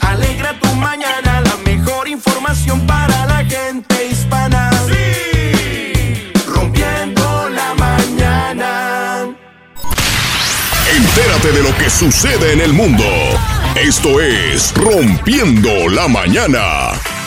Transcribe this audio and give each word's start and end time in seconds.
alegra 0.00 0.58
tu 0.60 0.68
mañana, 0.76 1.42
la 1.42 1.56
mejor 1.64 2.08
información 2.08 2.86
para 2.86 3.26
la 3.26 3.44
gente 3.44 4.06
hispana. 4.06 4.70
Sí, 4.86 6.32
rompiendo 6.46 7.48
la 7.50 7.74
mañana. 7.74 9.28
Entérate 10.96 11.52
de 11.52 11.62
lo 11.62 11.76
que 11.76 11.90
sucede 11.90 12.52
en 12.52 12.60
el 12.62 12.72
mundo. 12.72 13.04
Esto 13.74 14.20
es 14.20 14.72
Rompiendo 14.74 15.88
la 15.88 16.08
Mañana. 16.08 17.17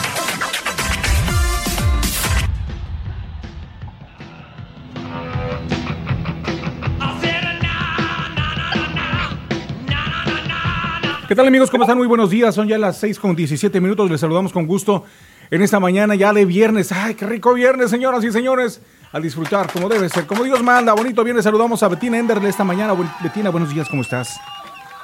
¿Qué 11.32 11.36
tal 11.36 11.48
amigos? 11.48 11.72
¿Cómo 11.72 11.86
están? 11.86 11.98
Muy 11.98 12.08
buenos 12.08 12.30
días. 12.30 12.54
Son 12.54 12.68
ya 12.68 12.78
las 12.78 12.98
6 12.98 13.18
con 13.18 13.38
17 13.38 13.80
minutos. 13.80 14.12
Les 14.12 14.20
saludamos 14.20 14.52
con 14.52 14.68
gusto 14.68 15.06
en 15.50 15.62
esta 15.62 15.80
mañana 15.80 16.14
ya 16.14 16.34
de 16.34 16.44
viernes. 16.44 16.92
¡Ay, 16.92 17.16
qué 17.16 17.26
rico 17.26 17.54
viernes, 17.54 17.90
señoras 17.90 18.22
y 18.26 18.34
señores! 18.34 18.82
A 19.14 19.20
disfrutar 19.22 19.72
como 19.72 19.88
debe 19.88 20.10
ser, 20.10 20.28
como 20.28 20.44
Dios 20.44 20.62
manda. 20.62 20.92
Bonito 20.92 21.24
viernes. 21.24 21.46
Saludamos 21.46 21.84
a 21.84 21.88
Betina 21.88 22.18
Enderle 22.18 22.50
esta 22.50 22.66
mañana. 22.66 22.94
Betina, 23.24 23.50
buenos 23.50 23.74
días, 23.74 23.88
¿cómo 23.88 24.02
estás? 24.02 24.42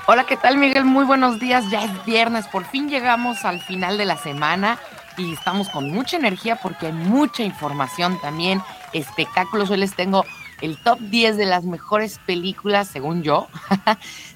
Hola, 0.07 0.25
¿qué 0.25 0.35
tal 0.35 0.57
Miguel? 0.57 0.83
Muy 0.83 1.05
buenos 1.05 1.39
días. 1.39 1.63
Ya 1.71 1.85
es 1.85 2.05
viernes. 2.05 2.45
Por 2.49 2.65
fin 2.65 2.89
llegamos 2.89 3.45
al 3.45 3.61
final 3.61 3.97
de 3.97 4.03
la 4.03 4.17
semana 4.17 4.79
y 5.15 5.31
estamos 5.31 5.69
con 5.69 5.89
mucha 5.89 6.17
energía 6.17 6.57
porque 6.61 6.87
hay 6.87 6.91
mucha 6.91 7.43
información 7.43 8.19
también, 8.19 8.61
espectáculos. 8.91 9.69
Hoy 9.69 9.77
les 9.77 9.95
tengo 9.95 10.25
el 10.61 10.77
top 10.77 10.99
10 10.99 11.37
de 11.37 11.45
las 11.45 11.63
mejores 11.63 12.19
películas, 12.25 12.87
según 12.87 13.23
yo, 13.23 13.47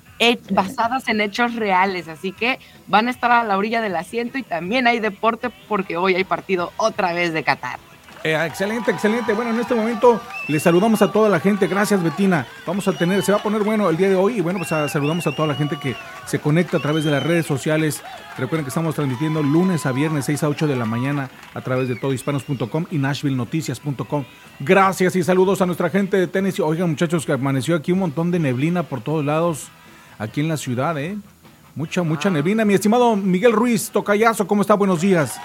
basadas 0.52 1.08
en 1.08 1.22
hechos 1.22 1.56
reales, 1.56 2.08
así 2.08 2.32
que 2.32 2.60
van 2.88 3.08
a 3.08 3.12
estar 3.12 3.32
a 3.32 3.44
la 3.44 3.58
orilla 3.58 3.82
del 3.82 3.96
asiento 3.96 4.38
y 4.38 4.44
también 4.44 4.88
hay 4.88 5.00
deporte 5.00 5.50
porque 5.68 5.98
hoy 5.98 6.16
hay 6.16 6.24
partido 6.24 6.72
otra 6.78 7.14
vez 7.14 7.34
de 7.34 7.44
Qatar. 7.44 7.80
Eh, 8.24 8.38
excelente, 8.46 8.92
excelente. 8.92 9.34
Bueno, 9.34 9.50
en 9.50 9.60
este 9.60 9.74
momento 9.74 10.22
les 10.48 10.62
saludamos 10.62 11.02
a 11.02 11.12
toda 11.12 11.28
la 11.28 11.40
gente. 11.40 11.68
Gracias, 11.68 12.04
Betina. 12.04 12.46
Vamos 12.68 12.88
a 12.88 12.94
tener, 12.94 13.24
se 13.24 13.32
va 13.32 13.40
a 13.40 13.44
poner 13.44 13.64
bueno 13.64 13.90
el 13.90 13.98
día 13.98 14.10
de 14.10 14.16
hoy 14.16 14.38
y 14.38 14.42
bueno, 14.42 14.60
pues 14.60 14.70
saludamos 14.92 15.26
a 15.26 15.32
toda 15.32 15.48
la 15.48 15.56
gente 15.56 15.78
que 15.78 15.96
se 16.28 16.38
conecta 16.38 16.78
a 16.78 16.80
través 16.82 17.04
de 17.04 17.10
las 17.10 17.24
redes 17.24 17.48
sociales. 17.48 18.04
Recuerden 18.38 18.64
que 18.64 18.70
estamos 18.70 18.94
transmitiendo 18.94 19.42
lunes 19.42 19.88
a 19.88 19.92
viernes 19.92 20.26
6 20.26 20.44
a 20.44 20.50
8 20.50 20.68
de 20.68 20.76
la 20.76 20.86
mañana 20.86 21.32
a 21.56 21.62
través 21.62 21.88
de 21.88 21.96
todohispanos.com 21.96 22.86
y 22.92 23.00
nashvillenoticias.com. 23.00 24.26
Gracias 24.60 25.16
y 25.16 25.24
saludos 25.24 25.64
a 25.64 25.66
nuestra 25.66 25.90
gente 25.90 26.18
de 26.18 26.28
Tennessee. 26.28 26.62
Oigan, 26.62 26.92
muchachos, 26.92 27.26
que 27.26 27.32
amaneció 27.32 27.76
aquí 27.76 27.92
un 27.92 28.00
montón 28.00 28.30
de 28.30 28.38
neblina 28.38 28.84
por 28.84 29.02
todos 29.02 29.26
lados 29.26 29.72
aquí 30.22 30.42
en 30.42 30.48
la 30.48 30.58
ciudad, 30.58 30.98
¿eh? 31.00 31.18
Mucha, 31.76 32.04
mucha 32.04 32.30
ah. 32.30 32.32
neblina. 32.32 32.64
Mi 32.64 32.76
estimado 32.76 33.16
Miguel 33.16 33.54
Ruiz, 33.54 33.90
Tocayazo, 33.90 34.46
¿cómo 34.46 34.62
está? 34.62 34.76
Buenos 34.76 35.02
días. 35.02 35.40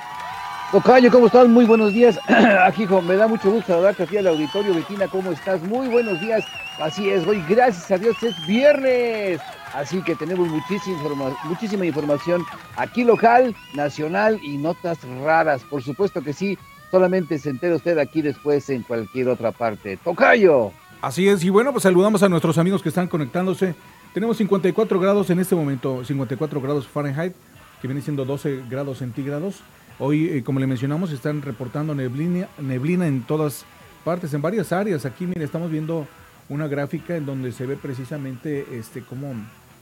Tocayo, 0.71 1.11
¿cómo 1.11 1.27
estás? 1.27 1.49
Muy 1.49 1.65
buenos 1.65 1.95
días. 1.95 2.19
Aquí, 2.65 2.83
hijo, 2.83 3.01
me 3.01 3.17
da 3.17 3.27
mucho 3.27 3.51
gusto 3.51 3.73
saludarte 3.73 4.03
aquí 4.03 4.17
al 4.19 4.27
auditorio. 4.27 4.75
Betina, 4.75 5.07
¿cómo 5.09 5.33
estás? 5.33 5.63
Muy 5.63 5.89
buenos 5.89 6.21
días. 6.21 6.45
Así 6.79 7.09
es, 7.09 7.27
hoy 7.27 7.43
gracias 7.49 7.91
a 7.91 7.97
Dios 7.97 8.23
es 8.23 8.35
viernes. 8.47 9.41
Así 9.73 10.03
que 10.03 10.15
tenemos 10.15 10.49
muchísima, 10.49 10.99
muchísima 11.45 11.87
información 11.87 12.45
aquí 12.77 13.05
local, 13.05 13.55
nacional 13.75 14.39
y 14.43 14.59
notas 14.59 14.99
raras. 15.23 15.63
Por 15.63 15.83
supuesto 15.83 16.21
que 16.21 16.35
sí, 16.35 16.59
solamente 16.91 17.39
se 17.39 17.51
entera 17.51 17.77
usted 17.77 17.97
aquí 17.99 18.21
después 18.21 18.69
en 18.69 18.83
cualquier 18.83 19.29
otra 19.29 19.53
parte. 19.53 19.97
Tocayo. 19.99 20.73
Así 21.01 21.29
es, 21.29 21.45
y 21.45 21.51
bueno, 21.51 21.73
pues 21.73 21.85
saludamos 21.85 22.23
a 22.23 22.29
nuestros 22.29 22.59
amigos 22.59 22.83
que 22.83 22.89
están 22.89 23.07
conectándose 23.07 23.75
tenemos 24.17 24.39
54 24.39 24.99
grados 24.99 25.29
en 25.29 25.41
este 25.41 25.55
momento, 25.55 26.03
54 26.03 26.59
grados 26.63 26.89
Fahrenheit, 26.89 27.35
que 27.83 27.87
viene 27.87 28.01
siendo 28.01 28.25
12 28.25 28.63
grados 28.67 28.97
centígrados. 28.97 29.61
Hoy, 29.99 30.31
eh, 30.31 30.43
como 30.43 30.59
le 30.59 30.67
mencionamos, 30.67 31.13
están 31.13 31.43
reportando 31.43 31.95
neblina, 31.95 32.49
neblina 32.59 33.07
en 33.09 33.25
todas 33.25 33.67
partes, 34.07 34.33
en 34.33 34.41
varias 34.41 34.73
áreas. 34.73 35.05
Aquí, 35.05 35.27
mire, 35.27 35.45
estamos 35.45 35.71
viendo 35.71 36.09
una 36.49 36.67
gráfica 36.67 37.15
en 37.15 37.27
donde 37.27 37.53
se 37.53 37.67
ve 37.67 37.77
precisamente 37.77 38.65
este 38.79 39.03
cómo... 39.03 39.35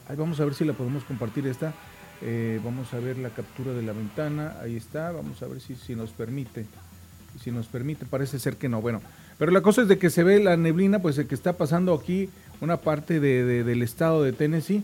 Ahí 0.09 0.17
vamos 0.17 0.41
a 0.41 0.45
ver 0.45 0.55
si 0.55 0.65
la 0.65 0.73
podemos 0.73 1.05
compartir 1.05 1.47
esta. 1.47 1.73
Eh, 2.21 2.61
vamos 2.65 2.93
a 2.93 2.99
ver 2.99 3.19
la 3.19 3.31
captura 3.31 3.73
de 3.73 3.83
la 3.83 3.93
ventana. 3.93 4.57
Ahí 4.61 4.75
está. 4.75 5.13
Vamos 5.13 5.41
a 5.45 5.47
ver 5.47 5.61
si, 5.61 5.77
si 5.77 5.95
nos 5.95 6.11
permite. 6.11 6.67
Si 7.41 7.53
nos 7.53 7.69
permite, 7.69 8.05
parece 8.05 8.41
ser 8.41 8.57
que 8.57 8.69
no. 8.69 8.81
Bueno, 8.81 9.01
pero 9.39 9.53
la 9.53 9.61
cosa 9.61 9.83
es 9.83 9.89
de 9.89 9.99
que 9.99 10.11
se 10.11 10.23
ve 10.23 10.41
la 10.41 10.57
neblina, 10.57 11.01
pues 11.01 11.19
el 11.19 11.27
que 11.27 11.35
está 11.35 11.53
pasando 11.57 11.95
aquí 11.95 12.31
una 12.65 12.79
parte 12.79 13.21
de, 13.21 13.65
del 13.65 13.83
estado 13.83 14.23
de 14.23 14.33
Tennessee. 14.33 14.83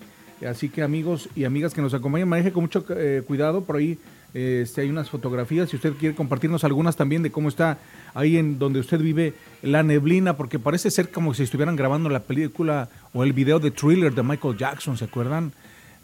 Así 0.48 0.68
que 0.68 0.82
amigos 0.82 1.28
y 1.34 1.44
amigas 1.44 1.74
que 1.74 1.82
nos 1.82 1.92
acompañan, 1.92 2.28
maneje 2.28 2.52
con 2.52 2.62
mucho 2.62 2.84
eh, 2.90 3.22
cuidado. 3.26 3.62
Por 3.62 3.76
ahí 3.76 3.98
este, 4.32 4.82
hay 4.82 4.90
unas 4.90 5.10
fotografías, 5.10 5.68
si 5.68 5.76
usted 5.76 5.92
quiere 5.94 6.14
compartirnos 6.14 6.62
algunas 6.62 6.94
también 6.96 7.22
de 7.22 7.32
cómo 7.32 7.48
está 7.48 7.78
ahí 8.14 8.36
en 8.36 8.58
donde 8.58 8.78
usted 8.78 9.00
vive 9.00 9.34
la 9.62 9.82
neblina, 9.82 10.36
porque 10.36 10.58
parece 10.58 10.90
ser 10.90 11.10
como 11.10 11.34
si 11.34 11.42
estuvieran 11.42 11.74
grabando 11.74 12.08
la 12.08 12.20
película 12.20 12.88
o 13.12 13.24
el 13.24 13.32
video 13.32 13.58
de 13.58 13.72
thriller 13.72 14.14
de 14.14 14.22
Michael 14.22 14.56
Jackson, 14.56 14.96
¿se 14.96 15.06
acuerdan? 15.06 15.52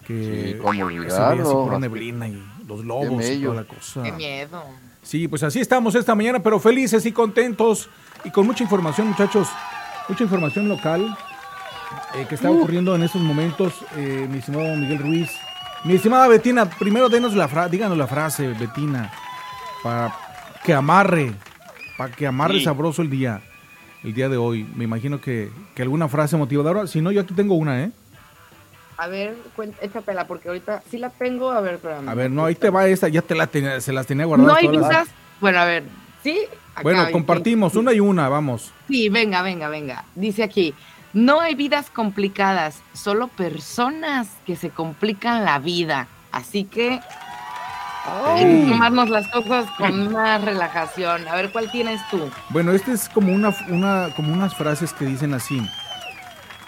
Que 0.06 0.54
sí, 0.54 0.58
como 0.58 0.74
se 0.74 0.84
veía 0.84 1.30
así 1.30 1.42
por 1.42 1.80
neblina 1.80 2.28
y 2.28 2.42
los 2.66 2.84
lobos 2.84 3.24
y 3.24 3.42
toda 3.42 3.54
la 3.54 3.64
cosa. 3.64 4.02
Qué 4.02 4.12
miedo. 4.12 4.62
Sí, 5.02 5.28
pues 5.28 5.44
así 5.44 5.60
estamos 5.60 5.94
esta 5.94 6.14
mañana, 6.16 6.40
pero 6.42 6.58
felices 6.58 7.06
y 7.06 7.12
contentos 7.12 7.88
y 8.24 8.30
con 8.30 8.44
mucha 8.44 8.64
información, 8.64 9.06
muchachos. 9.08 9.48
Mucha 10.08 10.24
información 10.24 10.68
local. 10.68 11.16
Eh, 12.16 12.24
que 12.26 12.34
está 12.34 12.50
ocurriendo 12.50 12.94
en 12.96 13.02
estos 13.02 13.20
momentos, 13.20 13.74
eh, 13.94 14.26
mi 14.30 14.38
estimado 14.38 14.74
Miguel 14.74 14.98
Ruiz. 14.98 15.30
Mi 15.84 15.94
estimada 15.94 16.26
Betina, 16.28 16.64
primero 16.64 17.10
denos 17.10 17.34
la 17.34 17.46
frase, 17.46 17.70
díganos 17.70 17.98
la 17.98 18.06
frase, 18.06 18.48
Betina, 18.48 19.12
para 19.82 20.16
que 20.64 20.72
amarre, 20.72 21.32
para 21.98 22.10
que 22.14 22.26
amarre 22.26 22.62
sabroso 22.62 23.02
el 23.02 23.10
día, 23.10 23.42
el 24.02 24.14
día 24.14 24.30
de 24.30 24.38
hoy. 24.38 24.66
Me 24.76 24.84
imagino 24.84 25.20
que, 25.20 25.50
alguna 25.78 26.08
frase 26.08 26.38
motivadora, 26.38 26.86
si 26.86 27.02
no, 27.02 27.12
yo 27.12 27.20
aquí 27.20 27.34
tengo 27.34 27.54
una, 27.54 27.82
¿eh? 27.82 27.90
A 28.96 29.08
ver, 29.08 29.36
échatela, 29.82 30.26
porque 30.26 30.48
ahorita 30.48 30.82
sí 30.90 30.96
la 30.96 31.10
tengo, 31.10 31.50
a 31.50 31.60
ver, 31.60 31.78
A 32.06 32.14
ver, 32.14 32.30
no, 32.30 32.46
ahí 32.46 32.54
te 32.54 32.70
va 32.70 32.86
esta, 32.86 33.08
ya 33.08 33.20
te 33.20 33.34
la 33.34 33.46
tenía, 33.46 33.78
se 33.82 33.92
las 33.92 34.06
tenía 34.06 34.24
guardadas. 34.24 34.54
No 34.54 34.58
hay 34.58 34.74
visas, 34.74 35.08
bueno, 35.38 35.58
a 35.58 35.66
ver, 35.66 35.84
sí. 36.22 36.40
bueno, 36.82 37.06
compartimos, 37.12 37.76
una 37.76 37.92
y 37.92 38.00
una, 38.00 38.30
vamos. 38.30 38.72
Sí, 38.88 39.10
venga, 39.10 39.42
venga, 39.42 39.68
venga. 39.68 40.06
Dice 40.14 40.42
aquí, 40.42 40.74
no 41.12 41.40
hay 41.40 41.54
vidas 41.54 41.90
complicadas, 41.90 42.82
solo 42.92 43.28
personas 43.28 44.28
que 44.46 44.56
se 44.56 44.70
complican 44.70 45.44
la 45.44 45.58
vida. 45.58 46.08
Así 46.32 46.64
que 46.64 47.00
hay 48.06 48.44
que 48.44 48.70
tomarnos 48.70 49.08
las 49.10 49.28
cosas 49.28 49.70
con 49.78 50.12
más 50.12 50.42
relajación. 50.42 51.26
A 51.28 51.34
ver, 51.34 51.50
¿cuál 51.50 51.70
tienes 51.70 52.00
tú? 52.10 52.20
Bueno, 52.50 52.72
este 52.72 52.92
es 52.92 53.08
como 53.08 53.32
una, 53.32 53.54
una, 53.68 54.10
como 54.14 54.32
unas 54.32 54.54
frases 54.54 54.92
que 54.92 55.06
dicen 55.06 55.34
así. 55.34 55.60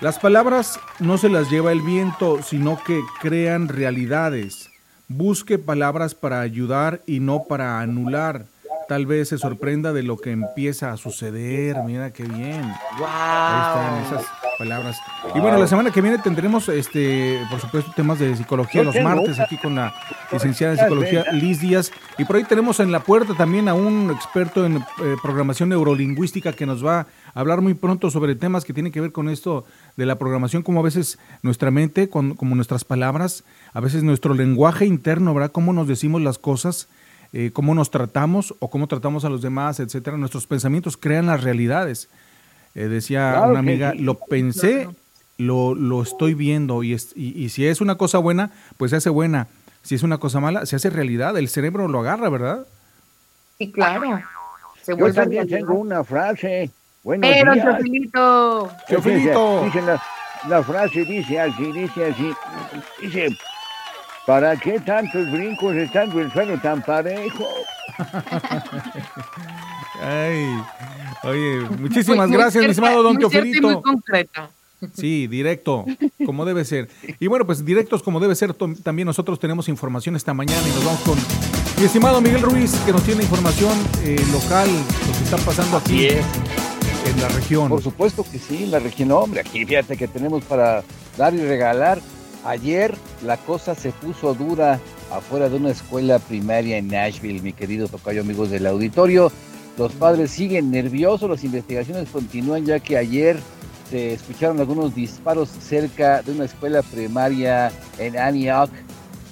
Las 0.01 0.19
palabras 0.19 0.79
no 1.01 1.19
se 1.19 1.29
las 1.29 1.51
lleva 1.51 1.73
el 1.73 1.83
viento, 1.83 2.43
sino 2.43 2.83
que 2.83 3.01
crean 3.21 3.69
realidades. 3.69 4.71
Busque 5.09 5.59
palabras 5.59 6.15
para 6.15 6.41
ayudar 6.41 7.03
y 7.07 7.21
no 7.21 7.45
para 7.49 7.81
anular 7.81 8.47
tal 8.89 9.07
vez 9.07 9.29
se 9.29 9.39
sorprenda 9.39 9.93
de 9.93 10.03
lo 10.03 10.17
que 10.17 10.33
empieza 10.33 10.91
a 10.91 10.97
suceder. 10.97 11.77
Mira 11.85 12.13
qué 12.13 12.25
bien. 12.25 12.63
Wow. 12.99 13.07
Ahí 13.09 13.69
están 13.69 14.05
esas 14.05 14.33
palabras. 14.59 14.99
Y 15.35 15.41
bueno, 15.41 15.59
la 15.59 15.67
semana 15.67 15.91
que 15.91 16.01
viene 16.01 16.19
tendremos, 16.19 16.69
este, 16.69 17.39
por 17.51 17.61
supuesto, 17.61 17.93
temas 17.95 18.19
de 18.19 18.35
psicología 18.35 18.83
los 18.83 18.99
martes 19.01 19.39
aquí 19.39 19.57
con 19.59 19.77
la 19.77 19.95
licenciada 20.33 20.73
en 20.73 20.79
psicología 20.81 21.25
Liz 21.33 21.61
Díaz. 21.61 21.93
Y 22.17 22.25
por 22.25 22.37
ahí 22.37 22.45
tenemos 22.45 22.81
en 22.81 22.91
la 22.91 23.01
puerta 23.01 23.35
también 23.35 23.69
a 23.69 23.75
un 23.75 24.11
experto 24.11 24.65
en 24.65 24.79
eh, 24.79 24.83
programación 25.23 25.69
neurolingüística 25.69 26.53
que 26.53 26.67
nos 26.67 26.85
va 26.85 27.01
a 27.35 27.41
hablar 27.41 27.61
muy 27.61 27.75
pronto 27.75 28.11
sobre 28.11 28.35
temas 28.35 28.65
que 28.65 28.73
tienen 28.73 28.91
que 28.91 29.01
ver 29.01 29.13
con 29.13 29.29
esto 29.29 29.65
de 29.97 30.07
la 30.07 30.19
programación, 30.19 30.63
como 30.63 30.81
a 30.81 30.83
veces 30.83 31.19
nuestra 31.43 31.71
mente, 31.71 32.09
como 32.09 32.55
nuestras 32.55 32.85
palabras, 32.85 33.45
a 33.75 33.81
veces 33.81 34.03
nuestro 34.03 34.35
lenguaje 34.35 34.87
interno, 34.87 35.35
¿verdad? 35.35 35.53
Cómo 35.53 35.73
nos 35.73 35.87
decimos 35.87 36.23
las 36.23 36.39
cosas 36.39 36.89
eh, 37.33 37.51
cómo 37.53 37.75
nos 37.75 37.91
tratamos 37.91 38.55
o 38.59 38.71
cómo 38.71 38.87
tratamos 38.87 39.25
a 39.25 39.29
los 39.29 39.43
demás, 39.43 39.81
etcétera. 39.81 40.17
Nuestros 40.17 40.47
pensamientos 40.47 40.97
crean 40.97 41.27
las 41.27 41.43
realidades. 41.43 42.09
Eh, 42.75 42.89
decía 42.89 43.43
una 43.47 43.59
amiga, 43.59 43.95
lo 43.95 44.15
pensé, 44.15 44.89
lo, 45.37 45.75
lo 45.75 46.03
estoy 46.03 46.35
viendo 46.35 46.83
y, 46.83 46.97
y, 47.17 47.49
si 47.49 47.67
es 47.67 47.81
una 47.81 47.97
cosa 47.97 48.19
buena, 48.19 48.51
pues 48.77 48.91
se 48.91 48.97
hace 48.97 49.11
buena. 49.11 49.47
Si 49.83 49.95
es 49.95 50.03
una 50.03 50.19
cosa 50.19 50.41
mala, 50.41 50.67
se 50.67 50.77
hace 50.77 50.91
realidad. 50.91 51.37
El 51.37 51.49
cerebro 51.49 51.89
lo 51.89 52.01
agarra, 52.01 52.29
¿verdad? 52.29 52.67
Sí, 53.59 53.73
claro. 53.73 54.21
Se 54.83 54.97
Yo 54.97 55.13
también 55.13 55.49
tengo 55.49 55.75
una 55.75 56.05
frase. 56.05 56.71
Buenos 57.03 57.31
Pero, 57.31 57.55
Chofilito. 58.89 59.65
Dice, 59.65 59.83
la, 59.83 60.03
la 60.49 60.63
frase 60.63 61.05
dice 61.05 61.41
así, 61.41 61.73
dice 61.73 62.07
así. 62.07 62.33
Dice, 63.01 63.29
¿Para 64.29 64.55
qué 64.57 64.79
tantos 64.79 65.33
brincos 65.33 65.75
estando 65.75 66.21
el 66.21 66.31
suelo 66.31 66.61
tan 66.61 66.83
parejo? 66.83 67.49
Ay, 70.03 70.55
oye, 71.23 71.61
muchísimas 71.79 72.31
gracias, 72.31 72.63
mi 72.63 72.69
estimado 72.69 73.03
don 73.03 73.17
Teofilito. 73.17 73.83
Muy. 73.83 74.29
Sí, 74.93 75.27
directo, 75.29 75.87
como 76.27 76.45
debe 76.45 76.67
ser. 76.67 76.91
Y 77.19 77.27
bueno, 77.27 77.47
pues 77.47 77.65
directos 77.65 78.03
como 78.03 78.21
debe 78.21 78.35
ser, 78.35 78.53
también 78.53 79.07
nosotros 79.07 79.41
tenemos 79.41 79.67
información 79.71 80.15
esta 80.15 80.35
mañana 80.35 80.61
y 80.61 80.73
nos 80.73 80.85
vamos 80.85 81.01
con 81.01 81.19
mi 81.79 81.87
estimado 81.87 82.21
Miguel 82.21 82.43
Ruiz, 82.43 82.75
que 82.85 82.93
nos 82.93 83.05
tiene 83.05 83.23
información 83.23 83.73
eh, 84.05 84.23
local, 84.31 84.69
lo 85.07 85.13
que 85.17 85.25
está 85.25 85.39
pasando 85.39 85.79
aquí 85.79 86.09
en 86.09 87.21
la 87.23 87.29
región. 87.31 87.71
Por 87.71 87.83
supuesto 87.83 88.27
que 88.31 88.39
sí, 88.39 88.65
en 88.65 88.73
la 88.73 88.79
región, 88.79 89.11
hombre, 89.11 89.41
aquí 89.41 89.65
fíjate 89.65 89.97
que 89.97 90.07
tenemos 90.07 90.45
para 90.45 90.85
dar 91.17 91.33
y 91.33 91.39
regalar. 91.39 91.99
Ayer 92.45 92.95
la 93.25 93.37
cosa 93.37 93.75
se 93.75 93.91
puso 93.91 94.35
dura 94.35 94.81
afuera 95.11 95.49
de 95.49 95.57
una 95.57 95.71
escuela 95.71 96.19
primaria 96.19 96.79
en 96.79 96.89
Nashville, 96.89 97.43
mi 97.43 97.53
querido 97.53 97.89
tocayo, 97.89 98.21
amigos 98.21 98.51
del 98.51 98.67
auditorio. 98.67 99.33
Los 99.77 99.93
padres 99.93 100.31
siguen 100.31 100.71
nerviosos, 100.71 101.29
las 101.31 101.45
investigaciones 101.45 102.09
continúan 102.11 102.65
ya 102.65 102.81
que 102.81 102.97
ayer 102.97 103.39
se 103.91 104.13
escucharon 104.15 104.61
algunos 104.61 104.95
disparos 104.95 105.49
cerca 105.49 106.23
de 106.23 106.33
una 106.33 106.45
escuela 106.45 106.83
primaria 106.83 107.73
en 107.99 108.19
Antioch. 108.19 108.71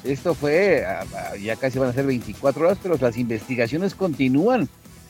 Esto 0.02 0.34
fue, 0.34 0.84
ah, 0.86 1.04
ah, 1.14 1.36
ya 1.36 1.56
casi 1.56 1.78
van 1.78 1.90
a 1.90 1.92
ser 1.92 2.06
24 2.06 2.64
horas, 2.64 2.78
pero 2.82 2.96
las 3.00 3.16
investigaciones 3.16 3.94
continúan. 3.94 4.68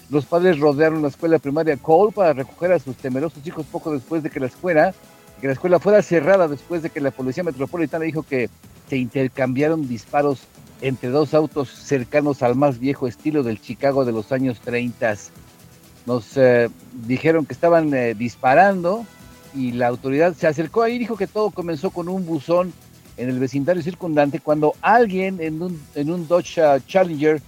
Los 0.09 0.25
padres 0.25 0.59
rodearon 0.59 1.03
la 1.03 1.09
escuela 1.09 1.39
primaria 1.39 1.77
Cole 1.77 2.13
para 2.13 2.33
recoger 2.33 2.73
a 2.73 2.79
sus 2.79 2.97
temerosos 2.97 3.47
hijos 3.47 3.67
poco 3.67 3.93
después 3.93 4.23
de 4.23 4.31
que 4.31 4.41
la 4.41 4.47
escuela, 4.47 4.95
que 5.41 5.47
la 5.47 5.53
escuela 5.53 5.79
fuera 5.79 6.03
cerrada 6.03 6.49
después 6.49 6.83
de 6.83 6.91
que 6.91 7.01
la 7.01 7.11
policía 7.11 7.43
metropolitana 7.43 8.05
dijo 8.05 8.23
que 8.23 8.49
se 8.89 8.97
intercambiaron 8.97 9.89
disparos 9.89 10.41
entre 10.81 11.09
dos 11.11 11.35
autos 11.35 11.69
cercanos 11.69 12.43
al 12.43 12.55
más 12.55 12.79
viejo 12.79 13.07
estilo 13.07 13.43
del 13.43 13.61
Chicago 13.61 14.05
de 14.05 14.13
los 14.13 14.33
años 14.33 14.61
30. 14.61 15.17
Nos 16.07 16.37
eh, 16.37 16.69
dijeron 17.07 17.47
que 17.47 17.53
estaban 17.53 17.93
eh, 17.95 18.15
disparando 18.15 19.05
y 19.55 19.73
la 19.73 19.89
autoridad 19.89 20.35
se 20.35 20.47
acercó 20.47 20.83
ahí 20.83 20.95
y 20.95 20.99
dijo 20.99 21.17
que 21.17 21.27
todo 21.27 21.51
comenzó 21.51 21.91
con 21.91 22.09
un 22.09 22.27
buzón 22.27 22.73
en 23.17 23.31
el 23.31 23.39
vecindario 23.39 23.83
circundante 23.83 24.41
cuando 24.41 24.75
alguien 24.83 25.41
en 25.41 25.63
un, 25.63 25.83
en 25.95 26.11
un 26.11 26.29
Dodge 26.29 26.59
uh, 26.59 26.79
Challenger 26.87 27.41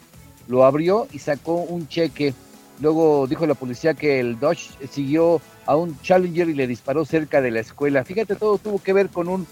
lo 0.48 0.64
abrió 0.64 1.06
y 1.12 1.18
sacó 1.18 1.56
un 1.56 1.86
cheque. 1.88 2.34
Luego 2.80 3.26
dijo 3.26 3.46
la 3.46 3.54
policía 3.54 3.94
que 3.94 4.20
el 4.20 4.38
Dodge 4.38 4.70
siguió 4.90 5.40
a 5.68 5.76
un 5.76 6.00
Challenger 6.00 6.48
y 6.48 6.54
le 6.54 6.66
disparó 6.66 7.04
cerca 7.04 7.42
de 7.42 7.50
la 7.50 7.60
escuela. 7.60 8.02
Fíjate, 8.02 8.36
todo 8.36 8.56
tuvo 8.56 8.82
que 8.82 8.94
ver 8.94 9.10
con 9.10 9.28
un 9.28 9.46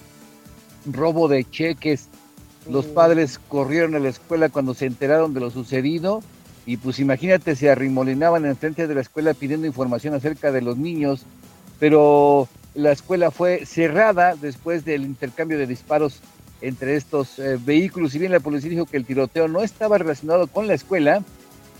robo 0.91 1.29
de 1.29 1.45
cheques. 1.45 2.09
Los 2.71 2.87
padres 2.87 3.39
corrieron 3.49 3.95
a 3.95 3.99
la 3.99 4.09
escuela 4.09 4.49
cuando 4.49 4.73
se 4.73 4.87
enteraron 4.87 5.35
de 5.35 5.41
lo 5.41 5.51
sucedido 5.51 6.23
y 6.65 6.79
pues 6.79 7.01
imagínate, 7.01 7.55
se 7.55 7.69
arrimolinaban 7.69 8.47
enfrente 8.47 8.87
de 8.87 8.95
la 8.95 9.03
escuela 9.03 9.35
pidiendo 9.35 9.67
información 9.67 10.15
acerca 10.15 10.51
de 10.53 10.63
los 10.63 10.79
niños, 10.79 11.27
pero 11.79 12.49
la 12.75 12.93
escuela 12.93 13.31
fue 13.31 13.67
cerrada 13.67 14.37
después 14.37 14.87
del 14.87 15.03
intercambio 15.03 15.59
de 15.59 15.67
disparos 15.67 16.21
entre 16.63 16.97
estos 16.97 17.39
eh, 17.39 17.59
vehículos. 17.63 18.13
Si 18.13 18.19
bien 18.19 18.33
la 18.33 18.41
policía 18.41 18.71
dijo 18.71 18.87
que 18.87 18.97
el 18.97 19.05
tiroteo 19.05 19.49
no 19.49 19.61
estaba 19.61 19.99
relacionado 19.99 20.47
con 20.47 20.67
la 20.67 20.73
escuela 20.73 21.23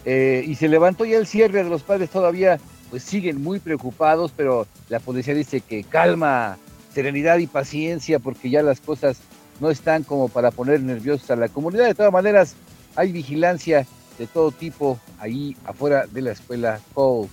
eh, 0.05 0.45
y 0.47 0.57
se 0.57 0.69
levantó 0.69 1.07
ya 1.07 1.17
el 1.17 1.27
cierre 1.27 1.65
de 1.65 1.71
los 1.71 1.83
padres 1.83 2.11
todavía, 2.11 2.61
pues 2.91 3.03
siguen 3.03 3.43
muy 3.43 3.59
preocupados, 3.59 4.33
pero 4.37 4.67
la 4.89 5.01
policía 5.01 5.35
dice 5.35 5.61
que 5.61 5.85
calma, 5.85 6.59
serenidad 6.93 7.39
y 7.39 7.47
paciencia 7.47 8.19
porque 8.19 8.51
ya 8.51 8.63
las 8.63 8.81
cosas 8.81 9.19
no 9.61 9.71
están 9.71 10.03
como 10.03 10.29
para 10.29 10.51
poner 10.51 10.81
nerviosos 10.81 11.31
a 11.31 11.37
la 11.37 11.49
comunidad. 11.49 11.87
De 11.87 11.95
todas 11.95 12.13
maneras, 12.13 12.55
hay 12.95 13.13
vigilancia 13.13 13.87
de 14.19 14.27
todo 14.27 14.51
tipo 14.51 14.99
ahí 15.19 15.57
afuera 15.65 16.07
de 16.07 16.23
la 16.23 16.33
escuela 16.33 16.81
Cole. 16.95 17.29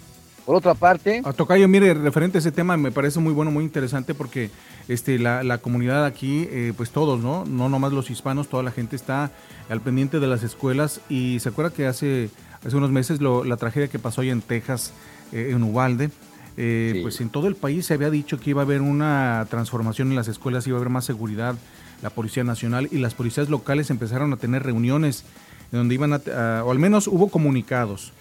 Por 0.45 0.55
otra 0.57 0.73
parte... 0.73 1.21
A 1.23 1.31
Tocayo, 1.31 1.69
mire, 1.69 1.93
referente 1.93 2.37
a 2.37 2.39
ese 2.39 2.51
tema 2.51 2.75
me 2.75 2.91
parece 2.91 3.19
muy 3.19 3.31
bueno, 3.31 3.49
muy 3.49 3.63
interesante 3.63 4.13
porque 4.13 4.49
este, 4.89 5.17
la, 5.17 5.57
comunidad 5.59 6.05
aquí, 6.05 6.47
eh, 6.51 6.73
pues 6.75 6.89
todos, 6.89 7.21
¿no? 7.21 7.45
No 7.45 7.69
nomás 7.69 7.93
los 7.93 8.09
hispanos, 8.09 8.49
toda 8.49 8.63
la 8.63 8.71
gente 8.71 8.97
está 8.97 9.31
al 9.69 9.79
pendiente 9.79 10.19
de 10.19 10.27
las 10.27 10.43
escuelas 10.43 10.99
y 11.07 11.39
se 11.39 11.47
acuerda 11.47 11.71
que 11.71 11.87
hace, 11.87 12.29
hace 12.65 12.75
unos 12.75 12.91
meses 12.91 13.21
la 13.21 13.55
tragedia 13.55 13.87
que 13.87 13.99
pasó 13.99 14.19
ahí 14.19 14.29
en 14.29 14.41
Texas, 14.41 14.91
eh, 15.33 15.51
en 15.51 15.63
Ubalde, 15.63 16.09
eh, 16.55 16.99
pues 17.01 17.19
en 17.19 17.29
todo 17.29 17.47
el 17.47 17.55
país 17.55 17.87
se 17.87 17.95
había 17.95 18.09
dicho 18.09 18.39
que 18.39 18.51
iba 18.51 18.61
a 18.61 18.65
haber 18.65 18.81
una 18.81 19.45
transformación 19.49 20.09
en 20.09 20.15
las 20.15 20.27
escuelas, 20.27 20.67
iba 20.67 20.77
a 20.77 20.79
haber 20.79 20.91
más 20.91 21.05
seguridad, 21.05 21.55
la 22.01 22.09
Policía 22.09 22.43
Nacional 22.43 22.87
y 22.91 22.99
las 22.99 23.13
policías 23.13 23.49
locales 23.49 23.89
empezaron 23.89 24.31
a 24.33 24.37
tener 24.37 24.63
reuniones 24.63 25.25
en 25.71 25.79
donde 25.79 25.95
iban 25.95 26.13
a, 26.13 26.63
o 26.63 26.71
al 26.71 26.79
menos 26.79 27.07
hubo 27.07 27.29
comunicados 27.29 28.13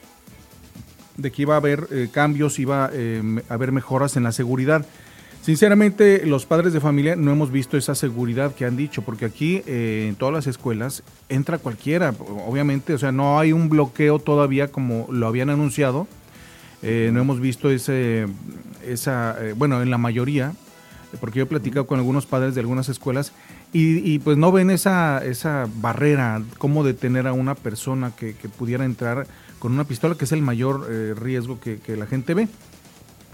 de 1.17 1.31
que 1.31 1.43
iba 1.43 1.55
a 1.55 1.59
haber 1.59 1.89
eh, 1.91 2.09
cambios, 2.11 2.59
iba 2.59 2.91
eh, 2.93 3.23
a 3.49 3.55
haber 3.55 3.73
mejoras 3.73 4.17
en 4.17 4.23
la 4.23 4.33
seguridad. 4.33 4.85
Sinceramente, 5.43 6.25
los 6.25 6.47
padres 6.47 6.73
de 6.73 6.81
familia 6.81 7.17
no 7.17 7.33
hemos 7.33 7.51
visto 7.51 7.77
esa 7.77 7.95
seguridad 7.95 8.55
que 8.55 8.65
han 8.65 8.77
dicho, 8.77 9.03
porque 9.03 9.25
aquí 9.25 9.63
eh, 9.67 10.07
en 10.09 10.15
todas 10.15 10.33
las 10.33 10.47
escuelas 10.47 11.03
entra 11.29 11.59
cualquiera, 11.59 12.15
obviamente, 12.47 12.95
o 12.95 12.99
sea, 12.99 13.11
no 13.11 13.41
hay 13.41 13.53
un 13.53 13.69
bloqueo 13.69 14.21
todavía 14.21 14.69
como 14.69 15.09
lo 15.11 15.27
habían 15.27 15.51
anunciado. 15.51 16.07
No 16.83 17.21
hemos 17.21 17.41
visto 17.41 17.71
ese, 17.71 18.27
esa, 18.85 19.37
bueno, 19.57 19.83
en 19.83 19.91
la 19.91 19.99
mayoría, 19.99 20.53
porque 21.21 21.39
yo 21.39 21.45
he 21.45 21.47
platicado 21.47 21.87
con 21.87 21.99
algunos 21.99 22.27
padres 22.27 22.55
de 22.55 22.61
algunas 22.61 22.89
escuelas 22.89 23.33
y, 23.75 24.19
pues 24.19 24.37
no 24.37 24.53
ven 24.53 24.71
esa, 24.71 25.25
esa 25.25 25.67
barrera, 25.77 26.43
cómo 26.59 26.85
detener 26.85 27.27
a 27.27 27.33
una 27.33 27.55
persona 27.55 28.13
que, 28.15 28.35
pudiera 28.59 28.85
entrar 28.85 29.27
con 29.59 29.73
una 29.73 29.85
pistola, 29.85 30.15
que 30.15 30.27
es 30.27 30.33
el 30.33 30.43
mayor 30.43 30.89
eh, 30.91 31.15
riesgo 31.17 31.59
que, 31.59 31.81
la 31.97 32.07
gente 32.07 32.35
ve. 32.35 32.49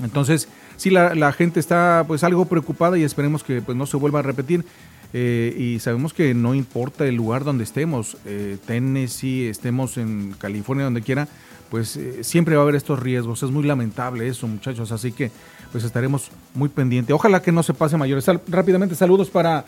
Entonces, 0.01 0.49
sí, 0.77 0.91
la, 0.91 1.33
gente 1.33 1.59
está 1.59 2.05
pues 2.07 2.23
algo 2.23 2.45
preocupada 2.45 2.97
y 2.97 3.03
esperemos 3.03 3.43
que 3.43 3.63
pues 3.63 3.77
no 3.77 3.87
se 3.87 3.97
vuelva 3.97 4.21
a 4.21 4.23
repetir. 4.23 4.65
Eh, 5.13 5.57
y 5.59 5.81
sabemos 5.81 6.13
que 6.13 6.35
no 6.35 6.55
importa 6.55 7.07
el 7.07 7.17
lugar 7.17 7.43
donde 7.43 7.65
estemos, 7.65 8.19
eh, 8.25 8.59
Tennessee, 8.67 9.49
estemos 9.49 9.97
en 9.97 10.37
California, 10.39 10.85
donde 10.85 11.01
quiera, 11.03 11.27
pues 11.71 11.99
siempre 12.23 12.55
va 12.55 12.63
a 12.63 12.65
haber 12.65 12.75
estos 12.75 12.99
riesgos. 12.99 13.43
Es 13.43 13.51
muy 13.51 13.65
lamentable 13.65 14.29
eso, 14.29 14.47
muchachos, 14.47 14.93
así 14.93 15.13
que 15.13 15.31
pues 15.73 15.85
estaremos 15.85 16.31
muy 16.55 16.69
pendientes. 16.69 17.15
Ojalá 17.15 17.43
que 17.43 17.53
no 17.53 17.63
se 17.63 17.75
pase 17.75 17.97
mayores. 17.97 18.27
rápidamente, 18.49 18.95
saludos 18.95 19.31
para 19.31 19.65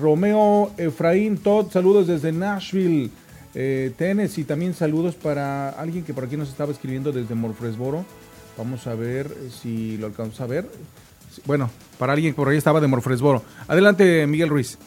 Romeo 0.00 0.72
Efraín 0.76 1.38
Todd, 1.38 1.70
saludos 1.70 2.06
desde 2.06 2.32
Nashville. 2.32 3.10
Eh, 3.54 3.92
y 4.36 4.44
también 4.44 4.74
saludos 4.74 5.14
para 5.14 5.70
alguien 5.70 6.04
que 6.04 6.12
por 6.12 6.24
aquí 6.24 6.36
nos 6.36 6.48
estaba 6.48 6.72
escribiendo 6.72 7.12
desde 7.12 7.34
Morfresboro. 7.34 8.04
Vamos 8.58 8.86
a 8.86 8.94
ver 8.94 9.30
si 9.50 9.96
lo 9.96 10.06
alcanzamos 10.06 10.40
a 10.40 10.46
ver. 10.46 10.70
Bueno, 11.46 11.70
para 11.98 12.12
alguien 12.12 12.32
que 12.32 12.36
por 12.36 12.48
ahí 12.48 12.56
estaba 12.56 12.80
de 12.80 12.86
Morfresboro. 12.86 13.42
Adelante, 13.68 14.26
Miguel 14.26 14.48
Ruiz. 14.48 14.78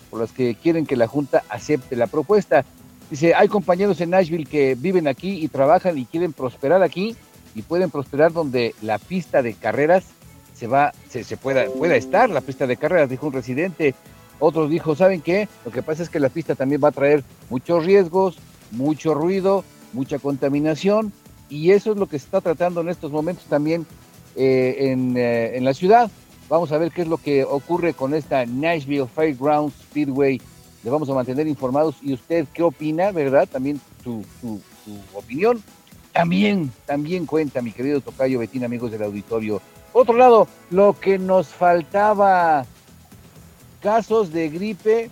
por 0.09 0.19
las 0.19 0.31
que 0.31 0.55
quieren 0.55 0.85
que 0.85 0.95
la 0.95 1.07
Junta 1.07 1.43
acepte 1.49 1.95
la 1.95 2.07
propuesta. 2.07 2.65
Dice, 3.09 3.33
hay 3.35 3.47
compañeros 3.47 4.01
en 4.01 4.11
Nashville 4.11 4.45
que 4.45 4.75
viven 4.75 5.07
aquí 5.07 5.43
y 5.43 5.47
trabajan 5.47 5.97
y 5.97 6.05
quieren 6.05 6.33
prosperar 6.33 6.81
aquí 6.83 7.15
y 7.53 7.61
pueden 7.61 7.89
prosperar 7.89 8.33
donde 8.33 8.75
la 8.81 8.97
pista 8.97 9.41
de 9.41 9.53
carreras 9.53 10.05
se 10.53 10.67
va, 10.67 10.93
se, 11.09 11.37
pueda, 11.37 11.65
pueda 11.65 11.95
estar 11.95 12.29
la 12.29 12.41
pista 12.41 12.65
de 12.65 12.77
carreras, 12.77 13.09
dijo 13.09 13.27
un 13.27 13.33
residente. 13.33 13.93
Otros 14.39 14.69
dijo, 14.69 14.95
¿saben 14.95 15.21
qué? 15.21 15.47
Lo 15.63 15.71
que 15.71 15.81
pasa 15.81 16.03
es 16.03 16.09
que 16.09 16.19
la 16.19 16.29
pista 16.29 16.55
también 16.55 16.81
va 16.83 16.89
a 16.89 16.93
traer 16.93 17.23
muchos 17.49 17.85
riesgos, 17.85 18.37
mucho 18.71 19.13
ruido, 19.13 19.63
mucha 19.93 20.19
contaminación, 20.19 21.13
y 21.49 21.71
eso 21.71 21.91
es 21.91 21.97
lo 21.97 22.07
que 22.07 22.19
se 22.19 22.25
está 22.25 22.41
tratando 22.41 22.81
en 22.81 22.89
estos 22.89 23.11
momentos 23.11 23.45
también 23.45 23.85
eh, 24.35 24.75
en, 24.91 25.15
eh, 25.15 25.57
en, 25.57 25.63
la 25.63 25.73
ciudad. 25.73 26.11
Vamos 26.49 26.71
a 26.71 26.77
ver 26.77 26.91
qué 26.91 27.01
es 27.01 27.07
lo 27.07 27.17
que 27.17 27.43
ocurre 27.43 27.93
con 27.93 28.13
esta 28.13 28.45
Nashville 28.45 29.07
Fairgrounds 29.07 29.75
Speedway. 29.89 30.39
Le 30.83 30.91
vamos 30.91 31.09
a 31.09 31.13
mantener 31.13 31.47
informados. 31.47 31.95
¿Y 32.01 32.13
usted 32.13 32.45
qué 32.53 32.61
opina, 32.61 33.11
verdad? 33.11 33.47
También 33.51 33.81
su, 34.03 34.23
su, 34.39 34.61
su 34.83 35.17
opinión. 35.17 35.63
También, 36.13 36.71
también 36.85 37.25
cuenta, 37.25 37.61
mi 37.61 37.71
querido 37.71 37.99
Tocayo 37.99 38.39
Betín, 38.39 38.63
amigos 38.63 38.91
del 38.91 39.03
auditorio. 39.03 39.61
Otro 39.91 40.15
lado, 40.15 40.47
lo 40.69 40.97
que 40.99 41.17
nos 41.17 41.47
faltaba, 41.47 42.65
casos 43.81 44.31
de 44.31 44.49
gripe, 44.49 45.09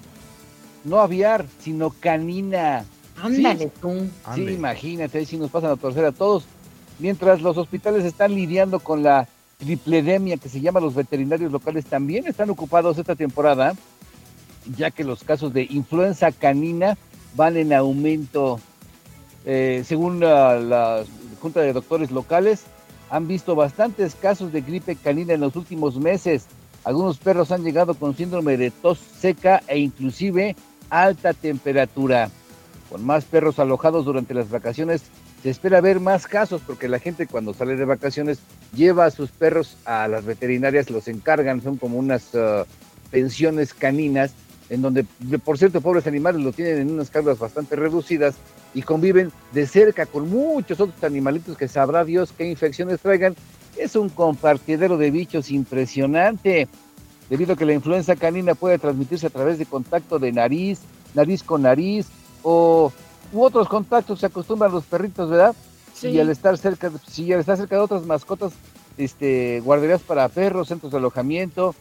no 0.83 0.99
aviar, 0.99 1.45
sino 1.59 1.89
canina. 1.99 2.85
Ándale 3.21 3.71
tú. 3.81 3.91
Sí, 3.99 4.11
Ande. 4.41 4.53
imagínate, 4.53 5.17
ahí 5.17 5.25
sí 5.25 5.37
nos 5.37 5.49
pasan 5.51 5.71
a 5.71 5.75
torcer 5.75 6.05
a 6.05 6.11
todos. 6.11 6.45
Mientras 6.99 7.41
los 7.41 7.57
hospitales 7.57 8.05
están 8.05 8.33
lidiando 8.35 8.79
con 8.79 9.03
la 9.03 9.27
tripledemia 9.63 10.35
que 10.35 10.49
se 10.49 10.59
llama 10.59 10.81
los 10.81 10.93
veterinarios 10.93 11.51
locales, 11.51 11.85
también 11.85 12.27
están 12.27 12.49
ocupados 12.49 12.97
esta 12.97 13.15
temporada, 13.15 13.73
ya 14.75 14.91
que 14.91 15.05
los 15.05 15.23
casos 15.23 15.53
de 15.53 15.63
influenza 15.69 16.31
canina 16.33 16.97
van 17.35 17.55
en 17.55 17.71
aumento. 17.71 18.59
Eh, 19.45 19.83
según 19.85 20.19
la, 20.19 20.59
la 20.59 21.03
Junta 21.41 21.61
de 21.61 21.71
Doctores 21.71 22.11
Locales, 22.11 22.63
han 23.09 23.27
visto 23.27 23.55
bastantes 23.55 24.15
casos 24.15 24.51
de 24.51 24.61
gripe 24.61 24.97
canina 24.97 25.33
en 25.33 25.41
los 25.41 25.55
últimos 25.55 25.95
meses. 25.97 26.47
Algunos 26.83 27.17
perros 27.17 27.51
han 27.51 27.63
llegado 27.63 27.93
con 27.93 28.17
síndrome 28.17 28.57
de 28.57 28.69
tos 28.69 28.99
seca 28.99 29.63
e 29.67 29.79
inclusive 29.79 30.57
alta 30.89 31.33
temperatura. 31.33 32.29
Con 32.89 33.05
más 33.05 33.23
perros 33.23 33.59
alojados 33.59 34.03
durante 34.03 34.33
las 34.33 34.49
vacaciones, 34.49 35.03
se 35.43 35.49
espera 35.49 35.81
ver 35.81 35.99
más 35.99 36.25
casos 36.25 36.61
porque 36.65 36.87
la 36.87 36.99
gente 36.99 37.27
cuando 37.27 37.53
sale 37.53 37.75
de 37.75 37.83
vacaciones 37.83 38.39
lleva 38.73 39.05
a 39.05 39.11
sus 39.11 39.29
perros 39.29 39.77
a 39.83 40.07
las 40.07 40.23
veterinarias, 40.23 40.89
los 40.89 41.09
encargan, 41.09 41.61
son 41.61 41.75
como 41.75 41.99
unas 41.99 42.33
uh, 42.33 42.63
pensiones 43.11 43.73
caninas, 43.73 44.33
en 44.69 44.81
donde, 44.81 45.03
por 45.43 45.57
cierto, 45.57 45.81
pobres 45.81 46.07
animales 46.07 46.41
lo 46.41 46.53
tienen 46.53 46.77
en 46.79 46.91
unas 46.91 47.09
cargas 47.09 47.39
bastante 47.39 47.75
reducidas 47.75 48.35
y 48.73 48.83
conviven 48.83 49.33
de 49.51 49.67
cerca 49.67 50.05
con 50.05 50.29
muchos 50.29 50.79
otros 50.79 51.03
animalitos 51.03 51.57
que 51.57 51.67
sabrá 51.67 52.05
Dios 52.05 52.33
qué 52.35 52.49
infecciones 52.49 53.01
traigan. 53.01 53.35
Es 53.75 53.97
un 53.97 54.07
compartidero 54.07 54.97
de 54.97 55.11
bichos 55.11 55.51
impresionante, 55.51 56.69
debido 57.29 57.53
a 57.53 57.57
que 57.57 57.65
la 57.65 57.73
influenza 57.73 58.15
canina 58.15 58.55
puede 58.55 58.79
transmitirse 58.79 59.27
a 59.27 59.31
través 59.31 59.59
de 59.59 59.65
contacto 59.65 60.19
de 60.19 60.31
nariz, 60.31 60.79
nariz 61.13 61.43
con 61.43 61.63
nariz 61.63 62.07
o 62.43 62.93
u 63.33 63.43
otros 63.43 63.67
contactos 63.67 64.19
se 64.19 64.27
acostumbran 64.27 64.71
los 64.71 64.85
perritos, 64.85 65.29
¿verdad? 65.29 65.55
Sí. 65.93 66.09
Y 66.09 66.19
al 66.19 66.29
estar 66.29 66.57
cerca, 66.57 66.91
si 67.07 67.31
al 67.33 67.39
estar 67.39 67.57
cerca 67.57 67.75
de 67.75 67.81
otras 67.81 68.05
mascotas, 68.05 68.53
este, 68.97 69.59
guarderías 69.61 70.01
para 70.01 70.29
perros, 70.29 70.67
centros 70.67 70.91
de 70.91 70.99
alojamiento 70.99 71.75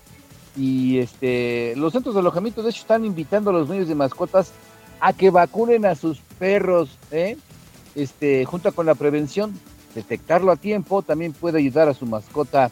y 0.56 0.98
este, 0.98 1.74
los 1.76 1.92
centros 1.92 2.14
de 2.14 2.20
alojamiento 2.20 2.62
de 2.62 2.70
hecho 2.70 2.80
están 2.80 3.04
invitando 3.04 3.50
a 3.50 3.52
los 3.52 3.68
dueños 3.68 3.88
de 3.88 3.94
mascotas 3.94 4.52
a 5.00 5.12
que 5.12 5.30
vacunen 5.30 5.84
a 5.84 5.94
sus 5.94 6.18
perros, 6.38 6.98
¿eh? 7.10 7.36
Este, 7.94 8.44
junto 8.44 8.72
con 8.72 8.86
la 8.86 8.94
prevención, 8.94 9.52
detectarlo 9.94 10.52
a 10.52 10.56
tiempo 10.56 11.02
también 11.02 11.32
puede 11.32 11.58
ayudar 11.58 11.88
a 11.88 11.94
su 11.94 12.06
mascota 12.06 12.70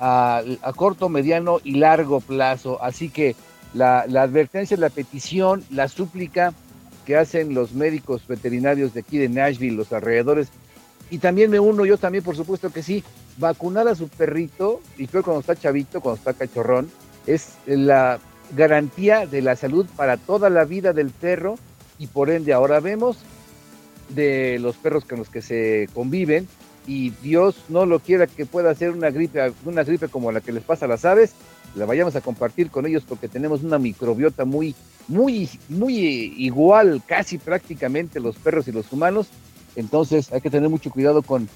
a, 0.00 0.42
a 0.62 0.72
corto, 0.74 1.08
mediano 1.08 1.60
y 1.64 1.76
largo 1.76 2.20
plazo. 2.20 2.82
Así 2.82 3.08
que 3.08 3.36
la, 3.72 4.04
la 4.08 4.22
advertencia, 4.22 4.76
la 4.76 4.90
petición, 4.90 5.64
la 5.70 5.88
súplica 5.88 6.52
que 7.08 7.16
hacen 7.16 7.54
los 7.54 7.72
médicos 7.72 8.26
veterinarios 8.28 8.92
de 8.92 9.00
aquí 9.00 9.16
de 9.16 9.30
Nashville, 9.30 9.74
los 9.74 9.94
alrededores, 9.94 10.48
y 11.08 11.16
también 11.16 11.50
me 11.50 11.58
uno, 11.58 11.86
yo 11.86 11.96
también 11.96 12.22
por 12.22 12.36
supuesto 12.36 12.68
que 12.70 12.82
sí, 12.82 13.02
vacunar 13.38 13.88
a 13.88 13.94
su 13.94 14.08
perrito, 14.08 14.82
y 14.98 15.06
fue 15.06 15.22
cuando 15.22 15.40
está 15.40 15.56
chavito, 15.56 16.02
cuando 16.02 16.18
está 16.18 16.34
cachorrón, 16.34 16.90
es 17.26 17.54
la 17.64 18.18
garantía 18.54 19.24
de 19.24 19.40
la 19.40 19.56
salud 19.56 19.86
para 19.96 20.18
toda 20.18 20.50
la 20.50 20.66
vida 20.66 20.92
del 20.92 21.08
perro, 21.08 21.58
y 21.98 22.08
por 22.08 22.28
ende 22.28 22.52
ahora 22.52 22.78
vemos 22.80 23.16
de 24.10 24.58
los 24.58 24.76
perros 24.76 25.06
con 25.06 25.20
los 25.20 25.30
que 25.30 25.40
se 25.40 25.88
conviven, 25.94 26.46
y 26.88 27.10
Dios 27.22 27.54
no 27.68 27.86
lo 27.86 28.00
quiera 28.00 28.26
que 28.26 28.46
pueda 28.46 28.74
ser 28.74 28.90
una 28.90 29.10
gripe, 29.10 29.52
una 29.64 29.84
gripe 29.84 30.08
como 30.08 30.32
la 30.32 30.40
que 30.40 30.50
les 30.52 30.64
pasa 30.64 30.86
a 30.86 30.88
las 30.88 31.04
aves, 31.04 31.34
la 31.76 31.84
vayamos 31.84 32.16
a 32.16 32.22
compartir 32.22 32.70
con 32.70 32.86
ellos 32.86 33.04
porque 33.06 33.28
tenemos 33.28 33.62
una 33.62 33.78
microbiota 33.78 34.44
muy, 34.46 34.74
muy, 35.06 35.48
muy 35.68 35.94
igual, 36.38 37.02
casi 37.06 37.36
prácticamente 37.38 38.18
los 38.20 38.36
perros 38.36 38.66
y 38.68 38.72
los 38.72 38.90
humanos. 38.90 39.28
Entonces 39.76 40.32
hay 40.32 40.40
que 40.40 40.48
tener 40.50 40.70
mucho 40.70 40.90
cuidado 40.90 41.20
con, 41.22 41.46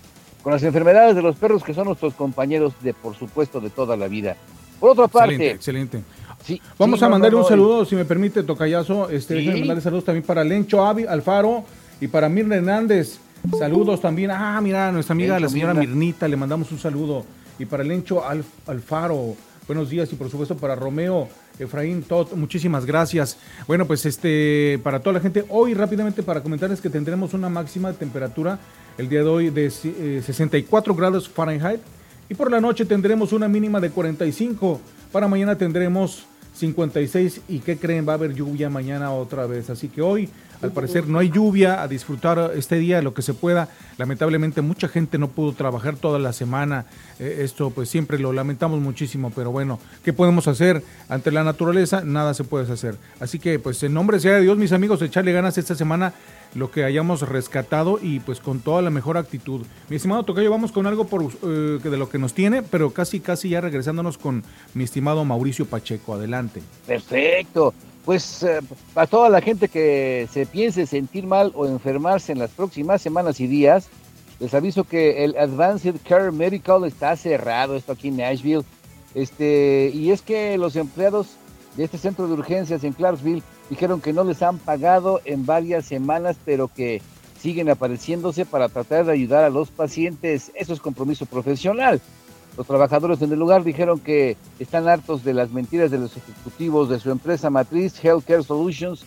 con 0.42 0.52
las 0.52 0.62
enfermedades 0.62 1.16
de 1.16 1.22
los 1.22 1.34
perros 1.36 1.64
que 1.64 1.72
son 1.74 1.86
nuestros 1.86 2.12
compañeros 2.14 2.74
de, 2.82 2.92
por 2.92 3.16
supuesto, 3.16 3.58
de 3.58 3.70
toda 3.70 3.96
la 3.96 4.06
vida. 4.08 4.36
Por 4.78 4.90
otra 4.90 5.08
parte, 5.08 5.52
Excelente, 5.52 5.98
excelente. 5.98 6.02
sí, 6.44 6.60
Vamos 6.78 6.98
sí, 6.98 7.04
a 7.04 7.08
no, 7.08 7.12
mandarle 7.12 7.38
no, 7.38 7.44
un 7.44 7.48
saludo, 7.48 7.84
si 7.86 7.94
me 7.96 8.04
permite, 8.04 8.42
Tocayazo. 8.42 9.08
Este, 9.08 9.34
Sí. 9.34 9.40
déjenme 9.40 9.60
mandarle 9.60 9.82
saludos 9.82 10.04
también 10.04 10.24
para 10.26 10.44
Lencho 10.44 10.84
Avi, 10.84 11.06
Alfaro 11.06 11.64
y 12.00 12.08
para 12.08 12.28
Mirna 12.28 12.56
Hernández. 12.56 13.18
Saludos 13.58 14.00
también. 14.00 14.30
Ah, 14.30 14.60
mira, 14.62 14.92
nuestra 14.92 15.12
amiga 15.12 15.34
Lencho, 15.34 15.46
la 15.46 15.48
señora 15.52 15.74
Mirna. 15.74 15.88
Mirnita, 15.94 16.28
le 16.28 16.36
mandamos 16.36 16.70
un 16.72 16.78
saludo. 16.78 17.24
Y 17.58 17.64
para 17.66 17.84
Lencho 17.84 18.22
Alf- 18.24 18.44
Alfaro, 18.66 19.34
buenos 19.66 19.90
días. 19.90 20.12
Y 20.12 20.16
por 20.16 20.30
supuesto 20.30 20.56
para 20.56 20.74
Romeo, 20.74 21.28
Efraín, 21.58 22.02
Tot, 22.02 22.34
muchísimas 22.34 22.86
gracias. 22.86 23.36
Bueno, 23.66 23.86
pues 23.86 24.06
este, 24.06 24.80
para 24.82 25.00
toda 25.00 25.14
la 25.14 25.20
gente, 25.20 25.44
hoy 25.48 25.74
rápidamente 25.74 26.22
para 26.22 26.42
comentarles 26.42 26.80
que 26.80 26.88
tendremos 26.88 27.34
una 27.34 27.48
máxima 27.48 27.90
de 27.90 27.98
temperatura 27.98 28.58
el 28.98 29.08
día 29.08 29.20
de 29.20 29.28
hoy 29.28 29.50
de 29.50 29.66
eh, 29.66 30.22
64 30.24 30.94
grados 30.94 31.28
Fahrenheit. 31.28 31.80
Y 32.28 32.34
por 32.34 32.50
la 32.50 32.60
noche 32.60 32.84
tendremos 32.84 33.32
una 33.32 33.48
mínima 33.48 33.80
de 33.80 33.90
45. 33.90 34.80
Para 35.10 35.28
mañana 35.28 35.58
tendremos 35.58 36.24
56. 36.54 37.40
¿Y 37.48 37.58
qué 37.58 37.76
creen? 37.76 38.06
Va 38.08 38.12
a 38.12 38.14
haber 38.14 38.32
lluvia 38.34 38.70
mañana 38.70 39.12
otra 39.12 39.46
vez. 39.46 39.68
Así 39.68 39.88
que 39.88 40.00
hoy, 40.00 40.28
al 40.62 40.72
parecer, 40.72 41.08
no 41.08 41.18
hay 41.18 41.30
lluvia. 41.30 41.82
A 41.82 41.88
disfrutar 41.88 42.52
este 42.54 42.76
día 42.76 43.02
lo 43.02 43.14
que 43.14 43.22
se 43.22 43.34
pueda. 43.34 43.68
Lamentablemente, 43.98 44.62
mucha 44.62 44.88
gente 44.88 45.18
no 45.18 45.28
pudo 45.28 45.52
trabajar 45.52 45.96
toda 45.96 46.18
la 46.18 46.32
semana. 46.32 46.86
Eh, 47.18 47.40
esto, 47.40 47.70
pues 47.70 47.88
siempre 47.88 48.18
lo 48.18 48.32
lamentamos 48.32 48.80
muchísimo. 48.80 49.30
Pero 49.34 49.50
bueno, 49.50 49.78
¿qué 50.04 50.12
podemos 50.12 50.48
hacer 50.48 50.82
ante 51.08 51.30
la 51.30 51.44
naturaleza? 51.44 52.02
Nada 52.04 52.34
se 52.34 52.44
puede 52.44 52.72
hacer. 52.72 52.96
Así 53.20 53.38
que, 53.38 53.58
pues, 53.58 53.82
en 53.82 53.94
nombre 53.94 54.20
sea 54.20 54.34
de 54.34 54.42
Dios, 54.42 54.56
mis 54.56 54.72
amigos, 54.72 55.02
echarle 55.02 55.32
ganas 55.32 55.58
esta 55.58 55.74
semana 55.74 56.14
lo 56.54 56.70
que 56.70 56.84
hayamos 56.84 57.28
rescatado 57.28 57.98
y 58.00 58.20
pues 58.20 58.40
con 58.40 58.60
toda 58.60 58.82
la 58.82 58.90
mejor 58.90 59.16
actitud. 59.16 59.62
Mi 59.88 59.96
estimado 59.96 60.22
Tocayo, 60.24 60.50
vamos 60.50 60.72
con 60.72 60.86
algo 60.86 61.06
por, 61.06 61.24
eh, 61.24 61.78
de 61.82 61.96
lo 61.96 62.08
que 62.08 62.18
nos 62.18 62.34
tiene, 62.34 62.62
pero 62.62 62.90
casi 62.90 63.20
casi 63.20 63.48
ya 63.48 63.60
regresándonos 63.60 64.18
con 64.18 64.44
mi 64.74 64.84
estimado 64.84 65.24
Mauricio 65.24 65.66
Pacheco. 65.66 66.14
Adelante. 66.14 66.62
Perfecto. 66.86 67.74
Pues 68.04 68.42
eh, 68.42 68.60
para 68.94 69.06
toda 69.06 69.28
la 69.28 69.40
gente 69.40 69.68
que 69.68 70.28
se 70.32 70.44
piense 70.46 70.86
sentir 70.86 71.26
mal 71.26 71.52
o 71.54 71.66
enfermarse 71.66 72.32
en 72.32 72.38
las 72.38 72.50
próximas 72.50 73.00
semanas 73.00 73.38
y 73.40 73.46
días, 73.46 73.88
les 74.40 74.54
aviso 74.54 74.82
que 74.84 75.24
el 75.24 75.36
Advanced 75.38 75.94
Care 76.08 76.32
Medical 76.32 76.84
está 76.84 77.16
cerrado, 77.16 77.76
esto 77.76 77.92
aquí 77.92 78.08
en 78.08 78.16
Nashville. 78.16 78.64
Este, 79.14 79.90
y 79.94 80.10
es 80.10 80.22
que 80.22 80.58
los 80.58 80.74
empleados 80.74 81.36
de 81.76 81.84
este 81.84 81.98
centro 81.98 82.26
de 82.26 82.34
urgencias 82.34 82.82
en 82.82 82.92
Clarksville 82.92 83.42
dijeron 83.70 84.00
que 84.00 84.12
no 84.12 84.24
les 84.24 84.42
han 84.42 84.58
pagado 84.58 85.20
en 85.24 85.46
varias 85.46 85.84
semanas, 85.84 86.36
pero 86.44 86.68
que 86.68 87.00
siguen 87.40 87.70
apareciéndose 87.70 88.44
para 88.44 88.68
tratar 88.68 89.06
de 89.06 89.12
ayudar 89.12 89.44
a 89.44 89.50
los 89.50 89.70
pacientes. 89.70 90.50
Eso 90.54 90.72
es 90.72 90.80
compromiso 90.80 91.26
profesional. 91.26 92.00
Los 92.56 92.66
trabajadores 92.66 93.22
en 93.22 93.32
el 93.32 93.38
lugar 93.38 93.64
dijeron 93.64 93.98
que 93.98 94.36
están 94.58 94.88
hartos 94.88 95.24
de 95.24 95.32
las 95.32 95.50
mentiras 95.50 95.90
de 95.90 95.98
los 95.98 96.16
ejecutivos 96.16 96.88
de 96.88 97.00
su 97.00 97.10
empresa 97.10 97.48
matriz, 97.48 98.02
Healthcare 98.02 98.42
Solutions, 98.42 99.04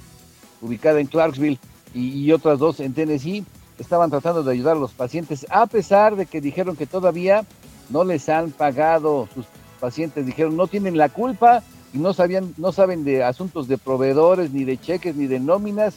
ubicada 0.62 1.00
en 1.00 1.08
Clarksville, 1.08 1.60
y, 1.96 2.32
otras 2.32 2.60
dos 2.60 2.80
en 2.80 2.94
Tennessee. 2.94 3.46
Estaban 3.80 4.10
tratando 4.10 4.44
de 4.44 4.52
ayudar 4.52 4.76
a 4.76 4.80
los 4.80 4.92
pacientes, 4.92 5.46
a 5.50 5.66
pesar 5.66 6.16
de 6.16 6.26
que 6.26 6.42
dijeron 6.42 6.76
que 6.76 6.86
todavía 6.86 7.46
no 7.90 8.04
les 8.04 8.30
han 8.30 8.52
pagado. 8.52 9.28
Sus 9.34 9.46
pacientes 9.80 10.26
dijeron 10.26 10.56
no 10.56 10.68
tienen 10.68 10.98
la 10.98 11.10
culpa 11.10 11.64
y 11.94 11.98
no 11.98 12.14
sabían, 12.14 12.54
no 12.58 12.72
saben 12.72 13.04
de 13.04 13.24
asuntos 13.24 13.68
de 13.68 13.78
proveedores, 13.78 14.52
ni 14.52 14.64
de 14.64 14.78
cheques, 14.78 15.16
ni 15.16 15.28
de 15.28 15.40
nóminas. 15.40 15.96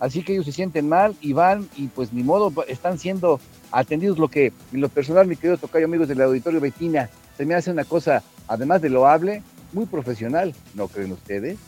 Así 0.00 0.22
que 0.22 0.32
ellos 0.32 0.44
se 0.44 0.52
sienten 0.52 0.88
mal 0.88 1.16
y 1.20 1.32
van 1.32 1.68
y 1.76 1.88
pues 1.88 2.12
ni 2.12 2.22
modo, 2.22 2.52
están 2.68 2.98
siendo 2.98 3.40
atendidos 3.72 4.18
lo 4.18 4.28
que 4.28 4.52
en 4.72 4.80
lo 4.80 4.88
personal, 4.88 5.26
mi 5.26 5.36
querido 5.36 5.58
Tocayo, 5.58 5.86
amigos 5.86 6.08
del 6.08 6.20
auditorio 6.22 6.60
Betina, 6.60 7.10
se 7.36 7.44
me 7.44 7.54
hace 7.54 7.70
una 7.70 7.84
cosa, 7.84 8.22
además 8.46 8.80
de 8.80 8.90
loable, 8.90 9.42
muy 9.72 9.86
profesional, 9.86 10.54
¿no 10.74 10.88
creen 10.88 11.12
ustedes? 11.12 11.58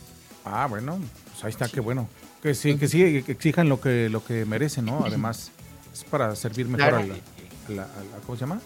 Ah, 0.45 0.65
bueno, 0.69 0.97
pues 1.31 1.43
ahí 1.43 1.49
está, 1.51 1.67
qué 1.67 1.79
bueno. 1.81 2.07
Que 2.41 2.55
sí, 2.55 2.75
que 2.77 2.87
sí, 2.87 3.21
que 3.21 3.31
exijan 3.33 3.69
lo 3.69 3.79
que, 3.79 4.09
lo 4.09 4.23
que 4.25 4.45
merecen, 4.45 4.85
¿no? 4.85 5.03
Además, 5.05 5.51
es 5.93 6.03
para 6.05 6.35
servir 6.35 6.67
mejor 6.67 6.89
Claro. 6.89 6.97
a, 6.97 7.07
la, 7.07 7.13
a 7.13 7.71
la- 7.71 7.83
a 7.83 8.03
la- 8.03 8.17
¿cómo 8.25 8.35
se 8.35 8.41
llama? 8.41 8.59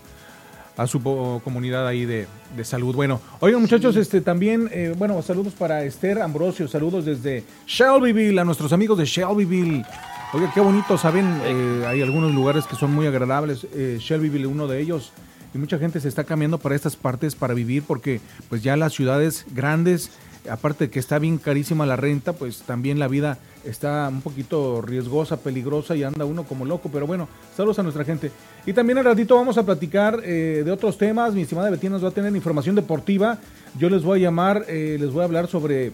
A 0.77 0.87
su 0.87 1.01
comunidad 1.43 1.87
ahí 1.87 2.03
de, 2.05 2.27
de 2.55 2.65
salud. 2.65 2.93
Bueno, 2.95 3.21
oigan 3.39 3.61
muchachos, 3.61 3.95
este 3.95 4.19
también, 4.19 4.69
eh, 4.73 4.93
bueno, 4.97 5.21
saludos 5.21 5.53
para 5.53 5.83
Esther 5.83 6.21
Ambrosio, 6.21 6.67
saludos 6.67 7.05
desde 7.05 7.45
Shelbyville, 7.65 8.37
a 8.39 8.43
nuestros 8.43 8.73
amigos 8.73 8.97
de 8.97 9.05
Shelbyville. 9.05 9.85
Oiga, 10.33 10.51
qué 10.53 10.59
bonito, 10.59 10.97
¿saben? 10.97 11.39
Eh, 11.45 11.85
hay 11.87 12.01
algunos 12.01 12.33
lugares 12.33 12.65
que 12.65 12.75
son 12.75 12.93
muy 12.93 13.07
agradables, 13.07 13.65
eh, 13.73 13.97
Shelbyville 14.01 14.47
uno 14.47 14.67
de 14.67 14.81
ellos. 14.81 15.13
y 15.53 15.57
mucha 15.57 15.77
gente 15.77 16.01
se 16.01 16.09
está 16.09 16.25
cambiando 16.25 16.57
para 16.57 16.75
estas 16.75 16.97
partes 16.97 17.33
para 17.35 17.53
vivir 17.53 17.83
porque 17.87 18.19
pues 18.49 18.61
ya 18.61 18.75
las 18.75 18.91
ciudades 18.91 19.45
grandes, 19.53 20.11
aparte 20.49 20.85
de 20.85 20.89
que 20.91 20.99
está 20.99 21.19
bien 21.19 21.37
carísima 21.37 21.85
la 21.85 21.95
renta, 21.95 22.33
pues 22.33 22.59
también 22.61 22.99
la 22.99 23.07
vida 23.07 23.37
está 23.63 24.07
un 24.09 24.21
poquito 24.21 24.81
riesgosa, 24.81 25.37
peligrosa 25.37 25.95
y 25.95 26.03
anda 26.03 26.25
uno 26.25 26.43
como 26.43 26.65
loco, 26.65 26.89
pero 26.91 27.07
bueno, 27.07 27.27
saludos 27.55 27.79
a 27.79 27.83
nuestra 27.83 28.05
gente. 28.05 28.31
Y 28.65 28.73
también 28.73 28.97
al 28.97 29.05
ratito 29.05 29.35
vamos 29.35 29.57
a 29.57 29.65
platicar 29.65 30.21
eh, 30.23 30.63
de 30.63 30.71
otros 30.71 30.97
temas, 30.97 31.33
mi 31.33 31.41
estimada 31.41 31.69
Betina 31.69 31.93
nos 31.93 32.03
va 32.03 32.09
a 32.09 32.11
tener 32.11 32.35
información 32.35 32.75
deportiva, 32.75 33.39
yo 33.77 33.89
les 33.89 34.03
voy 34.03 34.19
a 34.19 34.23
llamar, 34.23 34.65
eh, 34.67 34.97
les 34.99 35.11
voy 35.11 35.21
a 35.21 35.25
hablar 35.25 35.47
sobre 35.47 35.91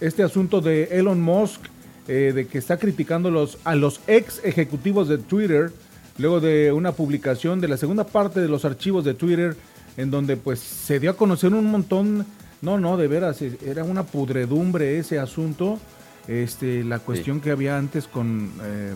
este 0.00 0.22
asunto 0.22 0.60
de 0.60 0.84
Elon 0.90 1.20
Musk, 1.20 1.60
eh, 2.06 2.32
de 2.34 2.46
que 2.46 2.58
está 2.58 2.76
criticando 2.76 3.30
los, 3.30 3.58
a 3.64 3.74
los 3.74 4.00
ex 4.06 4.40
ejecutivos 4.44 5.08
de 5.08 5.18
Twitter, 5.18 5.72
luego 6.18 6.40
de 6.40 6.70
una 6.72 6.92
publicación 6.92 7.60
de 7.60 7.68
la 7.68 7.76
segunda 7.76 8.04
parte 8.04 8.40
de 8.40 8.48
los 8.48 8.64
archivos 8.64 9.04
de 9.04 9.14
Twitter, 9.14 9.56
en 9.96 10.10
donde 10.10 10.36
pues 10.36 10.60
se 10.60 11.00
dio 11.00 11.10
a 11.10 11.16
conocer 11.16 11.54
un 11.54 11.70
montón, 11.70 12.26
no, 12.64 12.78
no, 12.78 12.96
de 12.96 13.08
veras, 13.08 13.42
era 13.42 13.84
una 13.84 14.04
pudredumbre 14.04 14.98
ese 14.98 15.18
asunto, 15.18 15.78
este, 16.26 16.82
la 16.82 16.98
cuestión 16.98 17.40
que 17.40 17.50
había 17.50 17.76
antes 17.76 18.08
con 18.08 18.50
eh, 18.62 18.94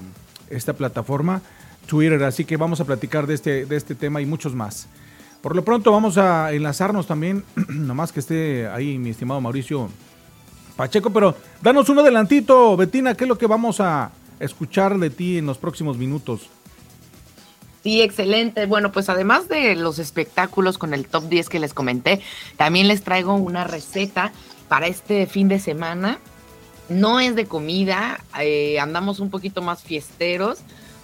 esta 0.48 0.72
plataforma, 0.72 1.42
Twitter, 1.86 2.22
así 2.24 2.44
que 2.44 2.56
vamos 2.56 2.80
a 2.80 2.84
platicar 2.84 3.26
de 3.26 3.34
este, 3.34 3.66
de 3.66 3.76
este 3.76 3.94
tema 3.94 4.22
y 4.22 4.26
muchos 4.26 4.54
más. 4.54 4.88
Por 5.42 5.54
lo 5.54 5.64
pronto 5.64 5.92
vamos 5.92 6.16
a 6.16 6.52
enlazarnos 6.52 7.06
también, 7.06 7.44
nomás 7.68 8.10
que 8.10 8.20
esté 8.20 8.66
ahí 8.68 8.98
mi 8.98 9.10
estimado 9.10 9.40
Mauricio 9.40 9.90
Pacheco, 10.76 11.10
pero 11.10 11.36
danos 11.62 11.88
un 11.90 11.98
adelantito, 11.98 12.76
Betina, 12.76 13.14
¿qué 13.14 13.24
es 13.24 13.28
lo 13.28 13.36
que 13.36 13.46
vamos 13.46 13.80
a 13.80 14.12
escuchar 14.40 14.98
de 14.98 15.10
ti 15.10 15.38
en 15.38 15.46
los 15.46 15.58
próximos 15.58 15.98
minutos? 15.98 16.48
Sí, 17.82 18.02
excelente. 18.02 18.66
Bueno, 18.66 18.92
pues 18.92 19.08
además 19.08 19.48
de 19.48 19.76
los 19.76 19.98
espectáculos 19.98 20.78
con 20.78 20.94
el 20.94 21.06
top 21.06 21.28
10 21.28 21.48
que 21.48 21.60
les 21.60 21.74
comenté, 21.74 22.20
también 22.56 22.88
les 22.88 23.02
traigo 23.02 23.34
una 23.34 23.64
receta 23.64 24.32
para 24.68 24.86
este 24.86 25.26
fin 25.26 25.48
de 25.48 25.58
semana. 25.58 26.18
No 26.88 27.20
es 27.20 27.36
de 27.36 27.46
comida, 27.46 28.20
eh, 28.40 28.80
andamos 28.80 29.20
un 29.20 29.30
poquito 29.30 29.62
más 29.62 29.82
fiesteros. 29.82 30.58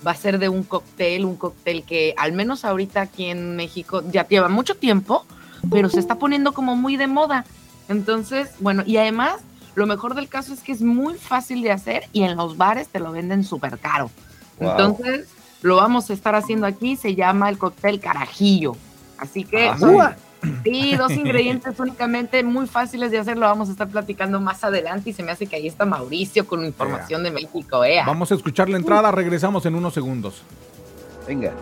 Va 0.07 0.11
a 0.11 0.17
ser 0.17 0.39
de 0.39 0.49
un 0.49 0.65
cóctel, 0.65 1.25
un 1.25 1.37
cóctel 1.37 1.85
que 1.85 2.15
al 2.19 2.33
menos 2.33 2.65
ahorita 2.65 3.03
aquí 3.03 3.27
en 3.27 3.57
México 3.57 4.03
ya 4.11 4.27
lleva 4.27 4.49
mucho 4.49 4.75
tiempo, 4.75 5.25
pero 5.71 5.89
se 5.89 6.01
está 6.01 6.17
poniendo 6.17 6.53
como 6.53 6.77
muy 6.77 6.97
de 6.97 7.07
moda. 7.07 7.47
Entonces, 7.89 8.51
bueno, 8.61 8.83
y 8.87 8.97
además 8.99 9.41
lo 9.75 9.87
mejor 9.87 10.15
del 10.15 10.29
caso 10.29 10.53
es 10.53 10.61
que 10.61 10.73
es 10.73 10.83
muy 10.83 11.15
fácil 11.15 11.63
de 11.63 11.73
hacer 11.73 12.05
y 12.13 12.23
en 12.23 12.37
los 12.37 12.57
bares 12.57 12.89
te 12.89 13.01
lo 13.01 13.13
venden 13.13 13.45
súper 13.45 13.79
caro. 13.79 14.11
Entonces, 14.61 15.27
lo 15.65 15.77
vamos 15.77 16.11
a 16.11 16.13
estar 16.13 16.35
haciendo 16.35 16.67
aquí, 16.67 16.95
se 16.95 17.15
llama 17.15 17.49
el 17.49 17.57
cóctel 17.57 17.99
carajillo. 17.99 18.77
Así 19.17 19.45
que, 19.45 19.69
ah, 19.69 20.15
sí, 20.63 20.95
dos 20.95 21.11
ingredientes 21.17 21.81
únicamente 21.81 22.45
muy 22.45 22.67
fáciles 22.67 23.11
de 23.11 23.19
hacer, 23.19 23.39
lo 23.39 23.47
vamos 23.47 23.71
a 23.71 23.73
estar 23.73 23.89
platicando 23.89 24.41
más 24.43 24.63
adelante 24.63 25.09
y 25.09 25.13
se 25.15 25.23
me 25.23 25.33
hace 25.33 25.47
que 25.47 25.57
ahí 25.57 25.67
está 25.67 25.87
Mauricio 25.87 26.47
con 26.47 26.67
información 26.67 27.23
de 27.23 27.31
México. 27.31 27.83
¿eh? 27.83 28.03
Vamos 28.05 28.31
a 28.31 28.35
escuchar 28.35 28.69
la 28.69 28.77
entrada, 28.77 29.11
regresamos 29.11 29.65
en 29.65 29.75
unos 29.75 29.95
segundos. 29.95 30.43
Venga. 31.27 31.53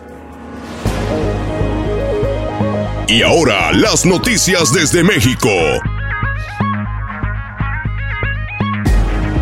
Y 3.07 3.21
ahora 3.21 3.71
las 3.71 4.05
noticias 4.05 4.73
desde 4.73 5.01
México. 5.01 5.49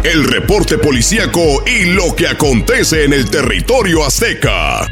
El 0.03 0.23
reporte 0.23 0.79
policíaco 0.79 1.63
y 1.67 1.85
lo 1.93 2.15
que 2.15 2.27
acontece 2.27 3.03
en 3.03 3.13
el 3.13 3.29
territorio 3.29 4.03
azteca. 4.03 4.87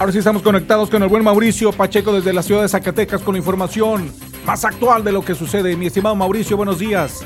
Ahora 0.00 0.12
sí 0.12 0.18
estamos 0.18 0.42
conectados 0.42 0.90
con 0.90 1.02
el 1.02 1.08
buen 1.08 1.22
Mauricio 1.22 1.72
Pacheco 1.72 2.12
desde 2.12 2.32
la 2.32 2.42
ciudad 2.42 2.62
de 2.62 2.68
Zacatecas 2.68 3.20
con 3.22 3.36
información 3.36 4.12
más 4.44 4.64
actual 4.64 5.04
de 5.04 5.12
lo 5.12 5.24
que 5.24 5.34
sucede. 5.34 5.76
Mi 5.76 5.86
estimado 5.86 6.16
Mauricio, 6.16 6.56
buenos 6.56 6.78
días. 6.78 7.24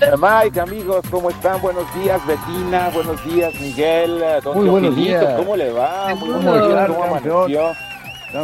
Mike, 0.00 0.60
amigos, 0.60 1.04
¿cómo 1.10 1.30
están? 1.30 1.60
Buenos 1.62 1.92
días, 1.94 2.20
Betina. 2.26 2.90
Buenos 2.90 3.24
días, 3.24 3.54
Miguel. 3.60 4.22
Don 4.42 4.58
Muy 4.58 4.68
buenos 4.68 4.94
días. 4.94 5.34
¿Cómo 5.36 5.56
le 5.56 5.72
va? 5.72 6.14
Muy 6.14 6.28
buenos 6.28 6.68
días, 6.68 6.88
¿cómo 6.88 7.04
amaneció? 7.04 7.72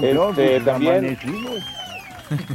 Este, 0.01 0.61
también. 0.61 1.19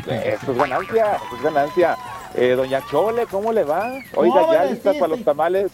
Esto 0.08 0.52
es 0.52 0.58
ganancia, 0.58 1.16
esto 1.16 1.36
es 1.36 1.44
ganancia. 1.44 1.98
Eh, 2.34 2.56
doña 2.56 2.82
Chole, 2.90 3.28
¿cómo 3.28 3.54
le 3.54 3.64
va? 3.64 3.94
Oiga, 4.16 4.52
¿ya 4.52 4.66
lista 4.66 4.94
para 4.94 5.08
los 5.08 5.24
tamales? 5.24 5.72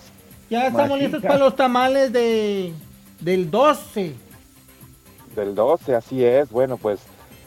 Ya 0.50 0.68
estamos 0.68 1.00
listos 1.00 1.22
para 1.22 1.38
los 1.38 1.56
tamales 1.56 2.12
de 2.12 2.74
del 3.22 3.50
12. 3.50 4.16
Del 5.36 5.56
12, 5.56 5.96
así 5.96 6.24
es. 6.24 6.50
Bueno, 6.50 6.78
pues 6.78 7.00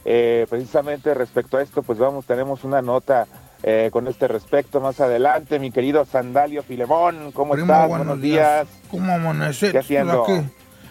eh, 0.06 0.46
precisamente 0.48 1.12
respecto 1.12 1.58
a 1.58 1.62
esto, 1.62 1.82
pues 1.82 1.98
vamos, 1.98 2.24
tenemos 2.24 2.64
una 2.64 2.80
nota 2.80 3.26
eh, 3.68 3.90
con 3.90 4.06
este 4.06 4.28
respecto 4.28 4.80
más 4.80 5.00
adelante. 5.00 5.58
Mi 5.58 5.72
querido 5.72 6.04
Sandalio 6.04 6.62
Filemón, 6.62 7.32
¿cómo 7.32 7.56
estás? 7.56 7.88
Buenos, 7.88 8.20
días. 8.20 8.68
¿Cómo 8.88 9.12
amaneces? 9.12 9.72
¿Qué 9.72 9.78
haciendo? 9.78 10.24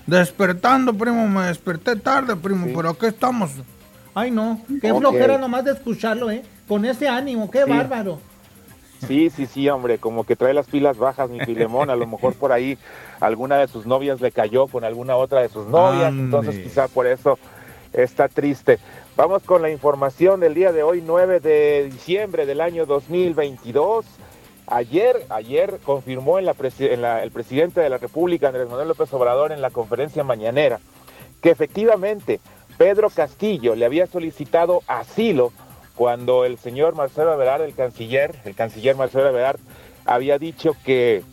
Despertando, 0.05 0.93
primo, 0.93 1.25
me 1.29 1.47
desperté 1.47 1.95
tarde, 1.95 2.35
primo, 2.35 2.67
pero 2.75 2.89
aquí 2.89 3.05
estamos. 3.05 3.51
Ay, 4.13 4.29
no, 4.29 4.59
qué 4.81 4.93
flojera 4.93 5.37
nomás 5.37 5.63
de 5.63 5.71
escucharlo, 5.71 6.29
¿eh? 6.29 6.43
Con 6.67 6.83
ese 6.83 7.07
ánimo, 7.07 7.49
qué 7.49 7.63
bárbaro. 7.63 8.19
Sí, 9.07 9.29
sí, 9.29 9.45
sí, 9.45 9.69
hombre, 9.69 9.97
como 9.97 10.25
que 10.25 10.35
trae 10.35 10.53
las 10.53 10.67
pilas 10.67 10.97
bajas 10.97 11.29
mi 11.29 11.39
Filemón, 11.39 11.89
a 11.89 11.95
lo 11.95 12.07
mejor 12.07 12.33
por 12.33 12.51
ahí 12.51 12.77
alguna 13.21 13.57
de 13.57 13.67
sus 13.67 13.85
novias 13.85 14.19
le 14.19 14.31
cayó 14.31 14.67
con 14.67 14.83
alguna 14.83 15.15
otra 15.15 15.41
de 15.41 15.49
sus 15.49 15.67
novias, 15.67 16.11
entonces 16.11 16.59
quizá 16.61 16.89
por 16.89 17.07
eso 17.07 17.39
está 17.93 18.27
triste. 18.27 18.79
Vamos 19.17 19.43
con 19.43 19.61
la 19.61 19.69
información 19.69 20.41
del 20.41 20.53
día 20.53 20.73
de 20.73 20.83
hoy, 20.83 21.01
9 21.01 21.39
de 21.39 21.85
diciembre 21.85 22.45
del 22.45 22.59
año 22.59 22.85
2022. 22.85 24.05
Ayer, 24.67 25.25
ayer 25.29 25.79
confirmó 25.85 26.37
el 26.37 26.53
presidente 26.53 27.79
de 27.79 27.89
la 27.89 27.97
República, 27.97 28.47
Andrés 28.47 28.67
Manuel 28.67 28.89
López 28.89 29.13
Obrador, 29.13 29.53
en 29.53 29.61
la 29.61 29.69
conferencia 29.69 30.25
mañanera, 30.25 30.81
que 31.41 31.49
efectivamente 31.49 32.41
Pedro 32.77 33.09
Castillo 33.09 33.73
le 33.75 33.85
había 33.85 34.05
solicitado 34.05 34.81
asilo 34.85 35.53
cuando 35.95 36.43
el 36.43 36.57
señor 36.57 36.95
Marcelo 36.95 37.33
Ebrard, 37.35 37.61
el 37.61 37.73
canciller, 37.73 38.35
el 38.43 38.53
canciller 38.53 38.97
Marcelo 38.97 39.29
Ebrard, 39.29 39.61
había 40.05 40.37
dicho 40.39 40.75
que, 40.83 41.23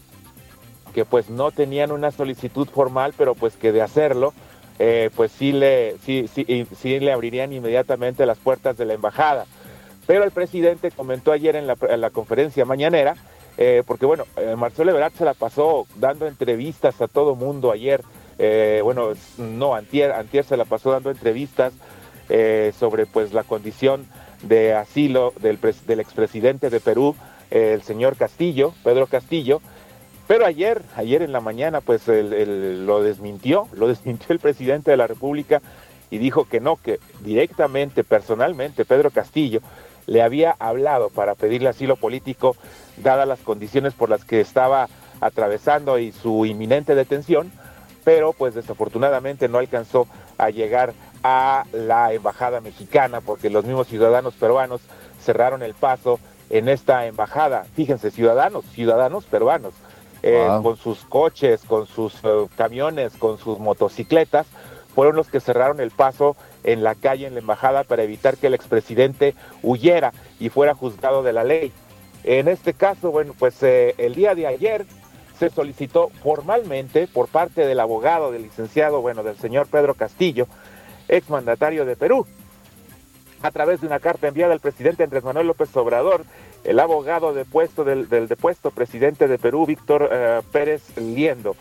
que 0.94 1.04
pues 1.04 1.30
no 1.30 1.50
tenían 1.50 1.90
una 1.90 2.12
solicitud 2.12 2.68
formal, 2.68 3.12
pero 3.18 3.34
pues 3.34 3.56
que 3.56 3.72
de 3.72 3.82
hacerlo, 3.82 4.34
eh, 4.84 5.10
pues 5.14 5.30
sí 5.30 5.52
le, 5.52 5.94
sí, 6.04 6.26
sí, 6.26 6.66
sí 6.76 6.98
le 6.98 7.12
abrirían 7.12 7.52
inmediatamente 7.52 8.26
las 8.26 8.38
puertas 8.38 8.76
de 8.76 8.84
la 8.84 8.94
embajada. 8.94 9.46
Pero 10.08 10.24
el 10.24 10.32
presidente 10.32 10.90
comentó 10.90 11.30
ayer 11.30 11.54
en 11.54 11.68
la, 11.68 12.10
conferencia 12.10 12.64
mañanera, 12.64 13.14
eh, 13.58 13.84
porque 13.86 14.06
bueno, 14.06 14.24
eh, 14.36 14.56
Marcelo 14.56 14.90
Ebrard 14.90 15.12
se 15.12 15.24
la 15.24 15.34
pasó 15.34 15.86
dando 15.94 16.26
entrevistas 16.26 17.00
a 17.00 17.06
todo 17.06 17.36
mundo 17.36 17.70
ayer, 17.70 18.02
bueno, 18.82 19.12
no, 19.38 19.76
antier, 19.76 20.10
antier 20.10 20.42
se 20.42 20.56
la 20.56 20.64
pasó 20.64 20.90
dando 20.90 21.12
entrevistas 21.12 21.72
sobre 22.76 23.06
pues 23.06 23.32
la 23.32 23.44
condición 23.44 24.04
de 24.42 24.74
asilo 24.74 25.32
del, 25.38 25.60
del 25.86 26.00
expresidente 26.00 26.68
de 26.68 26.80
Perú, 26.80 27.14
el 27.50 27.82
señor 27.82 28.16
Castillo, 28.16 28.74
Pedro 28.82 29.06
Castillo, 29.06 29.62
pero 30.26 30.46
ayer, 30.46 30.82
ayer 30.96 31.22
en 31.22 31.32
la 31.32 31.40
mañana, 31.40 31.80
pues 31.80 32.06
lo 32.06 33.02
desmintió, 33.02 33.68
lo 33.74 33.88
desmintió 33.88 34.28
el 34.30 34.38
presidente 34.38 34.90
de 34.90 34.96
la 34.96 35.06
República 35.06 35.60
y 36.10 36.18
dijo 36.18 36.44
que 36.44 36.60
no, 36.60 36.76
que 36.76 37.00
directamente, 37.20 38.04
personalmente, 38.04 38.84
Pedro 38.84 39.10
Castillo 39.10 39.60
le 40.06 40.22
había 40.22 40.54
hablado 40.58 41.10
para 41.10 41.34
pedirle 41.34 41.68
asilo 41.68 41.96
político, 41.96 42.56
dadas 42.98 43.26
las 43.26 43.40
condiciones 43.40 43.94
por 43.94 44.10
las 44.10 44.24
que 44.24 44.40
estaba 44.40 44.88
atravesando 45.20 45.98
y 45.98 46.12
su 46.12 46.44
inminente 46.44 46.94
detención, 46.94 47.52
pero 48.04 48.32
pues 48.32 48.54
desafortunadamente 48.54 49.48
no 49.48 49.58
alcanzó 49.58 50.08
a 50.38 50.50
llegar 50.50 50.92
a 51.22 51.64
la 51.72 52.12
embajada 52.12 52.60
mexicana 52.60 53.20
porque 53.20 53.48
los 53.48 53.64
mismos 53.64 53.86
ciudadanos 53.86 54.34
peruanos 54.34 54.80
cerraron 55.20 55.62
el 55.62 55.74
paso 55.74 56.18
en 56.50 56.68
esta 56.68 57.06
embajada. 57.06 57.64
Fíjense, 57.74 58.10
ciudadanos, 58.10 58.64
ciudadanos 58.72 59.24
peruanos 59.24 59.72
eh, 60.22 60.46
con 60.62 60.76
sus 60.76 61.04
coches, 61.04 61.62
con 61.66 61.86
sus 61.86 62.14
eh, 62.22 62.46
camiones, 62.56 63.14
con 63.14 63.38
sus 63.38 63.58
motocicletas, 63.58 64.46
fueron 64.94 65.16
los 65.16 65.28
que 65.28 65.40
cerraron 65.40 65.80
el 65.80 65.90
paso 65.90 66.36
en 66.64 66.82
la 66.84 66.94
calle, 66.94 67.26
en 67.26 67.34
la 67.34 67.40
embajada, 67.40 67.84
para 67.84 68.02
evitar 68.02 68.36
que 68.36 68.46
el 68.46 68.54
expresidente 68.54 69.34
huyera 69.62 70.12
y 70.38 70.48
fuera 70.48 70.74
juzgado 70.74 71.22
de 71.22 71.32
la 71.32 71.44
ley. 71.44 71.72
En 72.24 72.48
este 72.48 72.74
caso, 72.74 73.10
bueno, 73.10 73.34
pues 73.38 73.62
eh, 73.62 73.94
el 73.98 74.14
día 74.14 74.34
de 74.34 74.46
ayer 74.46 74.86
se 75.38 75.50
solicitó 75.50 76.10
formalmente 76.22 77.08
por 77.08 77.26
parte 77.26 77.66
del 77.66 77.80
abogado, 77.80 78.30
del 78.30 78.42
licenciado, 78.42 79.00
bueno, 79.00 79.24
del 79.24 79.36
señor 79.38 79.66
Pedro 79.66 79.94
Castillo, 79.94 80.46
exmandatario 81.08 81.84
de 81.84 81.96
Perú. 81.96 82.26
A 83.42 83.50
través 83.50 83.80
de 83.80 83.88
una 83.88 83.98
carta 83.98 84.28
enviada 84.28 84.52
al 84.52 84.60
presidente 84.60 85.02
Andrés 85.02 85.24
Manuel 85.24 85.48
López 85.48 85.76
Obrador, 85.76 86.24
el 86.64 86.80
abogado 86.80 87.34
depuesto 87.34 87.84
del, 87.84 88.08
del 88.08 88.28
depuesto 88.28 88.70
presidente 88.70 89.28
de 89.28 89.38
Perú, 89.38 89.66
Víctor 89.66 90.08
eh, 90.12 90.40
Pérez 90.52 90.96
Liendo, 90.96 91.56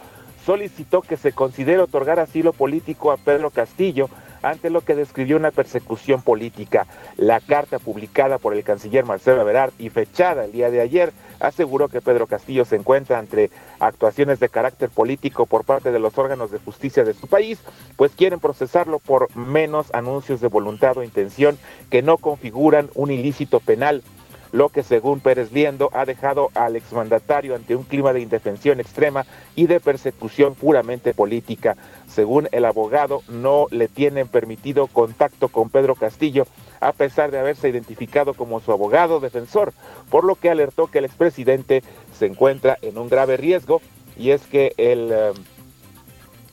solicitó 0.46 1.02
que 1.02 1.18
se 1.18 1.34
considere 1.34 1.80
otorgar 1.80 2.20
asilo 2.20 2.54
político 2.54 3.12
a 3.12 3.18
Pedro 3.18 3.50
Castillo 3.52 4.10
ante 4.42 4.70
lo 4.70 4.82
que 4.82 4.96
describió 4.96 5.38
una 5.38 5.52
persecución 5.52 6.22
política. 6.22 6.88
La 7.18 7.40
carta 7.40 7.80
publicada 7.80 8.38
por 8.38 8.56
el 8.56 8.64
canciller 8.64 9.06
Marcelo 9.06 9.42
Ebrard 9.42 9.74
y 9.78 9.90
fechada 9.90 10.46
el 10.46 10.52
día 10.52 10.72
de 10.72 10.82
ayer 10.82 11.14
aseguró 11.40 11.90
que 11.90 12.02
Pedro 12.02 12.28
Castillo 12.28 12.66
se 12.66 12.76
encuentra 12.76 13.20
entre 13.20 13.52
actuaciones 13.80 14.40
de 14.40 14.50
carácter 14.50 14.90
político 14.90 15.46
por 15.46 15.64
parte 15.64 15.92
de 15.92 16.00
los 16.00 16.18
órganos 16.18 16.52
de 16.52 16.60
justicia 16.60 17.04
de 17.04 17.14
su 17.14 17.28
país, 17.28 17.60
pues 17.96 18.14
quieren 18.16 18.40
procesarlo 18.40 19.00
por 19.00 19.36
menos 19.36 19.94
anuncios 19.94 20.42
de 20.42 20.48
voluntad 20.48 20.98
o 20.98 21.04
intención 21.04 21.58
que 21.90 22.02
no 22.02 22.18
configuran 22.18 22.90
un 22.96 23.12
ilícito 23.12 23.60
penal 23.60 24.04
lo 24.52 24.70
que 24.70 24.84
según 24.84 25.20
Pérez 25.20 25.52
Liendo 25.52 25.90
ha 25.94 26.06
dejado 26.06 26.50
al 26.54 26.76
exmandatario 26.76 27.56
ante 27.56 27.76
un 27.76 27.84
clima 27.84 28.14
de 28.14 28.22
indefensión 28.22 28.80
extrema 28.80 29.26
y 29.56 29.68
de 29.68 29.80
persecución 29.80 30.56
puramente 30.56 31.14
política. 31.14 31.78
Según 32.08 32.50
el 32.52 32.66
abogado, 32.66 33.22
no 33.30 33.68
le 33.72 33.88
tienen 33.88 34.28
permitido 34.28 34.88
contacto 34.88 35.50
con 35.50 35.70
Pedro 35.70 35.96
Castillo, 35.96 36.46
a 36.80 36.92
pesar 36.94 37.32
de 37.32 37.40
haberse 37.40 37.70
identificado 37.70 38.34
como 38.34 38.60
su 38.60 38.72
abogado 38.72 39.20
defensor, 39.20 39.74
por 40.10 40.24
lo 40.24 40.36
que 40.36 40.50
alertó 40.50 40.88
que 40.88 41.00
el 41.00 41.06
expresidente 41.06 41.84
se 42.18 42.26
encuentra 42.26 42.78
en 42.82 42.98
un 42.98 43.10
grave 43.10 43.38
riesgo 43.38 43.82
y 44.18 44.32
es 44.32 44.42
que 44.48 44.74
el, 44.78 45.14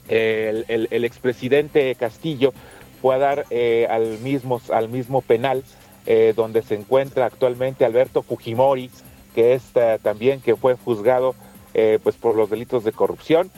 eh, 0.07 0.63
el, 0.67 1.03
expresidente 1.03 1.93
Castillo 1.95 2.53
fue 3.01 3.15
a 3.15 3.19
dar 3.19 3.45
eh, 3.49 3.87
al, 3.89 4.19
mismo, 4.19 4.61
al 4.71 4.89
mismo 4.89 5.21
penal 5.21 5.63
eh, 6.11 6.33
donde 6.35 6.63
se 6.63 6.73
encuentra 6.73 7.27
actualmente 7.27 7.85
Alberto 7.85 8.23
Fujimori, 8.23 8.89
que 9.35 9.53
es 9.53 9.61
eh, 9.75 9.99
también 10.01 10.41
que 10.41 10.55
fue 10.55 10.73
juzgado 10.73 11.35
eh, 11.75 11.99
pues 12.01 12.15
por 12.15 12.35
los 12.35 12.49
delitos 12.49 12.83
de 12.83 12.91
corrupción. 12.91 13.51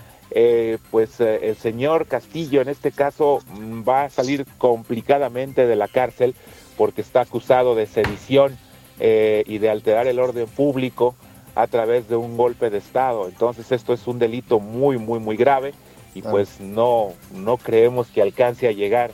pues 0.92 1.22
el 1.22 1.56
señor 1.56 2.08
Castillo 2.08 2.62
en 2.62 2.68
este 2.68 2.92
caso 2.92 3.40
mm, 3.48 3.88
va 3.88 4.04
a 4.04 4.10
salir 4.10 4.46
complicadamente 4.58 5.66
de 5.66 5.78
la 5.78 5.88
cárcel 5.88 6.36
porque 6.76 7.00
está 7.00 7.22
acusado 7.22 7.74
de 7.74 7.86
sedición 7.86 8.58
y 9.00 9.58
de 9.58 9.70
alterar 9.70 10.08
el 10.08 10.20
orden 10.20 10.48
público 10.48 11.16
a 11.56 11.68
través 11.68 12.10
de 12.10 12.18
un 12.18 12.36
golpe 12.36 12.70
de 12.70 12.80
Estado. 12.80 13.30
Entonces 13.30 13.72
esto 13.72 13.94
es 13.94 14.08
un 14.08 14.20
delito 14.20 14.60
muy, 14.60 14.98
muy, 14.98 15.20
muy 15.20 15.38
grave 15.38 15.74
y 16.14 16.22
pues 16.22 16.60
no, 16.60 17.14
no 17.34 17.56
creemos 17.56 18.08
que 18.08 18.22
alcance 18.22 18.68
a 18.68 18.74
llegar 18.74 19.12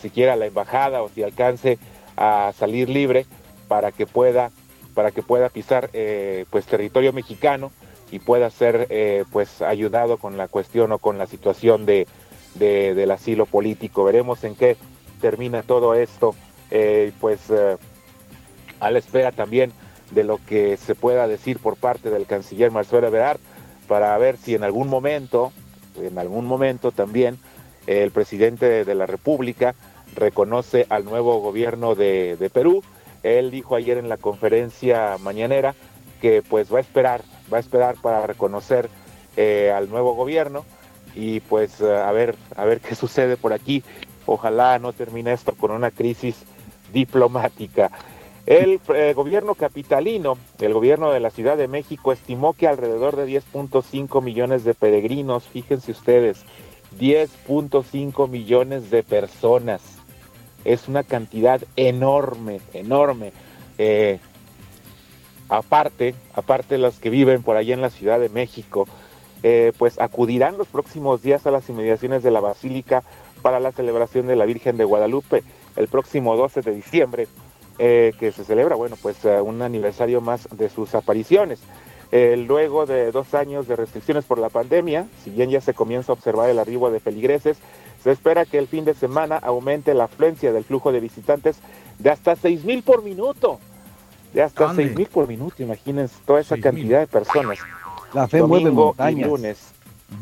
siquiera 0.00 0.34
a 0.34 0.36
la 0.36 0.46
embajada 0.46 1.02
o 1.02 1.08
si 1.08 1.24
alcance 1.24 1.78
a 2.16 2.52
salir 2.56 2.88
libre 2.88 3.26
para 3.68 3.92
que 3.92 4.06
pueda 4.06 4.50
para 4.94 5.10
que 5.10 5.22
pueda 5.22 5.50
pisar 5.50 5.90
eh, 5.92 6.46
pues 6.48 6.64
territorio 6.64 7.12
mexicano 7.12 7.70
y 8.10 8.18
pueda 8.18 8.48
ser 8.48 8.86
eh, 8.88 9.24
pues 9.30 9.60
ayudado 9.60 10.16
con 10.16 10.38
la 10.38 10.48
cuestión 10.48 10.90
o 10.92 10.98
con 10.98 11.18
la 11.18 11.26
situación 11.26 11.84
de, 11.84 12.06
del 12.54 13.10
asilo 13.10 13.44
político. 13.44 14.04
Veremos 14.04 14.42
en 14.44 14.54
qué 14.54 14.78
termina 15.20 15.62
todo 15.62 15.94
esto 15.94 16.34
eh, 16.70 17.12
pues 17.20 17.40
a 18.80 18.90
la 18.90 18.98
espera 18.98 19.32
también 19.32 19.70
de 20.12 20.24
lo 20.24 20.38
que 20.46 20.78
se 20.78 20.94
pueda 20.94 21.28
decir 21.28 21.58
por 21.58 21.76
parte 21.76 22.08
del 22.08 22.24
canciller 22.24 22.70
Marcelo 22.70 23.06
Ebrard 23.06 23.40
para 23.88 24.16
ver 24.16 24.38
si 24.38 24.54
en 24.54 24.64
algún 24.64 24.88
momento 24.88 25.52
en 26.00 26.18
algún 26.18 26.46
momento 26.46 26.90
también 26.90 27.38
el 27.86 28.10
presidente 28.12 28.84
de 28.84 28.94
la 28.94 29.06
República 29.06 29.74
reconoce 30.16 30.86
al 30.88 31.04
nuevo 31.04 31.40
gobierno 31.40 31.94
de, 31.94 32.50
Perú. 32.52 32.82
Él 33.22 33.50
dijo 33.50 33.76
ayer 33.76 33.98
en 33.98 34.08
la 34.08 34.16
conferencia 34.16 35.16
mañanera 35.20 35.74
que 36.20 36.42
pues 36.42 36.72
va 36.72 36.78
a 36.78 36.80
esperar, 36.80 37.22
va 37.52 37.58
a 37.58 37.60
esperar 37.60 37.96
para 38.00 38.26
reconocer 38.26 38.88
eh, 39.36 39.72
al 39.74 39.90
nuevo 39.90 40.14
gobierno 40.14 40.64
y 41.14 41.40
pues 41.40 41.80
a 41.80 42.10
ver, 42.12 42.36
a 42.56 42.64
ver 42.64 42.80
qué 42.80 42.94
sucede 42.96 43.36
por 43.36 43.52
aquí. 43.52 43.82
Ojalá 44.26 44.78
no 44.78 44.92
termine 44.92 45.32
esto 45.32 45.54
con 45.54 45.70
una 45.70 45.90
crisis 45.90 46.36
diplomática. 46.92 47.90
El 48.46 48.80
eh, 48.94 49.12
gobierno 49.14 49.56
capitalino, 49.56 50.38
el 50.60 50.72
gobierno 50.72 51.10
de 51.10 51.18
la 51.18 51.30
Ciudad 51.30 51.56
de 51.56 51.66
México, 51.66 52.12
estimó 52.12 52.52
que 52.52 52.68
alrededor 52.68 53.16
de 53.16 53.26
10.5 53.26 54.22
millones 54.22 54.62
de 54.62 54.72
peregrinos, 54.72 55.48
fíjense 55.48 55.90
ustedes, 55.90 56.44
10.5 56.98 58.28
millones 58.28 58.90
de 58.90 59.02
personas 59.02 59.95
es 60.66 60.88
una 60.88 61.02
cantidad 61.04 61.62
enorme, 61.76 62.60
enorme. 62.74 63.32
Eh, 63.78 64.18
aparte, 65.48 66.14
aparte 66.34 66.76
los 66.76 66.98
que 66.98 67.10
viven 67.10 67.42
por 67.42 67.56
allá 67.56 67.74
en 67.74 67.80
la 67.80 67.90
Ciudad 67.90 68.18
de 68.18 68.28
México, 68.28 68.86
eh, 69.42 69.72
pues 69.78 70.00
acudirán 70.00 70.58
los 70.58 70.66
próximos 70.66 71.22
días 71.22 71.46
a 71.46 71.50
las 71.50 71.68
inmediaciones 71.68 72.22
de 72.22 72.30
la 72.32 72.40
Basílica 72.40 73.04
para 73.42 73.60
la 73.60 73.70
celebración 73.70 74.26
de 74.26 74.36
la 74.36 74.44
Virgen 74.44 74.76
de 74.76 74.84
Guadalupe 74.84 75.44
el 75.76 75.88
próximo 75.88 76.36
12 76.36 76.62
de 76.62 76.74
diciembre, 76.74 77.28
eh, 77.78 78.12
que 78.18 78.32
se 78.32 78.44
celebra, 78.44 78.74
bueno, 78.76 78.96
pues 79.00 79.18
un 79.24 79.62
aniversario 79.62 80.20
más 80.20 80.48
de 80.50 80.68
sus 80.68 80.94
apariciones. 80.94 81.60
luego 82.10 82.86
de 82.86 83.12
dos 83.12 83.34
años 83.34 83.68
de 83.68 83.76
restricciones 83.76 84.24
por 84.24 84.38
la 84.38 84.48
pandemia, 84.48 85.06
si 85.22 85.30
bien 85.30 85.50
ya 85.50 85.60
se 85.60 85.74
comienza 85.74 86.12
a 86.12 86.14
observar 86.14 86.48
el 86.48 86.58
arribo 86.58 86.90
de 86.90 87.00
feligreses, 87.00 87.58
se 88.06 88.12
espera 88.12 88.44
que 88.44 88.56
el 88.56 88.68
fin 88.68 88.84
de 88.84 88.94
semana 88.94 89.36
aumente 89.36 89.92
la 89.92 90.04
afluencia 90.04 90.52
del 90.52 90.62
flujo 90.62 90.92
de 90.92 91.00
visitantes 91.00 91.56
de 91.98 92.10
hasta 92.10 92.36
6 92.36 92.64
mil 92.64 92.84
por 92.84 93.02
minuto. 93.02 93.58
De 94.32 94.42
hasta 94.42 94.72
seis 94.74 94.94
mil 94.94 95.08
por 95.08 95.26
minuto, 95.26 95.60
imagínense 95.60 96.14
toda 96.24 96.40
esa 96.40 96.56
cantidad 96.56 97.00
de 97.00 97.08
personas. 97.08 97.58
La 98.12 98.28
fe 98.28 98.38
Domingo 98.38 98.94
mueve 98.96 99.12
y 99.12 99.24
lunes. 99.24 99.72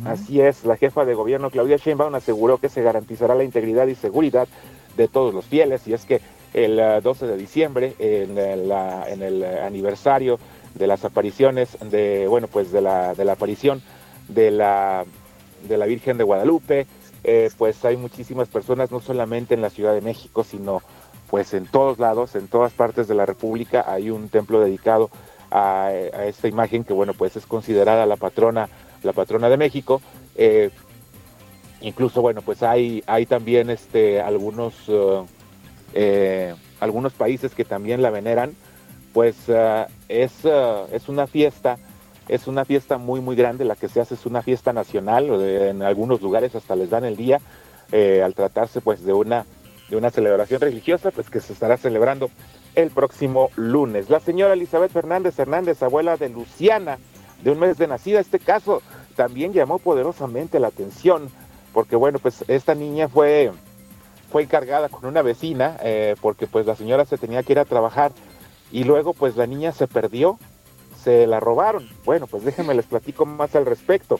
Así 0.06 0.40
es, 0.40 0.64
la 0.64 0.78
jefa 0.78 1.04
de 1.04 1.12
gobierno 1.12 1.50
Claudia 1.50 1.76
Sheinbaum 1.76 2.14
aseguró 2.14 2.56
que 2.56 2.70
se 2.70 2.82
garantizará 2.82 3.34
la 3.34 3.44
integridad 3.44 3.86
y 3.86 3.94
seguridad 3.94 4.48
de 4.96 5.08
todos 5.08 5.34
los 5.34 5.44
fieles 5.44 5.86
y 5.86 5.92
es 5.92 6.06
que 6.06 6.22
el 6.54 7.02
12 7.02 7.24
eh, 7.24 7.28
de 7.28 7.36
diciembre 7.36 7.94
en, 7.98 8.38
en 8.38 9.22
el 9.22 9.44
aniversario 9.44 10.38
de 10.74 10.86
las 10.86 11.04
apariciones 11.04 11.76
de 11.82 12.26
bueno 12.28 12.48
pues 12.48 12.72
de 12.72 12.80
la, 12.80 13.14
de 13.14 13.26
la 13.26 13.32
aparición 13.32 13.82
de 14.28 14.50
la 14.52 15.04
de 15.68 15.76
la 15.76 15.86
Virgen 15.86 16.16
de 16.16 16.24
Guadalupe 16.24 16.86
eh, 17.24 17.50
pues 17.56 17.82
hay 17.86 17.96
muchísimas 17.96 18.48
personas, 18.48 18.90
no 18.90 19.00
solamente 19.00 19.54
en 19.54 19.62
la 19.62 19.70
Ciudad 19.70 19.94
de 19.94 20.02
México, 20.02 20.44
sino 20.44 20.82
pues 21.30 21.54
en 21.54 21.66
todos 21.66 21.98
lados, 21.98 22.34
en 22.36 22.48
todas 22.48 22.74
partes 22.74 23.08
de 23.08 23.14
la 23.14 23.24
República 23.24 23.84
hay 23.88 24.10
un 24.10 24.28
templo 24.28 24.60
dedicado 24.60 25.10
a, 25.50 25.90
esta 25.92 26.48
imagen 26.48 26.84
que 26.84 26.92
bueno 26.92 27.14
pues 27.14 27.36
es 27.36 27.46
considerada 27.46 28.04
la 28.04 28.16
patrona, 28.16 28.68
la 29.02 29.14
patrona 29.14 29.48
de 29.48 29.56
México. 29.56 30.02
Eh, 30.36 30.70
incluso 31.80 32.20
bueno 32.20 32.42
pues 32.42 32.62
hay, 32.62 33.02
hay 33.06 33.24
también 33.24 33.70
este 33.70 34.20
algunos 34.20 34.74
eh, 35.94 36.54
algunos 36.78 37.14
países 37.14 37.54
que 37.54 37.64
también 37.64 38.02
la 38.02 38.10
veneran, 38.10 38.54
pues 39.14 39.36
es, 40.08 40.32
es 40.44 41.08
una 41.08 41.26
fiesta 41.26 41.78
es 42.28 42.46
una 42.46 42.64
fiesta 42.64 42.98
muy, 42.98 43.20
muy 43.20 43.36
grande, 43.36 43.64
la 43.64 43.76
que 43.76 43.88
se 43.88 44.00
hace 44.00 44.14
es 44.14 44.26
una 44.26 44.42
fiesta 44.42 44.72
nacional, 44.72 45.28
en 45.42 45.82
algunos 45.82 46.22
lugares 46.22 46.54
hasta 46.54 46.76
les 46.76 46.90
dan 46.90 47.04
el 47.04 47.16
día, 47.16 47.40
eh, 47.92 48.22
al 48.22 48.34
tratarse 48.34 48.80
pues 48.80 49.04
de 49.04 49.12
una, 49.12 49.44
de 49.88 49.96
una 49.96 50.10
celebración 50.10 50.60
religiosa, 50.60 51.10
pues 51.10 51.28
que 51.28 51.40
se 51.40 51.52
estará 51.52 51.76
celebrando 51.76 52.30
el 52.74 52.90
próximo 52.90 53.50
lunes. 53.56 54.10
La 54.10 54.20
señora 54.20 54.54
Elizabeth 54.54 54.90
Fernández 54.90 55.38
Hernández, 55.38 55.82
abuela 55.82 56.16
de 56.16 56.28
Luciana, 56.28 56.98
de 57.42 57.50
un 57.50 57.58
mes 57.58 57.76
de 57.76 57.86
nacida, 57.86 58.20
este 58.20 58.38
caso 58.38 58.80
también 59.16 59.52
llamó 59.52 59.78
poderosamente 59.78 60.58
la 60.58 60.68
atención, 60.68 61.30
porque 61.72 61.94
bueno, 61.94 62.18
pues 62.18 62.44
esta 62.48 62.74
niña 62.74 63.08
fue, 63.08 63.52
fue 64.32 64.42
encargada 64.42 64.88
con 64.88 65.04
una 65.04 65.22
vecina, 65.22 65.76
eh, 65.82 66.16
porque 66.20 66.46
pues 66.46 66.64
la 66.66 66.74
señora 66.74 67.04
se 67.04 67.18
tenía 67.18 67.42
que 67.42 67.52
ir 67.52 67.58
a 67.58 67.64
trabajar, 67.64 68.12
y 68.72 68.84
luego 68.84 69.12
pues 69.12 69.36
la 69.36 69.46
niña 69.46 69.72
se 69.72 69.86
perdió, 69.86 70.38
se 71.04 71.26
la 71.26 71.38
robaron. 71.38 71.88
Bueno, 72.04 72.26
pues 72.26 72.44
déjenme 72.44 72.74
les 72.74 72.86
platico 72.86 73.26
más 73.26 73.54
al 73.54 73.66
respecto. 73.66 74.18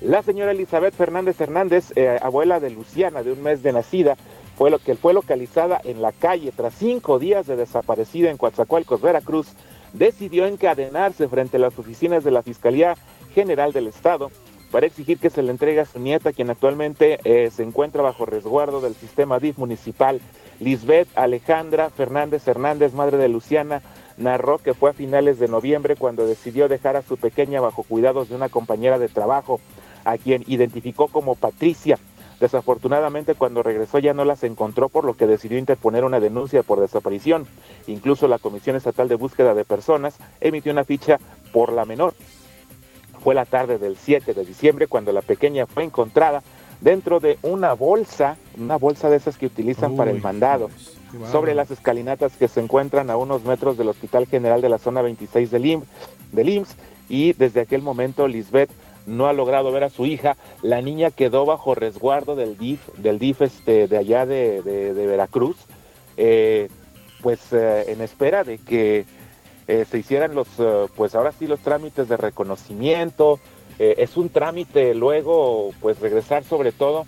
La 0.00 0.22
señora 0.22 0.52
Elizabeth 0.52 0.94
Fernández 0.94 1.40
Hernández, 1.40 1.92
eh, 1.96 2.18
abuela 2.20 2.60
de 2.60 2.70
Luciana, 2.70 3.22
de 3.22 3.32
un 3.32 3.42
mes 3.42 3.62
de 3.62 3.72
nacida, 3.72 4.16
fue 4.56 4.70
lo 4.70 4.78
que 4.78 4.94
fue 4.94 5.14
localizada 5.14 5.80
en 5.82 6.02
la 6.02 6.12
calle 6.12 6.52
tras 6.54 6.74
cinco 6.74 7.18
días 7.18 7.46
de 7.46 7.56
desaparecida 7.56 8.30
en 8.30 8.36
Coatzacoalcos, 8.36 9.00
Veracruz, 9.00 9.48
decidió 9.94 10.46
encadenarse 10.46 11.28
frente 11.28 11.56
a 11.56 11.60
las 11.60 11.78
oficinas 11.78 12.24
de 12.24 12.30
la 12.30 12.42
Fiscalía 12.42 12.94
General 13.34 13.72
del 13.72 13.86
Estado 13.86 14.30
para 14.70 14.86
exigir 14.86 15.18
que 15.18 15.30
se 15.30 15.42
le 15.42 15.50
entregue 15.50 15.80
a 15.80 15.86
su 15.86 15.98
nieta, 15.98 16.32
quien 16.32 16.50
actualmente 16.50 17.18
eh, 17.24 17.50
se 17.50 17.62
encuentra 17.62 18.02
bajo 18.02 18.26
resguardo 18.26 18.80
del 18.80 18.94
sistema 18.94 19.38
DIF 19.38 19.56
municipal. 19.58 20.20
Lisbeth 20.60 21.08
Alejandra 21.14 21.90
Fernández 21.90 22.46
Hernández, 22.46 22.92
madre 22.92 23.16
de 23.16 23.28
Luciana, 23.28 23.82
narró 24.16 24.58
que 24.58 24.74
fue 24.74 24.90
a 24.90 24.94
finales 24.94 25.38
de 25.38 25.48
noviembre 25.48 25.96
cuando 25.96 26.26
decidió 26.26 26.68
dejar 26.68 26.96
a 26.96 27.02
su 27.02 27.16
pequeña 27.16 27.60
bajo 27.60 27.82
cuidados 27.82 28.28
de 28.28 28.36
una 28.36 28.48
compañera 28.48 28.98
de 28.98 29.08
trabajo, 29.08 29.60
a 30.04 30.18
quien 30.18 30.44
identificó 30.46 31.08
como 31.08 31.34
Patricia. 31.34 31.98
Desafortunadamente, 32.40 33.34
cuando 33.34 33.62
regresó 33.62 33.98
ya 33.98 34.12
no 34.12 34.24
las 34.24 34.42
encontró, 34.42 34.88
por 34.88 35.04
lo 35.04 35.14
que 35.14 35.26
decidió 35.26 35.58
interponer 35.58 36.04
una 36.04 36.20
denuncia 36.20 36.62
por 36.62 36.80
desaparición. 36.80 37.46
Incluso 37.86 38.28
la 38.28 38.38
Comisión 38.38 38.76
Estatal 38.76 39.08
de 39.08 39.14
Búsqueda 39.14 39.54
de 39.54 39.64
Personas 39.64 40.18
emitió 40.40 40.72
una 40.72 40.84
ficha 40.84 41.18
por 41.52 41.72
la 41.72 41.84
menor. 41.86 42.14
Fue 43.20 43.34
la 43.34 43.46
tarde 43.46 43.78
del 43.78 43.96
7 43.96 44.34
de 44.34 44.44
diciembre 44.44 44.86
cuando 44.86 45.12
la 45.12 45.22
pequeña 45.22 45.66
fue 45.66 45.84
encontrada 45.84 46.42
dentro 46.80 47.20
de 47.20 47.38
una 47.42 47.72
bolsa, 47.72 48.36
una 48.58 48.76
bolsa 48.76 49.08
de 49.08 49.16
esas 49.16 49.38
que 49.38 49.46
utilizan 49.46 49.96
para 49.96 50.10
el 50.10 50.20
mandado, 50.20 50.68
pues, 50.68 50.95
sobre 51.30 51.54
las 51.54 51.70
escalinatas 51.70 52.36
que 52.36 52.48
se 52.48 52.60
encuentran 52.60 53.10
a 53.10 53.16
unos 53.16 53.44
metros 53.44 53.76
del 53.76 53.88
Hospital 53.88 54.26
General 54.26 54.60
de 54.60 54.68
la 54.68 54.78
Zona 54.78 55.02
26 55.02 55.50
del 55.50 55.66
IMSS, 55.66 55.88
del 56.32 56.48
IMSS 56.48 56.76
y 57.08 57.32
desde 57.34 57.60
aquel 57.60 57.82
momento 57.82 58.28
Lisbeth 58.28 58.70
no 59.06 59.26
ha 59.26 59.32
logrado 59.32 59.70
ver 59.70 59.84
a 59.84 59.90
su 59.90 60.04
hija. 60.04 60.36
La 60.62 60.82
niña 60.82 61.10
quedó 61.10 61.46
bajo 61.46 61.74
resguardo 61.74 62.34
del 62.34 62.58
DIF, 62.58 62.80
del 62.96 63.18
DIF 63.18 63.42
este, 63.42 63.88
de 63.88 63.96
allá 63.96 64.26
de, 64.26 64.62
Veracruz, 64.94 65.56
eh, 66.16 66.68
pues 67.22 67.52
eh, 67.52 67.84
en 67.88 68.00
espera 68.00 68.44
de 68.44 68.58
que 68.58 69.04
eh, 69.68 69.84
se 69.88 69.98
hicieran 69.98 70.34
los, 70.34 70.48
pues 70.96 71.14
ahora 71.14 71.32
sí 71.32 71.46
los 71.46 71.60
trámites 71.60 72.08
de 72.08 72.16
reconocimiento. 72.16 73.40
es 73.78 74.16
un 74.16 74.30
trámite 74.30 74.94
luego, 74.94 75.70
pues 75.80 76.00
regresar 76.00 76.44
sobre 76.44 76.72
todo 76.72 77.06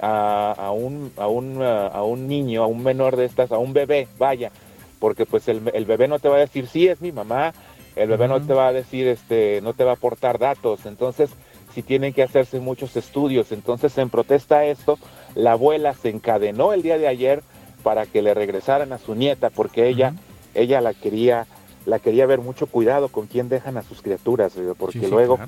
a, 0.00 0.70
un, 0.72 1.12
a, 1.16 1.26
un, 1.26 1.62
a 1.62 2.02
un 2.02 2.26
niño, 2.26 2.62
a 2.62 2.66
un 2.66 2.82
menor 2.82 3.16
de 3.16 3.24
estas, 3.26 3.52
a 3.52 3.58
un 3.58 3.72
bebé, 3.72 4.08
vaya, 4.18 4.50
porque 4.98 5.26
pues 5.26 5.48
el, 5.48 5.70
el 5.74 5.84
bebé 5.84 6.08
no 6.08 6.18
te 6.18 6.28
va 6.28 6.36
a 6.36 6.40
decir, 6.40 6.66
sí, 6.66 6.88
es 6.88 7.00
mi 7.00 7.12
mamá, 7.12 7.52
el 7.96 8.08
bebé 8.08 8.28
no 8.28 8.40
te 8.40 8.54
va 8.54 8.68
a 8.68 8.72
decir, 8.72 9.08
este, 9.08 9.60
no 9.62 9.74
te 9.74 9.84
va 9.84 9.92
a 9.92 9.94
aportar 9.94 10.38
datos, 10.38 10.86
entonces 10.86 11.30
si 11.74 11.82
tienen 11.82 12.12
que 12.12 12.22
hacerse 12.22 12.60
muchos 12.60 12.96
estudios, 12.96 13.52
entonces 13.52 13.96
en 13.98 14.10
protesta 14.10 14.58
a 14.58 14.64
esto, 14.64 14.98
la 15.34 15.52
abuela 15.52 15.94
se 15.94 16.10
encadenó 16.10 16.72
el 16.72 16.82
día 16.82 16.98
de 16.98 17.08
ayer 17.08 17.42
para 17.82 18.06
que 18.06 18.22
le 18.22 18.34
regresaran 18.34 18.92
a 18.92 18.98
su 18.98 19.14
nieta, 19.14 19.50
porque 19.50 19.88
ella, 19.88 20.14
ella 20.54 20.80
la 20.80 20.94
quería, 20.94 21.46
la 21.86 21.98
quería 21.98 22.26
ver 22.26 22.40
mucho 22.40 22.66
cuidado 22.66 23.08
con 23.08 23.26
quién 23.26 23.48
dejan 23.48 23.76
a 23.76 23.82
sus 23.82 24.02
criaturas, 24.02 24.52
porque 24.76 25.08
luego 25.08 25.38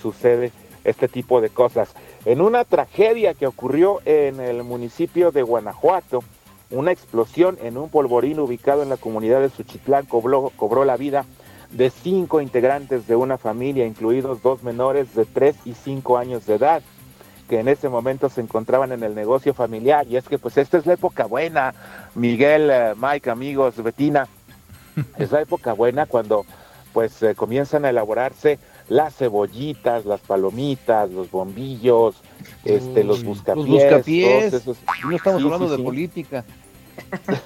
sucede 0.00 0.52
este 0.84 1.08
tipo 1.08 1.40
de 1.40 1.50
cosas. 1.50 1.94
En 2.26 2.42
una 2.42 2.64
tragedia 2.64 3.32
que 3.32 3.46
ocurrió 3.46 4.00
en 4.04 4.40
el 4.40 4.62
municipio 4.62 5.30
de 5.30 5.42
Guanajuato, 5.42 6.22
una 6.70 6.92
explosión 6.92 7.58
en 7.62 7.78
un 7.78 7.88
polvorín 7.88 8.38
ubicado 8.40 8.82
en 8.82 8.90
la 8.90 8.98
comunidad 8.98 9.40
de 9.40 9.48
Suchitlán 9.48 10.04
cobró, 10.04 10.52
cobró 10.56 10.84
la 10.84 10.98
vida 10.98 11.24
de 11.70 11.88
cinco 11.88 12.42
integrantes 12.42 13.06
de 13.06 13.16
una 13.16 13.38
familia, 13.38 13.86
incluidos 13.86 14.42
dos 14.42 14.62
menores 14.62 15.14
de 15.14 15.24
3 15.24 15.56
y 15.64 15.74
5 15.74 16.18
años 16.18 16.44
de 16.44 16.56
edad, 16.56 16.82
que 17.48 17.60
en 17.60 17.68
ese 17.68 17.88
momento 17.88 18.28
se 18.28 18.40
encontraban 18.40 18.92
en 18.92 19.02
el 19.02 19.14
negocio 19.14 19.54
familiar. 19.54 20.06
Y 20.08 20.16
es 20.16 20.28
que 20.28 20.38
pues 20.38 20.58
esta 20.58 20.78
es 20.78 20.86
la 20.86 20.94
época 20.94 21.24
buena, 21.24 21.74
Miguel, 22.14 22.70
eh, 22.70 22.94
Mike, 22.96 23.30
amigos, 23.30 23.82
Betina, 23.82 24.28
es 25.16 25.32
la 25.32 25.40
época 25.40 25.72
buena 25.72 26.06
cuando 26.06 26.44
pues 26.92 27.22
eh, 27.22 27.34
comienzan 27.34 27.84
a 27.84 27.90
elaborarse 27.90 28.58
las 28.90 29.16
cebollitas, 29.16 30.04
las 30.04 30.20
palomitas, 30.20 31.10
los 31.10 31.30
bombillos, 31.30 32.16
este, 32.64 33.04
los 33.04 33.22
buscapiés. 33.22 34.66
No 35.04 35.16
estamos 35.16 35.42
hablando 35.44 35.76
de 35.76 35.82
política. 35.82 36.44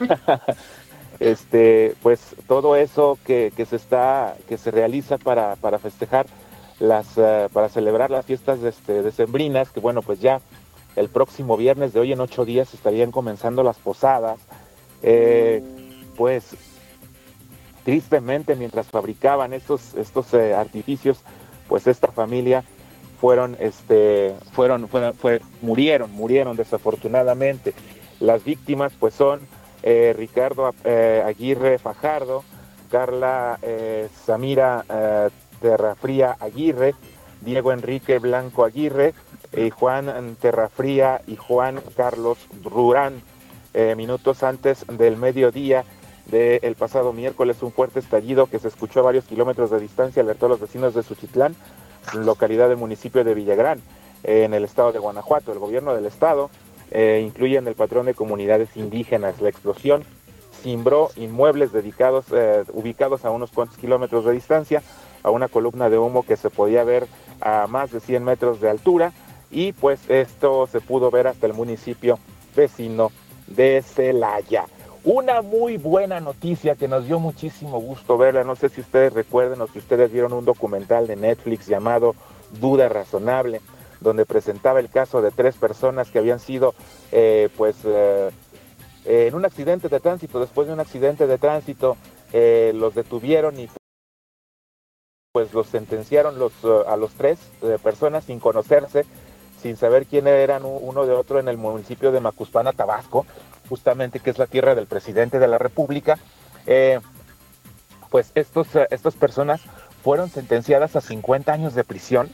este, 1.21 1.95
pues 2.03 2.35
todo 2.49 2.77
eso 2.77 3.19
que, 3.27 3.53
se 3.69 3.77
está, 3.77 4.37
que 4.49 4.57
se 4.57 4.71
realiza 4.71 5.19
para, 5.19 5.57
para 5.57 5.79
festejar 5.79 6.27
las, 6.81 7.19
eh, 7.19 7.49
para 7.53 7.69
celebrar 7.69 8.11
las 8.11 8.25
fiestas 8.25 8.63
este, 8.63 9.03
decembrinas, 9.03 9.69
que 9.69 9.81
bueno, 9.81 10.01
pues 10.01 10.21
ya 10.21 10.41
el 10.97 11.11
próximo 11.11 11.59
viernes 11.59 11.93
de 11.93 12.01
hoy 12.01 12.13
en 12.13 12.21
ocho 12.21 12.47
días 12.47 12.73
estarían 12.73 13.11
comenzando 13.11 13.63
las 13.63 13.77
posadas, 13.77 14.39
eh, 15.03 15.63
pues 16.17 16.57
tristemente 17.85 18.57
mientras 18.57 18.89
fabricaban 18.89 19.53
estos, 19.53 19.95
estos 19.95 20.33
eh, 20.35 20.55
artificios, 20.55 21.21
pues 21.69 21.87
esta 21.87 22.09
familia 22.09 22.65
fueron, 23.21 23.57
este, 23.61 24.35
fueron, 24.53 24.89
fueron 24.89 25.15
fue, 25.15 25.41
murieron, 25.63 26.11
murieron 26.13 26.57
desafortunadamente. 26.57 27.75
Las 28.21 28.43
víctimas 28.43 28.93
pues 28.99 29.15
son 29.15 29.41
eh, 29.83 30.15
Ricardo 30.17 30.75
eh, 30.85 31.23
Aguirre 31.25 31.79
Fajardo, 31.79 32.43
Carla 32.91 33.59
Samira 34.25 34.85
Terrafría 35.61 36.37
Aguirre, 36.39 36.95
Diego 37.41 37.73
Enrique 37.73 38.21
Blanco 38.21 38.65
Aguirre, 38.65 39.15
Juan 39.75 40.37
Terrafría 40.41 41.21
y 41.27 41.35
Juan 41.35 41.81
Carlos 41.97 42.39
Rurán. 42.63 43.21
minutos 43.97 44.45
antes 44.45 44.85
del 44.87 45.17
mediodía 45.17 45.85
del 46.27 46.75
pasado 46.75 47.13
miércoles, 47.13 47.63
un 47.63 47.73
fuerte 47.73 48.01
estallido 48.01 48.47
que 48.47 48.59
se 48.59 48.69
escuchó 48.69 49.01
a 49.01 49.05
varios 49.05 49.25
kilómetros 49.25 49.71
de 49.71 49.81
distancia 49.81 50.23
alertó 50.23 50.47
a 50.47 50.51
los 50.51 50.61
vecinos 50.61 50.95
de 50.95 51.03
Suchitlán, 51.03 51.55
localidad 52.15 52.69
del 52.69 52.79
municipio 52.79 53.25
de 53.25 53.35
Villagrán, 53.35 53.81
en 54.23 54.55
el 54.55 54.65
estado 54.65 54.93
de 54.93 54.99
Guanajuato. 54.99 55.53
El 55.53 55.59
gobierno 55.59 55.95
del 55.95 56.07
estado 56.07 56.51
eh, 56.91 57.23
incluyen 57.25 57.67
el 57.67 57.75
patrón 57.75 58.07
de 58.07 58.15
comunidades 58.15 58.77
indígenas. 58.77 59.41
La 59.41 59.49
explosión 59.49 60.05
cimbró 60.63 61.11
inmuebles 61.17 61.73
dedicados, 61.73 62.27
eh, 62.33 62.65
ubicados 62.73 63.25
a 63.25 63.31
unos 63.31 63.51
cuantos 63.51 63.77
kilómetros 63.77 64.25
de 64.25 64.33
distancia, 64.33 64.83
a 65.23 65.31
una 65.31 65.49
columna 65.49 65.91
de 65.91 65.99
humo 65.99 66.25
que 66.25 66.37
se 66.37 66.51
podía 66.51 66.85
ver 66.85 67.07
a 67.41 67.67
más 67.67 67.91
de 67.91 68.01
100 68.01 68.25
metros 68.25 68.61
de 68.61 68.71
altura 68.71 69.13
y 69.51 69.73
pues 69.73 70.01
esto 70.09 70.67
se 70.67 70.81
pudo 70.81 71.11
ver 71.11 71.27
hasta 71.27 71.47
el 71.47 71.55
municipio 71.55 72.19
vecino 72.57 73.11
de 73.47 73.83
Celaya. 73.83 74.67
Una 75.05 75.43
muy 75.43 75.77
buena 75.77 76.19
noticia 76.21 76.77
que 76.77 76.89
nos 76.89 77.05
dio 77.05 77.21
muchísimo 77.21 77.79
gusto 77.79 78.17
verla, 78.17 78.43
no 78.43 78.57
sé 78.57 78.71
si 78.71 78.81
ustedes 78.81 79.13
recuerden 79.13 79.61
o 79.61 79.67
si 79.67 79.79
ustedes 79.79 80.11
vieron 80.11 80.33
un 80.33 80.47
documental 80.47 81.07
de 81.07 81.15
Netflix 81.15 81.67
llamado 81.67 82.15
Duda 82.59 82.89
Razonable, 82.89 83.61
donde 84.01 84.25
presentaba 84.25 84.81
el 84.81 84.89
caso 84.89 85.21
de 85.21 85.31
tres 85.31 85.57
personas 85.57 86.11
que 86.11 86.21
habían 86.21 86.41
sido, 86.41 86.75
eh, 87.13 87.51
pues, 87.55 87.77
eh, 87.85 88.31
en 89.05 89.35
un 89.35 89.45
accidente 89.45 89.91
de 89.91 90.01
tránsito, 90.01 90.41
después 90.41 90.69
de 90.69 90.73
un 90.73 90.81
accidente 90.81 91.27
de 91.27 91.37
tránsito, 91.37 91.99
eh, 92.33 92.73
los 92.75 92.95
detuvieron 92.95 93.61
y 93.61 93.69
pues 95.33 95.53
los 95.53 95.67
sentenciaron 95.67 96.39
los, 96.39 96.53
a 96.87 96.97
los 96.97 97.13
tres 97.13 97.39
personas 97.83 98.25
sin 98.25 98.41
conocerse, 98.41 99.05
sin 99.61 99.77
saber 99.77 100.07
quién 100.07 100.29
eran 100.29 100.63
uno 100.65 101.05
de 101.05 101.13
otro 101.13 101.41
en 101.41 101.49
el 101.49 101.59
municipio 101.59 102.11
de 102.11 102.21
Macuspana, 102.21 102.73
Tabasco, 102.73 103.27
justamente 103.69 104.21
que 104.21 104.31
es 104.31 104.39
la 104.39 104.47
tierra 104.47 104.75
del 104.75 104.87
presidente 104.87 105.39
de 105.39 105.49
la 105.49 105.59
República. 105.59 106.19
pues 108.11 108.31
estos, 108.35 108.69
estas 108.91 109.15
personas 109.15 109.61
fueron 110.05 110.29
sentenciadas 110.29 110.97
a 110.97 111.01
50 111.01 111.53
años 111.53 111.75
de 111.75 111.83
prisión 111.83 112.31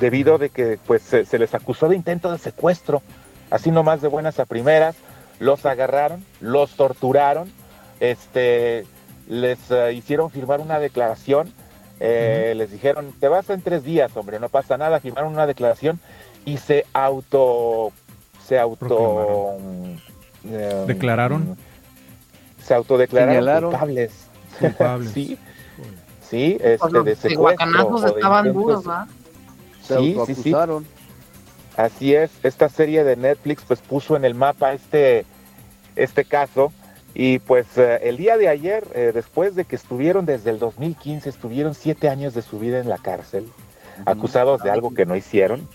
debido 0.00 0.38
de 0.38 0.50
que 0.50 0.78
pues 0.86 1.02
se, 1.02 1.38
les 1.38 1.54
acusó 1.54 1.88
de 1.88 1.96
intento 1.96 2.30
de 2.30 2.38
secuestro, 2.38 3.02
así 3.50 3.70
nomás 3.70 4.02
de 4.02 4.08
buenas 4.08 4.38
a 4.38 4.44
primeras, 4.44 4.96
los 5.38 5.64
agarraron, 5.64 6.24
los 6.40 6.72
torturaron, 6.72 7.50
este, 8.00 8.84
les 9.28 9.58
eh, 9.70 9.92
hicieron 9.94 10.30
firmar 10.30 10.60
una 10.60 10.78
declaración, 10.78 11.52
eh, 12.00 12.52
les 12.56 12.70
dijeron, 12.70 13.12
te 13.18 13.28
vas 13.28 13.48
en 13.50 13.62
tres 13.62 13.82
días, 13.82 14.14
hombre, 14.16 14.38
no 14.40 14.48
pasa 14.48 14.76
nada, 14.76 15.00
firmaron 15.00 15.32
una 15.32 15.46
declaración 15.46 16.00
y 16.44 16.58
se 16.58 16.84
auto, 16.92 17.92
se 18.44 18.58
auto... 18.58 19.56
Eh, 20.50 20.84
¿Declararon? 20.86 21.56
Se 22.62 22.74
autodeclararon 22.74 23.70
culpables. 23.70 24.12
Culpables. 24.58 25.10
sí, 25.14 25.38
sí, 26.28 26.58
este, 26.60 27.02
de 27.02 27.16
secuestro. 27.16 28.06
estaban 28.06 28.52
duros, 28.52 28.84
¿verdad? 28.84 29.06
sí, 29.82 30.16
sí, 30.26 30.34
sí. 30.34 30.54
Así 31.76 32.12
es, 32.12 32.32
esta 32.42 32.68
serie 32.68 33.04
de 33.04 33.14
Netflix 33.14 33.62
pues 33.62 33.80
puso 33.80 34.16
en 34.16 34.24
el 34.24 34.34
mapa 34.34 34.72
este, 34.72 35.24
este 35.94 36.24
caso 36.24 36.72
y 37.14 37.38
pues 37.38 37.66
eh, 37.78 38.00
el 38.02 38.16
día 38.16 38.36
de 38.36 38.48
ayer, 38.48 38.84
eh, 38.94 39.12
después 39.14 39.54
de 39.54 39.64
que 39.64 39.76
estuvieron 39.76 40.26
desde 40.26 40.50
el 40.50 40.58
2015, 40.58 41.28
estuvieron 41.28 41.74
siete 41.74 42.08
años 42.08 42.34
de 42.34 42.42
su 42.42 42.58
vida 42.58 42.80
en 42.80 42.88
la 42.88 42.98
cárcel, 42.98 43.48
acusados 44.06 44.62
de 44.62 44.70
algo 44.70 44.92
que 44.92 45.06
no 45.06 45.16
hicieron. 45.16 45.68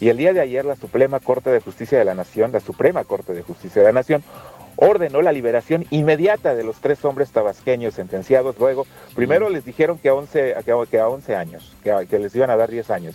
Y 0.00 0.08
el 0.08 0.16
día 0.16 0.32
de 0.32 0.40
ayer 0.40 0.64
la 0.64 0.76
Suprema 0.76 1.20
Corte 1.20 1.50
de 1.50 1.60
Justicia 1.60 1.98
de 1.98 2.04
la 2.04 2.14
Nación, 2.14 2.52
la 2.52 2.60
Suprema 2.60 3.04
Corte 3.04 3.32
de 3.32 3.42
Justicia 3.42 3.82
de 3.82 3.88
la 3.88 3.92
Nación, 3.92 4.22
ordenó 4.76 5.22
la 5.22 5.32
liberación 5.32 5.86
inmediata 5.90 6.54
de 6.54 6.64
los 6.64 6.76
tres 6.76 7.04
hombres 7.04 7.30
tabasqueños 7.30 7.94
sentenciados. 7.94 8.56
Luego, 8.58 8.86
primero 9.14 9.48
les 9.48 9.64
dijeron 9.64 9.98
que 9.98 10.08
a 10.08 10.14
11, 10.14 10.56
que 10.90 10.98
a 10.98 11.08
11 11.08 11.36
años, 11.36 11.74
que, 11.82 12.06
que 12.08 12.18
les 12.18 12.34
iban 12.34 12.50
a 12.50 12.56
dar 12.56 12.70
10 12.70 12.90
años. 12.90 13.14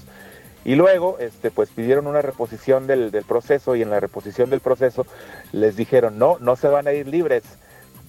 Y 0.66 0.76
luego, 0.76 1.18
este, 1.20 1.52
pues 1.52 1.70
pidieron 1.70 2.08
una 2.08 2.22
reposición 2.22 2.86
del, 2.86 3.12
proceso 3.28 3.76
y 3.76 3.82
en 3.82 3.90
la 3.90 4.00
reposición 4.00 4.50
del 4.50 4.60
proceso 4.60 5.06
les 5.52 5.76
dijeron, 5.76 6.20
no, 6.20 6.38
no 6.40 6.56
se 6.56 6.68
van 6.68 6.88
a 6.88 6.94
ir 6.94 7.08
libres, 7.08 7.44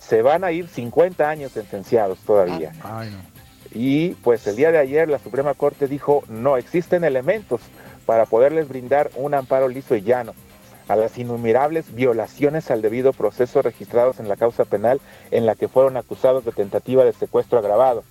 se 0.00 0.22
van 0.22 0.44
a 0.44 0.52
ir 0.52 0.68
50 0.68 1.28
años 1.28 1.52
sentenciados 1.52 2.18
todavía. 2.20 2.72
Y 3.72 4.10
pues 4.14 4.46
el 4.48 4.56
día 4.56 4.72
de 4.72 4.78
ayer 4.78 5.08
la 5.08 5.20
Suprema 5.20 5.54
Corte 5.54 5.86
dijo, 5.86 6.24
no 6.28 6.56
existen 6.56 7.04
elementos 7.04 7.60
para 8.10 8.26
poderles 8.26 8.68
brindar 8.68 9.08
un 9.14 9.34
amparo 9.34 9.68
liso 9.68 9.94
y 9.94 10.02
llano. 10.02 10.34
a 10.88 10.96
las 10.96 11.16
innumerables 11.16 11.94
violaciones 11.94 12.68
al 12.72 12.82
debido 12.82 13.12
proceso 13.12 13.62
registrados 13.62 14.18
en 14.18 14.28
la 14.28 14.34
causa 14.34 14.64
penal 14.64 15.00
en 15.30 15.46
la 15.46 15.54
que 15.54 15.68
fueron 15.68 15.96
acusados 15.96 16.44
de 16.44 16.50
tentativa 16.50 17.04
de 17.04 17.12
secuestro 17.12 17.60
agravado. 17.60 18.02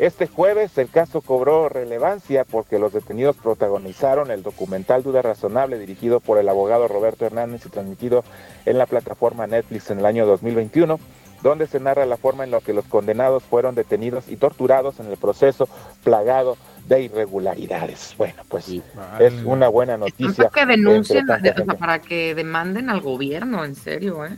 Este 0.00 0.26
jueves 0.26 0.76
el 0.76 0.90
caso 0.90 1.20
cobró 1.20 1.68
relevancia 1.68 2.44
porque 2.44 2.80
los 2.80 2.92
detenidos 2.92 3.36
protagonizaron 3.36 4.32
el 4.32 4.42
documental 4.42 5.04
Duda 5.04 5.22
Razonable 5.22 5.78
dirigido 5.78 6.18
por 6.18 6.38
el 6.38 6.48
abogado 6.48 6.88
Roberto 6.88 7.24
Hernández 7.24 7.64
y 7.64 7.68
transmitido 7.68 8.24
en 8.66 8.76
la 8.76 8.86
plataforma 8.86 9.46
Netflix 9.46 9.88
en 9.92 10.00
el 10.00 10.06
año 10.06 10.26
2021 10.26 10.98
donde 11.42 11.66
se 11.66 11.80
narra 11.80 12.06
la 12.06 12.16
forma 12.16 12.44
en 12.44 12.50
la 12.50 12.60
que 12.60 12.72
los 12.72 12.86
condenados 12.86 13.42
fueron 13.42 13.74
detenidos 13.74 14.28
y 14.28 14.36
torturados 14.36 15.00
en 15.00 15.06
el 15.06 15.16
proceso 15.16 15.68
plagado 16.02 16.56
de 16.88 17.02
irregularidades. 17.02 18.14
Bueno, 18.18 18.42
pues 18.48 18.68
es 18.68 19.32
una 19.44 19.68
buena 19.68 19.96
noticia. 19.96 20.50
que 20.52 20.66
denuncien, 20.66 21.26
para 21.78 22.00
que 22.00 22.34
demanden 22.34 22.90
al 22.90 23.00
gobierno, 23.00 23.64
en 23.64 23.74
serio, 23.74 24.24
¿eh? 24.26 24.36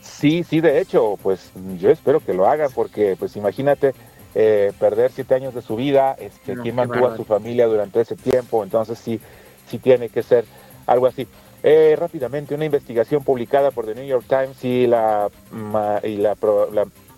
Sí, 0.00 0.44
sí, 0.44 0.60
de 0.60 0.80
hecho, 0.80 1.18
pues 1.22 1.50
yo 1.78 1.90
espero 1.90 2.20
que 2.20 2.34
lo 2.34 2.48
hagan 2.48 2.70
porque, 2.74 3.16
pues 3.18 3.36
imagínate, 3.36 3.94
eh, 4.34 4.72
perder 4.78 5.10
siete 5.12 5.34
años 5.34 5.54
de 5.54 5.62
su 5.62 5.76
vida, 5.76 6.16
este, 6.18 6.56
quién 6.56 6.74
mantuvo 6.74 7.08
a 7.08 7.16
su 7.16 7.24
familia 7.24 7.66
durante 7.66 8.00
ese 8.00 8.16
tiempo, 8.16 8.62
entonces 8.62 8.98
sí, 8.98 9.20
sí 9.68 9.78
tiene 9.78 10.08
que 10.08 10.22
ser 10.22 10.44
algo 10.86 11.06
así. 11.06 11.26
Eh, 11.62 11.96
rápidamente, 11.98 12.54
una 12.54 12.66
investigación 12.66 13.24
publicada 13.24 13.70
por 13.70 13.86
The 13.86 13.94
New 13.94 14.04
York 14.04 14.26
Times 14.28 14.62
y 14.64 14.86
la, 14.86 15.30
y 16.02 16.16
la, 16.16 16.36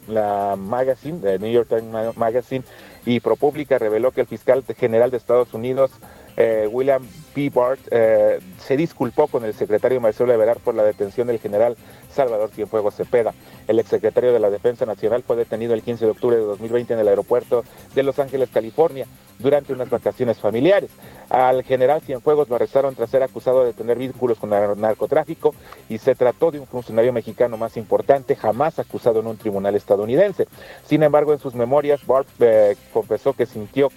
la, 0.08 0.56
magazine, 0.56 1.18
The 1.20 1.38
New 1.38 1.50
York 1.50 1.68
Times 1.68 2.16
Magazine 2.16 2.64
y 3.06 3.20
ProPublica 3.20 3.78
reveló 3.78 4.10
que 4.10 4.20
el 4.20 4.26
fiscal 4.26 4.64
general 4.76 5.10
de 5.10 5.16
Estados 5.16 5.54
Unidos, 5.54 5.92
eh, 6.36 6.68
William 6.70 7.06
P. 7.34 7.50
Bart, 7.50 7.80
eh, 7.90 8.40
se 8.58 8.76
disculpó 8.76 9.26
con 9.26 9.44
el 9.44 9.54
secretario 9.54 10.00
Marcelo 10.00 10.32
Ebrard 10.32 10.58
por 10.58 10.74
la 10.74 10.84
detención 10.84 11.26
del 11.26 11.38
general 11.38 11.76
Salvador 12.10 12.50
Cienfuegos 12.50 12.94
Cepeda. 12.94 13.34
El 13.68 13.78
exsecretario 13.78 14.32
de 14.32 14.40
la 14.40 14.50
Defensa 14.50 14.86
Nacional 14.86 15.22
fue 15.22 15.36
detenido 15.36 15.74
el 15.74 15.82
15 15.82 16.06
de 16.06 16.10
octubre 16.10 16.36
de 16.36 16.42
2020 16.42 16.94
en 16.94 17.00
el 17.00 17.08
aeropuerto 17.08 17.64
de 17.94 18.02
Los 18.02 18.18
Ángeles, 18.18 18.48
California, 18.52 19.06
durante 19.38 19.72
unas 19.72 19.90
vacaciones 19.90 20.38
familiares. 20.38 20.90
Al 21.28 21.62
general 21.62 22.00
Cienfuegos 22.00 22.48
lo 22.48 22.56
arrestaron 22.56 22.94
tras 22.94 23.10
ser 23.10 23.22
acusado 23.22 23.64
de 23.64 23.72
tener 23.72 23.98
vínculos 23.98 24.38
con 24.38 24.52
el 24.52 24.80
narcotráfico 24.80 25.54
y 25.88 25.98
se 25.98 26.14
trató 26.14 26.50
de 26.50 26.60
un 26.60 26.66
funcionario 26.66 27.12
mexicano 27.12 27.56
más 27.56 27.76
importante 27.76 28.36
jamás 28.36 28.78
acusado 28.78 29.20
en 29.20 29.26
un 29.26 29.36
tribunal 29.36 29.74
estadounidense. 29.74 30.48
Sin 30.86 31.02
embargo, 31.02 31.32
en 31.32 31.38
sus 31.38 31.54
memorias, 31.54 32.06
Bart 32.06 32.28
eh, 32.40 32.76
confesó 32.92 33.32
que 33.32 33.46
sintió 33.46 33.90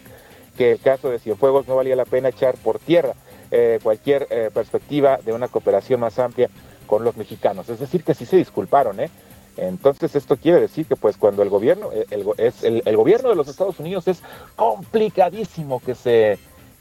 que 0.60 0.74
el 0.74 0.80
caso 0.82 1.10
de 1.10 1.20
Cienfuegos 1.20 1.70
no 1.70 1.78
valía 1.78 1.96
la 1.96 2.04
pena 2.04 2.28
echar 2.28 2.58
por 2.58 2.80
tierra 2.80 3.14
eh, 3.50 3.80
cualquier 3.82 4.28
eh, 4.30 4.52
perspectiva 4.54 5.18
de 5.24 5.32
una 5.32 5.48
cooperación 5.48 6.02
más 6.02 6.20
amplia 6.20 6.50
con 6.86 7.06
los 7.06 7.16
mexicanos. 7.16 7.70
Es 7.70 7.80
decir, 7.80 8.04
que 8.04 8.14
sí 8.14 8.26
se 8.26 8.36
disculparon, 8.36 9.00
¿eh? 9.00 9.10
Entonces 9.56 10.18
esto 10.18 10.36
quiere 10.36 10.60
decir 10.60 10.86
que 10.86 10.98
pues 10.98 11.16
cuando 11.16 11.44
el 11.44 11.50
gobierno, 11.50 11.92
el, 11.94 12.26
es, 12.38 12.62
el, 12.64 12.98
gobierno 12.98 13.30
de 13.30 13.36
los 13.36 13.48
Estados 13.48 13.80
Unidos 13.80 14.10
es 14.10 14.22
complicadísimo 14.58 15.80
que 15.80 15.96
se, 15.96 16.38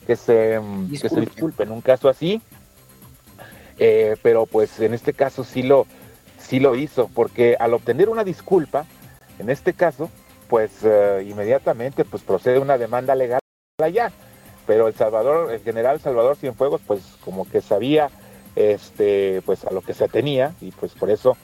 que 0.08 0.16
se, 0.16 0.60
que 1.00 1.08
se 1.08 1.20
disculpe 1.20 1.62
en 1.62 1.70
un 1.70 1.80
caso 1.80 2.08
así, 2.08 2.42
eh, 3.78 4.16
pero 4.22 4.46
pues 4.46 4.80
en 4.80 4.92
este 4.92 5.12
caso 5.12 5.44
sí 5.44 5.62
lo, 5.62 5.86
sí 6.40 6.58
lo 6.58 6.74
hizo, 6.74 7.08
porque 7.14 7.56
al 7.60 7.74
obtener 7.74 8.08
una 8.08 8.24
disculpa, 8.24 8.86
en 9.38 9.50
este 9.50 9.72
caso, 9.72 10.10
pues 10.48 10.72
eh, 10.82 11.24
inmediatamente 11.28 12.04
pues 12.04 12.24
procede 12.24 12.58
una 12.58 12.76
demanda 12.76 13.14
legal 13.14 13.38
allá, 13.84 14.10
pero 14.66 14.88
el 14.88 14.94
Salvador, 14.94 15.52
el 15.52 15.60
general 15.60 16.00
Salvador 16.00 16.34
Cienfuegos, 16.34 16.80
pues 16.84 17.00
como 17.24 17.48
que 17.48 17.60
sabía 17.60 18.10
este, 18.56 19.40
pues 19.46 19.64
a 19.64 19.70
lo 19.72 19.82
que 19.82 19.94
se 19.94 20.02
atenía 20.02 20.52
y 20.60 20.72
pues 20.72 20.94
por 20.94 21.10
eso 21.10 21.36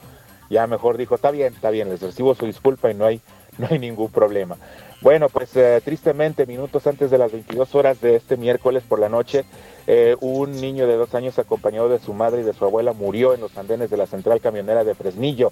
ya 0.49 0.67
mejor 0.67 0.97
dijo, 0.97 1.15
está 1.15 1.31
bien, 1.31 1.53
está 1.53 1.69
bien, 1.69 1.89
les 1.89 2.01
recibo 2.01 2.35
su 2.35 2.45
disculpa 2.45 2.91
y 2.91 2.93
no 2.93 3.05
hay, 3.05 3.21
no 3.57 3.67
hay 3.71 3.79
ningún 3.79 4.11
problema. 4.11 4.57
Bueno, 4.99 5.29
pues 5.29 5.55
eh, 5.55 5.81
tristemente, 5.85 6.45
minutos 6.45 6.85
antes 6.87 7.09
de 7.09 7.17
las 7.17 7.31
22 7.31 7.73
horas 7.73 8.01
de 8.01 8.17
este 8.17 8.35
miércoles 8.35 8.83
por 8.83 8.99
la 8.99 9.07
noche, 9.07 9.45
eh, 9.87 10.15
un 10.19 10.59
niño 10.59 10.87
de 10.87 10.97
dos 10.97 11.13
años 11.13 11.37
acompañado 11.37 11.89
de 11.89 11.99
su 11.99 12.13
madre 12.13 12.41
y 12.41 12.43
de 12.43 12.53
su 12.53 12.65
abuela 12.65 12.93
murió 12.93 13.33
en 13.33 13.41
los 13.41 13.55
andenes 13.57 13.89
de 13.89 13.97
la 13.97 14.07
central 14.07 14.41
camionera 14.41 14.83
de 14.83 14.95
Fresnillo. 14.95 15.51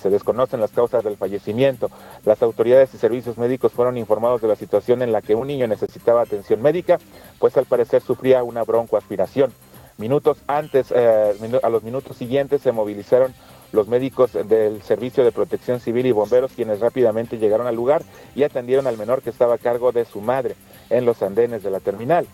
Se 0.00 0.10
desconocen 0.10 0.60
las 0.60 0.70
causas 0.70 1.04
del 1.04 1.16
fallecimiento. 1.16 1.90
Las 2.24 2.42
autoridades 2.42 2.92
y 2.94 2.98
servicios 2.98 3.38
médicos 3.38 3.72
fueron 3.72 3.96
informados 3.96 4.40
de 4.40 4.48
la 4.48 4.56
situación 4.56 5.02
en 5.02 5.12
la 5.12 5.22
que 5.22 5.34
un 5.34 5.46
niño 5.46 5.66
necesitaba 5.66 6.22
atención 6.22 6.62
médica, 6.62 6.98
pues 7.38 7.56
al 7.56 7.66
parecer 7.66 8.02
sufría 8.02 8.42
una 8.42 8.64
broncoaspiración. 8.64 9.52
Minutos 9.96 10.38
antes, 10.46 10.92
eh, 10.94 11.60
a 11.62 11.68
los 11.68 11.82
minutos 11.82 12.16
siguientes 12.16 12.62
se 12.62 12.70
movilizaron 12.70 13.34
los 13.72 13.88
médicos 13.88 14.32
del 14.32 14.80
Servicio 14.82 15.24
de 15.24 15.32
Protección 15.32 15.80
Civil 15.80 16.06
y 16.06 16.12
bomberos 16.12 16.52
quienes 16.52 16.80
rápidamente 16.80 17.38
llegaron 17.38 17.66
al 17.66 17.74
lugar 17.74 18.02
y 18.34 18.42
atendieron 18.44 18.86
al 18.86 18.96
menor 18.96 19.22
que 19.22 19.30
estaba 19.30 19.54
a 19.54 19.58
cargo 19.58 19.92
de 19.92 20.04
su 20.04 20.20
madre 20.20 20.54
en 20.88 21.04
los 21.04 21.22
andenes 21.22 21.62
de 21.62 21.70
la 21.70 21.80
terminal. 21.80 22.26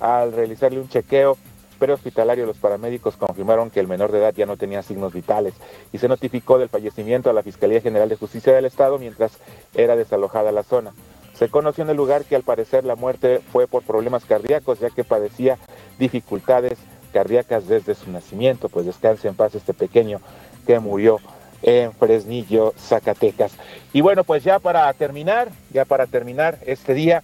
Al 0.00 0.32
realizarle 0.32 0.80
un 0.80 0.88
chequeo 0.88 1.36
prehospitalario, 1.78 2.46
los 2.46 2.58
paramédicos 2.58 3.16
confirmaron 3.16 3.70
que 3.70 3.80
el 3.80 3.88
menor 3.88 4.12
de 4.12 4.18
edad 4.18 4.34
ya 4.34 4.46
no 4.46 4.56
tenía 4.56 4.82
signos 4.82 5.12
vitales 5.12 5.54
y 5.92 5.98
se 5.98 6.08
notificó 6.08 6.58
del 6.58 6.68
fallecimiento 6.68 7.30
a 7.30 7.32
la 7.32 7.42
Fiscalía 7.42 7.80
General 7.80 8.08
de 8.08 8.16
Justicia 8.16 8.52
del 8.52 8.66
Estado 8.66 8.98
mientras 8.98 9.32
era 9.74 9.96
desalojada 9.96 10.52
la 10.52 10.62
zona. 10.62 10.92
Se 11.34 11.48
conoció 11.48 11.84
en 11.84 11.90
el 11.90 11.96
lugar 11.96 12.24
que 12.24 12.36
al 12.36 12.42
parecer 12.42 12.84
la 12.84 12.96
muerte 12.96 13.40
fue 13.50 13.66
por 13.66 13.82
problemas 13.82 14.24
cardíacos 14.26 14.78
ya 14.78 14.90
que 14.90 15.04
padecía 15.04 15.56
dificultades 15.98 16.78
cardíacas 17.12 17.66
desde 17.66 17.94
su 17.94 18.10
nacimiento, 18.10 18.68
pues 18.68 18.86
descanse 18.86 19.28
en 19.28 19.34
paz 19.34 19.54
este 19.54 19.74
pequeño 19.74 20.20
que 20.66 20.78
murió 20.78 21.18
en 21.62 21.92
Fresnillo, 21.92 22.72
Zacatecas. 22.78 23.52
Y 23.92 24.00
bueno, 24.00 24.24
pues 24.24 24.44
ya 24.44 24.58
para 24.58 24.92
terminar, 24.92 25.50
ya 25.72 25.84
para 25.84 26.06
terminar 26.06 26.58
este 26.66 26.94
día, 26.94 27.22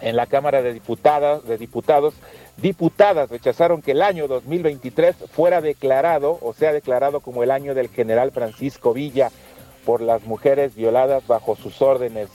en 0.00 0.16
la 0.16 0.26
Cámara 0.26 0.62
de 0.62 0.72
Diputadas, 0.72 1.46
de 1.46 1.58
Diputados, 1.58 2.14
diputadas 2.56 3.30
rechazaron 3.30 3.82
que 3.82 3.92
el 3.92 4.02
año 4.02 4.28
2023 4.28 5.16
fuera 5.30 5.60
declarado, 5.60 6.38
o 6.40 6.52
sea, 6.52 6.72
declarado 6.72 7.20
como 7.20 7.42
el 7.42 7.50
año 7.50 7.74
del 7.74 7.88
general 7.88 8.30
Francisco 8.32 8.92
Villa 8.92 9.30
por 9.84 10.00
las 10.00 10.24
mujeres 10.24 10.74
violadas 10.74 11.26
bajo 11.26 11.56
sus 11.56 11.80
órdenes. 11.80 12.28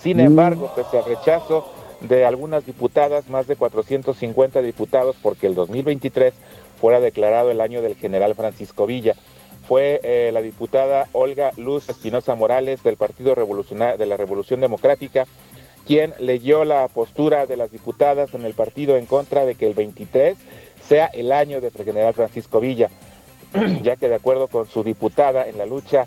Sin 0.00 0.20
embargo, 0.20 0.72
pese 0.74 0.98
al 0.98 1.04
rechazo, 1.04 1.70
de 2.00 2.24
algunas 2.24 2.66
diputadas, 2.66 3.28
más 3.28 3.46
de 3.46 3.56
450 3.56 4.60
diputados, 4.62 5.16
porque 5.22 5.46
el 5.46 5.54
2023 5.54 6.34
fuera 6.80 7.00
declarado 7.00 7.50
el 7.50 7.60
año 7.60 7.82
del 7.82 7.94
general 7.96 8.34
Francisco 8.34 8.86
Villa. 8.86 9.14
Fue 9.66 10.00
eh, 10.02 10.30
la 10.32 10.42
diputada 10.42 11.08
Olga 11.12 11.52
Luz 11.56 11.88
Espinosa 11.88 12.34
Morales 12.34 12.82
del 12.82 12.96
Partido 12.96 13.34
Revolucionario 13.34 13.96
de 13.96 14.06
la 14.06 14.18
Revolución 14.18 14.60
Democrática 14.60 15.26
quien 15.86 16.14
leyó 16.18 16.64
la 16.64 16.88
postura 16.88 17.46
de 17.46 17.56
las 17.56 17.70
diputadas 17.70 18.34
en 18.34 18.44
el 18.44 18.54
partido 18.54 18.96
en 18.96 19.06
contra 19.06 19.44
de 19.44 19.54
que 19.54 19.66
el 19.66 19.74
23 19.74 20.36
sea 20.86 21.06
el 21.06 21.32
año 21.32 21.60
del 21.60 21.72
general 21.72 22.14
Francisco 22.14 22.60
Villa, 22.60 22.90
ya 23.82 23.96
que 23.96 24.08
de 24.08 24.14
acuerdo 24.14 24.48
con 24.48 24.66
su 24.66 24.82
diputada 24.82 25.48
en 25.48 25.58
la 25.58 25.66
lucha 25.66 26.06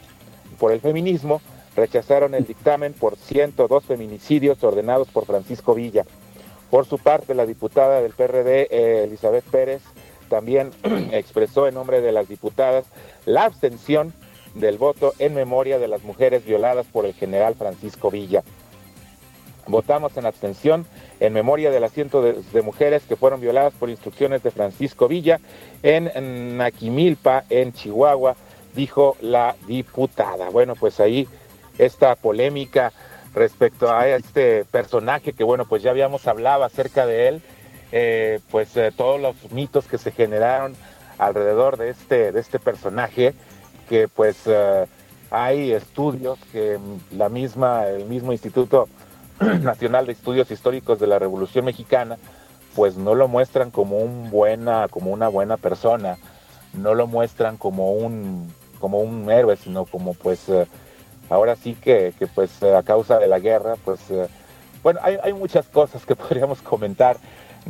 por 0.60 0.72
el 0.72 0.82
feminismo, 0.82 1.42
rechazaron 1.76 2.34
el 2.34 2.46
dictamen 2.46 2.94
por 2.94 3.18
102 3.18 3.86
feminicidios 3.86 4.64
ordenados 4.64 5.08
por 5.10 5.26
Francisco 5.26 5.76
Villa. 5.76 6.06
Por 6.72 6.86
su 6.86 6.98
parte, 6.98 7.36
la 7.36 7.46
diputada 7.46 8.02
del 8.02 8.14
PRD, 8.14 8.68
eh, 8.70 9.04
Elizabeth 9.06 9.46
Pérez, 9.46 9.82
también 10.28 10.72
expresó 11.12 11.68
en 11.68 11.76
nombre 11.76 12.02
de 12.02 12.12
las 12.12 12.28
diputadas 12.28 12.86
la 13.26 13.46
abstención 13.46 14.14
del 14.56 14.78
voto 14.78 15.14
en 15.20 15.36
memoria 15.36 15.80
de 15.80 15.88
las 15.88 16.04
mujeres 16.04 16.44
violadas 16.46 16.88
por 16.88 17.06
el 17.06 17.14
general 17.14 17.56
Francisco 17.56 18.10
Villa. 18.10 18.44
Votamos 19.68 20.16
en 20.18 20.26
abstención 20.26 20.86
en 21.20 21.34
memoria 21.34 21.72
del 21.72 21.84
asiento 21.84 22.22
de, 22.22 22.34
de, 22.54 22.62
mujeres 22.62 23.04
que 23.08 23.16
fueron 23.16 23.42
violadas 23.42 23.74
por 23.74 23.90
instrucciones 23.90 24.44
de 24.44 24.52
Francisco 24.52 25.08
Villa 25.08 25.40
en 25.84 26.58
Naquimilpa, 26.58 27.44
en 27.50 27.74
Chihuahua, 27.74 28.36
dijo 28.76 29.18
la 29.22 29.56
diputada. 29.68 30.50
Bueno, 30.50 30.76
pues 30.76 31.00
ahí 31.00 31.28
esta 31.78 32.16
polémica 32.16 32.92
respecto 33.34 33.92
a 33.92 34.08
este 34.08 34.66
personaje 34.66 35.34
que 35.34 35.44
bueno, 35.44 35.66
pues 35.66 35.84
ya 35.84 35.92
habíamos 35.92 36.28
hablado 36.28 36.64
acerca 36.64 37.06
de 37.06 37.28
él, 37.28 37.42
eh, 37.92 38.40
pues 38.52 38.76
eh, 38.76 38.92
todos 38.96 39.22
los 39.22 39.52
mitos 39.52 39.86
que 39.86 39.98
se 39.98 40.12
generaron 40.12 40.76
alrededor 41.18 41.78
de 41.78 41.90
este, 41.90 42.32
de 42.32 42.40
este 42.40 42.60
personaje, 42.60 43.34
que 43.90 44.08
pues 44.08 44.38
eh, 44.46 44.86
hay 45.32 45.72
estudios 45.72 46.40
que 46.52 46.80
la 47.12 47.30
misma, 47.30 47.88
el 47.88 48.06
mismo 48.06 48.32
Instituto 48.32 48.88
Nacional 49.62 50.06
de 50.06 50.14
Estudios 50.14 50.50
Históricos 50.52 51.00
de 51.00 51.08
la 51.08 51.20
Revolución 51.20 51.66
Mexicana, 51.66 52.18
pues 52.76 52.98
no 52.98 53.16
lo 53.16 53.28
muestran 53.28 53.72
como 53.72 53.98
un 53.98 54.30
buena, 54.30 54.88
como 54.90 55.12
una 55.12 55.28
buena 55.28 55.58
persona, 55.58 56.18
no 56.74 56.96
lo 56.96 57.08
muestran 57.08 57.58
como 57.58 57.94
un, 57.94 58.54
como 58.80 59.00
un 59.00 59.30
héroe, 59.32 59.58
sino 59.58 59.86
como 59.86 60.14
pues 60.14 60.46
ahora 61.30 61.56
sí 61.56 61.76
que, 61.76 62.14
pues 62.36 62.62
a 62.64 62.84
causa 62.84 63.20
de 63.20 63.28
la 63.28 63.40
guerra, 63.40 63.76
pues 63.84 64.00
bueno, 64.84 65.00
hay, 65.04 65.34
muchas 65.34 65.68
cosas 65.68 66.06
que 66.06 66.16
podríamos 66.16 66.62
comentar 66.62 67.18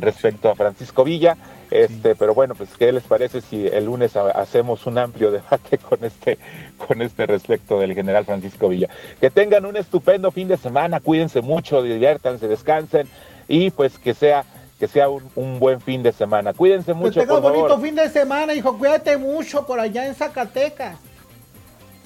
respecto 0.00 0.50
a 0.50 0.54
Francisco 0.54 1.04
Villa. 1.04 1.36
Este, 1.70 2.14
pero 2.14 2.34
bueno, 2.34 2.54
pues 2.54 2.70
qué 2.78 2.90
les 2.92 3.02
parece 3.02 3.42
si 3.42 3.66
el 3.66 3.84
lunes 3.84 4.16
hacemos 4.16 4.86
un 4.86 4.96
amplio 4.96 5.30
debate 5.30 5.78
con 5.88 6.02
este 6.02 6.38
con 6.78 7.02
este 7.02 7.26
respecto 7.26 7.78
del 7.78 7.94
general 7.94 8.24
Francisco 8.24 8.68
Villa. 8.68 8.88
Que 9.20 9.30
tengan 9.30 9.66
un 9.66 9.76
estupendo 9.76 10.30
fin 10.30 10.48
de 10.48 10.56
semana, 10.56 11.00
cuídense 11.00 11.42
mucho, 11.42 11.82
diviértanse, 11.82 12.48
descansen 12.48 13.06
y 13.48 13.70
pues 13.70 13.98
que 13.98 14.14
sea 14.14 14.44
que 14.78 14.86
sea 14.86 15.08
un, 15.08 15.58
buen 15.58 15.80
fin 15.80 16.02
de 16.04 16.12
semana. 16.12 16.52
Cuídense 16.54 16.94
mucho. 16.94 17.20
Que 17.20 17.26
tenga 17.26 17.36
un 17.36 17.42
bonito 17.42 17.78
fin 17.80 17.96
de 17.96 18.08
semana, 18.10 18.54
hijo. 18.54 18.78
Cuídate 18.78 19.16
mucho 19.16 19.66
por 19.66 19.80
allá 19.80 20.06
en 20.06 20.14
Zacatecas. 20.14 20.98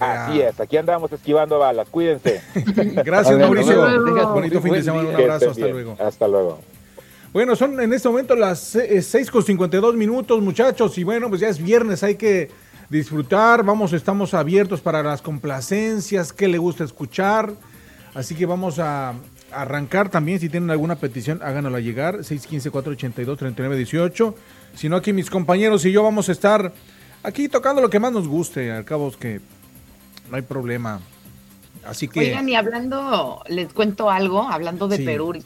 Así 0.01 0.41
es, 0.41 0.59
aquí 0.59 0.77
andamos 0.77 1.13
esquivando 1.13 1.59
balas. 1.59 1.89
Cuídense. 1.89 2.43
Gracias, 3.05 3.39
Mauricio. 3.39 3.83
Bonito 4.33 4.61
fin 4.61 4.73
de 4.73 4.83
semana. 4.83 5.09
Un 5.11 5.15
abrazo. 5.15 5.51
Hasta 5.51 5.69
luego. 5.69 5.97
Hasta 6.01 6.29
luego. 6.29 6.59
Bueno, 7.33 7.57
son 7.57 7.81
en 7.81 7.93
este 7.95 8.11
momento 8.11 8.37
las 8.37 8.61
6 8.61 9.15
eh, 9.15 9.25
con 9.33 9.43
52 9.43 9.97
minutos, 9.97 10.43
muchachos. 10.43 10.99
Y 10.99 11.05
bueno, 11.05 11.31
pues 11.31 11.41
ya 11.41 11.49
es 11.49 11.63
viernes, 11.63 12.03
hay 12.03 12.17
que 12.17 12.51
disfrutar. 12.91 13.65
Vamos, 13.65 13.95
estamos 13.95 14.35
abiertos 14.35 14.83
para 14.83 15.03
las 15.03 15.23
complacencias, 15.23 16.35
qué 16.35 16.47
le 16.47 16.59
gusta 16.59 16.85
escuchar. 16.85 17.55
Así 18.13 18.35
que 18.35 18.45
vamos 18.45 18.79
a 18.79 19.15
arrancar 19.51 20.11
también. 20.11 20.41
Si 20.41 20.51
tienen 20.51 20.71
alguna 20.71 20.97
petición, 20.97 21.41
háganosla 21.43 21.81
llegar. 21.81 22.19
615-482-3918. 22.19 24.35
Si 24.75 24.91
no, 24.91 24.97
aquí 24.97 25.15
mis 25.15 25.31
compañeros 25.31 25.87
y 25.87 25.93
yo 25.93 26.03
vamos 26.03 26.29
a 26.29 26.33
estar 26.33 26.75
aquí 27.23 27.49
tocando 27.49 27.81
lo 27.81 27.89
que 27.89 27.99
más 27.99 28.13
nos 28.13 28.29
guste. 28.29 28.71
Al 28.71 28.85
cabo 28.85 29.09
es 29.09 29.17
que 29.17 29.41
no 30.31 30.37
hay 30.37 30.43
problema. 30.43 31.01
Así 31.85 32.09
que. 32.09 32.21
Oigan, 32.21 32.49
y 32.49 32.55
hablando, 32.55 33.43
les 33.49 33.73
cuento 33.73 34.11
algo, 34.11 34.49
hablando 34.49 34.89
de 34.89 34.99
Perú, 34.99 35.35
y 35.35 35.43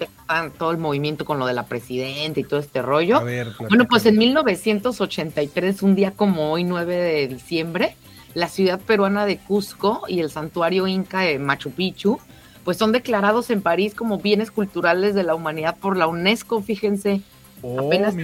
todo 0.59 0.71
el 0.71 0.79
movimiento 0.79 1.25
con 1.25 1.39
lo 1.39 1.47
de 1.47 1.55
la 1.55 1.65
presidenta 1.65 2.41
y 2.41 2.45
todo 2.45 2.61
este 2.61 2.83
rollo. 2.83 3.21
bueno, 3.21 3.87
pues 3.89 4.07
en 4.07 4.19
1983, 4.19 5.83
un 5.83 5.95
día 5.95 6.11
como 6.11 6.53
hoy, 6.53 6.65
9 6.65 6.95
de 6.95 7.29
diciembre, 7.29 7.97
la 8.35 8.49
ciudad 8.49 8.79
peruana 8.81 9.25
de 9.25 9.39
Cusco 9.39 10.03
y 10.09 10.21
el 10.21 10.31
santuario 10.31 10.87
inca 10.87 11.21
de 11.21 11.39
Machu 11.39 11.71
Picchu, 11.71 12.19
pues 12.65 12.77
son 12.77 12.93
declarados 12.93 13.49
en 13.51 13.63
París 13.63 13.95
como 13.95 14.19
bienes 14.19 14.51
culturales 14.51 15.15
de 15.15 15.23
la 15.23 15.35
humanidad 15.35 15.77
por 15.77 15.97
la 15.97 16.07
UNESCO, 16.07 16.61
fíjense. 16.61 17.23
Oh, 17.63 17.87
Apenas 17.87 18.15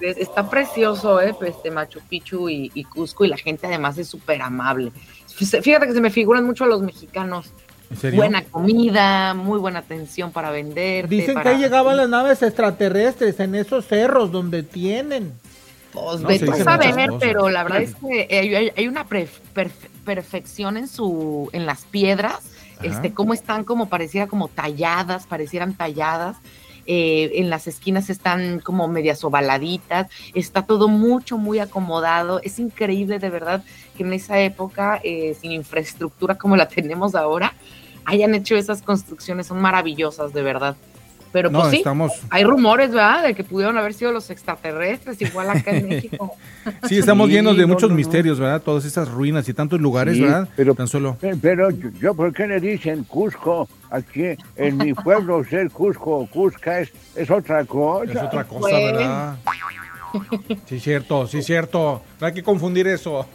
está 0.00 0.50
precioso, 0.50 1.20
¿eh? 1.20 1.34
Pues, 1.38 1.56
este 1.56 1.70
Machu 1.70 2.00
Picchu 2.00 2.50
y, 2.50 2.70
y 2.74 2.84
Cusco, 2.84 3.24
y 3.24 3.28
la 3.28 3.38
gente 3.38 3.66
además 3.66 3.96
es 3.96 4.08
súper 4.08 4.42
amable. 4.42 4.92
Fíjate 5.36 5.86
que 5.86 5.92
se 5.92 6.00
me 6.00 6.10
figuran 6.10 6.44
mucho 6.44 6.64
a 6.64 6.66
los 6.66 6.82
mexicanos. 6.82 7.50
Buena 8.14 8.42
comida, 8.44 9.34
muy 9.34 9.58
buena 9.58 9.80
atención 9.80 10.32
para 10.32 10.50
vender. 10.50 11.08
Dicen 11.08 11.40
que 11.40 11.48
ahí 11.48 11.58
llegaban 11.58 11.96
las 11.96 12.08
naves 12.08 12.42
extraterrestres 12.42 13.38
en 13.40 13.54
esos 13.54 13.86
cerros 13.86 14.32
donde 14.32 14.62
tienen. 14.62 15.32
Pues 15.92 16.22
vete 16.22 16.50
a 16.50 16.56
saber, 16.56 17.10
pero 17.20 17.50
la 17.50 17.62
verdad 17.62 17.82
es 17.82 17.94
que 17.94 18.72
hay, 18.76 18.88
una 18.88 19.06
perfección 20.04 20.76
en 20.76 20.88
su, 20.88 21.48
en 21.52 21.66
las 21.66 21.84
piedras, 21.84 22.40
este, 22.82 23.12
cómo 23.12 23.32
están 23.32 23.62
como 23.62 23.88
pareciera 23.88 24.26
como 24.26 24.48
talladas, 24.48 25.26
parecieran 25.26 25.74
talladas. 25.74 26.36
Eh, 26.86 27.32
en 27.34 27.50
las 27.50 27.66
esquinas 27.66 28.10
están 28.10 28.60
como 28.60 28.88
medias 28.88 29.24
ovaladitas, 29.24 30.08
está 30.34 30.62
todo 30.62 30.88
mucho, 30.88 31.38
muy 31.38 31.58
acomodado, 31.58 32.40
es 32.42 32.58
increíble 32.58 33.18
de 33.18 33.30
verdad 33.30 33.64
que 33.96 34.02
en 34.02 34.12
esa 34.12 34.38
época, 34.40 35.00
eh, 35.02 35.36
sin 35.40 35.52
infraestructura 35.52 36.36
como 36.36 36.56
la 36.56 36.68
tenemos 36.74 37.14
ahora, 37.14 37.54
hayan 38.04 38.34
hecho 38.34 38.54
esas 38.54 38.82
construcciones, 38.82 39.46
son 39.46 39.60
maravillosas 39.60 40.32
de 40.32 40.42
verdad. 40.42 40.76
Pero 41.34 41.50
pues 41.50 41.70
sí, 41.70 41.82
hay 42.30 42.44
rumores, 42.44 42.92
¿verdad? 42.92 43.24
De 43.24 43.34
que 43.34 43.42
pudieron 43.42 43.76
haber 43.76 43.92
sido 43.92 44.12
los 44.12 44.30
extraterrestres, 44.30 45.20
igual 45.20 45.50
acá 45.50 45.72
en 45.72 45.88
México. 45.88 46.36
sí, 46.88 46.96
estamos 46.96 47.28
llenos 47.28 47.56
de 47.56 47.66
muchos 47.66 47.90
misterios, 47.90 48.38
¿verdad? 48.38 48.62
Todas 48.62 48.84
esas 48.84 49.10
ruinas 49.10 49.48
y 49.48 49.52
tantos 49.52 49.80
lugares, 49.80 50.20
¿verdad? 50.20 50.48
Pero, 50.54 50.76
Tan 50.76 50.86
solo. 50.86 51.16
Pero 51.42 51.70
yo, 51.70 52.14
¿por 52.14 52.32
qué 52.32 52.46
le 52.46 52.60
dicen 52.60 53.02
Cusco? 53.02 53.68
Aquí 53.90 54.36
en 54.54 54.76
mi 54.76 54.94
pueblo 54.94 55.42
ser 55.50 55.72
Cusco, 55.72 56.24
Cusca 56.30 56.78
es, 56.78 56.92
es 57.16 57.28
otra 57.28 57.64
cosa. 57.64 58.12
Es 58.12 58.22
otra 58.22 58.44
cosa, 58.44 58.60
pues. 58.60 58.92
¿verdad? 58.92 59.36
Sí, 60.66 60.78
cierto, 60.78 61.26
sí, 61.26 61.42
cierto. 61.42 62.00
No 62.20 62.28
hay 62.28 62.32
que 62.32 62.44
confundir 62.44 62.86
eso. 62.86 63.26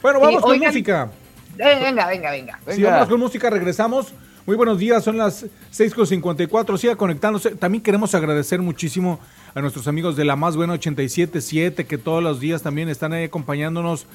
bueno, 0.00 0.20
vamos 0.20 0.42
con 0.42 0.56
música. 0.60 1.10
Venga, 1.56 2.06
venga, 2.06 2.30
venga. 2.30 2.60
Si 2.70 2.84
vamos 2.84 3.08
con 3.08 3.18
música, 3.18 3.50
regresamos. 3.50 4.14
Muy 4.46 4.54
buenos 4.54 4.78
días, 4.78 5.02
son 5.02 5.16
las 5.16 5.44
6.54, 5.72 6.78
siga 6.78 6.94
conectándose. 6.94 7.56
También 7.56 7.82
queremos 7.82 8.14
agradecer 8.14 8.62
muchísimo 8.62 9.18
a 9.56 9.60
nuestros 9.60 9.88
amigos 9.88 10.14
de 10.14 10.24
la 10.24 10.36
Más 10.36 10.56
Buena 10.56 10.74
877 10.74 11.84
que 11.84 11.98
todos 11.98 12.22
los 12.22 12.38
días 12.38 12.62
también 12.62 12.88
están 12.88 13.12
ahí 13.12 13.24
acompañándonos. 13.24 14.06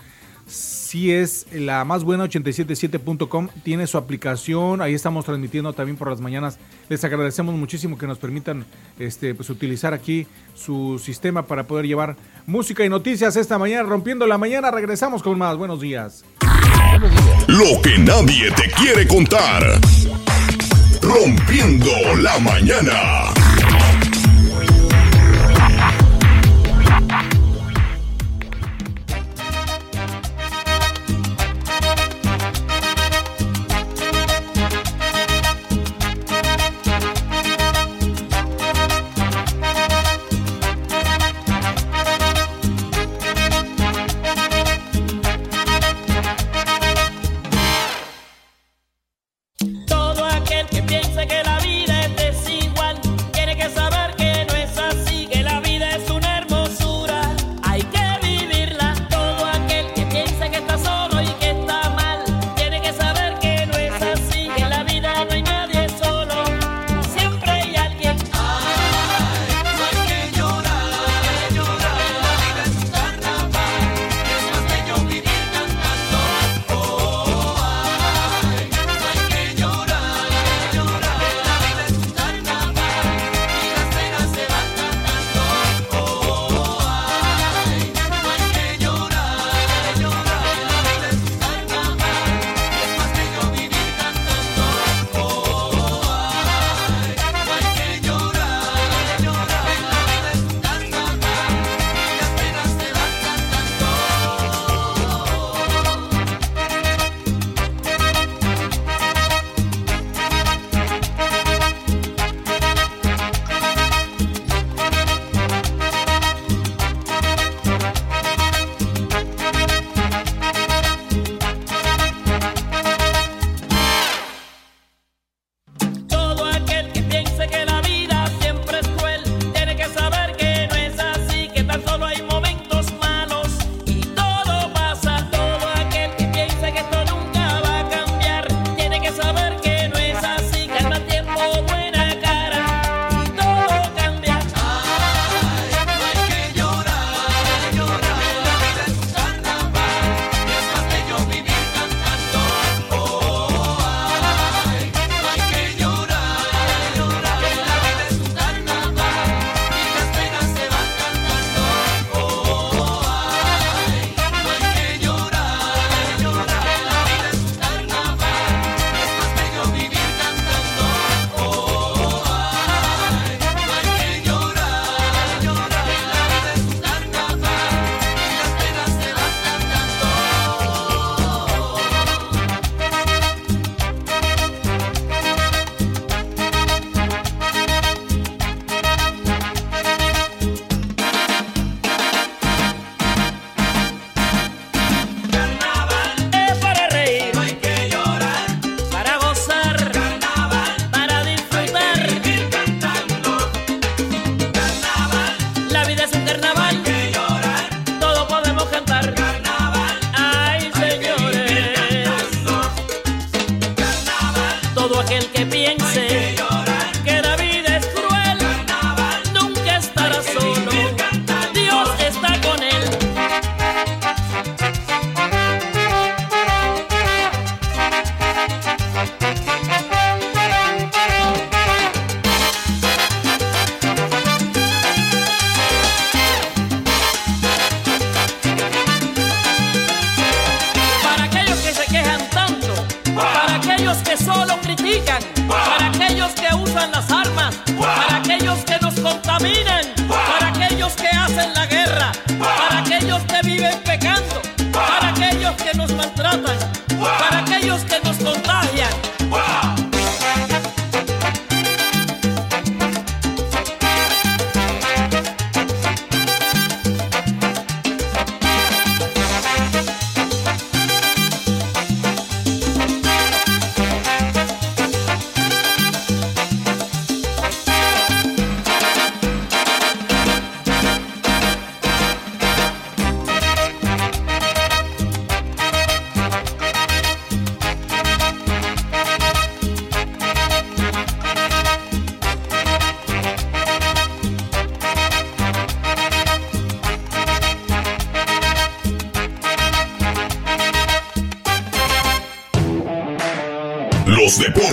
Si 0.47 1.11
es 1.11 1.47
la 1.53 1.85
más 1.85 2.03
buena 2.03 2.25
877.com, 2.25 3.47
tiene 3.63 3.87
su 3.87 3.97
aplicación, 3.97 4.81
ahí 4.81 4.93
estamos 4.93 5.23
transmitiendo 5.23 5.71
también 5.71 5.97
por 5.97 6.09
las 6.09 6.19
mañanas. 6.19 6.57
Les 6.89 7.03
agradecemos 7.03 7.55
muchísimo 7.55 7.97
que 7.97 8.07
nos 8.07 8.17
permitan 8.17 8.65
este, 8.99 9.33
pues, 9.35 9.49
utilizar 9.49 9.93
aquí 9.93 10.27
su 10.53 10.99
sistema 10.99 11.45
para 11.45 11.67
poder 11.67 11.85
llevar 11.85 12.17
música 12.47 12.83
y 12.83 12.89
noticias 12.89 13.35
esta 13.37 13.57
mañana, 13.57 13.83
rompiendo 13.83 14.27
la 14.27 14.37
mañana. 14.37 14.71
Regresamos 14.71 15.23
con 15.23 15.37
más. 15.37 15.55
Buenos 15.55 15.79
días. 15.79 16.25
Lo 17.63 17.79
que 17.79 17.95
nadie 17.99 18.49
te 18.53 18.71
quiere 18.71 19.05
contar. 19.05 19.79
Rompiendo 20.99 21.91
la 22.15 22.39
mañana. 22.39 23.31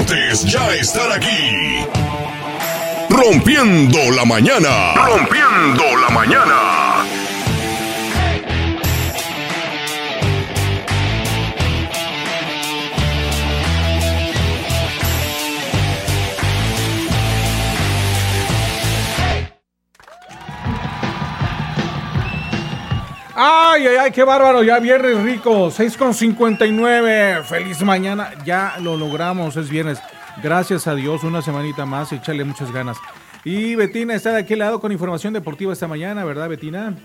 Ya 0.09 0.75
están 0.75 1.13
aquí. 1.13 1.85
Rompiendo 3.11 3.99
la 4.13 4.25
mañana. 4.25 4.95
Rompiendo 4.95 5.85
la 6.01 6.09
mañana. 6.09 6.88
Qué 24.15 24.25
bárbaro, 24.25 24.63
ya 24.63 24.79
viernes 24.79 25.23
rico, 25.23 25.71
6 25.71 25.97
con 25.99 26.15
59, 26.15 27.45
feliz 27.45 27.83
mañana, 27.83 28.31
ya 28.45 28.77
lo 28.81 28.97
logramos, 28.97 29.57
es 29.57 29.69
viernes, 29.69 30.01
gracias 30.43 30.87
a 30.87 30.95
Dios, 30.95 31.25
una 31.25 31.43
semanita 31.43 31.85
más, 31.85 32.11
échale 32.13 32.43
muchas 32.43 32.73
ganas. 32.73 32.97
Y 33.45 33.75
Betina 33.75 34.15
está 34.15 34.33
de 34.33 34.41
aquel 34.41 34.61
lado 34.61 34.81
con 34.81 34.93
información 34.93 35.35
deportiva 35.35 35.75
esta 35.75 35.87
mañana, 35.87 36.25
¿verdad 36.25 36.49
Betina? 36.49 36.97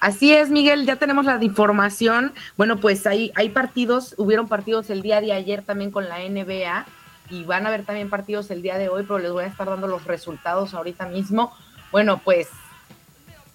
Así 0.00 0.32
es, 0.32 0.50
Miguel, 0.50 0.86
ya 0.86 0.96
tenemos 0.96 1.24
la 1.24 1.42
información. 1.42 2.32
Bueno, 2.56 2.78
pues 2.78 3.06
hay, 3.06 3.30
hay 3.36 3.50
partidos, 3.50 4.14
hubieron 4.18 4.48
partidos 4.48 4.90
el 4.90 5.02
día 5.02 5.20
de 5.20 5.32
ayer 5.32 5.62
también 5.62 5.92
con 5.92 6.08
la 6.08 6.18
NBA 6.18 6.84
y 7.30 7.44
van 7.44 7.64
a 7.64 7.68
haber 7.68 7.84
también 7.84 8.10
partidos 8.10 8.50
el 8.50 8.60
día 8.60 8.76
de 8.76 8.88
hoy, 8.88 9.04
pero 9.04 9.20
les 9.20 9.30
voy 9.30 9.44
a 9.44 9.48
estar 9.48 9.68
dando 9.68 9.86
los 9.86 10.04
resultados 10.04 10.74
ahorita 10.74 11.06
mismo. 11.06 11.54
Bueno, 11.92 12.20
pues 12.24 12.48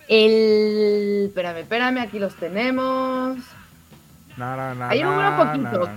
el. 0.08 1.26
Espérame, 1.28 1.58
espérame, 1.60 1.98
aquí 2.00 2.20
los 2.20 2.36
tenemos. 2.36 3.38
Ayer 4.38 5.08
hubieron 5.08 5.38
poquitos. 5.38 5.90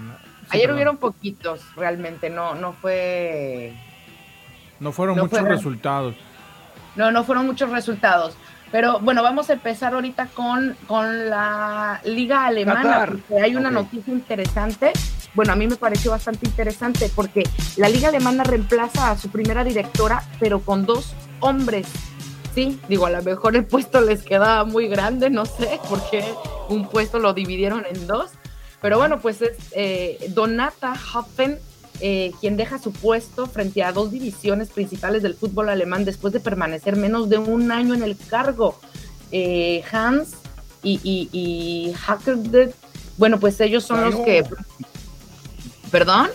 Ayer 0.51 0.73
hubieron 0.73 0.97
poquitos, 0.97 1.77
realmente. 1.77 2.31
No, 2.31 2.55
no 2.55 2.73
fue. 2.73 3.75
No 4.81 4.93
fueron 4.93 5.19
muchos 5.19 5.43
resultados. 5.43 6.15
No, 6.97 7.11
no 7.11 7.25
fueron 7.25 7.47
muchos 7.47 7.71
resultados. 7.71 8.37
Pero 8.71 9.01
bueno, 9.01 9.23
vamos 9.23 9.49
a 9.49 9.55
empezar 9.55 9.95
ahorita 9.95 10.27
con, 10.35 10.77
con 10.87 11.31
la 11.31 12.01
Liga 12.05 12.47
Alemana, 12.47 13.07
porque 13.07 13.43
hay 13.43 13.57
una 13.57 13.71
noticia 13.71 14.13
interesante. 14.13 14.93
Bueno, 15.35 15.53
a 15.53 15.57
mí 15.57 15.67
me 15.67 15.77
pareció 15.77 16.11
bastante 16.11 16.47
interesante 16.47 17.11
porque 17.15 17.45
la 17.77 17.89
Liga 17.89 18.09
Alemana 18.09 18.45
reemplaza 18.45 19.11
a 19.11 19.17
su 19.17 19.31
primera 19.31 19.65
directora, 19.65 20.23
pero 20.39 20.61
con 20.61 20.85
dos 20.85 21.15
hombres 21.41 21.87
sí, 22.59 22.81
digo, 22.89 23.07
a 23.07 23.11
lo 23.11 23.23
mejor 23.23 23.55
el 23.55 23.65
puesto 23.65 24.01
les 24.01 24.25
quedaba 24.25 24.65
muy 24.65 24.89
grande, 24.89 25.31
no 25.31 25.47
sé 25.47 25.79
por 25.89 26.01
qué 26.11 26.25
un 26.69 26.89
puesto 26.89 27.21
lo 27.21 27.33
dividieron 27.33 27.85
en 27.89 28.09
dos, 28.09 28.33
pero 28.83 28.99
bueno, 28.99 29.21
pues 29.21 29.41
es 29.43 29.57
eh, 29.71 30.19
Donata 30.31 30.93
Hoffen 31.15 31.61
eh, 32.01 32.33
quien 32.41 32.57
deja 32.57 32.79
su 32.79 32.93
puesto 32.93 33.47
frente 33.47 33.85
a 33.85 33.93
dos 33.93 34.11
divisiones 34.11 34.71
principales 34.71 35.23
del 35.23 35.35
fútbol 35.35 35.69
alemán 35.69 36.05
después 36.05 36.33
de 36.33 36.41
permanecer 36.41 36.97
menos 36.97 37.29
de 37.29 37.39
un 37.39 37.71
año 37.71 37.95
en 37.95 38.03
el 38.03 38.17
cargo. 38.17 38.77
Eh, 39.31 39.85
Hans 39.93 40.31
y, 40.83 40.99
y, 41.05 41.29
y 41.33 41.95
bueno, 43.19 43.39
pues 43.39 43.61
ellos 43.61 43.85
son 43.85 44.05
los 44.05 44.17
que... 44.17 44.45
¿Perdón? 45.93 46.29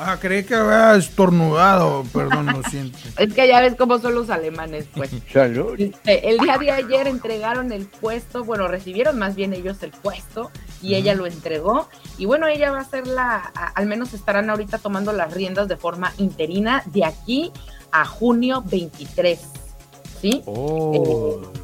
Ah, 0.00 0.16
creí 0.20 0.44
que 0.44 0.54
había 0.54 0.94
estornudado, 0.94 2.04
perdón, 2.12 2.46
lo 2.46 2.62
siento. 2.70 2.96
es 3.18 3.34
que 3.34 3.48
ya 3.48 3.60
ves 3.60 3.74
cómo 3.74 3.98
son 3.98 4.14
los 4.14 4.30
alemanes, 4.30 4.86
pues. 4.94 5.10
Este, 5.34 6.30
el 6.30 6.38
día 6.38 6.56
de 6.56 6.70
ayer 6.70 7.08
entregaron 7.08 7.72
el 7.72 7.86
puesto, 7.86 8.44
bueno, 8.44 8.68
recibieron 8.68 9.18
más 9.18 9.34
bien 9.34 9.52
ellos 9.52 9.82
el 9.82 9.90
puesto 9.90 10.52
y 10.80 10.94
ella 10.94 11.14
lo 11.14 11.26
entregó. 11.26 11.88
Y 12.16 12.26
bueno, 12.26 12.46
ella 12.46 12.70
va 12.70 12.78
a 12.78 12.84
ser 12.84 13.08
la, 13.08 13.38
al 13.74 13.86
menos 13.86 14.14
estarán 14.14 14.50
ahorita 14.50 14.78
tomando 14.78 15.12
las 15.12 15.34
riendas 15.34 15.66
de 15.66 15.76
forma 15.76 16.12
interina 16.18 16.84
de 16.86 17.04
aquí 17.04 17.52
a 17.90 18.04
junio 18.04 18.62
23. 18.66 19.40
¿Sí? 20.20 20.42
Oh, 20.46 20.92
eh, 20.94 21.58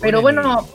pero 0.00 0.22
bueno, 0.22 0.66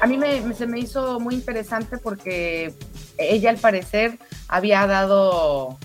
a 0.00 0.06
mí 0.06 0.16
me, 0.16 0.54
se 0.54 0.66
me 0.66 0.78
hizo 0.78 1.20
muy 1.20 1.34
interesante 1.34 1.98
porque 1.98 2.72
ella 3.18 3.50
al 3.50 3.58
parecer 3.58 4.18
había 4.48 4.86
dado 4.86 5.78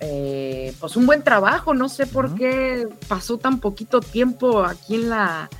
eh, 0.00 0.74
pues 0.80 0.96
un 0.96 1.06
buen 1.06 1.22
trabajo. 1.22 1.74
No 1.74 1.88
sé 1.88 2.06
por 2.06 2.34
qué 2.34 2.88
pasó 3.08 3.38
tan 3.38 3.60
poquito 3.60 4.00
tiempo 4.00 4.64
aquí 4.64 4.96
en 4.96 5.10
la, 5.10 5.50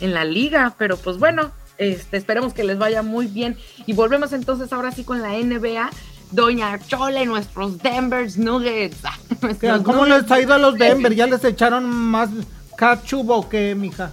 en 0.00 0.14
la 0.14 0.24
liga, 0.24 0.74
pero 0.78 0.96
pues 0.96 1.18
bueno, 1.18 1.52
este, 1.78 2.16
esperemos 2.16 2.52
que 2.52 2.64
les 2.64 2.78
vaya 2.78 3.02
muy 3.02 3.26
bien. 3.26 3.56
Y 3.86 3.92
volvemos 3.92 4.32
entonces 4.32 4.72
ahora 4.72 4.90
sí 4.90 5.04
con 5.04 5.22
la 5.22 5.30
NBA. 5.30 5.90
Doña 6.30 6.80
Chole, 6.86 7.26
nuestros 7.26 7.78
Denver 7.78 8.26
Nuggets. 8.36 8.98
¿Cómo 9.84 10.04
les 10.04 10.28
ha 10.30 10.40
ido 10.40 10.54
a 10.54 10.58
los 10.58 10.76
Denver? 10.76 11.14
¿Ya 11.14 11.26
les 11.26 11.44
echaron 11.44 11.84
más 11.84 12.30
cachubo 12.76 13.48
que 13.48 13.74
mija? 13.74 14.12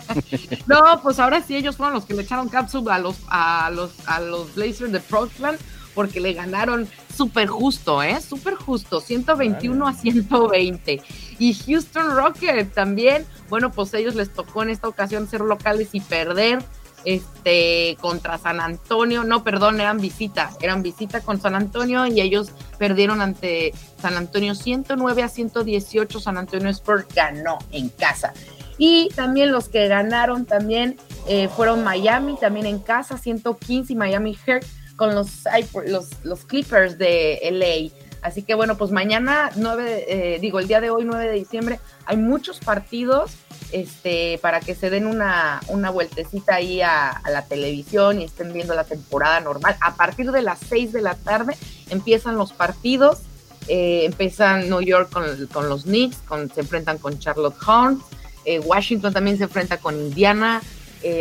no, 0.66 1.00
pues 1.02 1.18
ahora 1.18 1.42
sí 1.42 1.56
ellos 1.56 1.76
fueron 1.76 1.94
los 1.94 2.04
que 2.04 2.14
le 2.14 2.22
echaron 2.22 2.48
capsule 2.48 2.90
a 2.92 2.98
los 2.98 3.16
a 3.28 3.70
los 3.70 3.92
a 4.06 4.20
los 4.20 4.54
Blazers 4.54 4.92
de 4.92 5.00
Portland 5.00 5.58
porque 5.94 6.20
le 6.20 6.32
ganaron 6.32 6.88
súper 7.14 7.48
justo, 7.48 8.02
¿eh? 8.02 8.20
Súper 8.20 8.54
justo, 8.54 9.00
121 9.00 9.86
a 9.86 9.92
120. 9.92 11.02
Y 11.38 11.54
Houston 11.54 12.14
Rockets 12.16 12.72
también, 12.72 13.26
bueno, 13.48 13.70
pues 13.70 13.92
ellos 13.94 14.14
les 14.14 14.32
tocó 14.32 14.62
en 14.62 14.70
esta 14.70 14.88
ocasión 14.88 15.28
ser 15.28 15.40
locales 15.40 15.90
y 15.92 16.00
perder 16.00 16.62
este 17.04 17.96
contra 18.00 18.38
San 18.38 18.60
Antonio, 18.60 19.24
no, 19.24 19.42
perdón, 19.42 19.80
eran 19.80 20.00
visita, 20.00 20.50
eran 20.60 20.82
visita 20.82 21.20
con 21.20 21.40
San 21.40 21.54
Antonio 21.54 22.06
y 22.06 22.20
ellos 22.20 22.52
perdieron 22.78 23.20
ante 23.20 23.72
San 24.00 24.16
Antonio 24.16 24.54
109 24.54 25.22
a 25.22 25.28
118, 25.28 26.20
San 26.20 26.38
Antonio 26.38 26.68
Spurs 26.68 27.06
ganó 27.14 27.58
en 27.72 27.88
casa. 27.88 28.32
Y 28.78 29.10
también 29.14 29.52
los 29.52 29.68
que 29.68 29.86
ganaron 29.88 30.44
también 30.44 30.96
eh, 31.28 31.48
fueron 31.48 31.84
Miami, 31.84 32.36
también 32.40 32.66
en 32.66 32.78
casa, 32.78 33.18
115 33.18 33.92
y 33.92 33.96
Miami 33.96 34.34
Heat 34.34 34.64
con 34.96 35.14
los, 35.14 35.44
los, 35.86 36.08
los 36.22 36.44
Clippers 36.44 36.98
de 36.98 37.40
LA. 37.50 38.02
Así 38.22 38.42
que 38.42 38.54
bueno, 38.54 38.78
pues 38.78 38.92
mañana 38.92 39.50
9, 39.56 40.04
eh, 40.06 40.38
digo, 40.40 40.60
el 40.60 40.68
día 40.68 40.80
de 40.80 40.90
hoy 40.90 41.04
9 41.04 41.26
de 41.26 41.34
diciembre, 41.34 41.80
hay 42.06 42.16
muchos 42.16 42.60
partidos 42.60 43.32
este, 43.72 44.38
para 44.40 44.60
que 44.60 44.76
se 44.76 44.90
den 44.90 45.06
una, 45.06 45.60
una 45.66 45.90
vueltecita 45.90 46.54
ahí 46.54 46.82
a, 46.82 47.20
la 47.28 47.44
televisión 47.46 48.20
y 48.20 48.24
estén 48.24 48.52
viendo 48.52 48.74
la 48.74 48.84
temporada 48.84 49.40
normal. 49.40 49.76
A 49.80 49.96
partir 49.96 50.30
de 50.30 50.40
las 50.40 50.60
6 50.68 50.92
de 50.92 51.02
la 51.02 51.16
tarde 51.16 51.56
empiezan 51.90 52.36
los 52.36 52.52
partidos. 52.52 53.18
Eh, 53.66 54.04
empiezan 54.04 54.68
New 54.68 54.82
York 54.82 55.10
con, 55.10 55.68
los 55.68 55.82
Knicks, 55.82 56.18
con, 56.18 56.48
se 56.52 56.60
enfrentan 56.60 56.98
con 56.98 57.18
Charlotte 57.18 57.56
Horns. 57.66 58.04
Eh, 58.44 58.60
Washington 58.60 59.12
también 59.12 59.36
se 59.36 59.44
enfrenta 59.44 59.78
con 59.78 59.96
Indiana. 59.96 60.62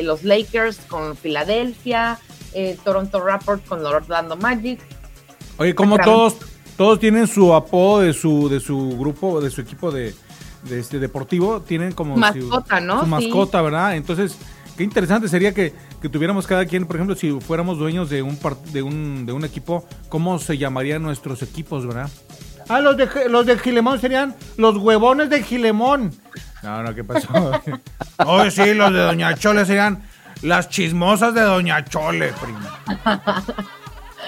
los 0.04 0.24
Lakers 0.24 0.78
con 0.88 1.18
Filadelfia. 1.18 2.20
Eh, 2.54 2.78
Toronto 2.84 3.20
Raptors 3.20 3.62
con 3.68 3.82
los 3.82 3.94
Orlando 3.94 4.36
Magic. 4.36 4.80
Oye, 5.58 5.76
como 5.76 5.98
todos 5.98 6.38
todos 6.76 7.00
tienen 7.00 7.28
su 7.28 7.54
apodo 7.54 8.02
de 8.02 8.14
su 8.14 8.50
de 8.50 8.60
su 8.60 8.98
grupo, 8.98 9.40
de 9.42 9.50
su 9.50 9.62
equipo 9.62 9.92
de, 9.92 10.14
este 10.70 11.00
deportivo, 11.00 11.62
tienen 11.62 11.92
como 11.92 12.18
mascota, 12.18 12.80
su, 12.80 12.86
¿no? 12.86 13.02
Su 13.02 13.08
mascota, 13.08 13.62
¿verdad? 13.62 13.96
Entonces, 13.96 14.38
qué 14.78 14.84
interesante 14.84 15.28
sería 15.28 15.54
que, 15.54 15.74
tuviéramos 16.12 16.48
cada 16.48 16.66
quien, 16.66 16.86
por 16.86 16.96
ejemplo, 16.96 17.16
si 17.16 17.40
fuéramos 17.40 17.78
dueños 17.78 18.10
de 18.10 18.22
un, 18.22 18.38
de 18.72 18.82
un 18.82 19.26
de 19.26 19.32
un 19.32 19.46
equipo, 19.46 19.86
¿cómo 20.10 20.40
se 20.40 20.58
llamarían 20.58 21.04
nuestros 21.04 21.42
equipos, 21.42 21.86
verdad? 21.86 22.10
Ah, 22.68 22.80
los 22.80 22.96
de, 22.96 23.08
los 23.30 23.46
de 23.46 23.58
Gilemón 23.60 24.00
serían 24.00 24.36
los 24.58 24.78
huevones 24.78 25.30
de 25.30 25.44
Gilemón. 25.44 26.12
No, 26.64 26.84
no, 26.84 26.96
¿qué 26.96 27.04
pasó? 27.04 27.28
oh, 28.26 28.50
sí, 28.50 28.74
los 28.74 28.94
de 28.94 29.00
Doña 29.00 29.36
Chole 29.36 29.66
serían 29.66 30.04
las 30.42 30.70
chismosas 30.70 31.34
de 31.34 31.42
Doña 31.42 31.84
Chole, 31.86 32.34
primo. 32.42 32.60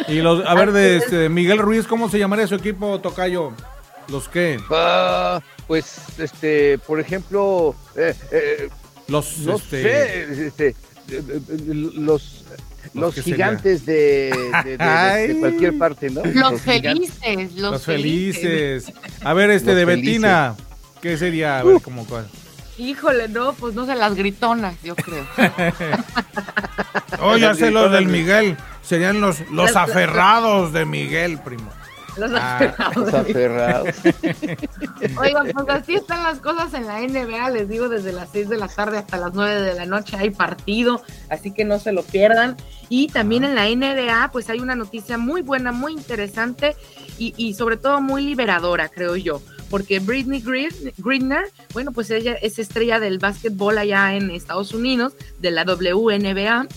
y 0.07 0.21
los, 0.21 0.45
a 0.45 0.53
ver, 0.53 0.71
de 0.71 0.97
este, 0.97 1.29
Miguel 1.29 1.59
Ruiz, 1.59 1.87
¿cómo 1.87 2.09
se 2.09 2.19
llamaría 2.19 2.47
su 2.47 2.55
equipo, 2.55 2.99
Tocayo? 2.99 3.53
¿Los 4.09 4.27
qué? 4.27 4.59
Ah, 4.69 5.39
pues, 5.67 5.97
este, 6.19 6.77
por 6.79 6.99
ejemplo, 6.99 7.75
eh, 7.95 8.13
eh, 8.31 8.69
los, 9.07 9.39
no 9.39 9.55
este... 9.55 9.81
sé, 9.83 10.47
este, 10.47 10.75
los 11.07 12.43
los 12.93 13.15
gigantes 13.15 13.85
de, 13.85 14.31
de, 14.65 14.77
de, 14.77 15.37
cualquier 15.39 15.77
parte, 15.77 16.09
¿no? 16.09 16.23
Los, 16.25 16.35
los 16.35 16.61
felices, 16.61 17.53
los, 17.55 17.71
los 17.71 17.83
felices. 17.83 18.85
felices. 18.85 18.93
A 19.23 19.33
ver, 19.33 19.49
este 19.51 19.73
de 19.73 19.85
Betina, 19.85 20.55
¿qué 21.01 21.17
sería? 21.17 21.59
A 21.59 21.63
ver, 21.63 21.81
como 21.81 22.05
cuál. 22.05 22.27
Híjole, 22.77 23.27
no, 23.27 23.53
pues 23.53 23.75
no 23.75 23.85
sé, 23.85 23.95
las 23.95 24.15
gritonas, 24.15 24.81
yo 24.81 24.95
creo. 24.95 25.25
oh, 27.21 27.37
ya 27.37 27.53
sé 27.53 27.69
los 27.69 27.91
del 27.91 28.07
Miguel. 28.07 28.57
Serían 28.81 29.21
los, 29.21 29.39
los 29.51 29.75
aferrados 29.75 30.73
de 30.73 30.85
Miguel, 30.85 31.37
primo. 31.39 31.69
Los 32.17 32.31
aferrados. 32.33 32.95
Los 32.95 33.13
aferrados. 33.13 33.95
Oigan, 35.17 35.51
pues 35.53 35.69
así 35.69 35.95
están 35.95 36.23
las 36.23 36.39
cosas 36.39 36.73
en 36.73 36.87
la 36.87 36.99
NBA, 36.99 37.49
les 37.51 37.69
digo, 37.69 37.89
desde 37.89 38.11
las 38.11 38.29
6 38.31 38.49
de 38.49 38.57
la 38.57 38.67
tarde 38.67 38.97
hasta 38.97 39.17
las 39.17 39.33
9 39.33 39.61
de 39.61 39.73
la 39.73 39.85
noche 39.85 40.17
hay 40.17 40.29
partido, 40.31 41.01
así 41.29 41.51
que 41.51 41.65
no 41.65 41.79
se 41.79 41.91
lo 41.91 42.03
pierdan. 42.03 42.57
Y 42.89 43.07
también 43.07 43.43
en 43.43 43.55
la 43.55 43.67
NBA, 43.67 44.31
pues 44.31 44.49
hay 44.49 44.59
una 44.59 44.75
noticia 44.75 45.17
muy 45.17 45.41
buena, 45.41 45.71
muy 45.71 45.93
interesante 45.93 46.75
y, 47.17 47.33
y 47.37 47.53
sobre 47.53 47.77
todo 47.77 48.01
muy 48.01 48.23
liberadora, 48.23 48.89
creo 48.89 49.15
yo 49.15 49.41
porque 49.73 49.99
Britney 49.99 50.39
Greener, 50.99 51.51
bueno, 51.73 51.93
pues 51.93 52.11
ella 52.11 52.33
es 52.33 52.59
estrella 52.59 52.99
del 52.99 53.17
básquetbol 53.17 53.79
allá 53.79 54.13
en 54.13 54.29
Estados 54.29 54.71
Unidos, 54.71 55.13
de 55.39 55.49
la 55.49 55.63
WNBA. 55.63 56.67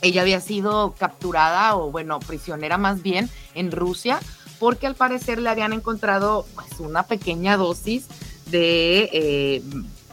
Ella 0.00 0.22
había 0.22 0.40
sido 0.40 0.94
capturada 0.98 1.76
o, 1.76 1.90
bueno, 1.90 2.20
prisionera 2.20 2.78
más 2.78 3.02
bien 3.02 3.28
en 3.54 3.70
Rusia, 3.70 4.20
porque 4.58 4.86
al 4.86 4.94
parecer 4.94 5.38
le 5.38 5.50
habían 5.50 5.74
encontrado 5.74 6.46
pues 6.54 6.80
una 6.80 7.02
pequeña 7.02 7.58
dosis 7.58 8.06
de 8.46 9.10
eh, 9.12 9.62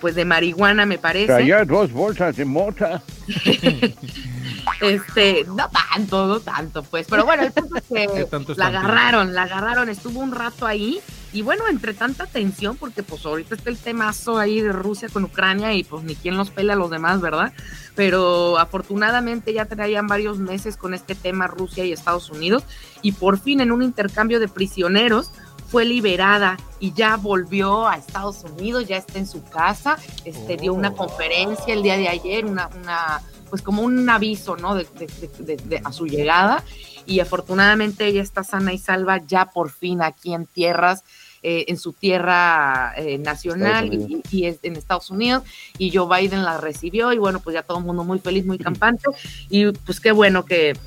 pues 0.01 0.13
de 0.13 0.25
marihuana 0.25 0.85
me 0.85 0.97
parece. 0.97 1.27
Traía 1.27 1.63
dos 1.63 1.93
bolsas 1.93 2.35
de 2.35 2.43
mota. 2.43 3.01
este, 4.81 5.45
no 5.45 5.69
tanto, 5.69 6.27
no 6.27 6.41
tanto, 6.41 6.83
pues, 6.83 7.07
pero 7.09 7.23
bueno, 7.23 7.43
el 7.43 7.53
punto 7.53 7.77
es 7.77 7.83
que 7.83 8.27
la 8.57 8.67
agarraron, 8.67 9.33
la 9.33 9.43
agarraron, 9.43 9.87
estuvo 9.87 10.19
un 10.19 10.33
rato 10.33 10.65
ahí 10.65 11.01
y 11.33 11.41
bueno, 11.43 11.63
entre 11.69 11.93
tanta 11.93 12.25
tensión, 12.25 12.75
porque 12.75 13.03
pues 13.03 13.25
ahorita 13.25 13.55
está 13.55 13.69
el 13.69 13.77
temazo 13.77 14.37
ahí 14.37 14.59
de 14.61 14.73
Rusia 14.73 15.07
con 15.09 15.23
Ucrania 15.23 15.73
y 15.73 15.83
pues 15.83 16.03
ni 16.03 16.15
quien 16.15 16.35
los 16.37 16.49
pelea 16.49 16.75
a 16.75 16.77
los 16.77 16.89
demás, 16.89 17.21
¿verdad? 17.21 17.53
Pero 17.95 18.57
afortunadamente 18.59 19.53
ya 19.53 19.65
traían 19.65 20.07
varios 20.07 20.39
meses 20.39 20.75
con 20.75 20.93
este 20.93 21.15
tema 21.15 21.47
Rusia 21.47 21.85
y 21.85 21.93
Estados 21.93 22.29
Unidos 22.29 22.63
y 23.01 23.13
por 23.13 23.39
fin 23.39 23.61
en 23.61 23.71
un 23.71 23.81
intercambio 23.81 24.39
de 24.39 24.47
prisioneros 24.47 25.31
fue 25.69 25.85
liberada 25.85 26.57
y 26.81 26.91
ya 26.91 27.15
volvió 27.15 27.87
a 27.87 27.95
Estados 27.95 28.43
Unidos, 28.43 28.87
ya 28.87 28.97
está 28.97 29.19
en 29.19 29.27
su 29.27 29.41
casa, 29.45 29.97
este, 30.25 30.57
dio 30.57 30.73
una 30.73 30.89
oh. 30.89 30.95
conferencia 30.95 31.73
el 31.73 31.81
día 31.81 31.95
de 31.95 32.09
ayer, 32.09 32.45
una, 32.45 32.67
una 32.67 33.21
pues 33.49 33.61
como 33.61 33.81
un 33.83 34.09
aviso, 34.09 34.57
¿no? 34.57 34.75
De, 34.75 35.81
a 35.83 35.91
su 35.91 36.07
llegada 36.07 36.63
y 37.05 37.19
afortunadamente 37.19 38.05
ella 38.05 38.21
está 38.21 38.43
sana 38.43 38.73
y 38.73 38.77
salva 38.77 39.17
ya 39.25 39.45
por 39.47 39.69
fin 39.69 40.01
aquí 40.01 40.33
en 40.33 40.45
tierras 40.45 41.03
eh, 41.43 41.65
en 41.67 41.77
su 41.77 41.93
tierra 41.93 42.93
eh, 42.97 43.17
nacional 43.17 43.91
y, 43.91 44.21
y, 44.31 44.45
en 44.45 44.75
Estados 44.75 45.09
Unidos 45.09 45.43
y 45.79 45.89
Joe 45.95 46.07
Biden 46.07 46.43
la 46.43 46.57
recibió 46.57 47.11
y 47.13 47.17
bueno 47.17 47.39
pues 47.39 47.55
ya 47.55 47.63
todo 47.63 47.79
el 47.79 47.83
mundo 47.83 48.03
muy 48.03 48.19
feliz 48.19 48.45
muy 48.45 48.59
campante 48.59 49.05
y 49.49 49.71
pues 49.71 49.99
qué 49.99 50.11
bueno 50.11 50.45
que 50.45 50.77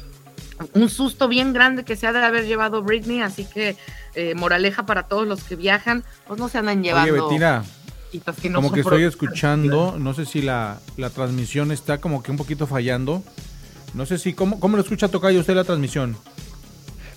un 0.74 0.88
susto 0.88 1.26
bien 1.26 1.52
grande 1.52 1.84
que 1.84 1.96
se 1.96 2.06
ha 2.06 2.12
de 2.12 2.24
haber 2.24 2.46
llevado 2.46 2.82
Britney 2.82 3.20
así 3.20 3.44
que 3.44 3.76
eh, 4.14 4.34
moraleja 4.36 4.86
para 4.86 5.04
todos 5.04 5.26
los 5.26 5.42
que 5.42 5.56
viajan 5.56 6.04
pues 6.28 6.38
no 6.38 6.48
se 6.48 6.58
andan 6.58 6.84
llevando 6.84 7.12
Oye, 7.12 7.22
Betina, 7.22 7.64
como 8.54 8.72
que 8.72 8.80
estoy 8.80 9.02
escuchando, 9.02 9.96
no 9.98 10.14
sé 10.14 10.24
si 10.24 10.40
la, 10.40 10.78
la, 10.96 11.10
transmisión 11.10 11.72
está 11.72 11.98
como 11.98 12.22
que 12.22 12.30
un 12.30 12.36
poquito 12.36 12.68
fallando. 12.68 13.24
No 13.92 14.06
sé 14.06 14.18
si, 14.18 14.34
¿cómo, 14.34 14.60
cómo 14.60 14.76
lo 14.76 14.82
escucha 14.84 15.08
Tocayo 15.08 15.40
usted 15.40 15.54
la 15.54 15.64
transmisión? 15.64 16.16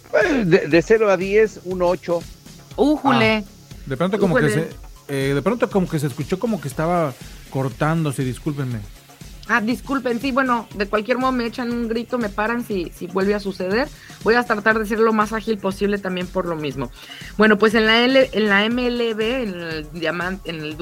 Pues, 0.09 0.49
de, 0.49 0.67
de 0.67 0.81
0 0.81 1.11
a 1.11 1.17
10, 1.17 1.61
un 1.65 1.83
8. 1.83 2.19
¡Újule! 2.77 3.43
Ah, 3.45 3.73
de 3.85 3.97
pronto 3.97 4.19
como 4.19 4.35
que 4.35 4.49
se, 4.49 4.69
eh, 5.09 5.33
de 5.35 5.41
pronto 5.41 5.69
como 5.69 5.89
que 5.89 5.99
se 5.99 6.07
escuchó 6.07 6.39
como 6.39 6.61
que 6.61 6.67
estaba 6.69 7.13
cortándose, 7.49 8.23
discúlpenme. 8.23 8.79
Ah, 9.49 9.61
disculpen, 9.61 10.19
sí, 10.19 10.31
bueno, 10.31 10.67
de 10.75 10.87
cualquier 10.87 11.17
modo 11.17 11.31
me 11.31 11.45
echan 11.45 11.71
un 11.71 11.87
grito, 11.87 12.17
me 12.17 12.27
paran 12.27 12.65
si, 12.65 12.91
si 12.93 13.07
vuelve 13.07 13.33
a 13.33 13.39
suceder. 13.39 13.87
Voy 14.23 14.35
a 14.35 14.43
tratar 14.43 14.77
de 14.77 14.85
ser 14.85 14.99
lo 14.99 15.13
más 15.13 15.31
ágil 15.31 15.57
posible 15.57 15.97
también 15.99 16.27
por 16.27 16.45
lo 16.45 16.57
mismo. 16.57 16.91
Bueno, 17.37 17.57
pues 17.57 17.73
en 17.73 17.85
la, 17.85 18.03
L, 18.03 18.29
en 18.33 18.49
la 18.49 18.69
MLB, 18.69 19.21
en 19.21 19.53
el, 19.61 19.91
diamante, 19.93 20.49
en 20.49 20.59
el 20.59 20.77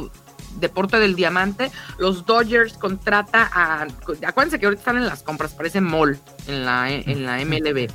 deporte 0.60 1.00
del 1.00 1.16
diamante, 1.16 1.70
los 2.00 2.26
Dodgers 2.26 2.74
contrata 2.74 3.50
a... 3.54 3.86
Acuérdense 4.26 4.60
que 4.60 4.66
ahorita 4.66 4.82
están 4.82 4.98
en 4.98 5.06
las 5.06 5.22
compras, 5.22 5.54
parece 5.54 5.80
mall 5.80 6.20
en 6.48 6.66
la, 6.66 6.92
en 6.92 7.24
la 7.24 7.38
MLB. 7.46 7.88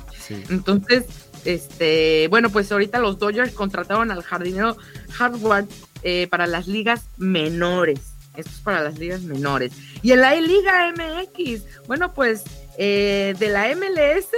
Entonces, 0.49 1.03
este, 1.45 2.27
bueno, 2.29 2.49
pues 2.49 2.71
ahorita 2.71 2.99
los 2.99 3.19
Dodgers 3.19 3.53
contrataron 3.53 4.11
al 4.11 4.23
jardinero 4.23 4.77
Hardward 5.13 5.67
eh, 6.03 6.27
para 6.29 6.47
las 6.47 6.67
ligas 6.67 7.05
menores. 7.17 7.99
Esto 8.35 8.51
es 8.51 8.61
para 8.61 8.81
las 8.81 8.97
ligas 8.97 9.21
menores. 9.21 9.73
Y 10.01 10.13
en 10.13 10.21
la 10.21 10.33
Liga 10.35 10.93
MX, 10.93 11.63
bueno, 11.87 12.13
pues 12.13 12.43
eh, 12.77 13.35
de 13.37 13.49
la 13.49 13.67
MLS 13.75 14.29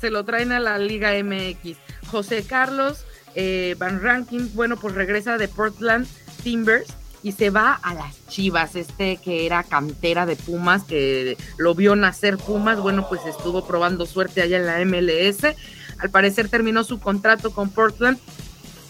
se 0.00 0.10
lo 0.10 0.24
traen 0.24 0.52
a 0.52 0.60
la 0.60 0.78
Liga 0.78 1.12
MX. 1.22 1.78
José 2.06 2.44
Carlos 2.44 3.04
eh, 3.34 3.74
Van 3.78 4.02
Ranking, 4.02 4.48
bueno, 4.54 4.76
pues 4.76 4.94
regresa 4.94 5.38
de 5.38 5.48
Portland 5.48 6.06
Timbers 6.42 6.92
y 7.22 7.32
se 7.32 7.48
va 7.48 7.72
a 7.72 7.94
las 7.94 8.26
Chivas, 8.28 8.76
este 8.76 9.16
que 9.16 9.46
era 9.46 9.62
cantera 9.62 10.26
de 10.26 10.36
Pumas, 10.36 10.84
que 10.84 11.38
lo 11.56 11.74
vio 11.74 11.96
nacer 11.96 12.36
Pumas, 12.36 12.78
bueno, 12.78 13.08
pues 13.08 13.22
estuvo 13.24 13.66
probando 13.66 14.04
suerte 14.04 14.42
allá 14.42 14.58
en 14.58 14.66
la 14.66 14.84
MLS. 14.84 15.56
Al 15.98 16.10
parecer 16.10 16.48
terminó 16.48 16.84
su 16.84 17.00
contrato 17.00 17.50
con 17.50 17.70
Portland 17.70 18.18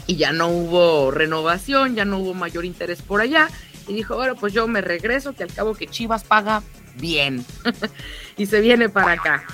y 0.07 0.17
ya 0.17 0.33
no 0.33 0.49
hubo 0.49 1.11
renovación, 1.11 1.95
ya 1.95 2.05
no 2.05 2.19
hubo 2.19 2.35
mayor 2.35 2.65
interés 2.65 3.03
por 3.03 3.21
allá 3.21 3.49
y 3.87 3.95
dijo, 3.95 4.17
bueno, 4.17 4.35
pues 4.37 4.53
yo 4.53 4.67
me 4.67 4.81
regreso, 4.81 5.33
que 5.35 5.43
al 5.43 5.53
cabo 5.53 5.75
que 5.75 5.87
Chivas 5.87 6.25
paga 6.25 6.63
bien. 6.97 7.45
y 8.37 8.47
se 8.47 8.61
viene 8.61 8.89
para 8.89 9.13
acá. 9.13 9.45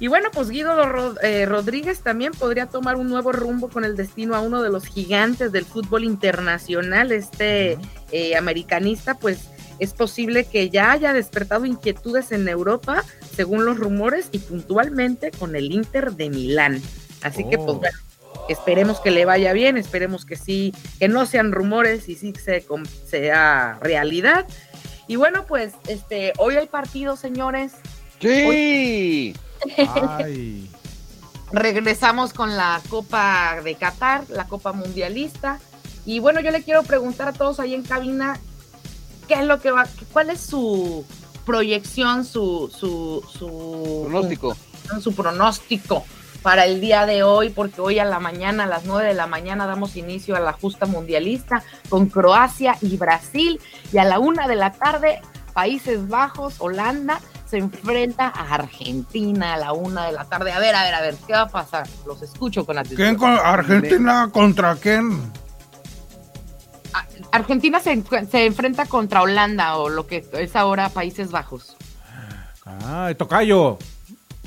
Y 0.00 0.06
bueno, 0.06 0.28
pues 0.32 0.48
Guido 0.48 1.16
eh, 1.22 1.44
Rodríguez 1.44 2.02
también 2.02 2.32
podría 2.32 2.66
tomar 2.66 2.96
un 2.96 3.08
nuevo 3.08 3.32
rumbo 3.32 3.68
con 3.68 3.84
el 3.84 3.96
destino 3.96 4.36
a 4.36 4.40
uno 4.40 4.62
de 4.62 4.70
los 4.70 4.86
gigantes 4.86 5.50
del 5.50 5.64
fútbol 5.64 6.04
internacional, 6.04 7.10
este 7.10 7.78
eh, 8.12 8.36
americanista, 8.36 9.14
pues 9.14 9.48
es 9.78 9.92
posible 9.92 10.44
que 10.44 10.70
ya 10.70 10.92
haya 10.92 11.12
despertado 11.12 11.64
inquietudes 11.64 12.32
en 12.32 12.48
Europa, 12.48 13.04
según 13.34 13.64
los 13.64 13.78
rumores, 13.78 14.28
y 14.32 14.38
puntualmente 14.38 15.30
con 15.30 15.56
el 15.56 15.72
Inter 15.72 16.12
de 16.12 16.30
Milán. 16.30 16.82
Así 17.22 17.44
que 17.44 17.58
pues 17.58 17.70
oh. 17.70 17.74
bueno, 17.74 17.98
Esperemos 18.48 19.00
que 19.00 19.10
le 19.10 19.26
vaya 19.26 19.52
bien, 19.52 19.76
esperemos 19.76 20.24
que 20.24 20.36
sí, 20.36 20.74
que 20.98 21.06
no 21.06 21.26
sean 21.26 21.52
rumores 21.52 22.08
y 22.08 22.14
sí 22.14 22.32
se, 22.42 22.64
sea 23.06 23.78
realidad. 23.82 24.46
Y 25.06 25.16
bueno, 25.16 25.44
pues 25.46 25.74
este, 25.86 26.32
hoy 26.38 26.56
hay 26.56 26.66
partido, 26.66 27.16
señores. 27.16 27.72
Sí. 28.20 29.34
Regresamos 31.52 32.32
con 32.32 32.56
la 32.56 32.80
Copa 32.88 33.60
de 33.62 33.74
Qatar, 33.74 34.24
la 34.30 34.46
Copa 34.46 34.72
Mundialista. 34.72 35.60
Y 36.06 36.20
bueno, 36.20 36.40
yo 36.40 36.50
le 36.50 36.62
quiero 36.62 36.82
preguntar 36.84 37.28
a 37.28 37.32
todos 37.34 37.60
ahí 37.60 37.74
en 37.74 37.82
cabina, 37.82 38.40
¿qué 39.28 39.34
es 39.34 39.44
lo 39.44 39.60
que 39.60 39.70
va, 39.70 39.86
cuál 40.12 40.30
es 40.30 40.40
su 40.40 41.04
proyección, 41.46 42.24
su, 42.24 42.70
su, 42.76 43.22
su 43.30 44.06
pronóstico? 44.08 44.56
Su 45.00 45.14
pronóstico 45.14 46.04
para 46.42 46.64
el 46.64 46.80
día 46.80 47.04
de 47.06 47.22
hoy, 47.22 47.50
porque 47.50 47.80
hoy 47.80 47.98
a 47.98 48.04
la 48.04 48.20
mañana, 48.20 48.64
a 48.64 48.66
las 48.66 48.84
9 48.84 49.08
de 49.08 49.14
la 49.14 49.26
mañana, 49.26 49.66
damos 49.66 49.96
inicio 49.96 50.36
a 50.36 50.40
la 50.40 50.52
justa 50.52 50.86
mundialista 50.86 51.62
con 51.88 52.06
Croacia 52.06 52.76
y 52.80 52.96
Brasil. 52.96 53.60
Y 53.92 53.98
a 53.98 54.04
la 54.04 54.18
una 54.18 54.48
de 54.48 54.56
la 54.56 54.72
tarde, 54.72 55.20
Países 55.52 56.08
Bajos, 56.08 56.54
Holanda, 56.58 57.20
se 57.44 57.58
enfrenta 57.58 58.28
a 58.28 58.54
Argentina 58.54 59.54
a 59.54 59.56
la 59.56 59.72
una 59.72 60.06
de 60.06 60.12
la 60.12 60.24
tarde. 60.24 60.52
A 60.52 60.58
ver, 60.58 60.74
a 60.74 60.84
ver, 60.84 60.94
a 60.94 61.00
ver, 61.00 61.16
¿qué 61.26 61.32
va 61.32 61.42
a 61.42 61.48
pasar? 61.48 61.86
Los 62.06 62.22
escucho 62.22 62.64
con 62.64 62.78
atención. 62.78 63.16
¿Quién 63.16 63.30
¿Argentina 63.30 64.28
contra 64.32 64.76
quién? 64.76 65.32
Argentina 67.32 67.80
se, 67.80 68.02
se, 68.30 68.46
enfrenta 68.46 68.86
contra 68.86 69.22
Holanda 69.22 69.76
o 69.76 69.88
lo 69.88 70.06
que 70.06 70.24
es 70.32 70.56
ahora 70.56 70.88
Países 70.88 71.30
Bajos. 71.30 71.76
Ah, 72.64 73.12
Tocayo. 73.16 73.78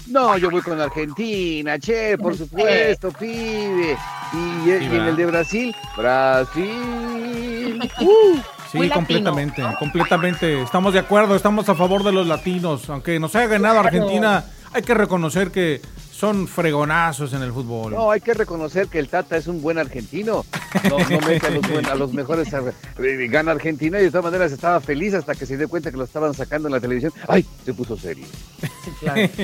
No, 0.07 0.37
yo 0.37 0.49
voy 0.49 0.61
con 0.61 0.79
Argentina, 0.79 1.79
che, 1.79 2.17
por 2.17 2.35
supuesto, 2.35 3.11
pibe. 3.11 3.97
Y, 4.33 4.69
y 4.69 4.71
en 4.71 4.93
el 4.93 5.15
de 5.15 5.25
Brasil, 5.25 5.75
Brasil. 5.95 7.79
Uh. 7.99 8.37
Sí, 8.71 8.89
completamente, 8.89 9.63
completamente. 9.79 10.61
Estamos 10.61 10.93
de 10.93 10.99
acuerdo, 10.99 11.35
estamos 11.35 11.67
a 11.67 11.75
favor 11.75 12.03
de 12.03 12.13
los 12.13 12.25
latinos. 12.25 12.89
Aunque 12.89 13.19
nos 13.19 13.35
haya 13.35 13.47
ganado 13.47 13.79
Argentina, 13.79 14.45
hay 14.71 14.81
que 14.81 14.93
reconocer 14.93 15.51
que 15.51 15.81
son 16.21 16.47
fregonazos 16.47 17.33
en 17.33 17.41
el 17.41 17.51
fútbol. 17.51 17.93
No, 17.95 18.11
hay 18.11 18.21
que 18.21 18.35
reconocer 18.35 18.87
que 18.89 18.99
el 18.99 19.09
Tata 19.09 19.37
es 19.37 19.47
un 19.47 19.59
buen 19.59 19.79
argentino. 19.79 20.45
No, 20.87 20.99
no 20.99 21.19
mete 21.27 21.47
a 21.47 21.49
los, 21.49 21.67
buen- 21.67 21.85
a 21.87 21.95
los 21.95 22.13
mejores. 22.13 22.47
eh, 22.53 23.27
Gana 23.27 23.53
Argentina 23.53 23.99
y 23.99 24.03
de 24.03 24.11
todas 24.11 24.25
maneras 24.25 24.51
estaba 24.51 24.79
feliz 24.81 25.15
hasta 25.15 25.33
que 25.33 25.47
se 25.47 25.57
dio 25.57 25.67
cuenta 25.67 25.89
que 25.89 25.97
lo 25.97 26.03
estaban 26.03 26.35
sacando 26.35 26.67
en 26.67 26.73
la 26.75 26.79
televisión. 26.79 27.11
¡Ay! 27.27 27.43
Se 27.65 27.73
puso 27.73 27.97
serio. 27.97 28.27
Sí, 28.61 28.91
claro. 28.99 29.21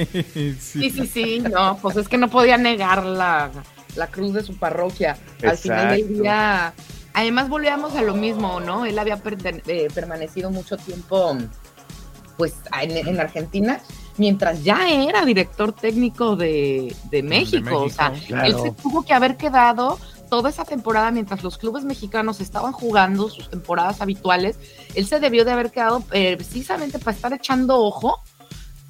Sí, 0.62 0.92
sí, 0.92 1.08
sí, 1.08 1.40
no, 1.40 1.80
pues 1.82 1.98
es 1.98 2.08
que 2.08 2.20
no 2.20 2.30
podía 2.30 2.58
negar 2.58 3.04
la, 3.04 3.50
la 3.96 4.08
cruz 4.08 4.34
de 4.34 4.44
su 4.44 4.56
parroquia. 4.58 5.18
Al 5.44 5.58
final 5.58 5.90
del 5.98 6.20
día, 6.22 6.74
además 7.14 7.50
volvíamos 7.50 7.96
a 7.96 8.04
lo 8.04 8.14
mismo, 8.14 8.60
¿no? 8.60 8.86
Él 8.86 9.00
había 9.00 9.18
perten- 9.24 9.64
eh, 9.66 9.88
permanecido 9.96 10.52
mucho 10.52 10.78
tiempo, 10.78 11.36
pues, 12.38 12.54
en, 12.80 12.92
en 13.08 13.20
Argentina, 13.20 13.82
mientras 14.18 14.64
ya 14.64 14.90
era 14.90 15.26
director 15.26 15.74
técnico 15.74 16.36
de, 16.36 16.96
de 17.10 17.24
México. 17.24 17.84
O 17.84 17.90
sea, 17.90 18.14
él 18.44 18.56
se 18.56 18.72
tuvo 18.72 19.04
que 19.04 19.14
haber 19.14 19.38
quedado 19.38 19.98
toda 20.30 20.50
esa 20.50 20.66
temporada 20.66 21.12
mientras 21.12 21.44
los 21.44 21.58
clubes 21.58 21.86
mexicanos 21.86 22.42
estaban 22.42 22.74
jugando 22.74 23.30
sus 23.30 23.50
temporadas 23.50 24.02
habituales. 24.02 24.60
Él 24.96 25.06
se 25.06 25.20
debió 25.20 25.46
de 25.46 25.52
haber 25.52 25.72
quedado 25.72 26.04
eh, 26.12 26.36
precisamente 26.36 27.00
para 27.00 27.16
estar 27.16 27.34
echando 27.34 27.78
ojo 27.80 28.22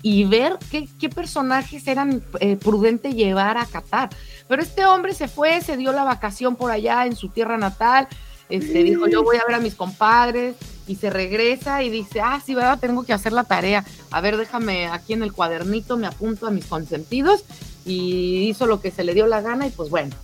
y 0.01 0.25
ver 0.25 0.57
qué, 0.71 0.87
qué 0.99 1.09
personajes 1.09 1.87
eran 1.87 2.23
eh, 2.39 2.55
prudente 2.55 3.13
llevar 3.13 3.57
a 3.57 3.65
Qatar. 3.65 4.09
Pero 4.47 4.61
este 4.61 4.85
hombre 4.85 5.13
se 5.13 5.27
fue, 5.27 5.61
se 5.61 5.77
dio 5.77 5.91
la 5.91 6.03
vacación 6.03 6.55
por 6.55 6.71
allá 6.71 7.05
en 7.05 7.15
su 7.15 7.29
tierra 7.29 7.57
natal, 7.57 8.07
este, 8.49 8.83
dijo 8.83 9.07
yo 9.07 9.23
voy 9.23 9.37
a 9.37 9.45
ver 9.45 9.55
a 9.55 9.59
mis 9.59 9.75
compadres 9.75 10.55
y 10.87 10.95
se 10.95 11.09
regresa 11.09 11.83
y 11.83 11.89
dice, 11.89 12.21
ah, 12.21 12.41
sí, 12.45 12.55
¿verdad? 12.55 12.79
Tengo 12.79 13.03
que 13.03 13.11
hacer 13.13 13.33
la 13.33 13.43
tarea. 13.43 13.83
A 14.11 14.21
ver, 14.21 14.37
déjame 14.37 14.87
aquí 14.87 15.13
en 15.13 15.23
el 15.23 15.33
cuadernito, 15.33 15.97
me 15.97 16.07
apunto 16.07 16.47
a 16.47 16.51
mis 16.51 16.65
consentidos 16.65 17.43
y 17.85 18.47
hizo 18.49 18.65
lo 18.67 18.79
que 18.81 18.91
se 18.91 19.03
le 19.03 19.13
dio 19.13 19.27
la 19.27 19.41
gana 19.41 19.67
y 19.67 19.69
pues 19.71 19.89
bueno, 19.89 20.15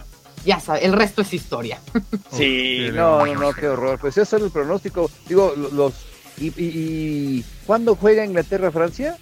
ya 0.45 0.59
sabe, 0.59 0.85
el 0.85 0.93
resto 0.93 1.21
es 1.21 1.33
historia. 1.33 1.79
Sí, 2.31 2.87
no, 2.93 3.25
no, 3.25 3.35
no, 3.35 3.53
qué 3.53 3.67
horror. 3.67 3.99
Pues 3.99 4.17
eso 4.17 4.37
es 4.37 4.43
el 4.43 4.49
pronóstico. 4.51 5.11
Digo, 5.27 5.53
lo- 5.55 5.69
los. 5.69 5.93
¿Y, 6.39 6.47
y, 6.47 6.53
y 6.57 7.45
cuándo 7.67 7.95
juega 7.95 8.25
Inglaterra-Francia? 8.25 9.17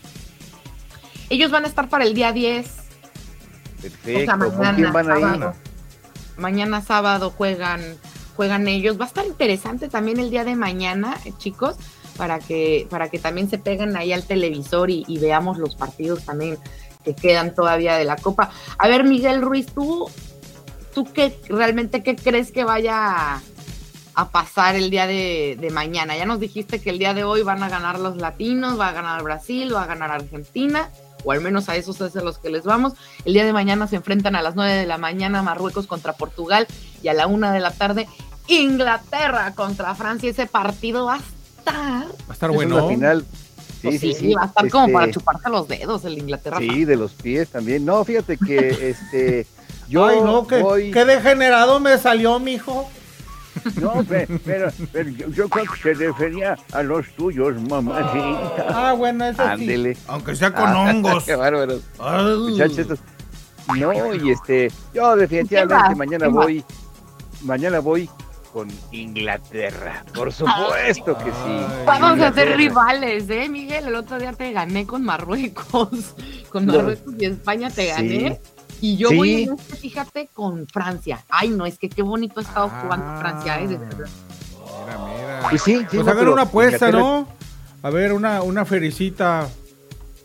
Ellos 1.29 1.51
van 1.51 1.65
a 1.65 1.67
estar 1.67 1.89
para 1.89 2.05
el 2.05 2.13
día 2.13 2.31
10. 2.31 2.67
Perfecto. 3.81 4.21
O 4.21 4.25
sea, 4.25 4.37
¿Con 4.37 4.57
mañana, 4.57 4.75
quién 4.77 4.93
van 4.93 5.11
a 5.11 5.15
ir? 5.15 5.21
sábado. 5.21 5.53
Mañana 6.37 6.81
sábado 6.81 7.31
juegan, 7.31 7.81
juegan 8.41 8.67
ellos. 8.67 8.99
Va 8.99 9.05
a 9.05 9.07
estar 9.07 9.23
interesante 9.23 9.87
también 9.87 10.19
el 10.19 10.31
día 10.31 10.43
de 10.43 10.55
mañana, 10.55 11.15
eh, 11.25 11.33
chicos, 11.37 11.75
para 12.17 12.39
que, 12.39 12.87
para 12.89 13.07
que 13.07 13.19
también 13.19 13.47
se 13.47 13.59
peguen 13.59 13.95
ahí 13.95 14.13
al 14.13 14.23
televisor 14.23 14.89
y, 14.89 15.05
veamos 15.19 15.59
los 15.59 15.75
partidos 15.75 16.25
también 16.25 16.57
que 17.05 17.13
quedan 17.13 17.53
todavía 17.53 17.95
de 17.97 18.03
la 18.03 18.15
Copa. 18.15 18.49
A 18.79 18.87
ver, 18.87 19.03
Miguel 19.03 19.43
Ruiz, 19.43 19.67
tú, 19.67 20.09
tú 20.95 21.05
qué 21.13 21.39
realmente 21.49 22.01
qué 22.01 22.15
crees 22.15 22.51
que 22.51 22.63
vaya 22.63 22.95
a, 22.95 23.41
a 24.15 24.29
pasar 24.31 24.75
el 24.75 24.89
día 24.89 25.05
de, 25.05 25.55
de 25.61 25.69
mañana? 25.69 26.17
Ya 26.17 26.25
nos 26.25 26.39
dijiste 26.39 26.81
que 26.81 26.89
el 26.89 26.97
día 26.97 27.13
de 27.13 27.23
hoy 27.23 27.43
van 27.43 27.61
a 27.61 27.69
ganar 27.69 27.99
los 27.99 28.17
latinos, 28.17 28.79
va 28.79 28.87
a 28.87 28.93
ganar 28.93 29.21
Brasil, 29.21 29.71
va 29.71 29.83
a 29.83 29.85
ganar 29.85 30.09
Argentina 30.09 30.89
o 31.23 31.31
al 31.31 31.41
menos 31.41 31.69
a 31.69 31.75
esos 31.75 31.99
es 32.01 32.15
a 32.15 32.21
los 32.21 32.37
que 32.37 32.49
les 32.49 32.63
vamos. 32.63 32.93
El 33.25 33.33
día 33.33 33.45
de 33.45 33.53
mañana 33.53 33.87
se 33.87 33.95
enfrentan 33.95 34.35
a 34.35 34.41
las 34.41 34.55
9 34.55 34.73
de 34.73 34.85
la 34.85 34.97
mañana 34.97 35.41
Marruecos 35.41 35.87
contra 35.87 36.13
Portugal 36.13 36.67
y 37.01 37.07
a 37.07 37.13
la 37.13 37.27
1 37.27 37.51
de 37.51 37.59
la 37.59 37.71
tarde 37.71 38.07
Inglaterra 38.47 39.53
contra 39.55 39.95
Francia. 39.95 40.29
Ese 40.29 40.45
partido 40.47 41.05
va 41.05 41.15
a 41.15 41.17
estar. 41.17 41.75
Va 41.75 42.29
a 42.29 42.33
estar 42.33 42.49
Esa 42.51 42.63
es 42.63 42.69
la 42.69 42.75
bueno. 42.75 42.87
final. 42.89 43.25
Sí, 43.81 43.87
pues 43.87 43.99
sí, 43.99 44.13
sí. 44.13 44.33
va 44.33 44.43
a 44.43 44.45
estar 44.45 44.69
como 44.69 44.85
Este, 44.85 44.93
para 44.93 45.11
chuparse 45.11 45.49
los 45.49 45.67
dedos 45.67 46.05
el 46.05 46.17
Inglaterra. 46.17 46.57
Sí, 46.59 46.85
de 46.85 46.95
los 46.95 47.13
pies 47.13 47.49
también. 47.49 47.83
No, 47.85 48.03
fíjate 48.05 48.37
que 48.37 48.89
este. 48.89 49.47
Yo 49.89 50.05
Ay, 50.05 50.21
no, 50.23 50.47
que, 50.47 50.59
voy. 50.61 50.91
qué 50.91 51.03
degenerado 51.03 51.79
me 51.79 51.97
salió, 51.97 52.39
mijo. 52.39 52.89
No, 53.81 54.03
pe- 54.05 54.27
pero, 54.45 54.71
pero 54.93 55.09
yo, 55.09 55.27
yo 55.29 55.49
creo 55.49 55.65
que 55.65 55.81
se 55.81 55.93
refería 55.93 56.57
a 56.71 56.81
los 56.83 57.07
tuyos, 57.17 57.59
mamacita. 57.69 58.65
Ah, 58.69 58.93
bueno, 58.93 59.25
eso 59.25 59.43
sí. 59.43 59.49
Ándele. 59.49 59.97
Aunque 60.07 60.35
sea 60.35 60.53
con 60.53 60.69
Ah, 60.69 60.79
hongos. 60.89 61.25
Qué 61.25 61.35
bárbaros. 61.35 61.81
Ay. 61.99 62.37
Muchachos, 62.37 62.77
estos- 62.79 62.99
No, 63.77 64.13
y 64.15 64.31
este, 64.31 64.71
yo 64.93 65.15
definitivamente 65.17 65.95
mañana 65.95 66.27
voy, 66.29 66.63
mañana 67.41 67.79
voy 67.79 68.09
con 68.51 68.67
Inglaterra, 68.91 70.03
por 70.13 70.31
supuesto 70.33 71.17
que 71.17 71.31
sí. 71.31 71.65
Vamos 71.85 72.19
a 72.19 72.33
ser 72.33 72.57
rivales, 72.57 73.29
¿eh, 73.29 73.47
Miguel? 73.49 73.87
El 73.87 73.95
otro 73.95 74.19
día 74.19 74.33
te 74.33 74.51
gané 74.51 74.85
con 74.85 75.03
Marruecos. 75.03 76.15
Con 76.49 76.65
No. 76.65 76.73
Marruecos 76.73 77.13
y 77.17 77.25
España 77.25 77.69
te 77.69 77.83
Sí. 77.83 77.89
gané. 77.89 78.41
Y 78.81 78.97
yo 78.97 79.09
Sí. 79.09 79.15
voy, 79.15 79.43
en 79.43 79.53
este, 79.53 79.75
fíjate, 79.77 80.29
con 80.33 80.67
Francia. 80.67 81.23
Ay, 81.29 81.49
no, 81.49 81.65
es 81.65 81.77
que 81.77 81.87
qué 81.87 82.01
bonito 82.01 82.39
ha 82.39 82.43
estado 82.43 82.67
jugando 82.69 83.19
Francia, 83.21 83.59
¿eh? 83.61 83.67
De 83.67 83.77
verdad. 83.77 84.07
Mira, 84.85 84.97
mira. 85.05 85.39
Pues 85.49 85.61
sí, 85.61 85.77
sí, 85.77 85.85
Pues 85.91 86.05
no, 86.05 86.11
hagan 86.11 86.27
una 86.27 86.41
apuesta, 86.41 86.87
Inglaterra- 86.87 86.99
¿no? 86.99 87.27
A 87.83 87.89
ver, 87.89 88.11
una, 88.13 88.41
una 88.41 88.65
fericita. 88.65 89.47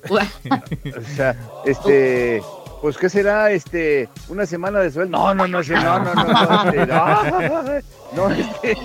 O 0.10 1.14
sea, 1.16 1.36
este, 1.64 2.42
pues 2.86 2.98
qué 2.98 3.08
será, 3.10 3.50
este, 3.50 4.08
una 4.28 4.46
semana 4.46 4.78
de 4.78 4.92
sueldo. 4.92 5.10
No, 5.18 5.34
no, 5.34 5.48
no, 5.48 5.60
no, 5.60 5.74
no, 5.82 6.14
no, 6.14 6.14
no, 6.14 6.70
este, 6.70 6.86
no, 6.86 7.50
no, 8.14 8.30
este, 8.30 8.76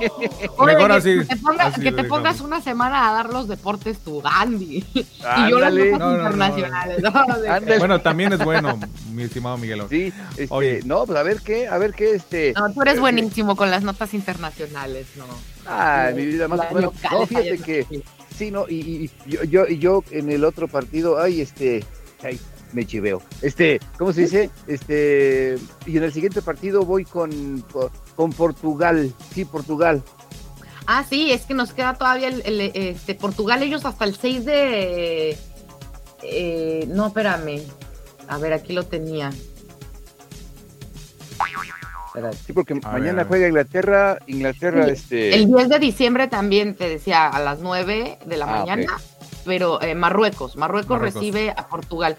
Oye, 0.58 0.74
Mejor 0.74 0.88
que 0.90 0.94
así, 0.98 1.20
te, 1.28 1.36
ponga- 1.38 1.66
así 1.68 1.82
que 1.82 1.92
te 1.92 2.04
pongas 2.06 2.42
una 2.42 2.62
semana 2.62 3.10
a 3.10 3.14
dar 3.14 3.30
los 3.32 3.48
deportes 3.48 4.00
tu 4.00 4.20
Gandhi. 4.20 4.84
y 4.94 5.50
yo 5.52 5.60
las 5.60 5.70
Ándale. 5.70 5.92
notas 5.92 6.00
No, 6.00 6.00
no, 6.00 6.10
no. 6.10 6.16
internacionales. 6.18 7.04
¿no? 7.04 7.12
Bueno, 7.78 8.02
también 8.02 8.34
es 8.34 8.44
bueno, 8.44 8.80
mi 9.14 9.22
estimado 9.22 9.60
Miguel. 9.60 9.84
sí, 9.88 10.12
este, 10.32 10.48
Oye. 10.50 10.80
no, 10.84 11.06
pues 11.06 11.20
a 11.20 11.22
ver 11.22 11.42
qué, 11.42 11.68
a 11.68 11.78
ver 11.78 11.94
qué, 11.94 12.16
este, 12.16 12.54
No, 12.58 12.74
tú 12.74 12.82
eres 12.82 12.96
eh, 12.96 13.00
buenísimo 13.02 13.56
con 13.56 13.70
las 13.70 13.84
notas 13.84 14.16
internacionales, 14.16 15.06
¿no? 15.16 15.26
Ay, 15.68 16.16
mi 16.16 16.26
vida 16.26 16.48
más 16.48 16.58
Las 16.58 16.72
o 16.72 16.74
menos. 16.74 16.94
locales, 16.96 17.20
No, 17.20 17.28
fíjate 17.28 17.58
que, 17.60 17.86
sí, 18.36 18.50
no, 18.50 18.66
y, 18.68 18.76
y- 18.80 19.12
yo, 19.28 19.44
yo, 19.44 19.68
y 19.68 19.78
yo 19.78 20.04
en 20.10 20.32
el 20.32 20.44
otro 20.44 20.68
partido, 20.68 21.20
ay, 21.22 21.42
este, 21.42 21.86
ay, 22.24 22.40
me 22.74 22.86
chiveo. 22.86 23.22
Este, 23.42 23.80
¿cómo 23.98 24.14
se 24.14 24.22
dice? 24.22 24.50
Este, 24.68 25.58
y 25.86 25.98
en 25.98 26.04
el 26.04 26.14
siguiente 26.14 26.42
partido 26.42 26.84
voy 26.86 27.06
con, 27.06 27.64
con, 28.16 28.32
Portugal, 28.34 29.14
sí, 29.34 29.46
Portugal. 29.46 30.02
Ah, 30.88 31.04
sí, 31.08 31.32
es 31.32 31.46
que 31.46 31.54
nos 31.54 31.74
queda 31.74 31.94
todavía 31.96 32.28
el, 32.28 32.42
el, 32.46 32.62
este, 32.76 33.16
Portugal, 33.16 33.62
ellos 33.64 33.86
hasta 33.86 34.06
el 34.06 34.16
6 34.16 34.46
de... 34.46 35.38
eh, 36.24 36.86
no, 36.88 37.08
espérame. 37.08 37.62
A 38.28 38.38
ver, 38.38 38.54
aquí 38.54 38.74
lo 38.74 38.84
tenía. 38.84 39.32
Sí, 42.46 42.52
porque 42.54 42.74
A 42.84 42.92
mañana 42.92 43.20
ver. 43.20 43.28
juega 43.28 43.48
Inglaterra, 43.48 44.18
Inglaterra, 44.28 44.86
Sí, 44.86 44.92
este. 44.92 45.36
El 45.36 45.48
10 45.48 45.70
de 45.70 45.80
diciembre 45.80 46.28
también, 46.28 46.76
te 46.76 46.90
decía, 46.90 47.28
a 47.28 47.40
las 47.40 47.60
9 47.60 48.20
de 48.26 48.38
la 48.38 48.46
Ah, 48.46 48.60
mañana, 48.60 48.98
pero 49.46 49.82
eh, 49.82 49.96
Marruecos, 49.96 50.58
Marruecos, 50.58 50.90
Marruecos. 50.90 51.14
recibe 51.22 51.54
a 51.56 51.68
Portugal. 51.70 52.18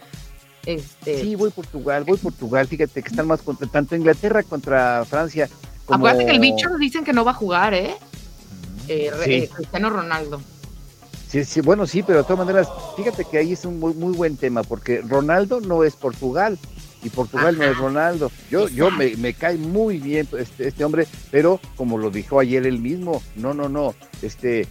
Este, 0.66 1.20
Sí, 1.20 1.34
voy 1.34 1.50
Portugal, 1.50 2.04
voy 2.04 2.18
Portugal. 2.18 2.66
Fíjate 2.68 3.02
que 3.02 3.08
están 3.08 3.26
más 3.26 3.42
contra 3.42 3.66
tanto 3.68 3.96
Inglaterra 3.96 4.42
contra 4.42 5.04
Francia. 5.04 5.48
Como... 5.86 6.06
Acuérdate 6.06 6.26
que 6.26 6.32
el 6.32 6.40
bicho 6.40 6.68
dicen 6.78 7.04
que 7.04 7.12
no 7.12 7.24
va 7.24 7.32
a 7.32 7.34
jugar, 7.34 7.74
¿eh? 7.74 7.94
Eh, 8.88 9.10
Sí. 9.24 9.32
eh, 9.32 9.50
Cristiano 9.54 9.90
Ronaldo. 9.90 10.40
Sí, 11.28 11.44
sí, 11.44 11.60
bueno, 11.62 11.86
sí, 11.86 12.02
pero 12.02 12.18
de 12.18 12.24
todas 12.24 12.46
maneras, 12.46 12.68
fíjate 12.96 13.24
que 13.24 13.38
ahí 13.38 13.52
es 13.52 13.64
un 13.64 13.80
muy, 13.80 13.94
muy 13.94 14.12
buen 14.12 14.36
tema, 14.36 14.62
porque 14.62 15.00
Ronaldo 15.00 15.60
no 15.60 15.82
es 15.82 15.96
Portugal 15.96 16.58
y 17.02 17.10
Portugal 17.10 17.56
no 17.58 17.64
es 17.64 17.76
Ronaldo. 17.76 18.30
Yo, 18.50 18.68
yo 18.68 18.90
me, 18.90 19.16
me 19.16 19.34
cae 19.34 19.56
muy 19.56 19.98
bien 19.98 20.28
este, 20.38 20.68
este 20.68 20.84
hombre, 20.84 21.06
pero 21.30 21.60
como 21.76 21.98
lo 21.98 22.10
dijo 22.10 22.38
ayer 22.40 22.66
él 22.66 22.78
mismo, 22.78 23.22
no, 23.36 23.54
no, 23.54 23.68
no, 23.68 23.94
este, 24.22 24.66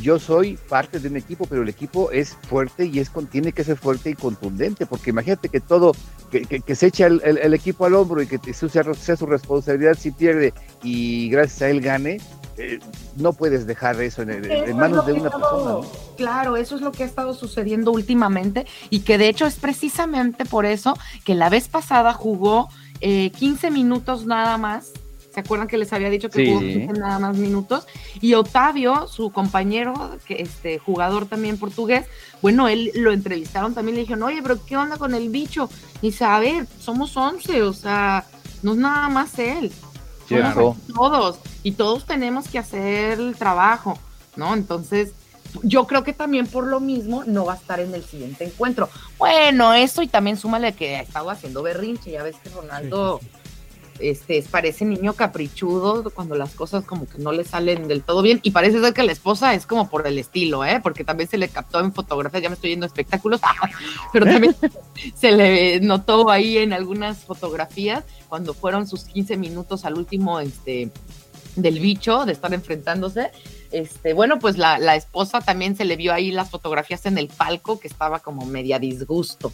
yo 0.00 0.18
soy 0.18 0.56
parte 0.68 1.00
de 1.00 1.08
un 1.08 1.16
equipo, 1.16 1.46
pero 1.46 1.62
el 1.62 1.68
equipo 1.68 2.10
es 2.12 2.36
fuerte 2.48 2.86
y 2.86 2.98
es 3.00 3.10
con, 3.10 3.26
tiene 3.26 3.52
que 3.52 3.64
ser 3.64 3.76
fuerte 3.76 4.10
y 4.10 4.14
contundente, 4.14 4.86
porque 4.86 5.10
imagínate 5.10 5.48
que 5.48 5.60
todo, 5.60 5.92
que, 6.30 6.42
que- 6.42 6.60
que 6.60 6.74
se 6.76 6.86
echa 6.86 7.06
el, 7.06 7.20
el- 7.24 7.38
el 7.38 7.54
equipo 7.54 7.84
al 7.84 7.94
hombro 7.94 8.22
y 8.22 8.26
que 8.26 8.38
sea, 8.54 8.68
sea 8.94 9.16
su 9.16 9.26
responsabilidad 9.26 9.96
si 9.98 10.12
pierde 10.12 10.54
y 10.84 11.28
gracias 11.30 11.62
a 11.62 11.68
él 11.70 11.80
gane, 11.80 12.18
eh, 12.58 12.78
no 13.16 13.32
puedes 13.32 13.66
dejar 13.66 14.00
eso 14.02 14.22
en, 14.22 14.30
en- 14.30 14.44
Eso 14.44 14.64
en 14.64 14.70
es 14.70 14.74
manos 14.76 15.06
de 15.06 15.12
una 15.14 15.30
persona. 15.30 15.86
Claro, 16.16 16.56
eso 16.56 16.76
es 16.76 16.82
lo 16.82 16.92
que 16.92 17.02
ha 17.02 17.06
estado 17.06 17.34
sucediendo 17.34 17.90
últimamente 17.92 18.66
y 18.90 19.00
que 19.00 19.18
de 19.18 19.28
hecho 19.28 19.46
es 19.46 19.56
precisamente 19.56 20.44
por 20.44 20.66
eso 20.66 20.96
que 21.24 21.34
la 21.34 21.48
vez 21.48 21.68
pasada 21.68 22.12
jugó 22.12 22.68
eh, 23.00 23.30
15 23.30 23.70
minutos 23.70 24.26
nada 24.26 24.58
más 24.58 24.92
¿Se 25.32 25.40
acuerdan 25.40 25.66
que 25.66 25.78
les 25.78 25.90
había 25.94 26.10
dicho 26.10 26.28
que 26.28 26.46
jugó 26.46 26.60
15 26.60 26.92
nada 27.00 27.18
más 27.18 27.38
minutos? 27.38 27.86
Y 28.20 28.34
Otavio, 28.34 29.08
su 29.08 29.30
compañero, 29.30 29.94
que 30.26 30.42
este 30.42 30.78
jugador 30.78 31.24
también 31.24 31.56
portugués, 31.58 32.04
bueno, 32.42 32.68
él 32.68 32.90
lo 32.96 33.12
entrevistaron 33.12 33.72
también, 33.72 33.94
le 33.94 34.02
dijeron, 34.02 34.24
oye, 34.24 34.42
pero 34.42 34.62
¿qué 34.66 34.76
onda 34.76 34.98
con 34.98 35.14
el 35.14 35.30
bicho? 35.30 35.70
Y 36.02 36.08
dice, 36.08 36.26
a 36.26 36.38
ver, 36.38 36.66
somos 36.78 37.16
11, 37.16 37.62
o 37.62 37.72
sea, 37.72 38.26
no 38.62 38.72
es 38.72 38.76
nada 38.78 39.08
más 39.08 39.38
él. 39.38 39.72
Todos, 40.94 41.38
y 41.62 41.72
todos 41.72 42.06
tenemos 42.06 42.48
que 42.48 42.58
hacer 42.58 43.20
el 43.20 43.36
trabajo, 43.36 43.98
¿no? 44.36 44.54
Entonces, 44.54 45.12
yo 45.62 45.86
creo 45.86 46.02
que 46.02 46.12
también 46.12 46.46
por 46.46 46.66
lo 46.66 46.80
mismo 46.80 47.24
no 47.24 47.44
va 47.44 47.54
a 47.54 47.56
estar 47.56 47.80
en 47.80 47.94
el 47.94 48.04
siguiente 48.04 48.44
encuentro. 48.44 48.88
Bueno, 49.18 49.74
eso 49.74 50.02
y 50.02 50.08
también 50.08 50.36
súmale 50.36 50.72
que 50.72 50.96
ha 50.96 51.02
estado 51.02 51.30
haciendo 51.30 51.62
berrinche, 51.62 52.10
ya 52.10 52.22
ves 52.22 52.36
que 52.42 52.48
Ronaldo 52.50 53.20
este, 53.98 54.42
parece 54.50 54.84
niño 54.84 55.12
caprichudo 55.12 56.10
cuando 56.10 56.34
las 56.34 56.54
cosas 56.54 56.84
como 56.84 57.06
que 57.06 57.18
no 57.18 57.32
le 57.32 57.44
salen 57.44 57.88
del 57.88 58.02
todo 58.02 58.22
bien 58.22 58.40
y 58.42 58.50
parece 58.50 58.80
ser 58.80 58.94
que 58.94 59.02
la 59.02 59.12
esposa 59.12 59.54
es 59.54 59.66
como 59.66 59.88
por 59.88 60.06
el 60.06 60.18
estilo, 60.18 60.64
¿eh? 60.64 60.80
porque 60.82 61.04
también 61.04 61.28
se 61.28 61.38
le 61.38 61.48
captó 61.48 61.80
en 61.80 61.92
fotografías, 61.92 62.42
ya 62.42 62.48
me 62.48 62.54
estoy 62.54 62.70
yendo 62.70 62.84
a 62.84 62.88
espectáculos, 62.88 63.40
pero 64.12 64.26
también 64.26 64.56
se 65.14 65.32
le 65.32 65.80
notó 65.80 66.30
ahí 66.30 66.58
en 66.58 66.72
algunas 66.72 67.18
fotografías 67.24 68.04
cuando 68.28 68.54
fueron 68.54 68.86
sus 68.86 69.04
15 69.04 69.36
minutos 69.36 69.84
al 69.84 69.94
último 69.94 70.40
este, 70.40 70.90
del 71.56 71.78
bicho, 71.78 72.24
de 72.24 72.32
estar 72.32 72.52
enfrentándose. 72.54 73.30
Este, 73.70 74.12
bueno, 74.12 74.38
pues 74.38 74.58
la, 74.58 74.78
la 74.78 74.96
esposa 74.96 75.40
también 75.40 75.76
se 75.76 75.84
le 75.84 75.96
vio 75.96 76.12
ahí 76.12 76.30
las 76.30 76.50
fotografías 76.50 77.06
en 77.06 77.18
el 77.18 77.28
palco 77.28 77.80
que 77.80 77.88
estaba 77.88 78.20
como 78.20 78.44
media 78.44 78.78
disgusto 78.78 79.52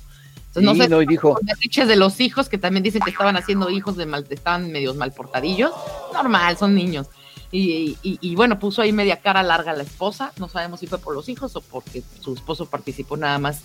no 0.61 0.74
sé, 0.74 0.88
no, 0.88 1.01
dijo. 1.01 1.38
de 1.40 1.96
los 1.96 2.20
hijos 2.20 2.49
que 2.49 2.59
también 2.59 2.82
dicen 2.82 3.03
que 3.03 3.11
estaban 3.11 3.36
haciendo 3.36 3.70
hijos 3.70 3.96
de 3.96 4.07
mal, 4.07 4.26
estaban 4.28 4.70
medios 4.70 4.96
mal 4.96 5.12
portadillos. 5.12 5.72
Normal, 6.12 6.57
son 6.57 6.74
niños. 6.74 7.09
Y, 7.51 7.96
y, 8.03 8.34
bueno, 8.36 8.59
puso 8.59 8.82
ahí 8.82 8.92
media 8.92 9.20
cara 9.20 9.42
larga 9.42 9.72
la 9.72 9.82
esposa. 9.82 10.32
No 10.38 10.49
sabemos 10.49 10.80
si 10.80 10.86
fue 10.86 10.99
por 10.99 11.14
los 11.14 11.28
hijos 11.28 11.57
o 11.57 11.61
porque 11.61 12.03
su 12.20 12.34
esposo 12.34 12.66
participó 12.66 13.16
nada 13.16 13.38
más 13.38 13.62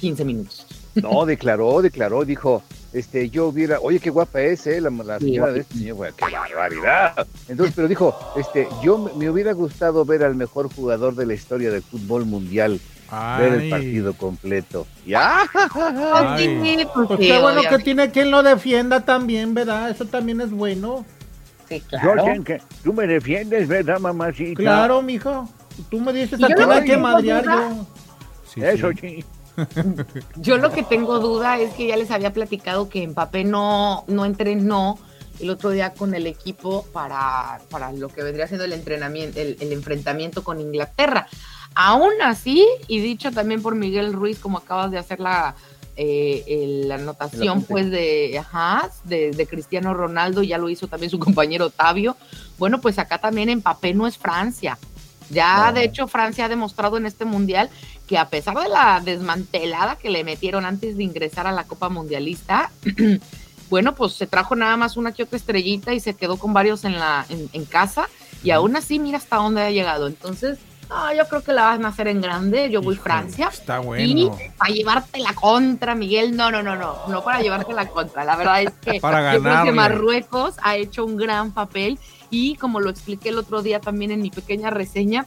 15 0.00 0.24
minutos. 0.24 0.66
No, 0.94 1.24
declaró, 1.24 1.80
declaró, 1.82 2.24
dijo, 2.24 2.62
este, 2.92 3.30
yo 3.30 3.48
hubiera, 3.48 3.80
oye, 3.80 3.98
qué 3.98 4.10
guapa 4.10 4.40
es, 4.42 4.66
eh, 4.66 4.80
la, 4.80 4.90
la 4.90 5.18
señora 5.18 5.52
de 5.52 5.60
este 5.60 5.74
señor, 5.78 6.12
qué 6.14 6.24
barbaridad. 6.30 7.26
Entonces, 7.48 7.74
pero 7.74 7.88
dijo, 7.88 8.14
este, 8.36 8.68
yo 8.82 8.98
me 9.16 9.30
hubiera 9.30 9.52
gustado 9.52 10.04
ver 10.04 10.22
al 10.22 10.34
mejor 10.34 10.72
jugador 10.74 11.14
de 11.14 11.26
la 11.26 11.34
historia 11.34 11.70
del 11.70 11.82
fútbol 11.82 12.26
mundial 12.26 12.80
ver 13.38 13.52
el 13.54 13.70
partido 13.70 14.14
completo. 14.14 14.86
¡Ya! 15.06 15.42
Pues 16.94 17.20
qué 17.20 17.38
bueno 17.38 17.60
que 17.68 17.78
tiene 17.78 18.10
quien 18.10 18.30
lo 18.30 18.42
defienda 18.42 19.00
también, 19.00 19.54
¿verdad? 19.54 19.90
Eso 19.90 20.06
también 20.06 20.40
es 20.40 20.50
bueno. 20.50 21.04
Sí, 21.68 21.80
claro. 21.80 22.24
tú 22.82 22.92
me 22.92 23.06
defiendes, 23.06 23.68
¿verdad, 23.68 23.98
mamacita? 23.98 24.60
Claro, 24.60 25.02
mijo. 25.02 25.48
Tú 25.90 26.00
me 26.00 26.12
dices 26.12 26.42
a 26.42 26.46
quién 26.48 26.70
hay 26.70 26.84
que 26.84 26.96
madrear 26.96 27.44
yo. 27.44 27.86
Eso 28.62 28.90
sí. 29.00 29.24
Yo 30.36 30.56
lo 30.58 30.70
que 30.70 30.82
tengo 30.82 31.18
duda 31.18 31.58
es 31.58 31.74
que 31.74 31.86
ya 31.86 31.96
les 31.96 32.10
había 32.10 32.32
platicado 32.32 32.88
que 32.88 33.06
Mbappé 33.06 33.44
no, 33.44 34.04
no 34.06 34.24
entrenó 34.24 34.98
el 35.40 35.50
otro 35.50 35.70
día 35.70 35.92
con 35.92 36.14
el 36.14 36.26
equipo 36.26 36.86
para, 36.92 37.60
para 37.70 37.92
lo 37.92 38.08
que 38.08 38.22
vendría 38.22 38.46
siendo 38.46 38.64
el 38.64 38.72
entrenamiento, 38.72 39.40
el, 39.40 39.56
el 39.60 39.72
enfrentamiento 39.72 40.44
con 40.44 40.60
Inglaterra. 40.60 41.26
Aún 41.74 42.12
así, 42.22 42.66
y 42.86 43.00
dicho 43.00 43.32
también 43.32 43.62
por 43.62 43.74
Miguel 43.74 44.12
Ruiz, 44.12 44.38
como 44.38 44.58
acabas 44.58 44.90
de 44.90 44.98
hacer 44.98 45.20
la, 45.20 45.54
eh, 45.94 46.84
la 46.86 46.94
anotación 46.94 47.62
pues 47.62 47.90
de, 47.90 48.38
ajá, 48.38 48.90
de, 49.04 49.46
Cristiano 49.48 49.92
Ronaldo, 49.92 50.42
ya 50.42 50.56
lo 50.56 50.70
hizo 50.70 50.86
también 50.88 51.10
su 51.10 51.18
compañero 51.18 51.66
Otavio. 51.66 52.16
Bueno, 52.58 52.80
pues 52.80 52.98
acá 52.98 53.18
también 53.18 53.48
en 53.48 53.60
papel 53.60 53.96
no 53.96 54.06
es 54.06 54.16
Francia. 54.16 54.78
Ya 55.30 55.72
de 55.72 55.84
hecho 55.84 56.08
Francia 56.08 56.44
ha 56.44 56.48
demostrado 56.48 56.98
en 56.98 57.06
este 57.06 57.24
mundial 57.24 57.70
que 58.12 58.18
a 58.18 58.28
pesar 58.28 58.58
de 58.58 58.68
la 58.68 59.00
desmantelada 59.02 59.96
que 59.96 60.10
le 60.10 60.22
metieron 60.22 60.66
antes 60.66 60.98
de 60.98 61.02
ingresar 61.02 61.46
a 61.46 61.52
la 61.52 61.64
Copa 61.64 61.88
Mundialista, 61.88 62.70
bueno, 63.70 63.94
pues 63.94 64.12
se 64.12 64.26
trajo 64.26 64.54
nada 64.54 64.76
más 64.76 64.98
una 64.98 65.12
que 65.12 65.22
otra 65.22 65.38
estrellita 65.38 65.94
y 65.94 66.00
se 66.00 66.12
quedó 66.12 66.36
con 66.36 66.52
varios 66.52 66.84
en, 66.84 66.98
la, 66.98 67.24
en, 67.30 67.48
en 67.54 67.64
casa 67.64 68.10
y 68.44 68.50
aún 68.50 68.76
así 68.76 68.98
mira 68.98 69.16
hasta 69.16 69.36
dónde 69.36 69.62
ha 69.62 69.70
llegado. 69.70 70.08
Entonces, 70.08 70.58
yo 71.16 71.26
creo 71.26 71.42
que 71.42 71.52
la 71.52 71.62
vas 71.62 71.80
a 71.80 71.88
hacer 71.88 72.08
en 72.08 72.20
grande. 72.20 72.70
Yo 72.70 72.82
voy 72.82 72.96
a 72.96 73.00
Francia. 73.00 73.48
Está 73.50 73.78
bueno. 73.78 74.04
Y 74.04 74.30
para 74.58 74.72
llevarte 74.72 75.20
la 75.20 75.34
contra, 75.34 75.94
Miguel. 75.94 76.36
No, 76.36 76.50
no, 76.50 76.62
no, 76.62 76.76
no. 76.76 76.96
No 77.08 77.24
para 77.24 77.40
llevarte 77.40 77.72
la 77.72 77.88
contra. 77.88 78.24
La 78.24 78.36
verdad 78.36 78.62
es 78.62 78.72
que 78.72 79.00
para 79.00 79.34
yo 79.34 79.42
creo 79.42 79.64
que 79.64 79.72
Marruecos 79.72 80.56
ha 80.62 80.76
hecho 80.76 81.04
un 81.04 81.16
gran 81.16 81.52
papel. 81.52 81.98
Y 82.30 82.56
como 82.56 82.80
lo 82.80 82.90
expliqué 82.90 83.28
el 83.30 83.38
otro 83.38 83.62
día 83.62 83.80
también 83.80 84.10
en 84.10 84.22
mi 84.22 84.30
pequeña 84.30 84.70
reseña, 84.70 85.26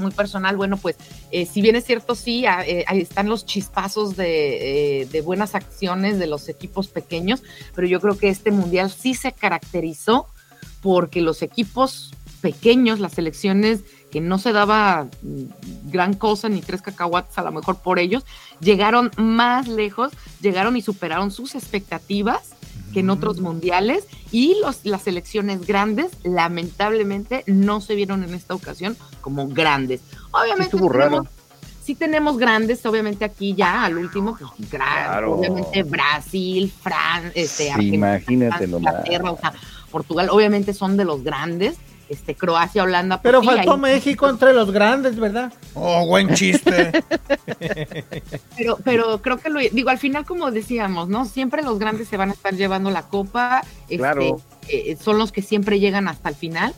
muy 0.00 0.10
personal, 0.10 0.56
bueno, 0.56 0.76
pues 0.76 0.96
eh, 1.30 1.46
si 1.46 1.62
bien 1.62 1.76
es 1.76 1.84
cierto, 1.84 2.14
sí, 2.14 2.44
eh, 2.44 2.84
ahí 2.86 3.00
están 3.00 3.28
los 3.28 3.46
chispazos 3.46 4.16
de, 4.16 5.02
eh, 5.02 5.06
de, 5.06 5.20
buenas 5.20 5.54
acciones 5.54 6.18
de 6.18 6.26
los 6.26 6.48
equipos 6.48 6.88
pequeños, 6.88 7.42
pero 7.74 7.86
yo 7.86 8.00
creo 8.00 8.18
que 8.18 8.28
este 8.28 8.50
mundial 8.50 8.90
sí 8.90 9.14
se 9.14 9.32
caracterizó 9.32 10.26
porque 10.82 11.20
los 11.20 11.42
equipos 11.42 12.12
pequeños, 12.40 13.00
las 13.00 13.12
selecciones 13.12 13.80
que 14.10 14.20
no 14.20 14.38
se 14.38 14.52
daba 14.52 15.08
gran 15.84 16.14
cosa 16.14 16.48
ni 16.48 16.62
tres 16.62 16.82
cacahuates 16.82 17.38
a 17.38 17.42
lo 17.42 17.52
mejor 17.52 17.78
por 17.78 17.98
ellos, 17.98 18.24
llegaron 18.60 19.10
más 19.16 19.68
lejos, 19.68 20.12
llegaron 20.40 20.76
y 20.76 20.82
superaron 20.82 21.30
sus 21.30 21.54
expectativas 21.54 22.49
que 22.92 23.00
en 23.00 23.10
otros 23.10 23.40
mundiales 23.40 24.06
y 24.32 24.56
los, 24.60 24.84
las 24.84 25.02
selecciones 25.02 25.66
grandes 25.66 26.12
lamentablemente 26.22 27.44
no 27.46 27.80
se 27.80 27.94
vieron 27.94 28.24
en 28.24 28.34
esta 28.34 28.54
ocasión 28.54 28.96
como 29.20 29.48
grandes. 29.48 30.00
Obviamente 30.32 30.76
tenemos, 30.76 31.26
sí 31.82 31.94
tenemos 31.94 32.38
grandes, 32.38 32.84
obviamente 32.86 33.24
aquí 33.24 33.54
ya 33.54 33.84
al 33.84 33.98
último, 33.98 34.36
pues, 34.38 34.50
obviamente 35.26 35.82
Brasil, 35.82 36.72
Francia, 36.80 37.32
este, 37.34 37.72
imagínate 37.82 38.64
Inglaterra, 38.64 39.32
o 39.32 39.38
sea, 39.38 39.52
Portugal, 39.90 40.28
obviamente 40.30 40.72
son 40.72 40.96
de 40.96 41.04
los 41.04 41.22
grandes, 41.22 41.76
este, 42.10 42.34
Croacia, 42.34 42.82
Holanda. 42.82 43.22
Pero 43.22 43.40
faltó 43.40 43.78
México 43.78 44.28
entre 44.28 44.52
los 44.52 44.72
grandes, 44.72 45.16
¿verdad? 45.16 45.52
Oh, 45.74 46.04
buen 46.06 46.34
chiste. 46.34 47.04
pero, 48.56 48.78
pero 48.82 49.22
creo 49.22 49.38
que 49.38 49.48
lo 49.48 49.60
digo, 49.60 49.90
al 49.90 49.98
final, 49.98 50.26
como 50.26 50.50
decíamos, 50.50 51.08
¿no? 51.08 51.24
Siempre 51.24 51.62
los 51.62 51.78
grandes 51.78 52.08
se 52.08 52.16
van 52.16 52.30
a 52.30 52.32
estar 52.32 52.52
llevando 52.52 52.90
la 52.90 53.02
copa. 53.02 53.62
Este, 53.82 53.98
claro. 53.98 54.42
Eh, 54.66 54.96
son 55.00 55.18
los 55.18 55.30
que 55.30 55.40
siempre 55.40 55.78
llegan 55.78 56.08
hasta 56.08 56.28
el 56.28 56.34
final. 56.34 56.74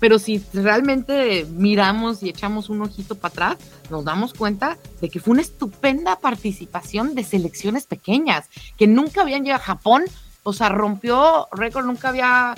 Pero 0.00 0.18
si 0.18 0.44
realmente 0.52 1.46
miramos 1.48 2.24
y 2.24 2.30
echamos 2.30 2.68
un 2.68 2.82
ojito 2.82 3.14
para 3.14 3.30
atrás, 3.30 3.56
nos 3.88 4.04
damos 4.04 4.34
cuenta 4.34 4.76
de 5.00 5.08
que 5.08 5.20
fue 5.20 5.30
una 5.30 5.42
estupenda 5.42 6.18
participación 6.18 7.14
de 7.14 7.22
selecciones 7.22 7.86
pequeñas, 7.86 8.48
que 8.76 8.88
nunca 8.88 9.20
habían 9.20 9.44
llegado 9.44 9.62
a 9.62 9.64
Japón, 9.64 10.02
o 10.42 10.52
sea, 10.52 10.70
rompió 10.70 11.46
récord, 11.52 11.86
nunca 11.86 12.08
había 12.08 12.56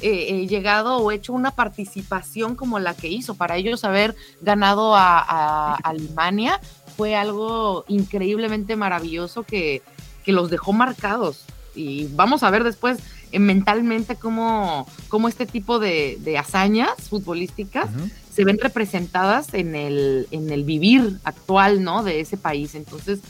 eh, 0.00 0.26
eh, 0.28 0.46
llegado 0.46 0.98
o 0.98 1.10
hecho 1.10 1.32
una 1.32 1.52
participación 1.52 2.56
como 2.56 2.78
la 2.78 2.94
que 2.94 3.08
hizo. 3.08 3.34
Para 3.34 3.56
ellos 3.56 3.84
haber 3.84 4.14
ganado 4.40 4.94
a, 4.96 5.74
Alemania 5.76 6.60
fue 6.96 7.16
algo 7.16 7.84
increíblemente 7.88 8.76
maravilloso 8.76 9.42
que, 9.42 9.82
los 10.26 10.50
dejó 10.50 10.72
marcados. 10.72 11.44
Y 11.74 12.06
vamos 12.12 12.42
a 12.42 12.50
ver 12.50 12.64
después 12.64 12.98
eh, 13.32 13.38
mentalmente 13.38 14.16
cómo, 14.16 14.86
cómo, 15.08 15.28
este 15.28 15.44
tipo 15.44 15.78
de, 15.78 16.36
hazañas 16.38 17.08
futbolísticas 17.08 17.88
se 18.32 18.44
ven 18.44 18.58
representadas 18.58 19.52
en 19.54 19.74
el, 19.74 20.26
en 20.30 20.50
el 20.50 20.64
vivir 20.64 21.18
actual, 21.24 21.82
¿no? 21.82 22.02
De 22.02 22.20
ese 22.20 22.36
país. 22.36 22.74
Entonces, 22.74 23.20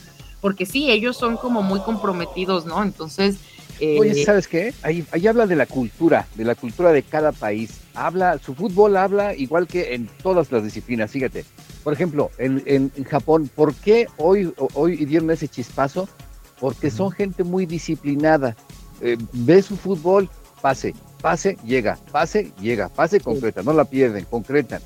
porque 0.41 0.65
sí, 0.65 0.91
ellos 0.91 1.17
son 1.17 1.37
como 1.37 1.63
muy 1.63 1.79
comprometidos, 1.81 2.65
¿no? 2.65 2.83
Entonces, 2.83 3.37
Oye, 3.79 4.21
eh, 4.21 4.25
¿sabes 4.25 4.47
qué? 4.47 4.73
Ahí, 4.83 5.05
ahí 5.11 5.27
habla 5.27 5.45
de 5.45 5.55
la 5.55 5.65
cultura, 5.65 6.27
de 6.35 6.45
la 6.45 6.55
cultura 6.55 6.91
de 6.91 7.03
cada 7.03 7.31
país. 7.31 7.81
Habla, 7.93 8.39
su 8.39 8.55
fútbol 8.55 8.95
habla 8.97 9.35
igual 9.35 9.67
que 9.67 9.93
en 9.93 10.07
todas 10.23 10.51
las 10.51 10.63
disciplinas, 10.63 11.11
fíjate. 11.11 11.45
Por 11.83 11.93
ejemplo, 11.93 12.31
en, 12.37 12.63
en, 12.65 12.91
Japón, 13.03 13.49
¿por 13.53 13.73
qué 13.75 14.07
hoy, 14.17 14.53
hoy 14.73 15.05
dieron 15.05 15.29
ese 15.31 15.47
chispazo? 15.47 16.09
Porque 16.59 16.89
son 16.89 17.11
gente 17.11 17.43
muy 17.43 17.65
disciplinada. 17.65 18.55
Eh, 19.01 19.17
ve 19.33 19.61
su 19.61 19.75
fútbol, 19.75 20.29
pase, 20.61 20.95
pase, 21.21 21.57
llega, 21.63 21.99
pase, 22.11 22.51
llega, 22.59 22.89
pase, 22.89 23.19
concreta, 23.19 23.61
no 23.61 23.73
la 23.73 23.85
pierden, 23.85 24.25
concretan. 24.25 24.81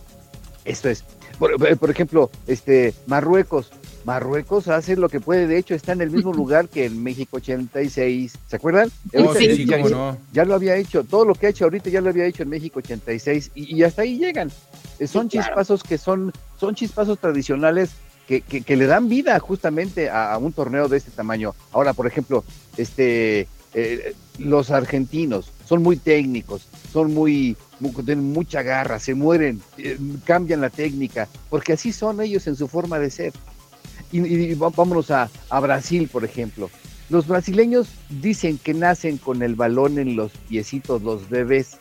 Esto 0.66 0.90
es. 0.90 1.06
Por, 1.38 1.78
por 1.78 1.90
ejemplo, 1.90 2.30
este 2.48 2.94
Marruecos, 3.08 3.72
Marruecos 4.06 4.68
hace 4.68 4.96
lo 4.96 5.10
que 5.10 5.20
puede, 5.20 5.48
de 5.48 5.58
hecho 5.58 5.76
está 5.76 5.92
en 5.92 6.02
el 6.02 6.12
mismo 6.12 6.34
lugar 6.40 6.70
que 6.70 6.86
en 6.86 7.04
México 7.04 7.38
86, 7.38 8.38
¿se 8.48 8.56
acuerdan? 8.56 8.90
Oh, 9.14 9.34
sí, 9.36 9.66
ya, 9.66 9.78
no. 9.78 10.18
ya, 10.32 10.46
lo 10.46 10.56
había 10.56 10.76
hecho, 10.76 11.04
todo 11.04 11.26
lo 11.26 11.36
que 11.36 11.48
ha 11.48 11.50
hecho 11.50 11.66
ahorita 11.66 11.90
ya 11.90 12.02
lo 12.02 12.10
había 12.10 12.26
hecho 12.26 12.44
en 12.44 12.50
México 12.50 12.80
86 12.80 13.52
y, 13.56 13.76
y 13.76 13.84
hasta 13.84 14.04
ahí 14.04 14.18
llegan. 14.18 14.52
Eh, 15.00 15.08
son 15.08 15.30
chispazos 15.30 15.84
que 15.84 15.98
son, 15.98 16.32
son 16.58 16.76
chispazos 16.76 17.20
tradicionales 17.20 17.92
que, 18.28 18.42
que, 18.42 18.76
le 18.76 18.86
dan 18.86 19.10
vida 19.10 19.40
justamente 19.40 20.08
a, 20.08 20.38
un 20.38 20.54
torneo 20.54 20.88
de 20.88 20.98
este 20.98 21.10
tamaño. 21.10 21.56
Ahora, 21.72 21.94
por 21.94 22.06
ejemplo, 22.06 22.44
este 22.78 23.48
eh, 23.74 24.16
los 24.38 24.72
argentinos 24.72 25.52
son 25.66 25.84
muy 25.84 25.98
técnicos, 25.98 26.68
son 26.92 27.14
muy, 27.14 27.58
tienen 28.06 28.32
mucha 28.32 28.62
garra, 28.62 29.00
se 29.00 29.14
mueren, 29.16 29.62
eh, 29.78 29.98
cambian 30.26 30.62
la 30.62 30.70
técnica, 30.70 31.28
porque 31.50 31.74
así 31.74 31.92
son 31.92 32.22
ellos 32.22 32.48
en 32.48 32.56
su 32.56 32.68
forma 32.68 33.00
de 33.00 33.10
ser. 33.10 33.34
Y, 34.12 34.54
vámonos 34.56 35.12
a, 35.12 35.30
Brasil, 35.62 36.10
por 36.12 36.24
ejemplo. 36.24 36.70
Los 37.10 37.28
brasileños 37.28 37.90
dicen 38.10 38.58
que 38.58 38.74
nacen 38.74 39.18
con 39.18 39.42
el 39.42 39.56
balón 39.56 39.98
en 39.98 40.16
los 40.16 40.32
piecitos, 40.48 41.02
los 41.02 41.30
bebés, 41.30 41.78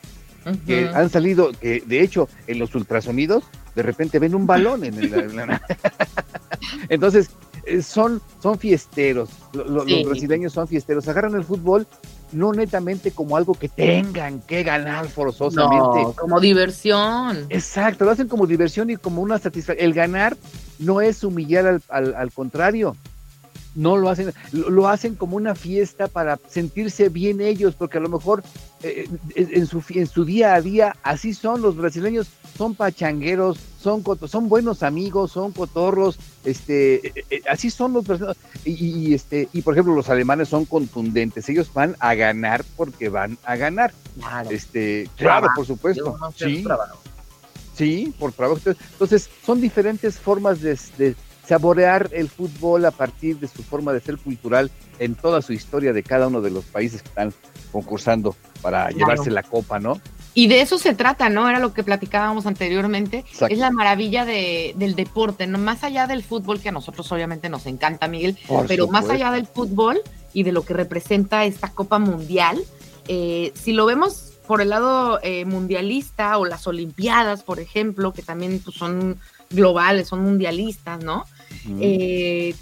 que 0.67 0.89
han 0.89 1.11
salido, 1.11 1.53
que 1.53 1.83
de 1.85 2.01
hecho 2.01 2.29
en 2.47 2.59
los 2.59 2.75
ultrasonidos 2.75 3.45
de 3.75 3.83
repente 3.83 4.19
ven 4.19 4.35
un 4.35 4.47
balón 4.47 4.85
en 4.85 4.95
el... 4.95 5.13
Entonces, 6.89 7.31
son, 7.83 8.21
son 8.43 8.59
fiesteros, 8.59 9.31
los 9.53 9.85
brasileños 10.05 10.53
son 10.53 10.69
fiesteros, 10.69 11.07
agarran 11.09 11.35
el 11.35 11.45
fútbol 11.45 11.87
no 12.33 12.53
netamente 12.53 13.11
como 13.11 13.37
algo 13.37 13.55
que 13.55 13.69
tengan 13.69 14.41
que 14.41 14.63
ganar 14.63 15.09
forzosamente. 15.09 16.03
No, 16.03 16.13
como 16.13 16.41
diversión. 16.41 17.47
Exacto, 17.49 18.05
lo 18.05 18.11
hacen 18.11 18.29
como 18.29 18.47
diversión 18.47 18.91
y 18.91 18.97
como 18.97 19.23
una 19.23 19.39
satisfacción. 19.39 19.87
El 19.87 19.95
ganar 19.95 20.37
no 20.79 21.01
es 21.01 21.25
humillar 21.25 21.67
al, 21.67 21.83
al, 21.89 22.15
al 22.15 22.33
contrario, 22.33 22.97
no 23.79 23.97
lo 23.97 24.11
hacen, 24.11 24.35
lo 24.53 24.89
hacen 24.89 25.15
como 25.15 25.37
una 25.37 25.55
fiesta 25.55 26.09
para 26.09 26.39
sentirse 26.49 27.09
bien 27.09 27.41
ellos, 27.41 27.77
porque 27.77 27.99
a 27.99 28.01
lo 28.01 28.09
mejor 28.09 28.43
eh, 28.83 29.09
eh, 29.37 29.49
en, 29.53 29.67
su, 29.67 29.83
en 29.91 30.09
su 30.09 30.25
día 30.25 30.55
a 30.55 30.61
día 30.61 30.97
así 31.05 31.33
son 31.33 31.63
los 31.63 31.77
brasileños, 31.77 32.27
son 32.57 32.75
pachangueros, 32.75 33.59
son, 33.81 34.03
son 34.27 34.49
buenos 34.49 34.83
amigos, 34.83 35.31
son 35.31 35.53
cotorros, 35.53 36.19
este, 36.45 37.13
eh, 37.31 37.41
así 37.49 37.71
son 37.71 37.93
los 37.93 38.05
brasileños. 38.05 38.37
Y, 38.65 39.15
este, 39.15 39.49
y 39.53 39.63
por 39.63 39.75
ejemplo, 39.75 39.95
los 39.95 40.11
alemanes 40.11 40.49
son 40.49 40.65
contundentes, 40.65 41.49
ellos 41.49 41.73
van 41.73 41.95
a 42.01 42.15
ganar 42.15 42.65
porque 42.77 43.09
van 43.09 43.39
a 43.45 43.55
ganar. 43.55 43.95
Claro, 44.19 44.51
este, 44.51 45.09
claro, 45.17 45.49
por 45.55 45.65
supuesto. 45.65 46.19
Sí. 46.35 46.65
Sí, 47.77 48.13
por 48.19 48.33
trabajo. 48.33 48.61
Entonces, 48.67 49.31
son 49.47 49.61
diferentes 49.61 50.19
formas 50.19 50.61
de 50.61 50.77
saborear 51.49 52.11
el 52.13 52.29
fútbol 52.29 52.85
a 52.85 52.91
partir 52.91 53.39
de 53.39 53.49
su 53.49 53.63
forma 53.63 53.93
de 53.93 54.01
ser 54.01 54.19
cultural 54.19 54.71
en 54.99 55.15
toda 55.15 55.41
su 55.41 55.55
historia 55.55 55.93
de 55.93 56.03
cada 56.03 56.27
uno 56.27 56.43
de 56.43 56.51
los 56.51 56.65
países 56.67 57.01
que 57.03 57.09
están 57.09 57.33
concursando 57.73 58.37
para 58.61 58.91
llevarse 58.91 59.31
la 59.31 59.43
copa, 59.43 59.79
¿no? 59.79 60.01
Y 60.35 60.47
de 60.47 60.61
eso 60.61 60.79
se 60.79 60.95
trata, 60.95 61.31
¿no? 61.31 61.49
Era 61.49 61.59
lo 61.59 61.73
que 61.73 61.83
platicábamos 61.83 62.47
anteriormente. 62.47 63.25
Es 63.49 63.59
la 63.59 63.71
maravilla 63.71 64.25
de, 64.25 64.75
del 64.77 64.95
deporte, 64.95 65.47
¿no? 65.47 65.59
Más 65.59 65.83
allá 65.85 66.07
del 66.07 66.23
fútbol, 66.23 66.61
que 66.61 66.69
a 66.69 66.73
nosotros 66.73 67.11
obviamente 67.11 67.49
nos 67.49 67.67
encanta, 67.67 68.09
Miguel, 68.09 68.39
pero 68.69 68.87
más 68.89 69.09
allá 69.09 69.33
del 69.33 69.47
fútbol 69.47 70.01
y 70.33 70.43
de 70.43 70.53
lo 70.53 70.63
que 70.63 70.75
representa 70.75 71.45
esta 71.45 71.71
Copa 71.71 71.99
Mundial, 71.99 72.63
eh, 73.09 73.53
si 73.55 73.73
lo 73.73 73.87
vemos 73.87 74.35
por 74.47 74.61
el 74.61 74.69
lado 74.69 75.19
eh, 75.23 75.45
mundialista 75.45 76.39
o 76.39 76.45
las 76.45 76.67
Olimpiadas, 76.67 77.43
por 77.43 77.59
ejemplo, 77.59 78.13
que 78.13 78.23
también 78.23 78.61
pues, 78.65 78.77
son 78.77 79.19
globales, 79.51 80.09
son 80.09 80.21
mundialistas, 80.21 81.03
¿no? 81.03 81.25
Eh, 81.81 82.55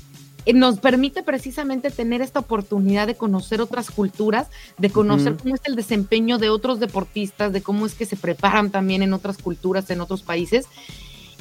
nos 0.55 0.79
permite 0.79 1.23
precisamente 1.23 1.91
tener 1.91 2.23
esta 2.23 2.39
oportunidad 2.39 3.07
de 3.07 3.17
conocer 3.17 3.61
otras 3.61 3.91
culturas, 3.91 4.47
de 4.79 4.91
conocer 4.91 5.37
cómo 5.37 5.57
es 5.57 5.61
el 5.65 5.75
desempeño 5.75 6.39
de 6.39 6.51
otros 6.51 6.79
deportistas, 6.79 7.53
de 7.53 7.63
cómo 7.63 7.85
es 7.85 7.95
que 7.95 8.07
se 8.07 8.17
preparan 8.17 8.71
también 8.71 9.03
en 9.03 9.13
otras 9.13 9.39
culturas, 9.39 9.91
en 9.91 10.01
otros 10.01 10.23
países, 10.23 10.67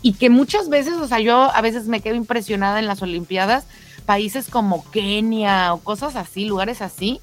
y 0.01 0.13
que 0.13 0.29
muchas 0.29 0.69
veces, 0.69 0.93
o 0.93 1.07
sea, 1.07 1.19
yo 1.19 1.35
a 1.35 1.61
veces 1.61 1.87
me 1.87 1.99
quedo 1.99 2.15
impresionada 2.15 2.79
en 2.79 2.87
las 2.87 3.03
Olimpiadas, 3.03 3.65
países 4.07 4.47
como 4.49 4.89
Kenia 4.91 5.73
o 5.73 5.79
cosas 5.79 6.15
así, 6.15 6.45
lugares 6.45 6.81
así, 6.81 7.19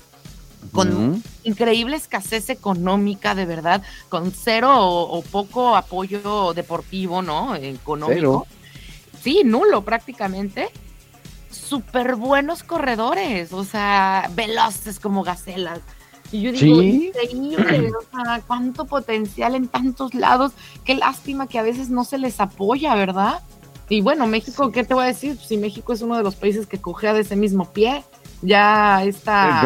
con 0.71 1.21
increíble 1.43 1.97
escasez 1.97 2.49
económica, 2.49 3.35
de 3.35 3.47
verdad, 3.47 3.83
con 4.09 4.31
cero 4.31 4.71
o, 4.79 5.21
poco 5.23 5.75
apoyo 5.75 6.53
deportivo, 6.55 7.23
¿no? 7.23 7.57
Económico 7.57 8.47
sí, 9.23 9.43
nulo 9.45 9.83
prácticamente, 9.83 10.69
súper 11.51 12.17
buenos 12.17 12.63
corredores, 12.63 13.53
o 13.53 13.65
sea, 13.65 14.31
veloces 14.35 14.99
como 14.99 15.23
gacelas. 15.23 15.81
Y 16.31 16.41
yo 16.41 16.53
digo, 16.53 16.83
increíble, 16.83 17.91
o 17.91 18.03
sea, 18.11 18.43
cuánto 18.47 18.87
potencial 18.87 19.55
en 19.55 19.69
tantos 19.69 20.15
lados, 20.15 20.53
qué 20.85 20.95
lástima 20.95 21.47
que 21.47 21.59
a 21.59 21.63
veces 21.63 21.91
no 21.91 22.05
se 22.05 22.17
les 22.17 22.41
apoya, 22.41 22.95
¿verdad? 22.95 23.43
Y 23.91 24.01
bueno, 24.01 24.27
México, 24.27 24.73
¿qué 24.73 24.85
te 24.85 24.95
voy 24.95 25.05
a 25.05 25.09
decir? 25.09 25.37
Si 25.37 25.59
México 25.59 25.93
es 25.93 26.01
uno 26.01 26.17
de 26.17 26.23
los 26.23 26.35
países 26.35 26.67
que 26.67 26.81
cogea 26.81 27.13
de 27.13 27.21
ese 27.21 27.37
mismo 27.37 27.71
pie, 27.73 28.03
ya 28.41 29.05
está 29.05 29.63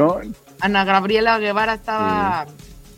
Ana 0.61 0.85
Gabriela 0.85 1.39
Guevara 1.39 1.75
estaba 1.75 2.47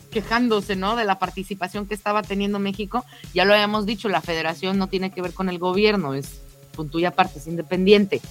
quejándose, 0.09 0.75
¿no? 0.75 0.95
De 0.95 1.05
la 1.05 1.19
participación 1.19 1.85
que 1.85 1.93
estaba 1.93 2.23
teniendo 2.23 2.57
México. 2.57 3.05
Ya 3.33 3.45
lo 3.45 3.53
habíamos 3.53 3.85
dicho, 3.85 4.09
la 4.09 4.21
federación 4.21 4.79
no 4.79 4.87
tiene 4.87 5.11
que 5.11 5.21
ver 5.21 5.33
con 5.33 5.49
el 5.49 5.59
gobierno, 5.59 6.15
es 6.15 6.41
tuya 6.91 7.11
parte, 7.11 7.39
es 7.39 7.47
independiente. 7.47 8.21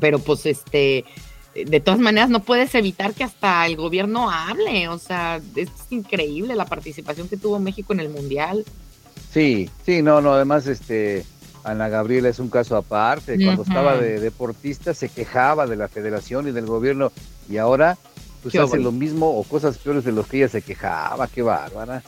Pero 0.00 0.18
pues 0.18 0.46
este, 0.46 1.04
de 1.54 1.80
todas 1.80 2.00
maneras 2.00 2.30
no 2.30 2.40
puedes 2.40 2.74
evitar 2.74 3.12
que 3.12 3.24
hasta 3.24 3.66
el 3.66 3.76
gobierno 3.76 4.30
hable, 4.30 4.88
o 4.88 4.98
sea, 4.98 5.40
es 5.54 5.68
increíble 5.90 6.54
la 6.54 6.64
participación 6.64 7.28
que 7.28 7.36
tuvo 7.36 7.58
México 7.58 7.92
en 7.92 8.00
el 8.00 8.08
Mundial. 8.08 8.64
Sí, 9.30 9.70
sí, 9.84 10.02
no, 10.02 10.20
no, 10.20 10.32
además 10.32 10.66
este 10.66 11.24
Ana 11.64 11.88
Gabriela 11.88 12.28
es 12.28 12.38
un 12.38 12.48
caso 12.48 12.76
aparte, 12.76 13.42
cuando 13.42 13.62
estaba 13.62 13.96
de 13.96 14.18
deportista 14.18 14.94
se 14.94 15.08
quejaba 15.08 15.66
de 15.66 15.76
la 15.76 15.88
federación 15.88 16.48
y 16.48 16.52
del 16.52 16.66
gobierno. 16.66 17.12
Y 17.48 17.58
ahora 17.58 17.98
pues 18.42 18.56
hace 18.56 18.78
lo 18.78 18.90
mismo 18.90 19.38
o 19.38 19.44
cosas 19.44 19.78
peores 19.78 20.04
de 20.04 20.12
lo 20.12 20.24
que 20.24 20.38
ella 20.38 20.48
se 20.48 20.62
quejaba, 20.62 21.28
qué 21.28 21.42
bárbara. 21.42 22.02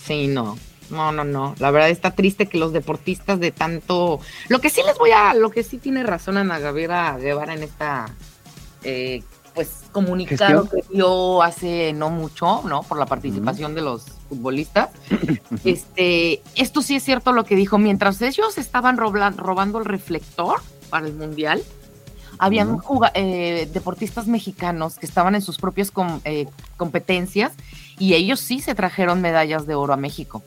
Sí, 0.00 0.28
no, 0.28 0.56
no, 0.92 1.10
no, 1.10 1.24
no. 1.24 1.54
La 1.58 1.70
verdad 1.70 1.90
está 1.90 2.12
triste 2.12 2.46
que 2.46 2.58
los 2.58 2.72
deportistas 2.72 3.40
de 3.40 3.50
tanto. 3.50 4.20
Lo 4.48 4.60
que 4.60 4.70
sí 4.70 4.82
les 4.86 4.98
voy 4.98 5.10
a. 5.10 5.34
Lo 5.34 5.50
que 5.50 5.62
sí 5.62 5.78
tiene 5.78 6.02
razón 6.02 6.36
Ana 6.36 6.58
Gabriela 6.58 7.16
Guevara 7.18 7.54
en 7.54 7.62
esta. 7.62 8.14
Eh, 8.84 9.22
pues 9.54 9.84
comunicado 9.92 10.68
que 10.68 10.82
dio 10.90 11.42
hace 11.42 11.92
no 11.92 12.10
mucho, 12.10 12.62
¿no? 12.64 12.82
Por 12.82 12.98
la 12.98 13.06
participación 13.06 13.74
de 13.74 13.82
los 13.82 14.04
futbolistas. 14.28 14.90
este, 15.64 16.42
esto 16.54 16.82
sí 16.82 16.96
es 16.96 17.02
cierto 17.02 17.32
lo 17.32 17.44
que 17.44 17.56
dijo. 17.56 17.78
Mientras 17.78 18.20
ellos 18.22 18.58
estaban 18.58 18.96
robando 18.96 19.78
el 19.78 19.84
reflector 19.84 20.60
para 20.90 21.06
el 21.06 21.14
mundial, 21.14 21.62
habían 22.38 22.80
eh, 23.14 23.68
deportistas 23.72 24.26
mexicanos 24.26 24.98
que 24.98 25.06
estaban 25.06 25.34
en 25.34 25.42
sus 25.42 25.58
propias 25.58 25.92
eh, 26.24 26.46
competencias 26.76 27.52
y 27.98 28.14
ellos 28.14 28.40
sí 28.40 28.60
se 28.60 28.74
trajeron 28.74 29.20
medallas 29.20 29.66
de 29.66 29.74
oro 29.74 29.92
a 29.92 29.96
México 29.96 30.42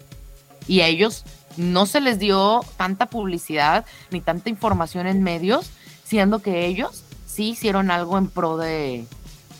y 0.67 0.81
a 0.81 0.87
ellos 0.87 1.23
no 1.57 1.85
se 1.85 2.01
les 2.01 2.19
dio 2.19 2.61
tanta 2.77 3.07
publicidad 3.07 3.85
ni 4.11 4.21
tanta 4.21 4.49
información 4.49 5.07
en 5.07 5.23
medios, 5.23 5.69
siendo 6.03 6.39
que 6.39 6.65
ellos 6.65 7.03
sí 7.25 7.49
hicieron 7.49 7.91
algo 7.91 8.17
en 8.17 8.27
pro 8.27 8.57
de, 8.57 9.05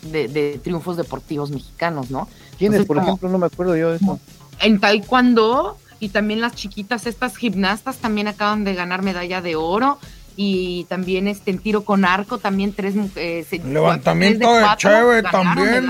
de, 0.02 0.60
triunfos 0.62 0.96
deportivos 0.96 1.50
mexicanos, 1.50 2.10
¿no? 2.10 2.28
¿Quiénes, 2.58 2.86
por 2.86 2.98
ejemplo? 2.98 3.28
No 3.28 3.38
me 3.38 3.46
acuerdo 3.46 3.76
yo 3.76 3.90
de 3.90 3.96
eso. 3.96 4.18
En 4.60 4.80
taekwondo 4.80 5.78
y 6.00 6.10
también 6.10 6.40
las 6.40 6.54
chiquitas, 6.54 7.06
estas 7.06 7.36
gimnastas 7.36 7.96
también 7.96 8.28
acaban 8.28 8.64
de 8.64 8.74
ganar 8.74 9.02
medalla 9.02 9.42
de 9.42 9.56
oro 9.56 9.98
y 10.36 10.84
también 10.84 11.28
este 11.28 11.50
en 11.50 11.58
tiro 11.58 11.84
con 11.84 12.04
arco 12.04 12.38
también 12.38 12.74
tres 12.74 12.94
mujeres 12.94 13.50
eh, 13.52 13.62
levantamiento 13.64 14.54
de, 14.54 14.66
chévere 14.76 15.22
también 15.22 15.86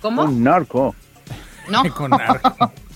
¿cómo? 0.00 0.22
un 0.24 0.42
narco 0.42 0.94
no 1.68 1.82
con 1.94 2.14
arco 2.14 2.72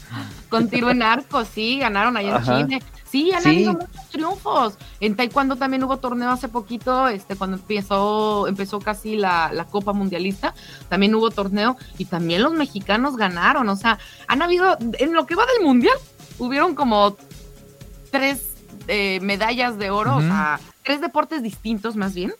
con 0.54 0.68
tiro 0.68 0.88
en 0.88 1.02
arco, 1.02 1.44
sí, 1.44 1.80
ganaron 1.80 2.16
allá 2.16 2.36
en 2.36 2.44
Chile. 2.44 2.82
Sí, 3.10 3.32
han 3.32 3.44
habido 3.44 3.72
muchos 3.72 4.08
triunfos. 4.10 4.78
En 5.00 5.16
Taekwondo 5.16 5.56
también 5.56 5.82
hubo 5.82 5.96
torneo 5.96 6.30
hace 6.30 6.48
poquito, 6.48 7.08
este, 7.08 7.34
cuando 7.34 7.56
empezó, 7.56 8.46
empezó 8.46 8.78
casi 8.78 9.16
la, 9.16 9.66
Copa 9.70 9.92
Mundialista, 9.92 10.54
también 10.88 11.12
hubo 11.16 11.30
torneo 11.30 11.76
y 11.98 12.04
también 12.04 12.42
los 12.42 12.52
mexicanos 12.52 13.16
ganaron. 13.16 13.68
O 13.68 13.74
sea, 13.74 13.98
han 14.28 14.42
habido, 14.42 14.78
en 14.80 15.12
lo 15.12 15.26
que 15.26 15.34
va 15.34 15.44
del 15.46 15.66
Mundial, 15.66 15.96
hubieron 16.38 16.76
como 16.76 17.16
tres 18.12 18.54
eh, 18.86 19.18
medallas 19.22 19.76
de 19.76 19.90
oro, 19.90 20.16
o 20.16 20.20
sea, 20.20 20.60
tres 20.84 21.00
deportes 21.00 21.42
distintos 21.42 21.96
más 21.96 22.14
bien 22.14 22.32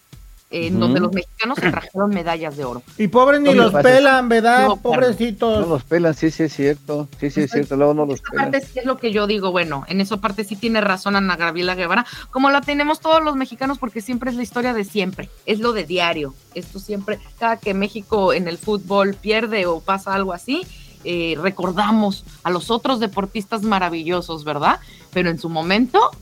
en 0.55 0.78
donde 0.78 1.00
los 1.00 1.12
mexicanos 1.12 1.59
se 1.59 1.68
trajeron 1.68 2.11
medallas 2.11 2.57
de 2.57 2.64
oro. 2.64 2.82
Y 2.96 3.09
pobres 3.09 3.40
ni 3.40 3.52
los 3.55 3.72
pelan, 3.72 4.28
¿verdad? 4.28 4.68
Pobrecitos. 4.80 5.66
No 5.66 5.74
los 5.74 5.82
pelan, 5.82 6.14
sí, 6.14 6.30
sí 6.30 6.44
es 6.44 6.52
cierto. 6.52 7.09
Sí, 7.18 7.30
sí 7.30 7.42
es 7.42 7.50
cierto, 7.50 7.76
luego 7.76 7.92
no 7.92 8.07
los 8.07 8.20
pelan. 8.20 8.52
Parte 8.52 8.66
sí 8.66 8.78
es 8.78 8.84
lo 8.84 8.96
que 8.96 9.11
yo 9.11 9.26
digo, 9.26 9.50
bueno, 9.50 9.84
en 9.88 10.00
esa 10.00 10.18
parte 10.18 10.44
sí 10.44 10.55
tiene 10.55 10.80
razón 10.80 11.16
Ana 11.16 11.36
Gabriela 11.36 11.74
Guevara, 11.74 12.07
como 12.30 12.50
la 12.50 12.61
tenemos 12.61 13.00
todos 13.00 13.22
los 13.22 13.34
mexicanos, 13.34 13.78
porque 13.78 14.00
siempre 14.00 14.30
es 14.30 14.36
la 14.36 14.44
historia 14.44 14.72
de 14.72 14.84
siempre, 14.84 15.28
es 15.44 15.59
lo 15.59 15.72
de 15.72 15.84
diario. 15.84 16.34
Esto 16.55 16.78
siempre, 16.78 17.18
cada 17.40 17.57
que 17.57 17.74
México 17.74 18.32
en 18.32 18.46
el 18.46 18.57
fútbol 18.57 19.14
pierde 19.20 19.66
o 19.66 19.80
pasa 19.80 20.14
algo 20.14 20.32
así, 20.32 20.62
eh, 21.02 21.36
recordamos 21.40 22.24
a 22.44 22.50
los 22.50 22.70
otros 22.70 23.00
deportistas 23.00 23.62
maravillosos, 23.62 24.44
¿verdad? 24.44 24.78
Pero 25.12 25.30
en 25.30 25.38
su 25.38 25.48
momento 25.48 26.12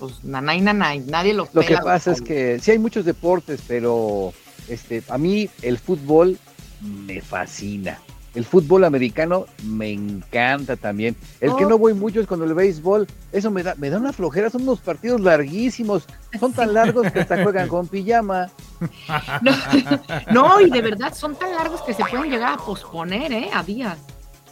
pues 0.00 0.24
nanay, 0.24 0.62
nanay, 0.62 1.00
nadie 1.00 1.34
lo 1.34 1.46
Lo 1.52 1.60
que 1.60 1.76
pasa 1.76 2.12
es 2.12 2.22
que 2.22 2.58
sí 2.58 2.70
hay 2.72 2.78
muchos 2.78 3.04
deportes, 3.04 3.60
pero 3.68 4.32
este, 4.68 5.02
a 5.08 5.18
mí 5.18 5.48
el 5.62 5.78
fútbol 5.78 6.38
me 6.80 7.20
fascina. 7.20 8.00
El 8.32 8.44
fútbol 8.44 8.84
americano 8.84 9.46
me 9.64 9.90
encanta 9.90 10.76
también. 10.76 11.16
El 11.40 11.54
que 11.56 11.66
no 11.66 11.76
voy 11.78 11.94
mucho 11.94 12.20
es 12.20 12.28
con 12.28 12.40
el 12.42 12.54
béisbol. 12.54 13.08
Eso 13.32 13.50
me 13.50 13.64
da, 13.64 13.74
me 13.74 13.90
da 13.90 13.98
una 13.98 14.12
flojera. 14.12 14.48
Son 14.48 14.62
unos 14.62 14.78
partidos 14.78 15.20
larguísimos. 15.20 16.06
Son 16.38 16.52
tan 16.52 16.72
largos 16.72 17.10
que 17.10 17.20
hasta 17.20 17.42
juegan 17.42 17.68
con 17.68 17.88
pijama. 17.88 18.48
No, 20.30 20.60
y 20.60 20.70
de 20.70 20.80
verdad 20.80 21.12
son 21.12 21.34
tan 21.34 21.52
largos 21.52 21.82
que 21.82 21.92
se 21.92 22.04
pueden 22.04 22.30
llegar 22.30 22.54
a 22.54 22.56
posponer, 22.56 23.32
¿eh? 23.32 23.50
A 23.52 23.62
días. 23.62 23.98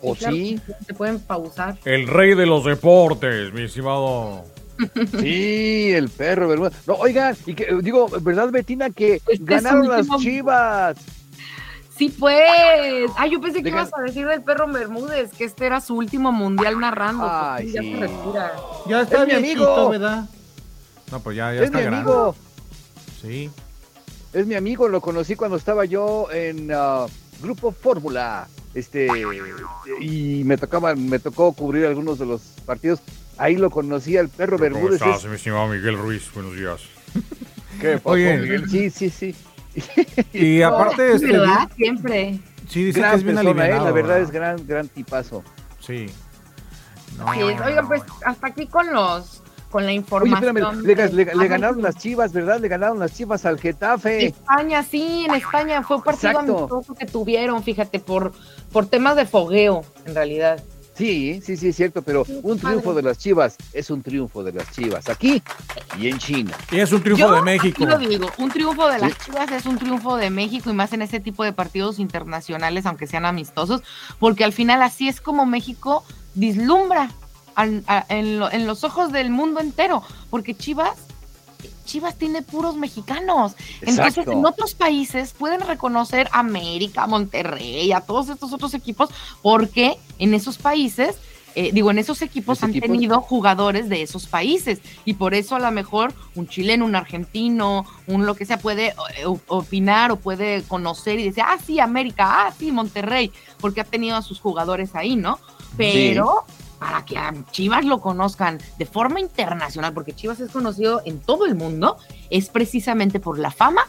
¿O 0.02 0.14
sí? 0.14 0.60
Se 0.86 0.92
pueden 0.92 1.20
pausar. 1.20 1.76
El 1.84 2.06
rey 2.06 2.34
de 2.34 2.46
los 2.46 2.64
deportes, 2.64 3.52
mi 3.52 3.62
estimado. 3.62 4.44
Sí, 5.20 5.90
el 5.94 6.08
perro, 6.08 6.48
¿verdad? 6.48 6.72
No, 6.86 6.94
oigan, 6.94 7.36
y 7.46 7.54
que, 7.54 7.66
digo, 7.82 8.08
¿verdad, 8.20 8.50
Betina, 8.50 8.90
que 8.90 9.20
Este 9.26 9.38
ganaron 9.44 9.82
es 9.84 9.88
un 9.88 9.96
las 9.96 10.00
último- 10.02 10.18
chivas? 10.20 10.96
Sí, 11.96 12.10
pues. 12.10 13.10
Ay, 13.16 13.32
yo 13.32 13.40
pensé 13.40 13.60
que 13.60 13.70
ibas 13.70 13.90
a 13.92 14.00
decir 14.02 14.24
del 14.26 14.40
perro 14.42 14.68
Bermúdez, 14.68 15.32
que 15.32 15.42
este 15.44 15.66
era 15.66 15.80
su 15.80 15.96
último 15.96 16.30
mundial 16.30 16.78
narrando. 16.78 17.24
pues, 17.24 17.32
Ay, 17.34 17.66
sí, 17.66 17.72
ya 17.74 17.82
se 17.82 17.96
retira. 17.96 18.52
Ya 18.86 19.00
está 19.00 19.22
Es 19.22 19.26
mi 19.26 19.42
viejito, 19.42 19.74
amigo. 19.74 19.88
¿verdad? 19.90 20.24
No, 21.10 21.20
pues 21.20 21.36
ya, 21.36 21.52
ya 21.52 21.62
Es 21.62 21.72
mi 21.72 21.80
grande. 21.80 21.96
amigo, 21.96 22.36
Sí. 23.20 23.50
es 24.32 24.46
mi 24.46 24.54
amigo, 24.54 24.86
lo 24.88 25.00
conocí 25.00 25.34
cuando 25.34 25.56
estaba 25.56 25.86
yo 25.86 26.28
en 26.30 26.70
ah, 26.72 27.06
Grupo 27.42 27.72
Fórmula. 27.72 28.46
Este, 28.74 29.08
y 30.00 30.42
me 30.44 30.56
tocaba, 30.56 30.94
me 30.94 31.18
tocó 31.18 31.52
cubrir 31.52 31.86
algunos 31.86 32.20
de 32.20 32.26
los 32.26 32.42
partidos. 32.64 33.00
Ahí 33.38 33.56
lo 33.56 33.70
conocí 33.70 34.16
al 34.16 34.28
perro 34.28 34.58
¿Cómo 34.58 34.70
Bermúdez. 34.70 35.00
estás, 35.00 35.24
es- 35.24 35.30
mi 35.30 35.36
estimado 35.36 35.68
Miguel 35.68 35.96
Ruiz? 35.96 36.30
Buenos 36.34 36.56
días. 36.56 36.80
¿Qué 37.80 37.94
pasó, 37.98 38.10
Oye. 38.10 38.36
Miguel? 38.38 38.68
Sí, 38.68 38.90
sí, 38.90 39.10
sí. 39.10 39.34
Y 40.32 40.60
aparte, 40.62 41.12
este, 41.14 41.32
¿Verdad? 41.32 41.70
Siempre. 41.76 42.40
sí, 42.68 42.84
dice 42.84 42.94
que 42.96 43.00
gran 43.00 43.14
es 43.14 43.22
bien 43.22 43.36
persona, 43.36 43.68
¿eh? 43.68 43.74
la 43.76 43.92
verdad 43.92 44.20
es 44.20 44.30
gran, 44.30 44.66
gran 44.66 44.88
tipazo. 44.88 45.44
Sí. 45.80 46.06
No, 47.16 47.32
es. 47.32 47.42
Oigan, 47.42 47.76
no, 47.76 47.88
pues 47.88 48.02
hasta 48.24 48.46
aquí 48.48 48.66
con 48.66 48.92
los 48.92 49.42
con 49.70 49.82
la 49.84 49.88
Oye, 49.88 49.96
información. 49.96 50.56
espérame, 50.86 51.36
le, 51.36 51.48
ganaron 51.48 51.82
las 51.82 51.96
chivas, 51.96 52.32
¿verdad? 52.32 52.58
Le 52.58 52.68
ganaron 52.68 52.98
las 52.98 53.12
chivas 53.12 53.44
al 53.44 53.60
Getafe. 53.60 54.26
España, 54.26 54.82
sí, 54.82 55.26
en 55.28 55.34
España 55.34 55.82
fue 55.82 55.98
un 55.98 56.02
partido 56.02 56.30
Exacto. 56.30 56.56
amistoso 56.58 56.94
que 56.94 57.04
tuvieron, 57.04 57.62
fíjate, 57.62 58.00
por, 58.00 58.32
por 58.72 58.86
temas 58.86 59.14
de 59.16 59.26
fogueo, 59.26 59.84
en 60.06 60.14
realidad. 60.14 60.62
Sí, 60.98 61.40
sí, 61.44 61.56
sí, 61.56 61.68
es 61.68 61.76
cierto, 61.76 62.02
pero 62.02 62.26
un 62.42 62.58
triunfo 62.58 62.92
de 62.92 63.02
las 63.02 63.18
chivas 63.18 63.56
es 63.72 63.88
un 63.90 64.02
triunfo 64.02 64.42
de 64.42 64.52
las 64.52 64.70
chivas, 64.72 65.08
aquí 65.08 65.40
y 65.98 66.08
en 66.08 66.18
China. 66.18 66.56
Y 66.72 66.80
es 66.80 66.90
un 66.92 67.00
triunfo 67.02 67.26
Yo 67.28 67.32
de 67.36 67.42
México. 67.42 67.84
aquí 67.84 67.86
lo 67.86 67.98
digo, 67.98 68.28
un 68.38 68.50
triunfo 68.50 68.88
de 68.88 68.98
las 68.98 69.12
Sí. 69.12 69.18
Chivas 69.26 69.50
es 69.52 69.64
un 69.66 69.78
triunfo 69.78 70.16
de 70.16 70.30
México 70.30 70.70
y 70.70 70.72
más 70.74 70.92
en 70.92 71.02
ese 71.02 71.20
tipo 71.20 71.44
de 71.44 71.52
partidos 71.52 71.98
internacionales, 72.00 72.84
aunque 72.84 73.06
sean 73.06 73.24
amistosos, 73.26 73.82
porque 74.18 74.42
al 74.44 74.52
final 74.52 74.82
así 74.82 75.08
es 75.08 75.20
como 75.20 75.46
México 75.46 76.04
vislumbra 76.34 77.10
al- 77.54 77.84
a- 77.86 78.04
en, 78.08 78.38
lo- 78.40 78.50
en 78.50 78.66
los 78.66 78.82
ojos 78.84 79.12
del 79.12 79.30
mundo 79.30 79.60
entero, 79.60 80.02
porque 80.30 80.54
Chivas, 80.56 80.96
Chivas 81.84 82.16
tiene 82.16 82.42
puros 82.42 82.76
mexicanos. 82.76 83.52
Entonces, 83.80 84.26
en 84.26 84.44
otros 84.44 84.74
países 84.74 85.32
pueden 85.32 85.60
reconocer 85.60 86.28
a 86.32 86.40
América, 86.40 87.04
a 87.04 87.06
Monterrey, 87.06 87.92
a 87.92 88.00
todos 88.02 88.28
estos 88.28 88.52
otros 88.52 88.74
equipos, 88.74 89.08
porque 89.42 89.96
en 90.18 90.34
esos 90.34 90.58
países, 90.58 91.16
eh, 91.54 91.70
digo, 91.72 91.90
en 91.90 91.98
esos 91.98 92.20
equipos 92.22 92.58
¿Esos 92.58 92.64
han 92.64 92.70
equipos? 92.70 92.88
tenido 92.90 93.20
jugadores 93.22 93.88
de 93.88 94.02
esos 94.02 94.26
países. 94.26 94.80
Y 95.06 95.14
por 95.14 95.34
eso 95.34 95.56
a 95.56 95.58
lo 95.60 95.70
mejor 95.72 96.12
un 96.34 96.46
chileno, 96.46 96.84
un 96.84 96.94
argentino, 96.94 97.86
un 98.06 98.26
lo 98.26 98.34
que 98.36 98.44
sea, 98.44 98.58
puede 98.58 98.88
eh, 99.16 99.24
op- 99.24 99.40
opinar 99.48 100.12
o 100.12 100.16
puede 100.16 100.62
conocer 100.64 101.18
y 101.18 101.24
decir, 101.24 101.42
ah, 101.46 101.56
sí, 101.64 101.80
América, 101.80 102.46
ah, 102.46 102.52
sí, 102.56 102.70
Monterrey, 102.70 103.32
porque 103.58 103.80
ha 103.80 103.84
tenido 103.84 104.16
a 104.16 104.22
sus 104.22 104.40
jugadores 104.40 104.94
ahí, 104.94 105.16
¿no? 105.16 105.38
Pero 105.76 106.44
para 106.78 107.04
que 107.04 107.18
a 107.18 107.32
Chivas 107.50 107.84
lo 107.84 108.00
conozcan 108.00 108.58
de 108.78 108.86
forma 108.86 109.20
internacional, 109.20 109.92
porque 109.92 110.12
Chivas 110.14 110.40
es 110.40 110.50
conocido 110.50 111.02
en 111.04 111.20
todo 111.20 111.44
el 111.46 111.54
mundo, 111.54 111.96
es 112.30 112.48
precisamente 112.48 113.20
por 113.20 113.38
la 113.38 113.50
fama 113.50 113.82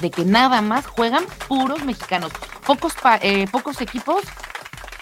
de 0.00 0.10
que 0.10 0.24
nada 0.24 0.62
más 0.62 0.86
juegan 0.86 1.24
puros 1.48 1.84
mexicanos. 1.84 2.30
Pocos, 2.66 2.94
pa- 2.94 3.18
eh, 3.22 3.46
pocos 3.50 3.80
equipos 3.80 4.22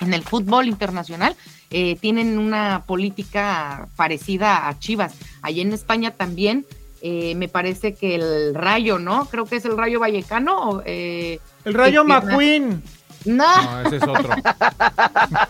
en 0.01 0.15
el 0.15 0.23
fútbol 0.23 0.69
internacional 0.69 1.37
eh, 1.71 1.97
tienen 2.01 2.39
una 2.39 2.85
política 2.87 3.89
parecida 3.97 4.69
a 4.69 4.79
Chivas. 4.79 5.15
Allí 5.43 5.61
en 5.61 5.73
España 5.73 6.13
también 6.13 6.65
eh, 7.03 7.35
me 7.35 7.49
parece 7.49 7.95
que 7.95 8.15
el 8.15 8.55
Rayo, 8.55 8.99
¿no? 8.99 9.27
Creo 9.27 9.45
que 9.45 9.57
es 9.57 9.65
el 9.65 9.77
Rayo 9.77 10.01
Vallecano. 10.01 10.83
eh, 10.87 11.39
El 11.65 11.75
Rayo 11.75 12.05
McQueen. 12.05 12.83
No, 13.25 13.63
No, 13.63 13.81
ese 13.83 13.97
es 13.97 14.03
otro. 14.03 14.31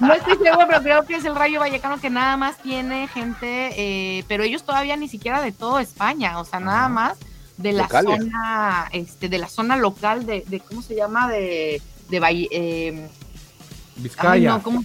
no 0.00 0.12
estoy 0.14 0.36
seguro, 0.36 0.66
pero 0.68 0.82
creo 0.82 1.04
que 1.06 1.16
es 1.16 1.24
el 1.24 1.34
Rayo 1.34 1.60
Vallecano 1.60 2.00
que 2.00 2.10
nada 2.10 2.36
más 2.36 2.56
tiene 2.58 3.08
gente, 3.08 3.72
eh, 4.18 4.24
pero 4.28 4.42
ellos 4.44 4.64
todavía 4.64 4.96
ni 4.96 5.08
siquiera 5.08 5.42
de 5.42 5.52
todo 5.52 5.78
España, 5.80 6.38
o 6.38 6.44
sea, 6.44 6.60
nada 6.60 6.88
más 6.88 7.18
de 7.56 7.72
la 7.72 7.82
Locales. 7.84 8.18
zona, 8.20 8.88
este, 8.92 9.28
de 9.28 9.38
la 9.38 9.48
zona 9.48 9.76
local 9.76 10.26
de, 10.26 10.44
de 10.46 10.60
¿cómo 10.60 10.82
se 10.82 10.94
llama? 10.96 11.28
De, 11.28 11.80
de 12.08 12.20
Valle, 12.20 12.48
eh, 12.50 13.08
ay, 13.96 14.02
Vizcaya. 14.02 14.50
no, 14.50 14.62
¿cómo? 14.62 14.84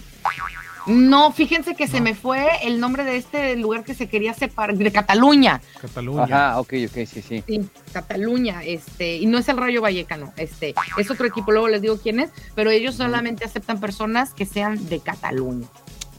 No, 0.86 1.32
fíjense 1.32 1.74
que 1.74 1.86
se 1.86 2.00
me 2.00 2.14
fue 2.14 2.48
el 2.62 2.80
nombre 2.80 3.04
de 3.04 3.16
este 3.16 3.56
lugar 3.56 3.84
que 3.84 3.94
se 3.94 4.08
quería 4.08 4.34
separar, 4.34 4.76
de 4.76 4.92
Cataluña. 4.92 5.60
Cataluña. 5.80 6.24
Ajá, 6.24 6.60
ok, 6.60 6.74
ok, 6.86 7.06
sí, 7.06 7.22
sí. 7.22 7.44
Sí, 7.46 7.60
Cataluña, 7.92 8.62
este, 8.64 9.16
y 9.16 9.26
no 9.26 9.38
es 9.38 9.48
el 9.48 9.56
Rayo 9.56 9.82
Vallecano, 9.82 10.32
este, 10.36 10.74
es 10.96 11.10
otro 11.10 11.26
equipo, 11.26 11.52
luego 11.52 11.68
les 11.68 11.82
digo 11.82 11.98
quién 11.98 12.20
es, 12.20 12.30
pero 12.54 12.70
ellos 12.70 12.94
solamente 12.94 13.44
aceptan 13.44 13.80
personas 13.80 14.34
que 14.34 14.46
sean 14.46 14.88
de 14.88 15.00
Cataluña. 15.00 15.66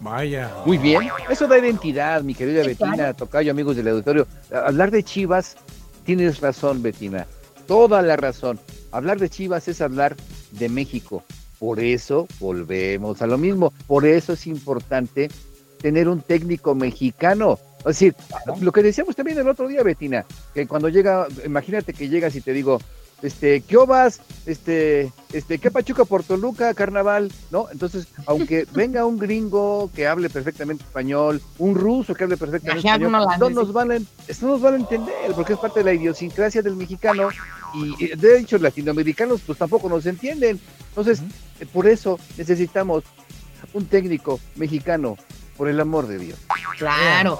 Vaya. 0.01 0.51
Muy 0.65 0.77
bien. 0.77 1.09
Eso 1.29 1.47
da 1.47 1.59
identidad, 1.59 2.23
mi 2.23 2.33
querida 2.33 2.63
Sí, 2.63 2.69
Betina, 2.69 2.93
claro. 2.93 3.13
Tocayo, 3.13 3.51
amigos 3.51 3.75
del 3.75 3.87
auditorio. 3.87 4.27
Hablar 4.51 4.89
de 4.89 5.03
Chivas, 5.03 5.57
tienes 6.05 6.41
razón, 6.41 6.81
Betina. 6.81 7.27
Toda 7.67 8.01
la 8.01 8.15
razón. 8.15 8.59
Hablar 8.91 9.19
de 9.19 9.29
Chivas 9.29 9.67
es 9.67 9.79
hablar 9.79 10.15
de 10.51 10.69
México. 10.69 11.23
Por 11.61 11.79
eso 11.79 12.27
volvemos 12.39 13.21
a 13.21 13.27
lo 13.27 13.37
mismo. 13.37 13.71
Por 13.85 14.07
eso 14.07 14.33
es 14.33 14.47
importante 14.47 15.29
tener 15.79 16.09
un 16.09 16.21
técnico 16.21 16.73
mexicano. 16.73 17.59
Es 17.77 17.85
decir, 17.85 18.15
lo 18.61 18.71
que 18.71 18.81
decíamos 18.81 19.15
también 19.15 19.37
el 19.37 19.47
otro 19.47 19.67
día, 19.67 19.83
Betina, 19.83 20.25
que 20.55 20.65
cuando 20.65 20.89
llega, 20.89 21.27
imagínate 21.45 21.93
que 21.93 22.09
llegas 22.09 22.35
y 22.35 22.41
te 22.41 22.53
digo, 22.53 22.79
este, 23.21 23.61
¿qué 23.61 23.77
obas? 23.77 24.21
Este, 24.45 25.11
este, 25.31 25.59
¿qué 25.59 25.69
Pachuca 25.69 26.05
por 26.05 26.23
Toluca, 26.23 26.73
carnaval? 26.73 27.31
¿No? 27.51 27.67
Entonces, 27.71 28.07
aunque 28.25 28.65
venga 28.73 29.05
un 29.05 29.17
gringo 29.17 29.89
que 29.95 30.07
hable 30.07 30.29
perfectamente 30.29 30.83
español, 30.83 31.41
un 31.59 31.75
ruso 31.75 32.15
que 32.15 32.23
hable 32.23 32.37
perfectamente 32.37 32.87
Ajá, 32.87 32.97
español, 32.97 33.11
no 33.39 33.49
nos 33.49 33.73
van 33.73 33.91
a, 33.91 33.99
no 33.99 34.47
nos 34.47 34.61
van 34.61 34.73
a 34.73 34.77
entender, 34.77 35.31
porque 35.35 35.53
es 35.53 35.59
parte 35.59 35.81
de 35.81 35.85
la 35.85 35.93
idiosincrasia 35.93 36.61
del 36.61 36.75
mexicano, 36.75 37.29
y 37.73 38.07
de 38.07 38.39
hecho, 38.39 38.57
latinoamericanos, 38.57 39.41
pues 39.45 39.57
tampoco 39.57 39.87
nos 39.87 40.05
entienden. 40.05 40.59
Entonces, 40.89 41.21
eh, 41.59 41.65
por 41.65 41.87
eso 41.87 42.19
necesitamos 42.37 43.03
un 43.73 43.85
técnico 43.85 44.39
mexicano, 44.55 45.15
por 45.57 45.69
el 45.69 45.79
amor 45.79 46.07
de 46.07 46.17
Dios. 46.17 46.39
Claro. 46.77 47.39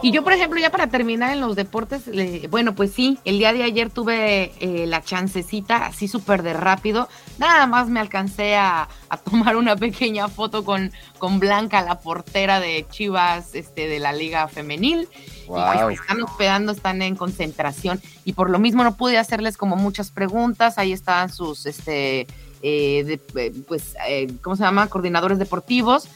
Y 0.00 0.12
yo, 0.12 0.22
por 0.22 0.32
ejemplo, 0.32 0.60
ya 0.60 0.70
para 0.70 0.86
terminar 0.86 1.32
en 1.32 1.40
los 1.40 1.56
deportes, 1.56 2.06
le- 2.06 2.46
bueno, 2.48 2.74
pues 2.74 2.92
sí, 2.92 3.18
el 3.24 3.38
día 3.38 3.52
de 3.52 3.64
ayer 3.64 3.90
tuve 3.90 4.52
eh, 4.60 4.86
la 4.86 5.02
chancecita 5.02 5.86
así 5.86 6.06
súper 6.06 6.42
de 6.42 6.52
rápido. 6.52 7.08
Nada 7.38 7.66
más 7.66 7.88
me 7.88 7.98
alcancé 7.98 8.56
a, 8.56 8.88
a 9.08 9.16
tomar 9.16 9.56
una 9.56 9.74
pequeña 9.76 10.28
foto 10.28 10.64
con, 10.64 10.92
con 11.18 11.40
Blanca, 11.40 11.82
la 11.82 11.98
portera 12.00 12.60
de 12.60 12.86
Chivas 12.90 13.54
este, 13.54 13.88
de 13.88 13.98
la 13.98 14.12
Liga 14.12 14.46
Femenil. 14.48 15.08
Y 15.42 15.46
pues 15.48 16.00
están 16.00 16.22
hospedando, 16.22 16.72
están 16.72 17.02
en 17.02 17.16
concentración. 17.16 18.00
Y 18.24 18.34
por 18.34 18.50
lo 18.50 18.58
mismo 18.58 18.84
no 18.84 18.96
pude 18.96 19.18
hacerles 19.18 19.56
como 19.56 19.74
muchas 19.76 20.10
preguntas. 20.12 20.78
Ahí 20.78 20.92
estaban 20.92 21.32
sus, 21.32 21.66
este, 21.66 22.26
eh, 22.62 23.04
de- 23.04 23.20
eh, 23.40 23.52
pues, 23.66 23.94
eh, 24.08 24.28
¿cómo 24.42 24.54
se 24.56 24.62
llama? 24.62 24.86
Coordinadores 24.88 25.38
deportivos. 25.38 26.06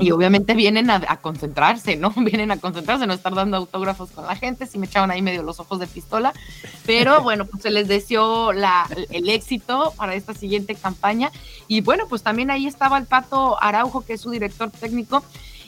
Y 0.00 0.10
obviamente 0.10 0.54
vienen 0.54 0.90
a, 0.90 1.02
a 1.08 1.16
concentrarse, 1.18 1.96
¿no? 1.96 2.10
Vienen 2.16 2.50
a 2.50 2.56
concentrarse, 2.58 3.06
no 3.06 3.14
estar 3.14 3.34
dando 3.34 3.56
autógrafos 3.56 4.10
con 4.10 4.26
la 4.26 4.36
gente, 4.36 4.66
sí 4.66 4.78
me 4.78 4.86
echaban 4.86 5.10
ahí 5.10 5.22
medio 5.22 5.42
los 5.42 5.60
ojos 5.60 5.78
de 5.78 5.86
pistola, 5.86 6.32
pero 6.86 7.20
bueno, 7.22 7.44
pues 7.44 7.62
se 7.62 7.70
les 7.70 7.88
deseó 7.88 8.52
la, 8.52 8.88
el 9.10 9.28
éxito 9.28 9.92
para 9.96 10.14
esta 10.14 10.34
siguiente 10.34 10.74
campaña. 10.74 11.30
Y 11.68 11.80
bueno, 11.80 12.06
pues 12.08 12.22
también 12.22 12.50
ahí 12.50 12.66
estaba 12.66 12.98
el 12.98 13.06
Pato 13.06 13.62
Araujo, 13.62 14.04
que 14.04 14.14
es 14.14 14.20
su 14.20 14.30
director 14.30 14.70
técnico. 14.70 15.22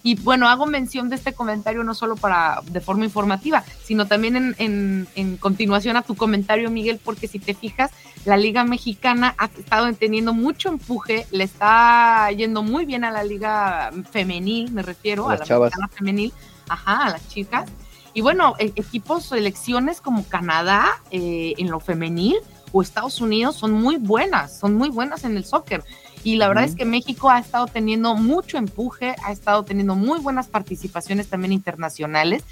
Y 0.06 0.14
bueno, 0.14 0.48
hago 0.48 0.66
mención 0.66 1.08
de 1.08 1.16
este 1.16 1.34
comentario 1.34 1.82
no 1.82 1.92
solo 1.92 2.14
para 2.14 2.62
de 2.70 2.80
forma 2.80 3.04
informativa, 3.04 3.64
sino 3.82 4.06
también 4.06 4.36
en, 4.36 4.54
en, 4.58 5.08
en 5.16 5.36
continuación 5.36 5.96
a 5.96 6.02
tu 6.02 6.14
comentario, 6.14 6.70
Miguel, 6.70 7.00
porque 7.02 7.26
si 7.26 7.40
te 7.40 7.54
fijas, 7.54 7.90
la 8.24 8.36
Liga 8.36 8.62
Mexicana 8.62 9.34
ha 9.36 9.46
estado 9.46 9.92
teniendo 9.94 10.32
mucho 10.32 10.68
empuje, 10.68 11.26
le 11.32 11.42
está 11.42 12.30
yendo 12.30 12.62
muy 12.62 12.84
bien 12.84 13.02
a 13.02 13.10
la 13.10 13.24
Liga 13.24 13.90
Femenil, 14.12 14.70
me 14.70 14.82
refiero, 14.82 15.28
A 15.28 15.32
a, 15.32 15.38
la. 15.38 15.40
Mexicana 15.40 15.88
Femenil, 15.88 16.32
ajá, 16.68 17.06
a 17.06 17.10
las 17.10 17.28
chicas. 17.28 17.68
Y 18.14 18.20
bueno, 18.20 18.54
e- 18.60 18.72
equipos, 18.76 19.24
selecciones 19.24 20.00
como 20.00 20.24
Canadá 20.28 21.02
eh, 21.10 21.54
en 21.58 21.68
lo 21.68 21.80
femenil, 21.80 22.36
o 22.70 22.80
Estados 22.80 23.20
Unidos 23.20 23.56
son 23.56 23.72
muy 23.72 23.96
buenas, 23.96 24.56
son 24.56 24.76
muy 24.76 24.88
buenas 24.88 25.24
en 25.24 25.36
el 25.36 25.44
soccer. 25.44 25.82
Y 26.26 26.34
la 26.34 26.48
verdad 26.48 26.64
es 26.64 26.74
que 26.74 26.84
México 26.84 27.30
ha 27.30 27.38
estado 27.38 27.68
teniendo 27.68 28.16
mucho 28.16 28.58
empuje, 28.58 29.14
ha 29.22 29.30
estado 29.30 29.62
teniendo 29.62 29.94
muy 29.94 30.18
buenas 30.18 30.48
participaciones 30.48 31.28
también 31.28 31.52
internacionales. 31.52 32.42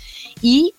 Y 0.41 0.77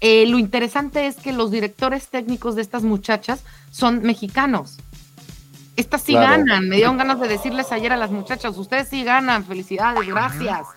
eh, 0.00 0.26
lo 0.28 0.38
interesante 0.38 1.08
es 1.08 1.16
que 1.16 1.32
los 1.32 1.50
directores 1.50 2.06
técnicos 2.06 2.54
de 2.54 2.62
estas 2.62 2.84
muchachas 2.84 3.42
son 3.72 4.02
mexicanos. 4.02 4.76
Estas 5.74 6.02
sí 6.02 6.12
ganan, 6.12 6.68
me 6.68 6.76
dieron 6.76 6.98
ganas 6.98 7.18
de 7.18 7.26
decirles 7.26 7.72
ayer 7.72 7.92
a 7.92 7.96
las 7.96 8.12
muchachas, 8.12 8.56
ustedes 8.56 8.88
sí 8.88 9.02
ganan, 9.02 9.44
felicidades, 9.44 10.06
gracias, 10.06 10.68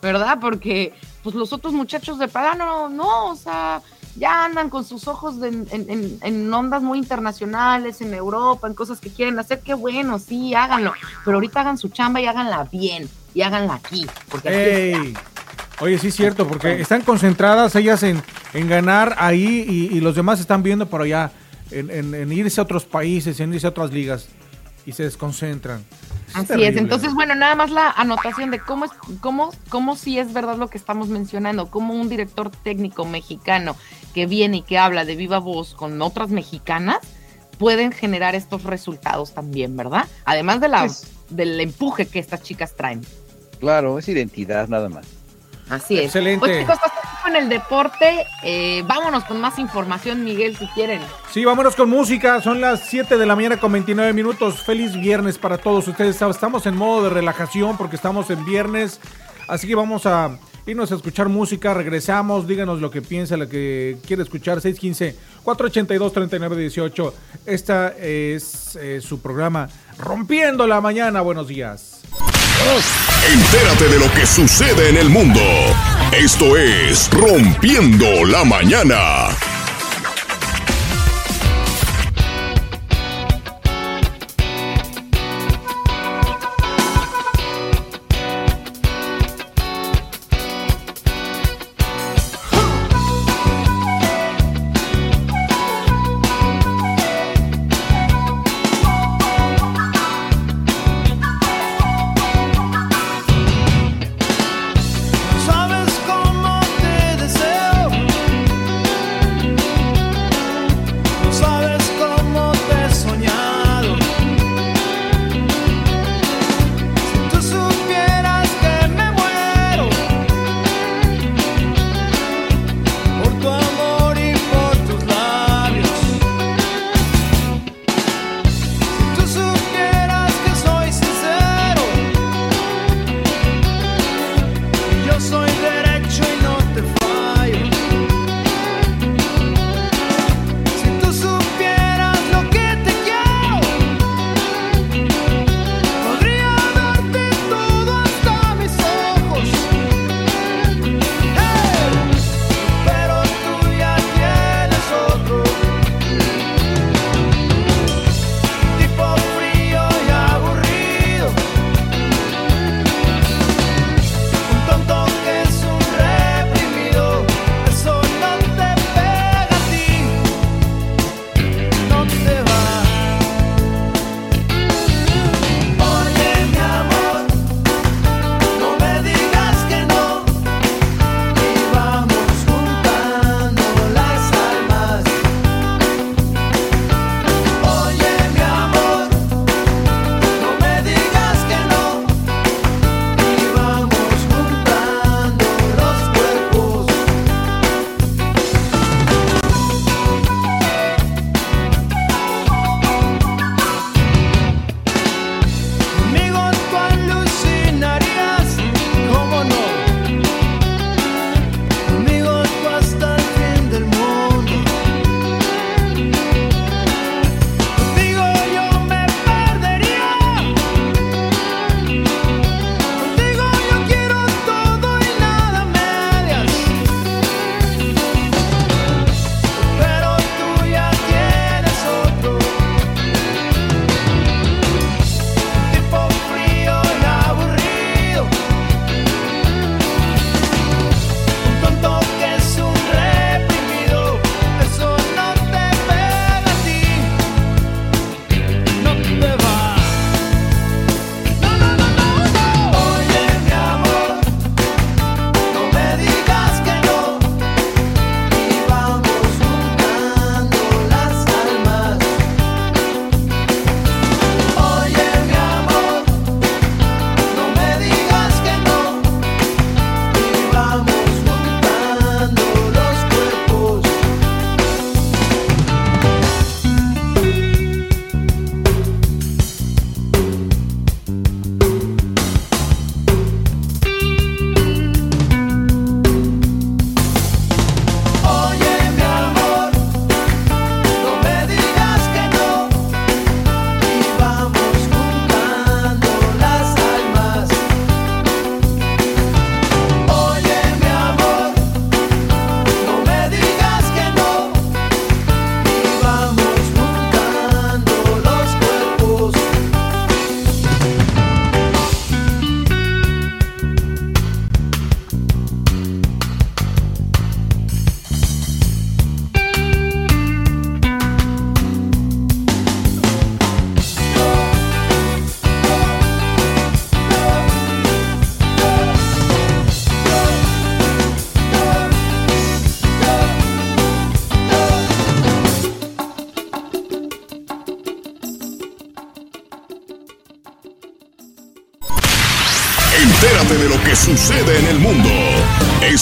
¿verdad? 0.00 0.38
Porque 0.40 0.94
pues 1.22 1.34
los 1.34 1.52
otros 1.52 1.74
muchachos 1.74 2.18
de 2.18 2.28
Pagano, 2.28 2.88
no, 2.88 3.26
o 3.26 3.36
sea, 3.36 3.82
ya 4.16 4.44
andan 4.44 4.70
con 4.70 4.84
sus 4.84 5.08
ojos 5.08 5.36
en, 5.42 6.52
ondas 6.52 6.82
muy 6.82 6.98
internacionales, 6.98 8.00
en 8.00 8.12
Europa, 8.14 8.66
en 8.66 8.74
cosas 8.74 9.00
que 9.00 9.10
quieren 9.10 9.38
hacer, 9.38 9.60
qué 9.60 9.74
bueno, 9.74 10.18
sí, 10.18 10.54
háganlo, 10.54 10.92
pero 11.24 11.36
ahorita 11.36 11.60
hagan 11.60 11.78
su 11.78 11.88
chamba 11.88 12.20
y 12.20 12.26
háganla 12.26 12.68
bien, 12.70 13.08
y 13.34 13.42
háganla 13.42 13.74
aquí. 13.74 14.06
Porque 14.28 15.14
Oye, 15.80 15.98
sí 15.98 16.08
es 16.08 16.14
cierto, 16.14 16.46
porque 16.46 16.78
están 16.80 17.00
concentradas 17.00 17.74
ellas 17.74 18.02
en, 18.02 18.22
ganar 18.52 19.14
ahí 19.18 19.88
y, 19.90 20.00
los 20.00 20.14
demás 20.14 20.38
están 20.38 20.62
viendo 20.62 20.86
por 20.86 21.00
allá, 21.00 21.32
en, 21.70 22.32
irse 22.32 22.60
a 22.60 22.64
otros 22.64 22.84
países, 22.84 23.40
en 23.40 23.54
irse 23.54 23.66
a 23.66 23.70
otras 23.70 23.90
ligas 23.90 24.28
y 24.84 24.92
se 24.92 25.04
desconcentran. 25.04 25.82
Así 26.34 26.62
es, 26.64 26.76
entonces 26.76 27.14
bueno, 27.14 27.34
nada 27.34 27.54
más 27.54 27.70
la 27.70 27.90
anotación 27.90 28.50
de 28.50 28.60
cómo 28.60 28.84
es, 28.84 28.90
cómo, 29.20 29.52
cómo 29.68 29.96
si 29.96 30.18
es 30.18 30.32
verdad 30.32 30.56
lo 30.56 30.68
que 30.68 30.78
estamos 30.78 31.08
mencionando, 31.08 31.70
cómo 31.70 31.94
un 31.94 32.08
director 32.08 32.50
técnico 32.50 33.04
mexicano 33.04 33.76
que 34.14 34.26
viene 34.26 34.58
y 34.58 34.62
que 34.62 34.78
habla 34.78 35.04
de 35.04 35.16
viva 35.16 35.38
voz 35.38 35.74
con 35.74 36.00
otras 36.02 36.30
mexicanas 36.30 36.98
pueden 37.58 37.92
generar 37.92 38.34
estos 38.34 38.64
resultados 38.64 39.34
también, 39.34 39.76
¿verdad? 39.76 40.06
Además 40.24 40.60
de 40.60 40.68
la, 40.68 40.88
del 41.28 41.60
empuje 41.60 42.06
que 42.06 42.18
estas 42.18 42.42
chicas 42.42 42.74
traen. 42.74 43.02
Claro, 43.58 43.98
es 43.98 44.08
identidad 44.08 44.68
nada 44.68 44.88
más. 44.88 45.19
Así 45.70 45.98
es. 45.98 46.06
Excelente. 46.06 46.40
Pues 46.40 46.58
chicos, 46.58 46.78
en 47.28 47.36
el 47.36 47.48
deporte. 47.48 48.26
Eh, 48.42 48.82
vámonos 48.86 49.24
con 49.24 49.40
más 49.40 49.58
información, 49.58 50.22
Miguel, 50.24 50.56
si 50.56 50.66
quieren. 50.68 51.00
Sí, 51.30 51.44
vámonos 51.44 51.76
con 51.76 51.88
música. 51.88 52.42
Son 52.42 52.60
las 52.60 52.88
7 52.88 53.16
de 53.16 53.26
la 53.26 53.36
mañana 53.36 53.58
con 53.58 53.70
29 53.72 54.12
minutos. 54.12 54.62
Feliz 54.62 54.94
viernes 54.94 55.38
para 55.38 55.58
todos 55.58 55.86
ustedes. 55.88 56.20
Estamos 56.20 56.66
en 56.66 56.76
modo 56.76 57.04
de 57.04 57.10
relajación 57.10 57.76
porque 57.76 57.94
estamos 57.96 58.30
en 58.30 58.44
viernes. 58.44 59.00
Así 59.48 59.66
que 59.66 59.74
vamos 59.74 60.06
a 60.06 60.38
irnos 60.66 60.92
a 60.92 60.96
escuchar 60.96 61.28
música. 61.28 61.74
Regresamos. 61.74 62.46
Díganos 62.46 62.80
lo 62.80 62.90
que 62.90 63.02
piensa, 63.02 63.36
lo 63.36 63.48
que 63.48 63.98
quiere 64.06 64.22
escuchar. 64.22 64.60
615-482-3918. 64.60 67.12
Esta 67.46 67.88
es 67.88 68.76
eh, 68.76 69.00
su 69.00 69.20
programa 69.20 69.68
Rompiendo 69.98 70.66
la 70.66 70.80
Mañana. 70.80 71.20
Buenos 71.20 71.48
días. 71.48 71.99
Entérate 73.32 73.88
de 73.88 73.98
lo 73.98 74.12
que 74.12 74.26
sucede 74.26 74.88
en 74.88 74.96
el 74.96 75.10
mundo. 75.10 75.40
Esto 76.12 76.56
es 76.56 77.08
Rompiendo 77.10 78.24
la 78.24 78.44
Mañana. 78.44 79.28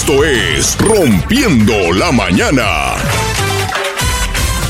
Esto 0.09 0.25
es 0.25 0.79
Rompiendo 0.79 1.93
la 1.93 2.11
Mañana. 2.11 2.95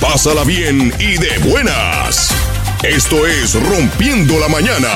Pásala 0.00 0.42
bien 0.42 0.92
y 0.98 1.16
de 1.16 1.38
buenas. 1.48 2.34
Esto 2.82 3.24
es 3.24 3.54
Rompiendo 3.54 4.40
la 4.40 4.48
Mañana. 4.48 4.88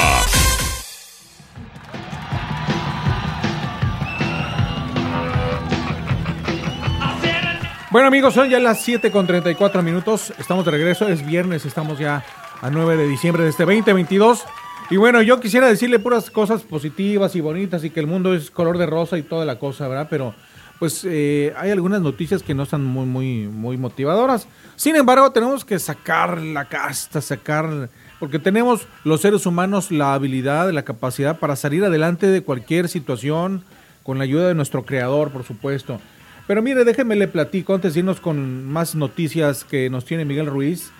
Bueno 7.92 8.08
amigos, 8.08 8.34
son 8.34 8.50
ya 8.50 8.58
las 8.58 8.82
7 8.82 9.12
con 9.12 9.28
34 9.28 9.80
minutos. 9.84 10.34
Estamos 10.38 10.64
de 10.64 10.72
regreso, 10.72 11.06
es 11.06 11.24
viernes, 11.24 11.64
estamos 11.66 12.00
ya 12.00 12.24
a 12.60 12.68
9 12.68 12.96
de 12.96 13.06
diciembre 13.06 13.44
de 13.44 13.50
este 13.50 13.62
2022. 13.64 14.44
Y 14.92 14.98
bueno, 14.98 15.22
yo 15.22 15.40
quisiera 15.40 15.68
decirle 15.68 15.98
puras 15.98 16.30
cosas 16.30 16.60
positivas 16.64 17.34
y 17.34 17.40
bonitas 17.40 17.82
y 17.82 17.88
que 17.88 17.98
el 17.98 18.06
mundo 18.06 18.34
es 18.34 18.50
color 18.50 18.76
de 18.76 18.84
rosa 18.84 19.16
y 19.16 19.22
toda 19.22 19.46
la 19.46 19.58
cosa, 19.58 19.88
¿verdad? 19.88 20.06
Pero 20.10 20.34
pues 20.78 21.06
eh, 21.08 21.54
hay 21.56 21.70
algunas 21.70 22.02
noticias 22.02 22.42
que 22.42 22.52
no 22.52 22.64
están 22.64 22.84
muy, 22.84 23.06
muy, 23.06 23.48
muy 23.48 23.78
motivadoras. 23.78 24.46
Sin 24.76 24.94
embargo, 24.94 25.32
tenemos 25.32 25.64
que 25.64 25.78
sacar 25.78 26.42
la 26.42 26.66
casta, 26.66 27.22
sacar, 27.22 27.88
porque 28.20 28.38
tenemos 28.38 28.86
los 29.02 29.22
seres 29.22 29.46
humanos 29.46 29.90
la 29.90 30.12
habilidad, 30.12 30.70
la 30.72 30.82
capacidad 30.82 31.38
para 31.38 31.56
salir 31.56 31.82
adelante 31.86 32.26
de 32.26 32.42
cualquier 32.42 32.90
situación 32.90 33.64
con 34.02 34.18
la 34.18 34.24
ayuda 34.24 34.48
de 34.48 34.54
nuestro 34.54 34.84
creador, 34.84 35.30
por 35.30 35.44
supuesto. 35.44 36.02
Pero 36.46 36.60
mire, 36.60 36.84
déjeme 36.84 37.16
le 37.16 37.28
platico, 37.28 37.74
antes 37.74 37.94
de 37.94 38.00
irnos 38.00 38.20
con 38.20 38.66
más 38.66 38.94
noticias 38.94 39.64
que 39.64 39.88
nos 39.88 40.04
tiene 40.04 40.26
Miguel 40.26 40.48
Ruiz, 40.48 40.92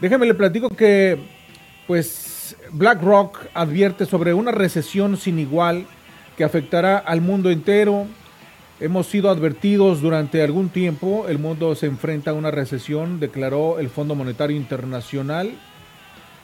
déjeme 0.00 0.26
le 0.26 0.34
platico 0.34 0.68
que, 0.68 1.18
pues, 1.88 2.29
BlackRock 2.72 3.48
advierte 3.54 4.06
sobre 4.06 4.34
una 4.34 4.52
recesión 4.52 5.16
sin 5.16 5.38
igual 5.38 5.86
que 6.36 6.44
afectará 6.44 6.98
al 6.98 7.20
mundo 7.20 7.50
entero. 7.50 8.06
Hemos 8.80 9.06
sido 9.06 9.28
advertidos 9.30 10.00
durante 10.00 10.42
algún 10.42 10.70
tiempo, 10.70 11.26
el 11.28 11.38
mundo 11.38 11.74
se 11.74 11.86
enfrenta 11.86 12.30
a 12.30 12.34
una 12.34 12.50
recesión, 12.50 13.20
declaró 13.20 13.78
el 13.78 13.90
Fondo 13.90 14.14
Monetario 14.14 14.56
Internacional. 14.56 15.50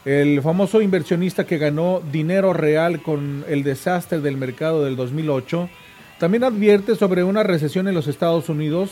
El 0.04 0.42
famoso 0.42 0.82
inversionista 0.82 1.46
que 1.46 1.58
ganó 1.58 2.00
dinero 2.12 2.52
real 2.52 3.02
con 3.02 3.44
el 3.48 3.62
desastre 3.64 4.20
del 4.20 4.36
mercado 4.36 4.84
del 4.84 4.96
2008 4.96 5.68
también 6.18 6.44
advierte 6.44 6.94
sobre 6.94 7.24
una 7.24 7.42
recesión 7.42 7.88
en 7.88 7.94
los 7.94 8.06
Estados 8.06 8.48
Unidos. 8.48 8.90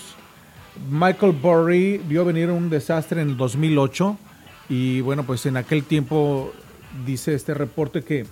Michael 0.90 1.32
Burry 1.32 1.98
vio 1.98 2.24
venir 2.24 2.50
un 2.50 2.68
desastre 2.68 3.22
en 3.22 3.30
el 3.30 3.36
2008 3.36 4.18
y 4.68 5.00
bueno, 5.02 5.24
pues 5.24 5.46
en 5.46 5.56
aquel 5.56 5.84
tiempo 5.84 6.52
dice 7.06 7.34
este 7.34 7.54
reporte 7.54 8.02
que 8.02 8.26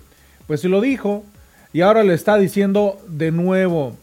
pues 0.47 0.61
se 0.61 0.69
lo 0.69 0.81
dijo 0.81 1.23
y 1.71 1.81
ahora 1.81 2.03
le 2.03 2.13
está 2.13 2.37
diciendo 2.37 2.99
de 3.07 3.31
nuevo. 3.31 3.97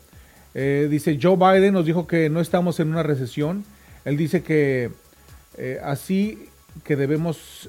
Eh, 0.54 0.88
dice 0.90 1.18
Joe 1.20 1.36
Biden 1.36 1.74
nos 1.74 1.86
dijo 1.86 2.06
que 2.06 2.28
no 2.28 2.40
estamos 2.40 2.80
en 2.80 2.88
una 2.88 3.02
recesión. 3.02 3.64
Él 4.04 4.16
dice 4.16 4.42
que 4.42 4.90
eh, 5.56 5.80
así 5.82 6.48
que 6.84 6.96
debemos 6.96 7.68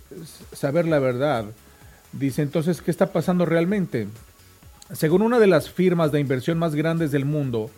saber 0.53 0.87
la 0.87 0.99
verdad. 0.99 1.45
Dice 2.13 2.41
entonces, 2.41 2.81
¿qué 2.81 2.91
está 2.91 3.11
pasando 3.13 3.45
realmente? 3.45 4.07
Según 4.93 5.21
una 5.21 5.39
de 5.39 5.47
las 5.47 5.69
firmas 5.69 6.11
de 6.11 6.19
inversión 6.19 6.57
más 6.57 6.75
grandes 6.75 7.11
del 7.11 7.25
mundo, 7.25 7.69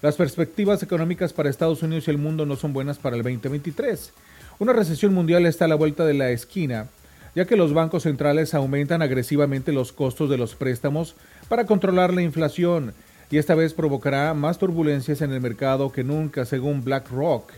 las 0.00 0.16
perspectivas 0.16 0.82
económicas 0.82 1.32
para 1.32 1.50
Estados 1.50 1.82
Unidos 1.82 2.08
y 2.08 2.10
el 2.10 2.18
mundo 2.18 2.46
no 2.46 2.56
son 2.56 2.72
buenas 2.72 2.98
para 2.98 3.16
el 3.16 3.22
2023. 3.22 4.12
Una 4.58 4.72
recesión 4.72 5.12
mundial 5.12 5.46
está 5.46 5.66
a 5.66 5.68
la 5.68 5.74
vuelta 5.74 6.04
de 6.04 6.14
la 6.14 6.30
esquina, 6.30 6.88
ya 7.34 7.44
que 7.46 7.56
los 7.56 7.72
bancos 7.72 8.02
centrales 8.04 8.54
aumentan 8.54 9.02
agresivamente 9.02 9.72
los 9.72 9.92
costos 9.92 10.28
de 10.28 10.38
los 10.38 10.54
préstamos 10.54 11.14
para 11.48 11.66
controlar 11.66 12.12
la 12.12 12.22
inflación, 12.22 12.94
y 13.30 13.38
esta 13.38 13.54
vez 13.54 13.72
provocará 13.72 14.34
más 14.34 14.58
turbulencias 14.58 15.22
en 15.22 15.32
el 15.32 15.40
mercado 15.40 15.90
que 15.90 16.04
nunca, 16.04 16.44
según 16.44 16.84
BlackRock. 16.84 17.52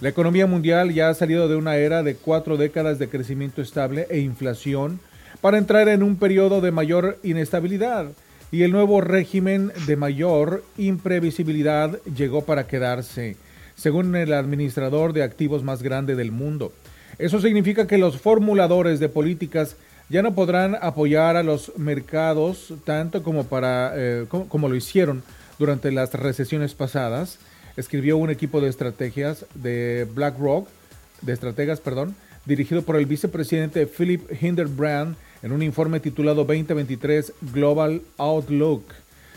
La 0.00 0.08
economía 0.08 0.46
mundial 0.46 0.92
ya 0.92 1.08
ha 1.08 1.14
salido 1.14 1.46
de 1.46 1.56
una 1.56 1.76
era 1.76 2.02
de 2.02 2.16
cuatro 2.16 2.56
décadas 2.56 2.98
de 2.98 3.08
crecimiento 3.08 3.62
estable 3.62 4.06
e 4.10 4.18
inflación 4.18 4.98
para 5.40 5.58
entrar 5.58 5.88
en 5.88 6.02
un 6.02 6.16
periodo 6.16 6.60
de 6.60 6.72
mayor 6.72 7.18
inestabilidad 7.22 8.06
y 8.50 8.62
el 8.62 8.72
nuevo 8.72 9.00
régimen 9.00 9.72
de 9.86 9.96
mayor 9.96 10.64
imprevisibilidad 10.76 12.00
llegó 12.04 12.44
para 12.44 12.66
quedarse, 12.66 13.36
según 13.76 14.16
el 14.16 14.32
administrador 14.32 15.12
de 15.12 15.22
activos 15.22 15.62
más 15.62 15.82
grande 15.82 16.16
del 16.16 16.32
mundo. 16.32 16.72
Eso 17.20 17.38
significa 17.38 17.86
que 17.86 17.98
los 17.98 18.18
formuladores 18.18 18.98
de 18.98 19.10
políticas 19.10 19.76
ya 20.08 20.22
no 20.22 20.34
podrán 20.34 20.74
apoyar 20.80 21.36
a 21.36 21.42
los 21.42 21.76
mercados 21.76 22.72
tanto 22.84 23.22
como, 23.22 23.44
para, 23.44 23.92
eh, 23.94 24.24
como, 24.26 24.70
lo 24.70 24.74
hicieron 24.74 25.22
durante 25.58 25.92
las 25.92 26.14
recesiones 26.14 26.74
pasadas, 26.74 27.38
escribió 27.76 28.16
un 28.16 28.30
equipo 28.30 28.62
de 28.62 28.70
estrategias 28.70 29.44
de 29.54 30.08
BlackRock, 30.14 30.66
de 31.20 31.34
estrategas, 31.34 31.80
perdón, 31.80 32.14
dirigido 32.46 32.80
por 32.82 32.96
el 32.96 33.04
vicepresidente 33.04 33.86
Philip 33.86 34.22
Hinderbrand 34.42 35.14
en 35.42 35.52
un 35.52 35.62
informe 35.62 36.00
titulado 36.00 36.44
2023 36.46 37.34
Global 37.52 38.00
Outlook. 38.16 38.84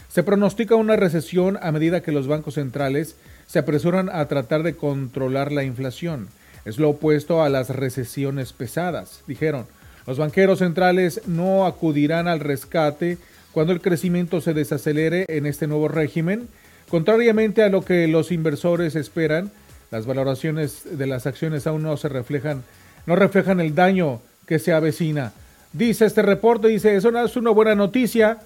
Se 0.08 0.24
pronostica 0.24 0.76
una 0.76 0.96
recesión 0.96 1.60
a 1.62 1.74
medida 1.74 2.02
que 2.02 2.14
los 2.14 2.28
bancos 2.28 2.54
centrales 2.54 3.18
se 3.46 3.60
apresuran 3.60 4.10
a 4.10 4.26
tratar 4.30 4.64
de 4.64 4.78
controlar 4.78 5.52
la 5.52 5.66
inflación. 5.66 6.30
Es 6.66 6.78
lo 6.78 6.90
opuesto 6.90 7.44
a 7.44 7.50
las 7.50 7.70
recesiones 7.70 8.54
pesadas, 8.54 9.22
dijeron. 9.28 9.66
Los 10.06 10.18
banqueros 10.18 10.60
centrales 10.60 11.22
no 11.28 11.66
acudirán 11.66 12.28
al 12.28 12.42
rescate 12.42 13.18
cuando 13.54 13.72
el 13.72 13.82
crecimiento 13.82 14.42
se 14.42 14.54
desacelere 14.54 15.26
en 15.30 15.46
este 15.46 15.68
nuevo 15.68 15.88
régimen. 15.88 16.50
Contrariamente 16.90 17.64
a 17.64 17.70
lo 17.70 17.84
que 17.84 18.08
los 18.08 18.32
inversores 18.32 18.96
esperan, 18.96 19.52
las 19.92 20.06
valoraciones 20.06 20.98
de 20.98 21.08
las 21.08 21.26
acciones 21.28 21.68
aún 21.68 21.84
no 21.84 21.96
se 21.98 22.10
reflejan, 22.10 22.64
no 23.06 23.16
reflejan 23.16 23.60
el 23.60 23.76
daño 23.76 24.22
que 24.48 24.60
se 24.60 24.74
avecina. 24.74 25.34
Dice 25.72 26.06
este 26.06 26.22
reporte, 26.22 26.68
dice, 26.68 26.96
eso 26.96 27.12
no 27.12 27.24
es 27.24 27.36
una 27.36 27.52
buena 27.52 27.76
noticia. 27.76 28.40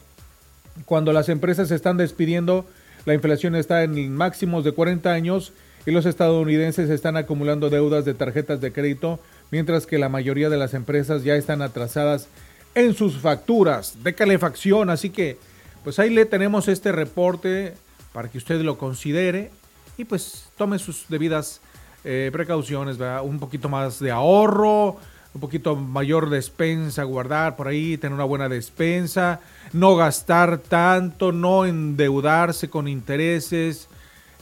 Cuando 0.85 1.11
las 1.11 1.29
empresas 1.29 1.69
se 1.69 1.75
están 1.75 1.97
despidiendo, 1.97 2.65
la 3.05 3.13
inflación 3.13 3.55
está 3.55 3.83
en 3.83 4.13
máximos 4.13 4.63
de 4.63 4.73
40 4.73 5.11
años 5.11 5.53
y 5.87 5.91
los 5.91 6.05
estadounidenses 6.05 6.89
están 6.89 7.15
acumulando 7.15 7.69
deudas 7.69 8.03
de 8.03 8.13
tarjetas 8.13 8.59
de 8.59 8.73
crédito, 8.73 9.21
mientras 9.51 9.85
que 9.85 9.97
la 9.97 10.09
mayoría 10.09 10.49
de 10.49 10.57
las 10.57 10.73
empresas 10.73 11.23
ya 11.23 11.35
están 11.35 11.61
atrasadas 11.61 12.27
en 12.75 12.93
sus 12.93 13.17
facturas 13.17 14.03
de 14.03 14.13
calefacción. 14.13 14.89
Así 14.89 15.11
que, 15.11 15.37
pues 15.85 15.97
ahí 15.97 16.09
le 16.09 16.25
tenemos 16.25 16.67
este 16.67 16.91
reporte 16.91 17.73
para 18.11 18.27
que 18.27 18.37
usted 18.37 18.59
lo 18.63 18.77
considere 18.77 19.49
y 19.97 20.03
pues 20.03 20.49
tome 20.57 20.77
sus 20.77 21.05
debidas 21.07 21.61
eh, 22.03 22.31
precauciones, 22.33 22.97
un 23.23 23.39
poquito 23.39 23.69
más 23.69 23.97
de 23.99 24.11
ahorro, 24.11 24.97
un 25.33 25.39
poquito 25.39 25.77
mayor 25.77 26.29
despensa, 26.29 27.03
guardar 27.03 27.55
por 27.55 27.69
ahí, 27.69 27.97
tener 27.97 28.13
una 28.13 28.25
buena 28.25 28.49
despensa, 28.49 29.39
no 29.71 29.95
gastar 29.95 30.57
tanto, 30.57 31.31
no 31.31 31.65
endeudarse 31.65 32.69
con 32.69 32.89
intereses, 32.89 33.87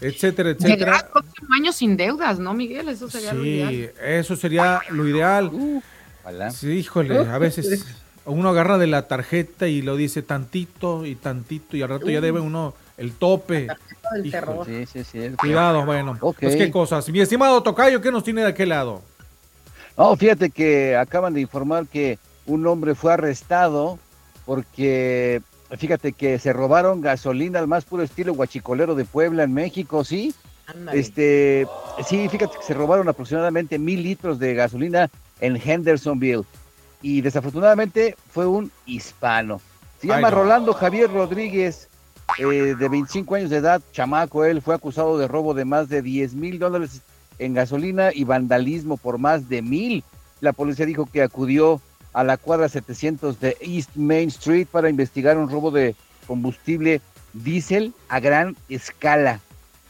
etcétera, 0.02 0.52
etcétera. 0.52 0.76
Llegar 0.76 1.12
años 1.56 1.76
sin 1.76 1.98
deudas, 1.98 2.40
¿no, 2.40 2.54
Miguel? 2.54 2.90
Eso 2.90 3.10
sería 3.10 3.34
lo 3.34 3.46
ideal. 3.46 3.70
Sí, 3.70 3.90
eso 4.02 4.36
sería 4.36 4.82
lo 4.90 5.08
ideal. 5.08 5.52
sí, 6.52 6.72
híjole, 6.72 7.20
a 7.20 7.38
veces 7.38 7.86
uno 8.26 8.50
agarra 8.50 8.78
de 8.78 8.88
la 8.88 9.08
tarjeta 9.08 9.68
y 9.68 9.82
lo 9.82 9.96
dice 9.96 10.22
tantito 10.22 11.06
y 11.06 11.16
tantito 11.16 11.78
y 11.78 11.82
al 11.82 11.90
rato 11.90 12.10
ya 12.10 12.22
debe 12.22 12.40
uno 12.40 12.74
el 12.98 13.14
tope. 13.14 13.68
Sí, 14.66 14.86
sí, 14.86 15.04
sí, 15.04 15.30
Cuidado, 15.38 15.86
bueno. 15.86 16.18
Pues 16.40 16.56
qué 16.56 16.72
cosas. 16.72 17.10
Mi 17.10 17.22
estimado 17.22 17.62
Tocayo, 17.64 18.02
¿qué 18.02 18.12
nos 18.12 18.24
tiene 18.24 18.42
de 18.42 18.48
aquel 18.48 18.70
lado? 18.70 19.02
No, 19.98 20.16
fíjate 20.16 20.50
que 20.50 20.96
acaban 20.96 21.34
de 21.34 21.42
informar 21.42 21.88
que 21.88 22.20
un 22.46 22.66
hombre 22.68 22.96
fue 22.96 23.14
arrestado 23.14 23.98
porque, 24.46 25.42
fíjate 25.72 26.14
que 26.14 26.40
se 26.40 26.54
robaron 26.54 27.02
gasolina 27.02 27.60
al 27.60 27.68
más 27.68 27.86
puro 27.86 28.04
estilo 28.04 28.34
guachicolero 28.34 28.96
de 28.96 29.06
Puebla 29.06 29.44
en 29.44 29.54
México, 29.54 30.04
¿sí? 30.04 30.34
Este, 30.94 31.68
sí, 32.08 32.28
fíjate 32.28 32.58
que 32.58 32.64
se 32.64 32.74
robaron 32.74 33.08
aproximadamente 33.08 33.78
mil 33.78 34.02
litros 34.02 34.40
de 34.40 34.56
gasolina 34.56 35.10
en 35.40 35.62
Hendersonville 35.64 36.44
y 37.02 37.22
desafortunadamente 37.22 38.16
fue 38.30 38.48
un 38.48 38.72
hispano. 38.86 39.62
Se 40.02 40.08
llama 40.08 40.32
Rolando 40.32 40.74
Javier 40.74 41.12
Rodríguez, 41.12 41.88
eh, 42.40 42.76
de 42.78 42.90
25 42.90 43.36
años 43.36 43.50
de 43.50 43.58
edad, 43.58 43.82
chamaco, 43.92 44.44
él 44.44 44.62
fue 44.62 44.76
acusado 44.76 45.18
de 45.18 45.28
robo 45.28 45.54
de 45.54 45.66
más 45.66 45.88
de 45.88 46.02
10 46.02 46.34
mil 46.34 46.58
dólares 46.58 47.02
en 47.38 47.54
gasolina 47.54 48.12
y 48.14 48.24
vandalismo 48.24 48.98
por 48.98 49.20
más 49.20 49.48
de 49.50 49.62
mil. 49.62 50.04
La 50.42 50.54
policía 50.54 50.86
dijo 50.86 51.06
que 51.06 51.22
acudió 51.22 51.80
a 52.16 52.24
la 52.24 52.38
cuadra 52.38 52.70
700 52.70 53.42
de 53.42 53.58
East 53.60 53.90
Main 53.96 54.30
Street 54.30 54.68
para 54.72 54.90
investigar 54.90 55.38
un 55.38 55.50
robo 55.50 55.70
de 55.70 55.96
combustible 56.26 57.02
diésel 57.34 57.94
a 58.08 58.22
gran 58.22 58.56
escala. 58.70 59.42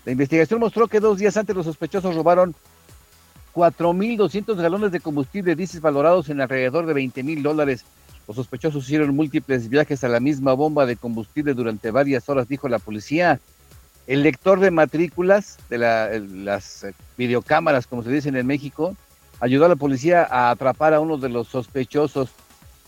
La 0.06 0.12
investigación 0.12 0.60
mostró 0.60 0.88
que 0.88 1.00
dos 1.00 1.20
días 1.20 1.38
antes 1.38 1.56
los 1.56 1.68
sospechosos 1.68 2.16
robaron 2.16 2.56
4.200 3.54 4.56
galones 4.56 4.92
de 4.92 5.02
combustible 5.02 5.56
diésel 5.56 5.82
valorados 5.82 6.28
en 6.30 6.42
alrededor 6.42 6.88
de 6.88 6.94
20 6.94 7.22
mil 7.22 7.44
dólares. 7.44 7.86
Los 8.28 8.38
sospechosos 8.38 8.86
hicieron 8.86 9.16
múltiples 9.16 9.70
viajes 9.70 10.04
a 10.04 10.10
la 10.10 10.20
misma 10.20 10.54
bomba 10.54 10.88
de 10.88 10.96
combustible 10.96 11.54
durante 11.54 11.92
varias 11.92 12.28
horas, 12.28 12.48
dijo 12.48 12.68
la 12.68 12.80
policía. 12.80 13.40
El 14.08 14.24
lector 14.24 14.60
de 14.60 14.72
matrículas 14.72 15.60
de 15.70 15.78
las 15.78 16.88
videocámaras, 17.20 17.86
como 17.86 18.02
se 18.02 18.10
dicen 18.10 18.36
en 18.36 18.48
México, 18.48 18.96
ayudó 19.40 19.66
a 19.66 19.70
la 19.70 19.76
policía 19.76 20.28
a 20.30 20.50
atrapar 20.50 20.94
a 20.94 21.00
uno 21.00 21.18
de 21.18 21.30
los 21.30 21.48
sospechosos. 21.48 22.30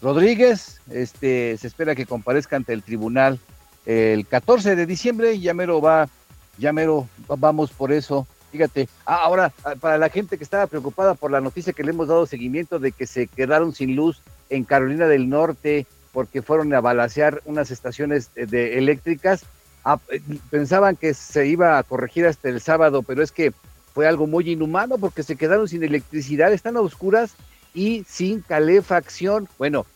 Rodríguez, 0.02 0.80
este, 0.92 1.58
se 1.58 1.68
espera 1.68 1.96
que 1.96 2.06
comparezca 2.06 2.56
ante 2.56 2.74
el 2.74 2.84
tribunal 2.84 3.40
el 3.88 4.28
14 4.28 4.76
de 4.76 4.86
diciembre, 4.86 5.40
ya 5.40 5.54
mero 5.54 5.82
va, 5.82 6.10
ya 6.58 6.74
mero 6.74 7.08
vamos 7.28 7.72
por 7.72 7.94
eso. 7.94 8.28
Fíjate, 8.52 8.90
ah, 9.06 9.22
ahora, 9.24 9.54
ah, 9.64 9.76
para 9.80 9.98
la 9.98 10.10
gente 10.10 10.38
que 10.38 10.44
estaba 10.44 10.68
preocupada 10.68 11.16
por 11.16 11.32
la 11.32 11.40
noticia 11.42 11.74
que 11.74 11.84
le 11.84 11.92
hemos 11.92 12.10
dado 12.10 12.26
seguimiento 12.26 12.80
de 12.80 12.92
que 12.92 13.08
se 13.08 13.28
quedaron 13.28 13.74
sin 13.74 13.96
luz 13.96 14.22
en 14.50 14.66
Carolina 14.66 15.08
del 15.08 15.30
Norte 15.30 15.86
porque 16.12 16.42
fueron 16.42 16.74
a 16.74 16.82
balasear 16.82 17.42
unas 17.46 17.72
estaciones 17.72 18.32
de, 18.36 18.78
eléctricas, 18.78 19.46
ah, 19.86 20.00
eh, 20.10 20.22
pensaban 20.50 20.98
que 20.98 21.14
se 21.14 21.48
iba 21.48 21.78
a 21.78 21.84
corregir 21.84 22.26
hasta 22.26 22.50
el 22.50 22.60
sábado, 22.60 23.04
pero 23.04 23.24
es 23.24 23.32
que 23.32 23.54
fue 23.98 24.08
algo 24.08 24.28
muy 24.28 24.48
inhumano 24.52 25.00
porque 25.00 25.24
se 25.24 25.36
quedaron 25.36 25.68
sin 25.68 25.84
electricidad, 25.84 26.54
están 26.54 26.78
a 26.78 26.82
oscuras 26.82 27.32
y 27.74 28.04
sin 28.08 28.42
calefacción. 28.42 29.50
Bueno, 29.58 29.88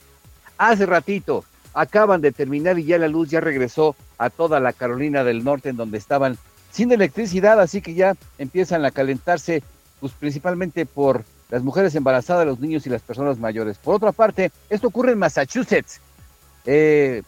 hace 0.58 0.88
ratito 0.88 1.46
acaban 1.76 2.20
de 2.20 2.32
terminar 2.32 2.80
y 2.80 2.86
ya 2.86 2.98
la 2.98 3.08
luz 3.08 3.30
ya 3.30 3.42
regresó 3.42 3.96
a 4.18 4.32
toda 4.32 4.60
la 4.60 4.74
Carolina 4.74 5.24
del 5.24 5.44
Norte 5.44 5.70
en 5.70 5.78
donde 5.78 6.00
estaban 6.00 6.40
sin 6.72 6.92
electricidad, 6.92 7.60
así 7.60 7.80
que 7.80 7.94
ya 7.94 8.16
empiezan 8.40 8.86
a 8.86 8.90
calentarse, 8.90 9.62
pues 10.00 10.14
principalmente 10.14 10.88
por 10.88 11.24
las 11.52 11.62
mujeres 11.62 11.94
embarazadas, 11.94 12.48
los 12.48 12.60
niños 12.60 12.88
y 12.88 12.90
las 12.90 13.04
personas 13.04 13.38
mayores. 13.38 13.78
Por 13.78 13.94
otra 13.94 14.12
parte, 14.12 14.52
esto 14.72 14.88
ocurre 14.88 15.12
en 15.12 15.20
Massachusetts. 15.20 16.02
Eh, 16.66 17.22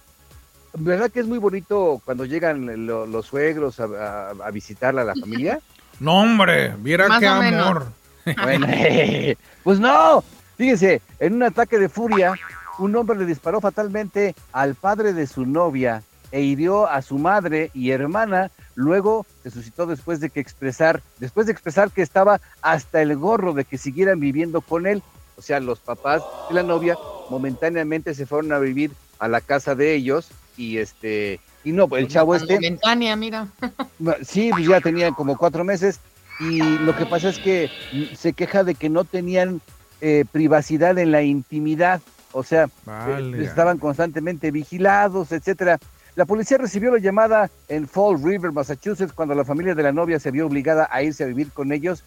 ¿Verdad 0.75 1.11
que 1.11 1.19
es 1.19 1.27
muy 1.27 1.37
bonito 1.37 2.01
cuando 2.03 2.25
llegan 2.25 2.87
los 2.87 3.27
suegros 3.27 3.79
a, 3.79 4.49
visitarla 4.51 5.03
a 5.03 5.05
la 5.05 5.13
familia? 5.13 5.59
No, 6.03 6.21
hombre, 6.21 6.75
viera 6.79 7.07
qué 7.19 7.27
amor. 7.27 7.87
Bueno, 8.41 8.67
pues 9.63 9.79
no, 9.81 10.23
fíjense, 10.55 11.01
en 11.19 11.33
un 11.33 11.43
ataque 11.43 11.77
de 11.77 11.89
furia, 11.89 12.33
un 12.79 12.95
hombre 12.95 13.17
le 13.17 13.25
disparó 13.25 13.59
fatalmente 13.59 14.33
al 14.53 14.75
padre 14.75 15.11
de 15.11 15.27
su 15.27 15.45
novia 15.45 16.03
e 16.31 16.39
hirió 16.39 16.89
a 16.89 17.01
su 17.01 17.17
madre 17.17 17.69
y 17.73 17.91
hermana 17.91 18.49
Luego 18.75 19.25
se 19.43 19.51
suscitó 19.51 19.85
después 19.85 20.19
de 20.19 20.29
que 20.29 20.39
expresar, 20.39 21.01
después 21.19 21.45
de 21.45 21.51
expresar 21.51 21.91
que 21.91 22.01
estaba 22.01 22.41
hasta 22.61 23.01
el 23.01 23.15
gorro 23.17 23.53
de 23.53 23.65
que 23.65 23.77
siguieran 23.77 24.19
viviendo 24.19 24.61
con 24.61 24.87
él. 24.87 25.03
O 25.37 25.41
sea, 25.41 25.59
los 25.59 25.79
papás 25.79 26.23
de 26.49 26.55
la 26.55 26.63
novia 26.63 26.97
momentáneamente 27.29 28.13
se 28.13 28.25
fueron 28.25 28.51
a 28.51 28.59
vivir 28.59 28.91
a 29.19 29.27
la 29.27 29.41
casa 29.41 29.75
de 29.75 29.93
ellos 29.93 30.31
y 30.57 30.77
este 30.77 31.39
y 31.63 31.71
no, 31.71 31.87
el 31.95 32.07
chavo 32.07 32.35
este. 32.35 32.55
Momentánea, 32.55 33.15
mira. 33.15 33.47
Sí, 34.23 34.49
pues 34.51 34.67
ya 34.67 34.81
tenían 34.81 35.13
como 35.13 35.37
cuatro 35.37 35.63
meses 35.63 35.99
y 36.39 36.61
lo 36.61 36.95
que 36.95 37.05
pasa 37.05 37.29
es 37.29 37.39
que 37.39 37.69
se 38.17 38.33
queja 38.33 38.63
de 38.63 38.75
que 38.75 38.89
no 38.89 39.05
tenían 39.05 39.61
eh, 40.01 40.25
privacidad 40.29 40.97
en 40.97 41.11
la 41.11 41.21
intimidad, 41.21 42.01
o 42.33 42.43
sea, 42.43 42.65
eh, 43.07 43.33
estaban 43.39 43.77
constantemente 43.77 44.51
vigilados, 44.51 45.31
etcétera. 45.31 45.79
La 46.15 46.25
policía 46.25 46.57
recibió 46.57 46.91
la 46.91 46.99
llamada 46.99 47.49
en 47.69 47.87
Fall 47.87 48.21
River, 48.21 48.51
Massachusetts, 48.51 49.13
cuando 49.13 49.33
la 49.33 49.45
familia 49.45 49.73
de 49.73 49.83
la 49.83 49.93
novia 49.93 50.19
se 50.19 50.31
vio 50.31 50.45
obligada 50.45 50.87
a 50.91 51.01
irse 51.01 51.23
a 51.23 51.27
vivir 51.27 51.51
con 51.51 51.71
ellos 51.71 52.03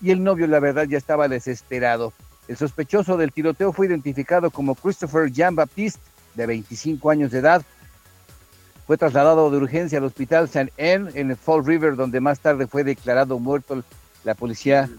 y 0.00 0.10
el 0.10 0.22
novio, 0.22 0.46
la 0.46 0.60
verdad, 0.60 0.84
ya 0.84 0.96
estaba 0.96 1.28
desesperado. 1.28 2.12
El 2.48 2.56
sospechoso 2.56 3.16
del 3.16 3.32
tiroteo 3.32 3.72
fue 3.72 3.86
identificado 3.86 4.50
como 4.50 4.74
Christopher 4.74 5.30
Jean 5.30 5.54
Baptiste, 5.54 6.00
de 6.34 6.46
25 6.46 7.10
años 7.10 7.30
de 7.32 7.40
edad. 7.40 7.62
Fue 8.90 8.98
trasladado 8.98 9.52
de 9.52 9.56
urgencia 9.56 9.98
al 9.98 10.04
hospital 10.04 10.46
St. 10.46 10.72
Anne 10.76 11.12
en 11.14 11.36
Fall 11.36 11.64
River, 11.64 11.94
donde 11.94 12.18
más 12.18 12.40
tarde 12.40 12.66
fue 12.66 12.82
declarado 12.82 13.38
muerto. 13.38 13.84
La 14.24 14.34
policía 14.34 14.90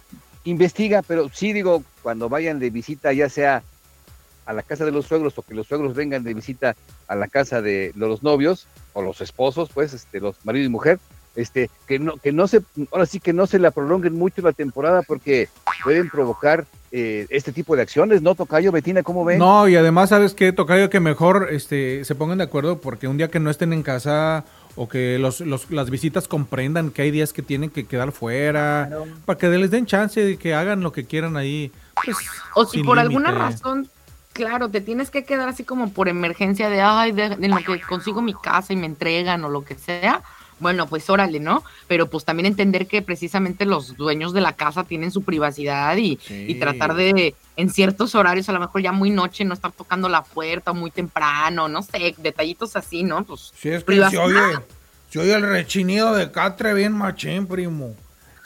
investiga, 0.45 1.01
pero 1.01 1.27
sí 1.27 1.51
digo, 1.51 1.84
cuando 2.01 2.30
vayan 2.30 2.57
de 2.57 2.69
visita, 2.69 3.11
ya 3.11 3.27
sea 3.27 3.63
a 4.45 4.53
la 4.53 4.63
casa 4.63 4.85
de 4.85 4.91
los 4.91 5.07
suegros 5.07 5.38
o 5.38 5.41
que 5.41 5.53
los 5.53 5.68
suegros 5.68 5.93
vengan 5.93 6.23
de 6.23 6.34
visita 6.34 6.77
a 7.09 7.15
la 7.15 7.27
casa 7.27 7.61
de 7.61 7.91
los 7.95 8.23
novios 8.23 8.65
o 8.93 9.01
los 9.01 9.19
esposos, 9.19 9.68
pues, 9.73 9.91
este, 9.91 10.22
los 10.22 10.38
marido 10.45 10.68
y 10.68 10.69
mujer, 10.69 10.97
este, 11.35 11.69
que 11.85 11.99
no, 11.99 12.15
que 12.15 12.31
no 12.31 12.47
se, 12.47 12.61
ahora 12.93 13.05
sí 13.05 13.19
que 13.19 13.34
no 13.34 13.45
se 13.45 13.59
la 13.59 13.72
prolonguen 13.72 14.18
mucho 14.18 14.41
la 14.41 14.53
temporada 14.53 15.01
porque 15.01 15.49
pueden 15.84 16.09
provocar 16.09 16.65
eh, 16.91 17.26
este 17.30 17.51
tipo 17.51 17.76
de 17.76 17.81
acciones, 17.81 18.22
¿no, 18.22 18.35
Tocayo? 18.35 18.72
Betina, 18.72 19.03
¿cómo 19.03 19.23
ven? 19.23 19.39
No, 19.39 19.68
y 19.68 19.76
además, 19.76 20.09
¿sabes 20.09 20.34
qué, 20.34 20.51
Tocayo? 20.51 20.89
Que 20.89 20.99
mejor 20.99 21.47
este, 21.51 22.03
se 22.03 22.15
pongan 22.15 22.39
de 22.39 22.43
acuerdo 22.43 22.80
porque 22.80 23.07
un 23.07 23.18
día 23.18 23.30
que 23.30 23.39
no 23.39 23.49
estén 23.49 23.73
en 23.73 23.84
casa 23.84 24.43
o 24.76 24.88
que 24.88 25.18
los, 25.19 25.41
los, 25.41 25.69
las 25.72 25.89
visitas 25.89 26.27
comprendan 26.27 26.91
que 26.91 27.01
hay 27.01 27.11
días 27.11 27.34
que 27.34 27.41
tienen 27.41 27.69
que 27.69 27.85
quedar 27.85 28.11
fuera, 28.11 28.89
para 29.26 29.38
que 29.38 29.47
les 29.49 29.72
den 29.72 29.85
chance 29.85 30.22
de 30.22 30.38
que 30.38 30.53
hagan 30.53 30.81
lo 30.81 30.91
que 30.91 31.05
quieran 31.05 31.38
ahí. 31.38 31.72
Pues, 32.03 32.18
o 32.55 32.65
si 32.65 32.84
por 32.84 32.99
alguna 32.99 33.31
razón 33.31 33.89
claro, 34.34 34.69
te 34.69 34.81
tienes 34.81 35.09
que 35.11 35.23
quedar 35.23 35.49
así 35.49 35.63
como 35.63 35.91
por 35.91 36.07
emergencia 36.07 36.69
de, 36.69 36.81
ay, 36.81 37.11
de, 37.11 37.26
en 37.26 37.51
lo 37.51 37.57
que 37.57 37.81
consigo 37.81 38.22
mi 38.22 38.34
casa 38.34 38.73
y 38.73 38.76
me 38.76 38.85
entregan 38.85 39.43
o 39.43 39.49
lo 39.49 39.63
que 39.63 39.76
sea. 39.76 40.22
Bueno, 40.61 40.88
pues 40.88 41.09
órale, 41.09 41.39
¿no? 41.39 41.63
Pero 41.88 42.09
pues 42.09 42.23
también 42.23 42.45
entender 42.45 42.88
que 42.88 43.01
precisamente 43.01 43.65
los 43.65 43.97
dueños 43.97 44.31
de 44.31 44.39
la 44.39 44.53
casa 44.53 44.85
tienen 44.85 45.11
su 45.11 45.23
privacidad 45.23 45.97
y, 45.97 46.17
tratar 46.55 46.93
de, 46.93 47.35
en 47.57 47.69
ciertos 47.69 48.15
horarios, 48.15 48.47
a 48.47 48.53
lo 48.53 48.59
mejor 48.59 48.81
ya 48.81 48.93
muy 48.93 49.09
noche, 49.09 49.43
no 49.43 49.53
estar 49.53 49.71
tocando 49.71 50.07
la 50.07 50.23
puerta 50.23 50.71
muy 50.71 50.91
temprano, 50.91 51.67
no 51.67 51.81
sé, 51.81 52.15
detallitos 52.17 52.75
así, 52.75 53.03
¿no? 53.03 53.23
Pues 53.23 53.51
sí, 53.55 53.69
es 53.69 53.83
que 53.83 53.95
se 54.09 54.17
oye, 54.17 54.39
se 55.09 55.19
oye 55.19 55.33
el 55.33 55.41
rechinido 55.41 56.13
de 56.13 56.31
catre 56.31 56.73
bien 56.73 56.93
machín, 56.93 57.47
primo. 57.47 57.95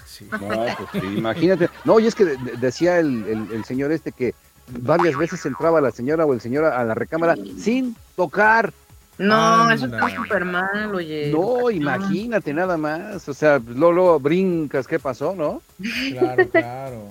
Sí. 0.07 0.27
No, 0.31 0.39
pues 0.39 1.03
sí, 1.03 1.07
imagínate. 1.17 1.69
No, 1.83 1.99
y 1.99 2.07
es 2.07 2.15
que 2.15 2.37
decía 2.57 2.99
el 2.99 3.63
señor 3.65 3.91
este 3.91 4.11
que 4.13 4.33
varias 4.67 5.17
veces 5.17 5.45
entraba 5.45 5.81
la 5.81 5.91
señora 5.91 6.25
o 6.25 6.33
el 6.33 6.41
señor 6.41 6.65
a 6.65 6.83
la 6.83 6.93
recámara 6.93 7.35
sin 7.59 7.95
tocar. 8.15 8.73
No, 9.17 9.71
eso 9.71 9.85
está 9.85 10.09
súper 10.09 10.43
mal, 10.43 10.93
oye. 10.93 11.31
No, 11.31 11.71
imagínate 11.71 12.53
nada 12.53 12.77
más. 12.77 13.27
O 13.29 13.33
sea, 13.33 13.59
luego, 13.59 14.19
brincas, 14.19 14.87
¿qué 14.87 14.99
pasó, 14.99 15.33
no? 15.35 15.61
Claro, 16.11 16.49
claro. 16.49 17.07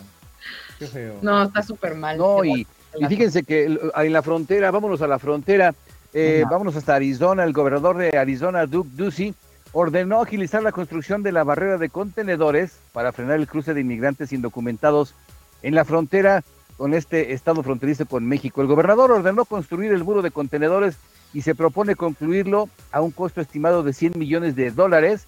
Qué 0.78 0.86
feo. 0.86 1.14
No, 1.22 1.44
está 1.44 1.62
súper 1.62 1.94
mal. 1.94 2.18
No, 2.18 2.44
y, 2.44 2.66
fíjense 3.08 3.42
que 3.42 3.78
en 3.96 4.12
la 4.12 4.22
frontera, 4.22 4.70
vámonos 4.70 5.00
a 5.00 5.06
la 5.06 5.18
frontera, 5.18 5.74
eh, 6.12 6.44
vámonos 6.50 6.76
hasta 6.76 6.94
Arizona. 6.94 7.44
El 7.44 7.52
gobernador 7.52 7.96
de 7.96 8.18
Arizona, 8.18 8.66
Duke 8.66 8.90
Ducey, 8.92 9.34
ordenó 9.72 10.20
agilizar 10.20 10.62
la 10.62 10.72
construcción 10.72 11.22
de 11.22 11.32
la 11.32 11.42
barrera 11.42 11.78
de 11.78 11.88
contenedores 11.88 12.78
para 12.92 13.12
frenar 13.12 13.40
el 13.40 13.48
cruce 13.48 13.74
de 13.74 13.80
inmigrantes 13.80 14.32
indocumentados 14.32 15.14
en 15.62 15.74
la 15.74 15.84
frontera 15.84 16.44
con 16.76 16.92
este 16.92 17.32
estado 17.32 17.62
fronterizo 17.62 18.06
con 18.06 18.26
México. 18.26 18.60
El 18.60 18.68
gobernador 18.68 19.10
ordenó 19.10 19.44
construir 19.44 19.92
el 19.92 20.04
muro 20.04 20.22
de 20.22 20.30
contenedores 20.30 20.96
y 21.34 21.42
se 21.42 21.54
propone 21.54 21.96
concluirlo 21.96 22.70
a 22.92 23.02
un 23.02 23.10
costo 23.10 23.40
estimado 23.40 23.82
de 23.82 23.92
100 23.92 24.12
millones 24.16 24.56
de 24.56 24.70
dólares 24.70 25.26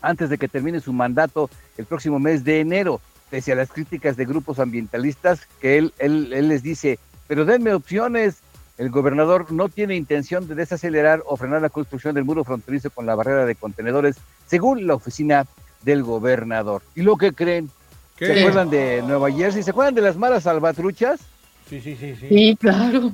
antes 0.00 0.30
de 0.30 0.38
que 0.38 0.48
termine 0.48 0.80
su 0.80 0.92
mandato 0.92 1.50
el 1.76 1.84
próximo 1.84 2.18
mes 2.18 2.42
de 2.42 2.60
enero, 2.60 3.00
pese 3.30 3.52
a 3.52 3.56
las 3.56 3.70
críticas 3.70 4.16
de 4.16 4.24
grupos 4.24 4.58
ambientalistas 4.58 5.46
que 5.60 5.78
él, 5.78 5.92
él, 5.98 6.32
él 6.32 6.48
les 6.48 6.62
dice, 6.62 6.98
pero 7.28 7.44
denme 7.44 7.74
opciones. 7.74 8.38
El 8.78 8.90
gobernador 8.90 9.50
no 9.52 9.70
tiene 9.70 9.96
intención 9.96 10.46
de 10.48 10.54
desacelerar 10.54 11.22
o 11.26 11.36
frenar 11.38 11.62
la 11.62 11.70
construcción 11.70 12.14
del 12.14 12.24
muro 12.24 12.44
fronterizo 12.44 12.90
con 12.90 13.06
la 13.06 13.14
barrera 13.14 13.46
de 13.46 13.54
contenedores, 13.54 14.16
según 14.46 14.86
la 14.86 14.94
oficina 14.94 15.46
del 15.82 16.02
gobernador. 16.02 16.82
¿Y 16.94 17.00
lo 17.00 17.16
que 17.16 17.32
creen? 17.32 17.70
¿Se 18.18 18.38
acuerdan 18.38 18.68
de 18.68 19.02
Nueva 19.02 19.30
Jersey? 19.30 19.62
¿Se 19.62 19.70
acuerdan 19.70 19.94
de 19.94 20.02
las 20.02 20.16
malas 20.16 20.42
salvatruchas? 20.42 21.20
Sí, 21.68 21.80
sí, 21.80 21.96
sí, 21.96 22.16
sí. 22.16 22.28
Sí, 22.28 22.56
claro. 22.60 23.12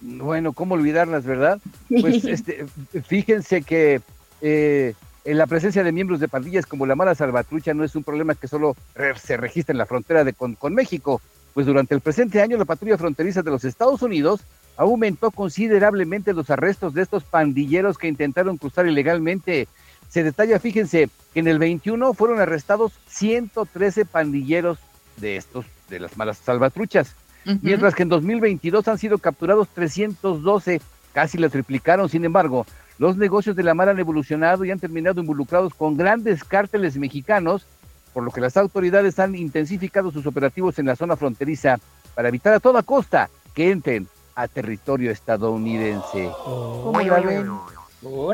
Bueno, 0.00 0.52
¿cómo 0.52 0.74
olvidarlas, 0.74 1.24
verdad? 1.24 1.60
Pues 1.88 2.24
este, 2.24 2.66
fíjense 3.06 3.62
que 3.62 4.00
eh, 4.40 4.94
en 5.24 5.38
la 5.38 5.46
presencia 5.46 5.82
de 5.82 5.92
miembros 5.92 6.20
de 6.20 6.28
pandillas 6.28 6.66
como 6.66 6.86
la 6.86 6.94
mala 6.94 7.14
salvatrucha 7.14 7.74
no 7.74 7.84
es 7.84 7.96
un 7.96 8.04
problema 8.04 8.34
que 8.34 8.48
solo 8.48 8.76
se 9.20 9.36
registra 9.36 9.72
en 9.72 9.78
la 9.78 9.86
frontera 9.86 10.24
de, 10.24 10.32
con, 10.32 10.54
con 10.54 10.74
México, 10.74 11.20
pues 11.54 11.66
durante 11.66 11.94
el 11.94 12.00
presente 12.00 12.40
año 12.40 12.56
la 12.56 12.64
patrulla 12.64 12.98
fronteriza 12.98 13.42
de 13.42 13.50
los 13.50 13.64
Estados 13.64 14.02
Unidos 14.02 14.42
aumentó 14.76 15.32
considerablemente 15.32 16.32
los 16.32 16.48
arrestos 16.50 16.94
de 16.94 17.02
estos 17.02 17.24
pandilleros 17.24 17.98
que 17.98 18.06
intentaron 18.06 18.56
cruzar 18.56 18.86
ilegalmente. 18.86 19.66
Se 20.08 20.22
detalla, 20.22 20.60
fíjense, 20.60 21.10
que 21.34 21.40
en 21.40 21.48
el 21.48 21.58
21 21.58 22.14
fueron 22.14 22.40
arrestados 22.40 22.92
113 23.08 24.04
pandilleros 24.04 24.78
de 25.16 25.36
estos, 25.36 25.66
de 25.90 25.98
las 25.98 26.16
malas 26.16 26.38
salvatruchas, 26.38 27.16
mientras 27.62 27.94
que 27.94 28.02
en 28.02 28.08
2022 28.08 28.86
han 28.88 28.98
sido 28.98 29.18
capturados 29.18 29.68
312, 29.68 30.80
casi 31.12 31.38
la 31.38 31.48
triplicaron, 31.48 32.08
sin 32.08 32.24
embargo, 32.24 32.66
los 32.98 33.16
negocios 33.16 33.54
de 33.54 33.62
la 33.62 33.74
mar 33.74 33.88
han 33.88 33.98
evolucionado 33.98 34.64
y 34.64 34.70
han 34.70 34.80
terminado 34.80 35.20
involucrados 35.20 35.72
con 35.74 35.96
grandes 35.96 36.44
cárteles 36.44 36.96
mexicanos, 36.96 37.66
por 38.12 38.24
lo 38.24 38.30
que 38.30 38.40
las 38.40 38.56
autoridades 38.56 39.18
han 39.18 39.34
intensificado 39.34 40.10
sus 40.10 40.26
operativos 40.26 40.78
en 40.78 40.86
la 40.86 40.96
zona 40.96 41.16
fronteriza 41.16 41.78
para 42.14 42.28
evitar 42.28 42.54
a 42.54 42.60
toda 42.60 42.82
costa 42.82 43.30
que 43.54 43.70
entren 43.70 44.08
a 44.34 44.48
territorio 44.48 45.10
estadounidense. 45.10 46.30
¿Cómo 46.44 47.00
la 47.00 47.20
ven? 47.20 47.48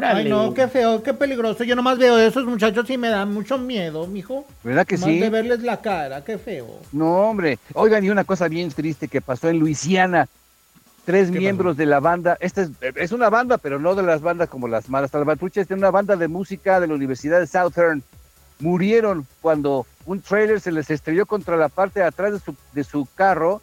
Ay, 0.02 0.28
no, 0.28 0.52
qué 0.52 0.68
feo, 0.68 1.02
qué 1.02 1.14
peligroso. 1.14 1.64
Yo 1.64 1.74
nomás 1.74 1.98
veo 1.98 2.16
a 2.16 2.24
esos 2.24 2.44
muchachos 2.44 2.88
y 2.90 2.98
me 2.98 3.08
dan 3.08 3.32
mucho 3.32 3.56
miedo, 3.56 4.06
mijo. 4.06 4.46
¿Verdad 4.62 4.86
que 4.86 4.98
sí? 4.98 5.18
de 5.18 5.30
verles 5.30 5.62
la 5.62 5.80
cara, 5.80 6.22
qué 6.22 6.36
feo. 6.36 6.80
No, 6.92 7.30
hombre. 7.30 7.58
Oigan, 7.72 8.04
y 8.04 8.10
una 8.10 8.24
cosa 8.24 8.48
bien 8.48 8.70
triste 8.70 9.08
que 9.08 9.20
pasó 9.20 9.48
en 9.48 9.58
Luisiana. 9.58 10.28
Tres 11.06 11.30
miembros 11.30 11.76
de 11.76 11.84
la 11.84 12.00
banda, 12.00 12.38
esta 12.40 12.62
es, 12.62 12.70
es, 12.80 13.12
una 13.12 13.28
banda, 13.28 13.58
pero 13.58 13.78
no 13.78 13.94
de 13.94 14.02
las 14.02 14.22
bandas 14.22 14.48
como 14.48 14.68
las 14.68 14.88
malas 14.88 15.10
salvatruchas, 15.10 15.70
es 15.70 15.76
una 15.76 15.90
banda 15.90 16.16
de 16.16 16.28
música 16.28 16.80
de 16.80 16.86
la 16.86 16.94
Universidad 16.94 17.40
de 17.40 17.46
Southern. 17.46 18.02
Murieron 18.58 19.26
cuando 19.42 19.86
un 20.06 20.22
trailer 20.22 20.62
se 20.62 20.72
les 20.72 20.88
estrelló 20.88 21.26
contra 21.26 21.58
la 21.58 21.68
parte 21.68 22.00
de 22.00 22.06
atrás 22.06 22.32
de 22.32 22.38
su, 22.38 22.56
de 22.72 22.84
su 22.84 23.06
carro 23.14 23.60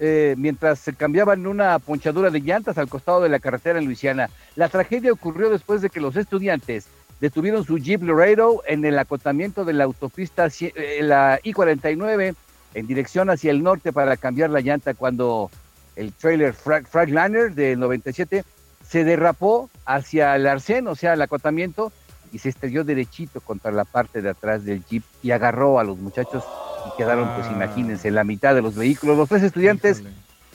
eh, 0.00 0.34
mientras 0.38 0.78
se 0.78 0.94
cambiaban 0.94 1.46
una 1.46 1.78
ponchadura 1.78 2.30
de 2.30 2.40
llantas 2.40 2.78
al 2.78 2.88
costado 2.88 3.20
de 3.20 3.28
la 3.28 3.40
carretera 3.40 3.78
en 3.78 3.84
Luisiana. 3.84 4.30
La 4.56 4.68
tragedia 4.68 5.12
ocurrió 5.12 5.50
después 5.50 5.82
de 5.82 5.90
que 5.90 6.00
los 6.00 6.16
estudiantes 6.16 6.86
detuvieron 7.20 7.64
su 7.64 7.78
Jeep 7.78 8.02
Laredo 8.02 8.62
en 8.66 8.84
el 8.84 8.98
acotamiento 8.98 9.64
de 9.64 9.72
la 9.72 9.84
autopista, 9.84 10.48
eh, 10.60 11.00
la 11.02 11.40
I-49, 11.42 12.34
en 12.74 12.86
dirección 12.86 13.30
hacia 13.30 13.50
el 13.50 13.62
norte 13.62 13.92
para 13.92 14.16
cambiar 14.16 14.50
la 14.50 14.60
llanta 14.60 14.94
cuando 14.94 15.50
el 15.96 16.12
trailer 16.12 16.54
Fragliner 16.54 17.52
del 17.54 17.80
97 17.80 18.44
se 18.86 19.04
derrapó 19.04 19.68
hacia 19.84 20.36
el 20.36 20.46
arcén, 20.46 20.86
o 20.86 20.94
sea, 20.94 21.14
el 21.14 21.22
acotamiento, 21.22 21.92
y 22.32 22.38
se 22.38 22.50
estrelló 22.50 22.84
derechito 22.84 23.40
contra 23.40 23.72
la 23.72 23.84
parte 23.84 24.22
de 24.22 24.30
atrás 24.30 24.64
del 24.64 24.84
Jeep 24.84 25.02
y 25.22 25.30
agarró 25.30 25.80
a 25.80 25.84
los 25.84 25.98
muchachos 25.98 26.44
y 26.88 26.96
quedaron, 26.96 27.28
pues 27.34 27.46
ah. 27.48 27.52
imagínense, 27.52 28.10
la 28.10 28.24
mitad 28.24 28.54
de 28.54 28.62
los 28.62 28.74
vehículos. 28.74 29.16
Los 29.16 29.28
tres 29.28 29.42
estudiantes, 29.42 30.02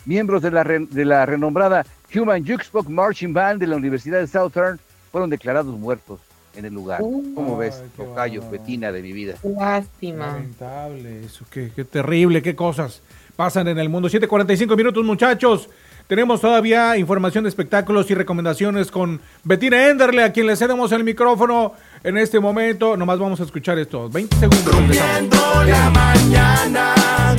miembros 0.05 0.41
de 0.41 0.51
la, 0.51 0.63
de 0.63 1.05
la 1.05 1.25
renombrada 1.25 1.85
Human 2.13 2.45
Jukebox 2.45 2.89
Marching 2.89 3.33
Band 3.33 3.59
de 3.59 3.67
la 3.67 3.75
Universidad 3.75 4.19
de 4.19 4.27
Southern, 4.27 4.79
fueron 5.11 5.29
declarados 5.29 5.77
muertos 5.77 6.19
en 6.55 6.65
el 6.65 6.73
lugar. 6.73 6.99
¿Cómo 6.99 7.57
ves, 7.57 7.83
Tocayo, 7.95 8.47
Betina 8.49 8.91
de 8.91 9.01
mi 9.01 9.11
vida? 9.11 9.35
Lástima. 9.43 10.27
Lamentable, 10.27 11.25
eso, 11.25 11.45
qué, 11.49 11.71
qué 11.75 11.83
terrible, 11.83 12.41
qué 12.41 12.55
cosas 12.55 13.01
pasan 13.35 13.67
en 13.67 13.79
el 13.79 13.89
mundo. 13.89 14.09
7.45 14.09 14.77
minutos, 14.77 15.03
muchachos. 15.03 15.69
Tenemos 16.07 16.41
todavía 16.41 16.97
información 16.97 17.45
de 17.45 17.49
espectáculos 17.49 18.11
y 18.11 18.13
recomendaciones 18.13 18.91
con 18.91 19.21
Betina 19.43 19.89
Enderle, 19.89 20.23
a 20.23 20.33
quien 20.33 20.47
le 20.47 20.55
cedemos 20.55 20.91
el 20.91 21.03
micrófono 21.03 21.73
en 22.03 22.17
este 22.17 22.39
momento. 22.39 22.97
Nomás 22.97 23.19
vamos 23.19 23.39
a 23.39 23.43
escuchar 23.43 23.79
esto. 23.79 24.09
20 24.09 24.35
segundos. 24.35 24.65
Rompiendo 24.65 25.63
la 25.65 25.89
mañana, 25.89 27.35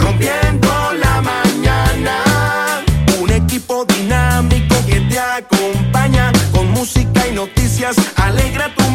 rompiendo 0.00 0.68
la 1.00 1.22
mañana. 1.22 2.84
Un 3.20 3.30
equipo 3.30 3.84
dinámico 3.84 4.74
que 4.86 5.00
te 5.00 5.18
acompaña 5.18 6.32
con 6.52 6.70
música 6.70 7.26
y 7.28 7.34
noticias. 7.34 7.96
Alegra 8.16 8.74
tu 8.74 8.85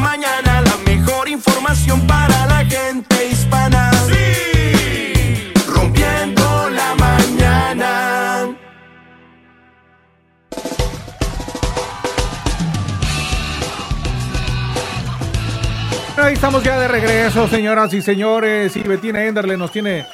Ahí 16.31 16.35
estamos 16.35 16.63
ya 16.63 16.79
de 16.79 16.87
regreso, 16.87 17.45
señoras 17.49 17.93
y 17.93 18.01
señores. 18.01 18.77
Y 18.77 18.83
Bettina 18.83 19.21
Enderle 19.25 19.57
nos 19.57 19.69
tiene 19.69 20.05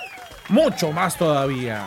mucho 0.49 0.91
más 0.91 1.15
todavía. 1.15 1.85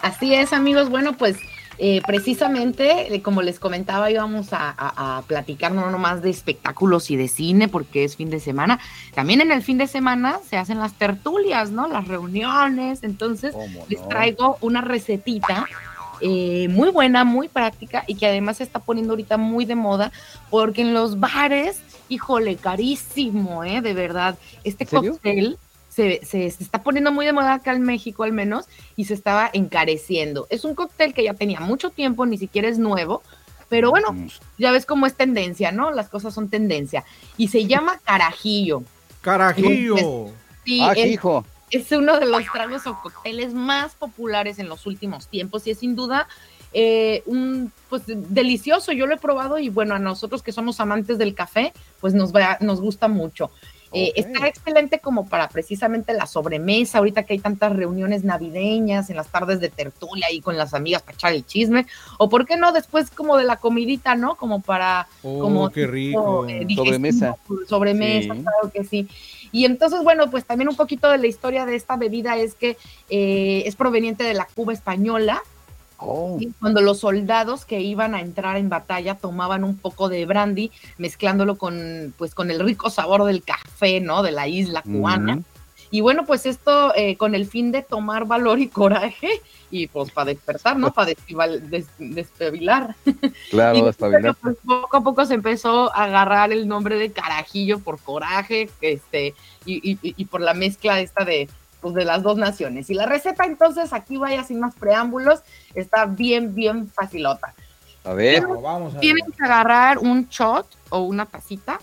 Así 0.00 0.34
es, 0.34 0.54
amigos. 0.54 0.88
Bueno, 0.88 1.12
pues 1.12 1.36
eh, 1.76 2.00
precisamente, 2.06 3.14
eh, 3.14 3.20
como 3.20 3.42
les 3.42 3.60
comentaba, 3.60 4.10
íbamos 4.10 4.48
a, 4.52 5.22
platicar 5.26 5.72
no 5.72 5.90
nomás 5.90 6.22
de 6.22 6.30
espectáculos 6.30 7.10
y 7.10 7.16
de 7.16 7.28
cine, 7.28 7.68
porque 7.68 8.04
es 8.04 8.16
fin 8.16 8.30
de 8.30 8.40
semana. 8.40 8.80
También 9.14 9.42
en 9.42 9.52
el 9.52 9.60
fin 9.60 9.76
de 9.76 9.88
semana 9.88 10.40
se 10.48 10.56
hacen 10.56 10.78
las 10.78 10.94
tertulias, 10.94 11.70
¿no? 11.70 11.88
Las 11.88 12.08
reuniones. 12.08 13.02
Entonces, 13.02 13.54
les 13.90 14.08
traigo 14.08 14.56
una 14.62 14.80
recetita 14.80 15.66
eh, 16.22 16.68
muy 16.70 16.88
buena, 16.88 17.24
muy 17.24 17.48
práctica 17.48 18.04
y 18.06 18.14
que 18.14 18.26
además 18.26 18.56
se 18.56 18.62
está 18.62 18.78
poniendo 18.78 19.12
ahorita 19.12 19.36
muy 19.36 19.66
de 19.66 19.74
moda, 19.74 20.12
porque 20.48 20.80
en 20.80 20.94
los 20.94 21.20
bares 21.20 21.82
híjole, 22.12 22.56
carísimo, 22.56 23.64
¿eh? 23.64 23.80
De 23.80 23.94
verdad. 23.94 24.38
Este 24.64 24.86
cóctel 24.86 25.58
se, 25.88 26.20
se, 26.24 26.46
está 26.46 26.82
poniendo 26.82 27.12
muy 27.12 27.26
de 27.26 27.32
moda 27.32 27.54
acá 27.54 27.72
en 27.72 27.82
México 27.82 28.22
al 28.22 28.32
menos 28.32 28.66
y 28.96 29.06
se 29.06 29.14
estaba 29.14 29.50
encareciendo. 29.52 30.46
Es 30.50 30.64
un 30.64 30.74
cóctel 30.74 31.14
que 31.14 31.24
ya 31.24 31.34
tenía 31.34 31.60
mucho 31.60 31.90
tiempo, 31.90 32.26
ni 32.26 32.38
siquiera 32.38 32.68
es 32.68 32.78
nuevo, 32.78 33.22
pero 33.68 33.90
bueno, 33.90 34.14
ya 34.58 34.70
ves 34.70 34.84
cómo 34.84 35.06
es 35.06 35.14
tendencia, 35.14 35.72
¿no? 35.72 35.90
Las 35.92 36.10
cosas 36.10 36.34
son 36.34 36.50
tendencia. 36.50 37.04
Y 37.38 37.48
se 37.48 37.64
llama 37.64 37.98
carajillo. 38.04 38.82
Carajillo. 39.22 40.28
sí, 40.64 40.82
ah, 40.82 40.98
hijo. 40.98 41.46
es 41.70 41.90
uno 41.92 42.20
de 42.20 42.26
los 42.26 42.44
tragos 42.52 42.86
o 42.86 43.00
cócteles 43.00 43.54
más 43.54 43.94
populares 43.94 44.58
en 44.58 44.68
los 44.68 44.84
últimos 44.84 45.28
tiempos 45.28 45.66
y 45.66 45.70
es 45.70 45.78
sin 45.78 45.96
duda 45.96 46.28
eh, 46.72 47.22
un 47.26 47.72
pues 47.88 48.02
delicioso, 48.06 48.92
yo 48.92 49.06
lo 49.06 49.14
he 49.14 49.18
probado 49.18 49.58
y 49.58 49.68
bueno, 49.68 49.94
a 49.94 49.98
nosotros 49.98 50.42
que 50.42 50.52
somos 50.52 50.80
amantes 50.80 51.18
del 51.18 51.34
café, 51.34 51.72
pues 52.00 52.14
nos, 52.14 52.34
va, 52.34 52.56
nos 52.60 52.80
gusta 52.80 53.08
mucho. 53.08 53.50
Eh, 53.94 54.14
está 54.16 54.48
excelente 54.48 55.00
como 55.00 55.28
para 55.28 55.50
precisamente 55.50 56.14
la 56.14 56.24
sobremesa, 56.24 56.96
ahorita 56.96 57.24
que 57.24 57.34
hay 57.34 57.38
tantas 57.40 57.76
reuniones 57.76 58.24
navideñas, 58.24 59.10
en 59.10 59.16
las 59.16 59.28
tardes 59.28 59.60
de 59.60 59.68
tertulia 59.68 60.30
y 60.32 60.40
con 60.40 60.56
las 60.56 60.72
amigas 60.72 61.02
para 61.02 61.14
echar 61.14 61.34
el 61.34 61.44
chisme, 61.44 61.86
o 62.16 62.30
por 62.30 62.46
qué 62.46 62.56
no 62.56 62.72
después 62.72 63.10
como 63.10 63.36
de 63.36 63.44
la 63.44 63.56
comidita, 63.56 64.14
¿no? 64.14 64.36
Como 64.36 64.62
para... 64.62 65.08
Oh, 65.22 65.40
como 65.40 65.68
qué 65.68 65.86
rico. 65.86 66.46
Eh, 66.48 66.66
sobremesa. 66.74 67.36
Sobremesa, 67.68 68.34
claro 68.34 68.72
que 68.72 68.84
sí. 68.84 69.06
Y 69.52 69.66
entonces, 69.66 70.02
bueno, 70.02 70.30
pues 70.30 70.46
también 70.46 70.70
un 70.70 70.76
poquito 70.76 71.10
de 71.10 71.18
la 71.18 71.26
historia 71.26 71.66
de 71.66 71.76
esta 71.76 71.96
bebida 71.96 72.38
es 72.38 72.54
que 72.54 72.78
es 73.10 73.76
proveniente 73.76 74.24
de 74.24 74.32
la 74.32 74.46
Cuba 74.46 74.72
española, 74.72 75.42
Oh. 76.04 76.38
Cuando 76.60 76.80
los 76.80 77.00
soldados 77.00 77.64
que 77.64 77.80
iban 77.80 78.14
a 78.14 78.20
entrar 78.20 78.56
en 78.56 78.68
batalla 78.68 79.16
tomaban 79.16 79.64
un 79.64 79.76
poco 79.76 80.08
de 80.08 80.26
brandy, 80.26 80.70
mezclándolo 80.98 81.56
con, 81.56 82.14
pues, 82.18 82.34
con 82.34 82.50
el 82.50 82.60
rico 82.60 82.90
sabor 82.90 83.24
del 83.24 83.42
café, 83.42 84.00
¿no? 84.00 84.22
De 84.22 84.32
la 84.32 84.48
isla 84.48 84.82
cubana. 84.82 85.40
Y 85.90 86.00
bueno, 86.00 86.24
pues 86.24 86.46
esto 86.46 86.94
eh, 86.96 87.18
con 87.18 87.34
el 87.34 87.46
fin 87.46 87.70
de 87.70 87.82
tomar 87.82 88.24
valor 88.24 88.58
y 88.58 88.68
coraje 88.68 89.42
y 89.70 89.88
pues 89.88 90.10
para 90.10 90.26
despertar, 90.26 90.78
¿no? 90.78 90.90
Para 90.90 91.12
despebilar. 91.98 92.96
Claro, 93.50 93.84
despebilar. 93.84 94.34
Pues, 94.36 94.56
poco 94.64 94.96
a 94.96 95.02
poco 95.02 95.26
se 95.26 95.34
empezó 95.34 95.94
a 95.94 96.04
agarrar 96.04 96.50
el 96.50 96.66
nombre 96.66 96.96
de 96.96 97.12
carajillo 97.12 97.78
por 97.78 98.00
coraje, 98.00 98.70
este, 98.80 99.34
y, 99.66 99.98
y 100.02 100.24
por 100.24 100.40
la 100.40 100.54
mezcla 100.54 100.98
esta 100.98 101.26
de, 101.26 101.46
pues, 101.82 101.94
de 101.94 102.06
las 102.06 102.22
dos 102.22 102.38
naciones. 102.38 102.88
Y 102.88 102.94
la 102.94 103.04
receta, 103.04 103.44
entonces, 103.44 103.92
aquí 103.92 104.16
vaya 104.16 104.44
sin 104.44 104.60
más 104.60 104.74
preámbulos, 104.74 105.40
está 105.74 106.06
bien, 106.06 106.54
bien 106.54 106.88
facilota. 106.88 107.52
A 108.04 108.14
ver, 108.14 108.46
vamos 108.46 108.94
a 108.94 109.00
Tienen 109.00 109.30
que 109.36 109.44
agarrar 109.44 109.98
un 109.98 110.26
shot 110.28 110.66
o 110.88 111.00
una 111.00 111.26
tacita 111.26 111.78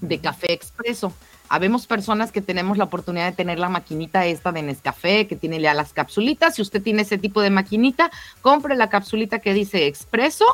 de 0.00 0.18
café 0.18 0.52
expreso. 0.52 1.12
Habemos 1.48 1.86
personas 1.86 2.32
que 2.32 2.40
tenemos 2.40 2.78
la 2.78 2.84
oportunidad 2.84 3.26
de 3.26 3.36
tener 3.36 3.58
la 3.58 3.68
maquinita 3.68 4.26
esta 4.26 4.52
de 4.52 4.62
Nescafé, 4.62 5.26
que 5.26 5.36
tiene 5.36 5.60
ya 5.60 5.74
las 5.74 5.92
capsulitas. 5.92 6.54
Si 6.54 6.62
usted 6.62 6.82
tiene 6.82 7.02
ese 7.02 7.18
tipo 7.18 7.40
de 7.40 7.50
maquinita, 7.50 8.10
compre 8.40 8.74
la 8.74 8.88
capsulita 8.88 9.38
que 9.38 9.52
dice 9.52 9.86
expreso 9.86 10.44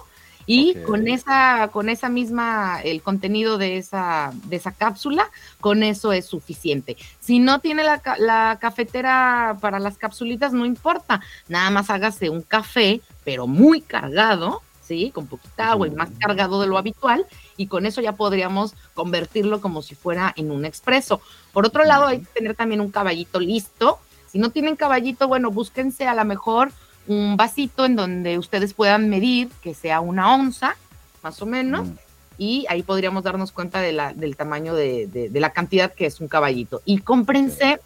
y 0.49 0.75
con 0.87 1.07
esa 1.07 1.69
con 1.71 1.91
esa 1.91 2.09
misma 2.09 2.81
el 2.83 3.03
contenido 3.03 3.59
de 3.59 3.77
esa 3.77 4.33
de 4.47 4.57
esa 4.57 4.73
cápsula 4.73 5.31
con 5.61 5.83
eso 5.83 6.13
es 6.13 6.25
suficiente 6.25 6.97
si 7.21 7.39
no 7.39 7.61
tiene 7.61 7.85
la, 7.85 8.01
la 8.19 8.59
cafetera 8.59 9.59
para 9.61 9.79
las 9.79 9.99
capsulitas 9.99 10.55
no 10.55 10.65
importa 10.65 11.21
nada 11.49 11.69
más 11.71 11.91
hágase 11.91 12.31
un 12.31 12.41
café 12.41 13.03
pero 13.25 13.47
muy 13.47 13.83
cargado 13.83 14.63
¿sí? 14.81 15.11
Con 15.15 15.27
poquita 15.27 15.73
agua 15.73 15.87
y 15.87 15.91
más 15.91 16.09
cargado 16.19 16.63
de 16.63 16.67
lo 16.67 16.79
habitual, 16.79 17.27
y 17.59 17.67
con 17.67 17.85
eso 17.85 18.01
ya 18.01 18.13
podríamos 18.13 18.73
convertirlo 18.95 19.61
como 19.61 19.83
si 19.83 19.95
fuera 19.95 20.33
en 20.35 20.51
un 20.51 20.65
expreso. 20.65 21.21
Por 21.53 21.67
otro 21.67 21.85
lado, 21.85 22.07
hay 22.07 22.21
que 22.21 22.33
tener 22.33 22.57
también 22.57 22.81
un 22.81 22.91
caballito 22.91 23.39
listo. 23.39 23.99
Si 24.33 24.39
no 24.39 24.49
tienen 24.49 24.77
caballito, 24.77 25.29
bueno, 25.29 25.51
búsquense 25.51 26.09
a 26.09 26.15
lo 26.15 26.25
mejor 26.25 26.73
un 27.09 27.37
vasito 27.37 27.85
en 27.85 27.97
donde 27.97 28.39
ustedes 28.39 28.75
puedan 28.75 29.09
medir 29.09 29.49
que 29.63 29.75
sea 29.75 30.01
una 30.01 30.35
onza, 30.35 30.77
más 31.23 31.43
o 31.43 31.47
menos, 31.47 31.89
mm. 31.89 31.93
y 32.39 32.67
ahí 32.69 32.83
podríamos 32.83 33.25
darnos 33.25 33.51
cuenta 33.51 33.81
de 33.81 33.93
la, 33.93 34.13
del 34.13 34.37
tamaño 34.37 34.75
de, 34.75 35.31
la 35.33 35.51
cantidad 35.51 35.93
que 35.93 36.07
es 36.07 36.21
un 36.21 36.29
caballito. 36.29 36.83
Y 36.85 36.99
cómprense 36.99 37.81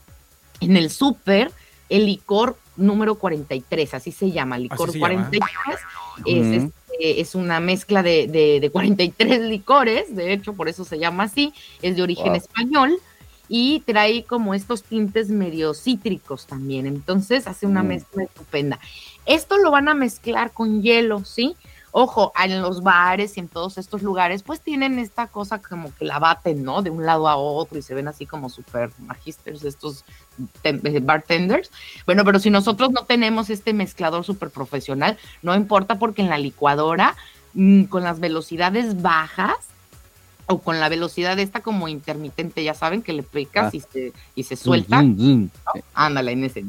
en 0.60 0.76
el 0.76 0.90
súper 0.90 1.50
el 1.88 2.06
licor 2.06 2.56
número 2.76 3.14
43, 3.16 3.94
así 3.94 4.12
se 4.12 4.30
llama, 4.30 4.58
licor 4.58 4.96
43. 4.96 5.42
Es, 6.26 6.46
este, 6.46 7.20
es, 7.20 7.34
una 7.34 7.60
mezcla 7.60 8.02
de, 8.02 8.26
de, 8.60 8.70
43 8.70 9.40
licores, 9.42 10.14
de 10.14 10.32
hecho, 10.32 10.54
por 10.54 10.68
eso 10.68 10.84
se 10.84 10.98
llama 10.98 11.24
así, 11.24 11.52
es 11.80 11.96
de 11.96 12.02
origen 12.02 12.34
español 12.34 12.98
y 13.54 13.80
trae 13.80 14.24
como 14.24 14.54
estos 14.54 14.82
tintes 14.82 15.28
medio 15.28 15.74
cítricos 15.74 16.46
también. 16.46 16.86
Entonces 16.86 17.46
hace 17.46 17.66
una 17.66 17.82
mezcla 17.82 18.22
estupenda. 18.22 18.78
Esto 19.26 19.58
lo 19.58 19.70
van 19.70 19.90
a 19.90 19.94
mezclar 19.94 20.52
con 20.52 20.80
hielo, 20.80 21.22
¿sí? 21.26 21.54
Ojo, 21.90 22.32
en 22.42 22.62
los 22.62 22.82
bares 22.82 23.36
y 23.36 23.40
en 23.40 23.48
todos 23.48 23.76
estos 23.76 24.00
lugares, 24.00 24.42
pues 24.42 24.62
tienen 24.62 24.98
esta 24.98 25.26
cosa 25.26 25.60
como 25.60 25.94
que 25.94 26.06
la 26.06 26.18
baten, 26.18 26.64
¿no? 26.64 26.80
De 26.80 26.88
un 26.88 27.04
lado 27.04 27.28
a 27.28 27.36
otro 27.36 27.76
y 27.76 27.82
se 27.82 27.92
ven 27.92 28.08
así 28.08 28.24
como 28.24 28.48
súper 28.48 28.90
magisters 29.00 29.62
estos 29.64 30.06
eh, 30.64 31.00
bartenders. 31.02 31.70
Bueno, 32.06 32.24
pero 32.24 32.38
si 32.38 32.48
nosotros 32.48 32.90
no 32.90 33.04
tenemos 33.04 33.50
este 33.50 33.74
mezclador 33.74 34.24
súper 34.24 34.48
profesional, 34.48 35.18
no 35.42 35.54
importa 35.54 35.98
porque 35.98 36.22
en 36.22 36.30
la 36.30 36.38
licuadora, 36.38 37.16
mm, 37.52 37.82
con 37.84 38.02
las 38.02 38.18
velocidades 38.18 39.02
bajas, 39.02 39.71
o 40.46 40.58
con 40.58 40.80
la 40.80 40.88
velocidad 40.88 41.38
esta 41.38 41.60
como 41.60 41.88
intermitente, 41.88 42.62
ya 42.62 42.74
saben, 42.74 43.02
que 43.02 43.12
le 43.12 43.22
picas 43.22 43.72
ah. 43.72 43.76
y, 43.76 43.80
se, 43.80 44.12
y 44.34 44.42
se 44.42 44.56
suelta. 44.56 45.04
Ándale, 45.94 46.32
en 46.32 46.44
ese. 46.44 46.64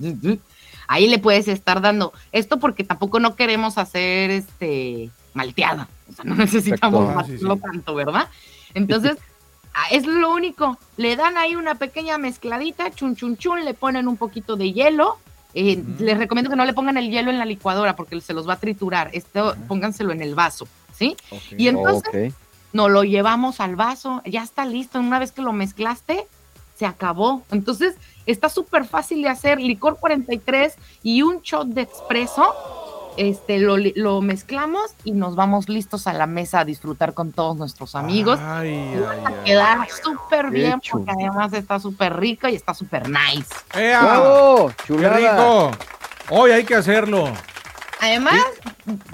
Ahí 0.87 1.07
le 1.07 1.19
puedes 1.19 1.47
estar 1.47 1.81
dando 1.81 2.13
esto 2.31 2.59
porque 2.59 2.83
tampoco 2.83 3.19
no 3.19 3.35
queremos 3.35 3.77
hacer 3.77 4.31
este 4.31 5.09
malteada. 5.33 5.87
O 6.09 6.13
sea, 6.13 6.25
no 6.25 6.35
necesitamos 6.35 7.09
ah, 7.15 7.55
tanto, 7.61 7.95
¿verdad? 7.95 8.29
Entonces, 8.73 9.17
ah, 9.73 9.87
es 9.91 10.05
lo 10.05 10.31
único. 10.31 10.77
Le 10.97 11.15
dan 11.15 11.37
ahí 11.37 11.55
una 11.55 11.75
pequeña 11.75 12.17
mezcladita, 12.17 12.91
chun 12.91 13.15
chun 13.15 13.37
chun, 13.37 13.65
le 13.65 13.73
ponen 13.73 14.07
un 14.07 14.17
poquito 14.17 14.55
de 14.55 14.71
hielo. 14.71 15.17
Eh, 15.55 15.83
les 15.99 16.17
recomiendo 16.17 16.49
que 16.49 16.55
no 16.55 16.65
le 16.65 16.73
pongan 16.73 16.97
el 16.97 17.11
hielo 17.11 17.29
en 17.29 17.37
la 17.37 17.45
licuadora 17.45 17.95
porque 17.95 18.19
se 18.21 18.33
los 18.33 18.47
va 18.47 18.53
a 18.53 18.59
triturar. 18.59 19.09
Esto, 19.13 19.55
pónganselo 19.67 20.11
en 20.11 20.21
el 20.21 20.35
vaso, 20.35 20.67
¿sí? 20.93 21.15
Y 21.57 21.67
entonces 21.67 22.33
no 22.73 22.89
lo 22.89 23.03
llevamos 23.03 23.59
al 23.59 23.75
vaso, 23.75 24.21
ya 24.25 24.43
está 24.43 24.65
listo. 24.65 24.99
Una 24.99 25.19
vez 25.19 25.31
que 25.31 25.41
lo 25.41 25.53
mezclaste, 25.53 26.27
se 26.75 26.85
acabó. 26.85 27.43
Entonces, 27.51 27.95
está 28.25 28.49
súper 28.49 28.85
fácil 28.85 29.21
de 29.21 29.29
hacer. 29.29 29.61
Licor 29.61 29.97
43 29.97 30.75
y 31.03 31.21
un 31.21 31.41
shot 31.41 31.67
de 31.67 31.81
expreso. 31.83 32.53
Este, 33.15 33.59
lo, 33.59 34.21
mezclamos 34.21 34.95
y 35.03 35.11
nos 35.11 35.35
vamos 35.35 35.69
listos 35.69 36.07
a 36.07 36.13
la 36.13 36.25
mesa 36.25 36.61
a 36.61 36.65
disfrutar 36.65 37.13
con 37.13 37.31
todos 37.31 37.55
nuestros 37.55 37.93
amigos. 37.93 38.39
Ay, 38.41 38.99
va 38.99 39.29
a 39.29 39.43
quedar 39.43 39.87
súper 39.91 40.49
bien 40.49 40.81
porque 40.91 41.11
además 41.11 41.53
está 41.53 41.79
súper 41.79 42.15
rico 42.17 42.47
y 42.47 42.55
está 42.55 42.73
súper 42.73 43.07
nice. 43.07 43.53
¡Qué 43.71 43.95
rico! 45.09 45.71
Hoy 46.31 46.51
hay 46.51 46.63
que 46.63 46.73
hacerlo. 46.73 47.31
Además, 48.01 48.41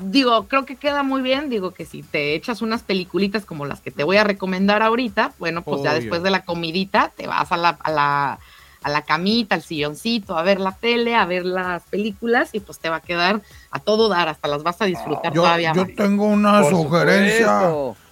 digo, 0.04 0.48
creo 0.48 0.66
que 0.66 0.76
queda 0.76 1.04
muy 1.04 1.22
bien. 1.22 1.50
Digo 1.50 1.72
que 1.72 1.86
si 1.86 2.04
te 2.04 2.34
echas 2.34 2.62
unas 2.62 2.82
peliculitas 2.82 3.46
como 3.46 3.66
las 3.66 3.82
que 3.82 3.92
te 3.92 4.04
voy 4.04 4.18
a 4.18 4.24
recomendar 4.24 4.82
ahorita, 4.82 5.34
bueno, 5.40 5.64
pues 5.64 5.84
ya 5.84 5.94
después 5.94 6.24
de 6.24 6.32
la 6.32 6.44
comidita 6.44 7.12
te 7.16 7.28
vas 7.28 7.52
a 7.52 7.58
la, 7.58 7.78
a 7.82 7.92
la, 7.92 8.40
a 8.82 8.90
la 8.90 9.02
camita, 9.04 9.56
al 9.56 9.62
silloncito, 9.62 10.38
a 10.38 10.44
ver 10.44 10.60
la 10.60 10.72
tele, 10.72 11.16
a 11.16 11.26
ver 11.26 11.46
las 11.46 11.84
películas 11.84 12.50
y 12.54 12.60
pues 12.60 12.80
te 12.80 12.90
va 12.90 12.98
a 12.98 13.02
quedar 13.02 13.42
a 13.72 13.80
todo 13.80 14.10
dar, 14.10 14.28
hasta 14.28 14.48
las 14.48 14.64
vas 14.64 14.82
a 14.82 14.86
disfrutar 14.86 15.34
yo, 15.34 15.44
todavía. 15.44 15.74
Yo 15.74 15.86
tengo 15.96 16.26
una 16.26 16.64
sugerencia. 16.64 17.62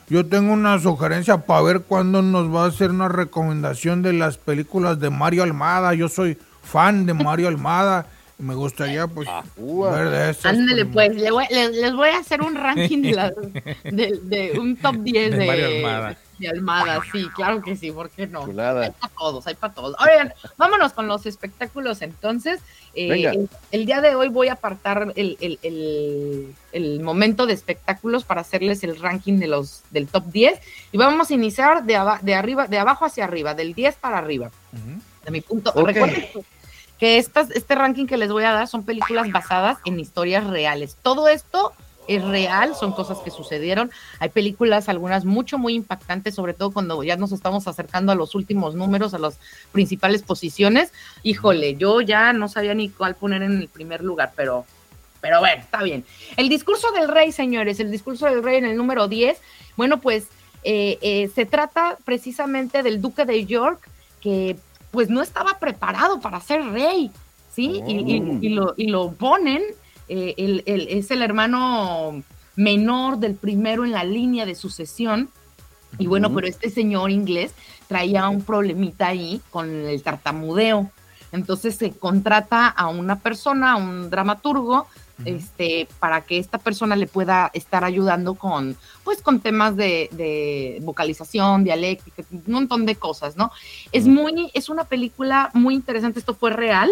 Yo 0.09 0.25
tengo 0.25 0.53
una 0.53 0.79
sugerencia 0.79 1.39
para 1.39 1.61
ver 1.63 1.81
cuándo 1.81 2.21
nos 2.21 2.53
va 2.53 2.63
a 2.63 2.67
hacer 2.67 2.91
una 2.91 3.09
recomendación 3.09 4.01
de 4.03 4.13
las 4.13 4.37
películas 4.37 5.01
de 5.01 5.09
Mario 5.09 5.43
Almada. 5.43 5.93
Yo 5.95 6.07
soy 6.07 6.37
fan 6.63 7.05
de 7.05 7.13
Mario 7.13 7.49
Almada. 7.49 8.05
Me 8.39 8.53
gustaría, 8.53 9.07
pues, 9.07 9.27
ah, 9.27 9.43
ver 9.57 10.09
de. 10.09 10.47
Ándale, 10.47 10.85
pues, 10.85 11.15
les 11.15 11.31
voy, 11.31 12.09
a 12.09 12.19
hacer 12.19 12.43
un 12.43 12.53
ranking 12.53 13.01
de, 13.01 13.73
de, 14.21 14.59
un 14.59 14.77
top 14.77 14.97
10 14.97 15.31
de, 15.31 15.37
de, 15.37 16.47
Almada. 16.47 17.01
sí, 17.11 17.27
claro 17.35 17.63
que 17.63 17.75
sí, 17.75 17.91
¿por 17.91 18.11
qué 18.11 18.27
no? 18.27 18.45
Hay 18.45 18.53
para 18.91 19.13
todos, 19.17 19.47
hay 19.47 19.55
para 19.55 19.73
todos. 19.73 19.95
Oigan, 19.99 20.31
vámonos 20.55 20.93
con 20.93 21.07
los 21.07 21.25
espectáculos 21.25 22.03
entonces. 22.03 22.59
Eh, 22.93 23.47
el, 23.71 23.85
día 23.87 24.01
de 24.01 24.13
hoy 24.13 24.29
voy 24.29 24.49
a 24.49 24.53
apartar 24.53 25.13
el, 25.15 25.35
el, 25.41 26.53
el, 26.71 26.99
momento 26.99 27.47
de 27.47 27.53
espectáculos 27.53 28.23
para 28.23 28.41
hacerles 28.41 28.83
el 28.83 28.99
ranking 28.99 29.39
de 29.39 29.47
los 29.47 29.81
del 29.89 30.07
top 30.07 30.25
10 30.27 30.59
y 30.91 30.97
vamos 30.97 31.31
a 31.31 31.33
iniciar 31.33 31.85
de, 31.85 31.99
de 32.21 32.35
arriba, 32.35 32.67
de 32.67 32.77
abajo 32.77 33.05
hacia 33.05 33.23
arriba, 33.23 33.55
del 33.55 33.73
10 33.73 33.95
para 33.95 34.19
arriba. 34.19 34.51
De 35.25 35.31
mi 35.31 35.41
punto. 35.41 35.71
Recuerden 35.71 36.27
que 36.99 37.17
estas, 37.17 37.51
este 37.51 37.75
ranking 37.75 38.05
que 38.05 38.17
les 38.17 38.31
voy 38.31 38.43
a 38.43 38.51
dar 38.51 38.67
son 38.67 38.83
películas 38.83 39.31
basadas 39.31 39.77
en 39.85 39.99
historias 39.99 40.47
reales. 40.47 40.97
Todo 41.01 41.27
esto 41.27 41.73
es 42.07 42.23
real, 42.23 42.73
son 42.75 42.93
cosas 42.93 43.19
que 43.19 43.31
sucedieron. 43.31 43.91
Hay 44.19 44.29
películas, 44.29 44.89
algunas 44.89 45.25
mucho, 45.25 45.57
muy 45.57 45.73
impactantes, 45.73 46.35
sobre 46.35 46.53
todo 46.53 46.71
cuando 46.71 47.03
ya 47.03 47.17
nos 47.17 47.31
estamos 47.31 47.67
acercando 47.67 48.11
a 48.11 48.15
los 48.15 48.33
últimos 48.33 48.75
números, 48.75 49.13
a 49.13 49.19
las 49.19 49.37
principales 49.71 50.23
posiciones. 50.23 50.91
Híjole, 51.23 51.75
yo 51.75 52.01
ya 52.01 52.33
no 52.33 52.47
sabía 52.47 52.73
ni 52.73 52.89
cuál 52.89 53.15
poner 53.15 53.43
en 53.43 53.57
el 53.57 53.67
primer 53.67 54.03
lugar, 54.03 54.31
pero, 54.35 54.65
pero 55.21 55.39
bueno, 55.39 55.61
está 55.61 55.83
bien. 55.83 56.05
El 56.37 56.49
discurso 56.49 56.91
del 56.91 57.07
rey, 57.09 57.31
señores, 57.31 57.79
el 57.79 57.91
discurso 57.91 58.25
del 58.25 58.43
rey 58.43 58.57
en 58.57 58.65
el 58.65 58.77
número 58.77 59.07
10, 59.07 59.37
bueno, 59.75 59.99
pues 59.99 60.27
eh, 60.63 60.97
eh, 61.01 61.29
se 61.35 61.45
trata 61.45 61.97
precisamente 62.05 62.83
del 62.83 63.01
duque 63.01 63.25
de 63.25 63.45
York, 63.45 63.87
que 64.21 64.57
pues 64.91 65.09
no 65.09 65.21
estaba 65.21 65.59
preparado 65.59 66.19
para 66.19 66.39
ser 66.39 66.63
rey, 66.71 67.11
¿sí? 67.53 67.81
Y, 67.87 68.49
lo, 68.49 68.73
y, 68.77 68.87
lo, 68.87 69.11
ponen, 69.11 69.63
eh, 70.07 70.33
el, 70.37 70.63
es 70.65 71.11
el 71.11 71.21
hermano 71.21 72.23
menor 72.55 73.17
del 73.17 73.35
primero 73.35 73.85
en 73.85 73.91
la 73.91 74.03
línea 74.03 74.45
de 74.45 74.55
sucesión. 74.55 75.29
Y 75.99 76.07
bueno, 76.07 76.33
pero 76.33 76.47
este 76.47 76.69
señor 76.69 77.11
inglés 77.11 77.53
traía 77.87 78.27
un 78.29 78.41
problemita 78.41 79.07
ahí 79.07 79.41
con 79.49 79.69
el 79.69 80.01
tartamudeo. 80.03 80.91
Entonces 81.31 81.75
se 81.75 81.91
contrata 81.91 82.67
a 82.67 82.87
una 82.87 83.19
persona, 83.19 83.73
a 83.73 83.75
un 83.77 84.09
dramaturgo, 84.09 84.87
este, 85.25 85.87
para 85.99 86.21
que 86.21 86.37
esta 86.37 86.57
persona 86.57 86.95
le 86.95 87.07
pueda 87.07 87.49
estar 87.53 87.83
ayudando 87.83 88.35
con, 88.35 88.77
pues, 89.03 89.21
con 89.21 89.39
temas 89.39 89.75
de, 89.75 90.79
vocalización, 90.81 91.63
dialéctica, 91.63 92.23
un 92.31 92.43
montón 92.53 92.85
de 92.85 92.95
cosas, 92.95 93.35
¿no? 93.35 93.51
Es 93.91 94.07
muy, 94.07 94.51
es 94.53 94.69
una 94.69 94.83
película 94.83 95.49
muy 95.53 95.73
interesante, 95.73 96.19
esto 96.19 96.35
fue 96.35 96.51
real, 96.51 96.89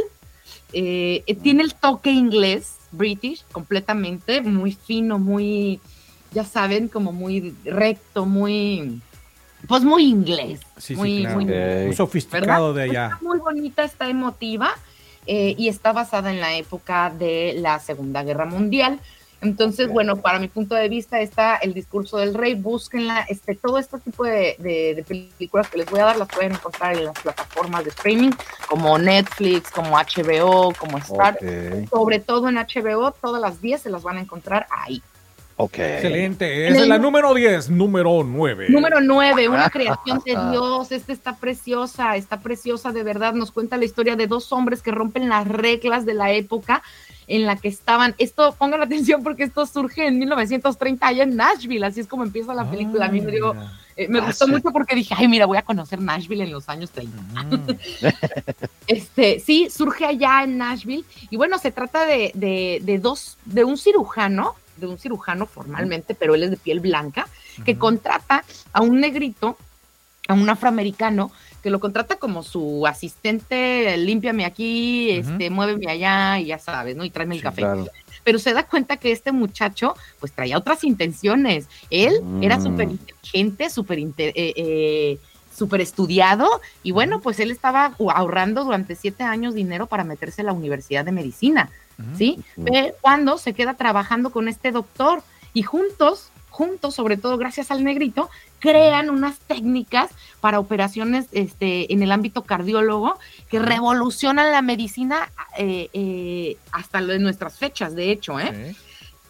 eh, 0.74 1.24
tiene 1.42 1.64
el 1.64 1.76
toque 1.76 2.12
inglés, 2.12 2.76
british, 2.92 3.44
completamente, 3.52 4.42
muy 4.42 4.72
fino, 4.72 5.20
muy, 5.20 5.80
ya 6.32 6.44
saben, 6.44 6.88
como 6.88 7.12
muy 7.12 7.56
recto, 7.64 8.26
muy, 8.26 9.02
pues 9.68 9.84
muy 9.84 10.06
inglés, 10.06 10.62
muy, 10.96 11.28
muy, 11.28 11.94
sofisticado 11.96 12.74
de 12.74 12.84
allá. 12.84 13.06
Está 13.14 13.20
muy 13.22 13.40
bonita, 13.40 13.84
está 13.84 14.10
emotiva. 14.10 14.72
Eh, 15.28 15.56
y 15.58 15.70
está 15.70 15.92
basada 15.92 16.32
en 16.32 16.40
la 16.40 16.56
época 16.56 17.10
de 17.10 17.56
la 17.58 17.80
Segunda 17.80 18.24
Guerra 18.24 18.46
Mundial. 18.46 19.00
Entonces, 19.42 19.90
bueno, 19.90 20.16
para 20.18 20.40
mi 20.40 20.48
punto 20.48 20.76
de 20.76 20.90
vista 20.90 21.20
está 21.20 21.58
el 21.58 21.74
discurso 21.74 22.18
del 22.18 22.34
rey, 22.34 22.56
búsquenla, 22.56 23.22
este, 23.30 23.54
todo 23.54 23.78
este 23.78 24.00
tipo 24.00 24.24
de, 24.24 25.04
películas 25.08 25.70
que 25.70 25.78
les 25.78 25.90
voy 25.90 26.00
a 26.00 26.06
dar 26.06 26.18
las 26.18 26.28
pueden 26.30 26.54
encontrar 26.54 26.98
en 26.98 27.06
las 27.06 27.20
plataformas 27.20 27.84
de 27.84 27.90
streaming 27.92 28.32
como 28.68 28.98
Netflix, 28.98 29.70
como 29.70 29.98
HBO, 29.98 30.74
como 30.80 30.98
Star, 30.98 31.38
sobre 31.92 32.20
todo 32.20 32.50
en 32.50 32.56
HBO, 32.56 33.12
todas 33.12 33.42
las 33.42 33.62
10 33.62 33.82
se 33.82 33.90
las 33.90 34.02
van 34.02 34.18
a 34.18 34.22
encontrar 34.22 34.66
ahí. 34.72 35.04
Excelente. 35.58 36.68
Es 36.68 36.88
la 36.88 36.98
número 36.98 37.34
10, 37.34 37.70
número 37.70 38.24
9. 38.24 38.68
Número 38.70 39.00
9, 39.00 39.48
una 39.48 39.70
creación 39.72 40.22
de 40.26 40.32
Dios. 40.52 40.92
Esta 40.92 41.14
está 41.14 41.36
preciosa, 41.38 42.18
está 42.18 42.42
preciosa 42.42 42.92
de 42.92 43.04
verdad. 43.04 43.34
Nos 43.34 43.52
cuenta 43.52 43.78
la 43.78 43.86
historia 43.86 44.18
de 44.18 44.28
dos 44.28 44.52
hombres 44.52 44.82
que 44.82 44.92
rompen 44.92 45.30
las 45.30 45.48
reglas 45.48 46.06
de 46.06 46.14
la 46.14 46.32
época 46.32 46.84
en 47.28 47.46
la 47.46 47.56
que 47.56 47.70
estaban. 47.70 48.16
Esto, 48.18 48.54
pongan 48.58 48.82
atención 48.82 49.24
porque 49.24 49.44
esto 49.44 49.66
surge 49.66 50.08
en 50.08 50.20
1930 50.20 51.08
allá 51.08 51.24
en 51.24 51.36
Nashville, 51.38 51.86
así 51.86 52.02
es 52.02 52.08
como 52.08 52.24
empieza 52.24 52.54
la 52.54 52.70
película. 52.70 53.06
a 53.06 53.10
mí 53.10 53.22
me, 53.22 53.32
digo, 53.32 53.56
eh, 53.96 54.08
me 54.10 54.20
gustó 54.20 54.48
mucho 54.48 54.72
porque 54.72 54.94
dije, 54.94 55.16
ay, 55.18 55.30
mira, 55.30 55.46
voy 55.46 55.58
a 55.58 55.64
conocer 55.64 56.02
Nashville 56.02 56.44
en 56.44 56.52
los 56.52 56.68
años 56.68 56.92
30. 56.92 57.18
este, 58.88 59.40
sí, 59.40 59.70
surge 59.72 60.06
allá 60.06 60.44
en 60.44 60.58
Nashville 60.58 61.06
y 61.30 61.38
bueno, 61.38 61.58
se 61.58 61.72
trata 61.72 62.06
de, 62.06 62.32
de, 62.36 62.82
de 62.84 63.00
dos, 63.00 63.38
de 63.46 63.64
un 63.64 63.78
cirujano 63.78 64.56
de 64.78 64.88
un 64.88 64.98
cirujano 64.98 65.46
formalmente, 65.46 66.16
pero 66.16 66.36
él 66.36 66.44
es 66.44 66.52
de 66.52 66.58
piel 66.58 66.80
blanca, 66.80 67.28
que 67.64 67.78
contrata 67.78 68.44
a 68.74 68.82
un 68.82 69.00
negrito, 69.00 69.58
a 70.28 70.34
un 70.34 70.50
afroamericano, 70.50 71.32
que 71.62 71.70
lo 71.70 71.80
contrata 71.80 72.18
como 72.18 72.44
su 72.44 72.86
asistente, 72.86 73.98
límpiame 73.98 74.46
aquí, 74.46 75.12
este, 75.12 75.50
muéveme 75.50 75.92
allá 75.92 76.40
y 76.40 76.48
ya 76.48 76.60
sabes, 76.60 76.96
¿no? 76.96 77.04
Y 77.06 77.10
tráeme 77.10 77.36
el 77.36 77.42
café. 77.42 77.64
Pero 78.24 78.40
se 78.40 78.54
da 78.54 78.68
cuenta 78.68 78.98
que 78.98 79.12
este 79.12 79.32
muchacho, 79.32 79.96
pues 80.20 80.32
traía 80.32 80.58
otras 80.58 80.84
intenciones. 80.84 81.68
Él 81.90 82.22
era 82.42 82.58
mm. 82.58 82.64
súper 82.64 82.90
inteligente, 82.90 83.70
súper 83.70 84.00
eh, 84.00 84.14
eh, 84.36 85.20
súper 85.56 85.82
estudiado 85.82 86.62
y 86.84 86.92
bueno, 86.92 87.22
pues 87.22 87.40
él 87.40 87.50
estaba 87.50 87.94
ahorrando 88.14 88.64
durante 88.64 88.96
siete 88.96 89.24
años 89.24 89.54
dinero 89.56 89.88
para 89.88 90.04
meterse 90.04 90.42
a 90.42 90.46
la 90.46 90.54
Universidad 90.54 91.06
de 91.06 91.14
Medicina. 91.14 91.70
¿Sí? 92.18 92.44
cuando 93.02 93.38
se 93.38 93.54
queda 93.54 93.74
trabajando 93.76 94.30
con 94.32 94.48
este 94.48 94.72
doctor 94.72 95.22
y 95.54 95.64
juntos, 95.64 96.30
juntos, 96.50 96.96
sobre 96.96 97.18
todo 97.18 97.38
gracias 97.38 97.72
al 97.72 97.84
negrito, 97.84 98.30
crean 98.60 99.10
unas 99.10 99.38
técnicas 99.40 100.10
para 100.42 100.60
operaciones 100.60 101.28
este, 101.32 101.92
en 101.94 102.02
el 102.02 102.12
ámbito 102.12 102.44
cardiólogo 102.44 103.18
que 103.50 103.60
revolucionan 103.60 104.52
la 104.52 104.62
medicina 104.62 105.32
eh, 105.58 105.90
eh, 105.94 106.58
hasta 106.72 107.02
lo 107.02 107.14
de 107.14 107.20
nuestras 107.20 107.58
fechas, 107.58 107.96
de 107.96 108.12
hecho, 108.12 108.40
¿eh? 108.40 108.76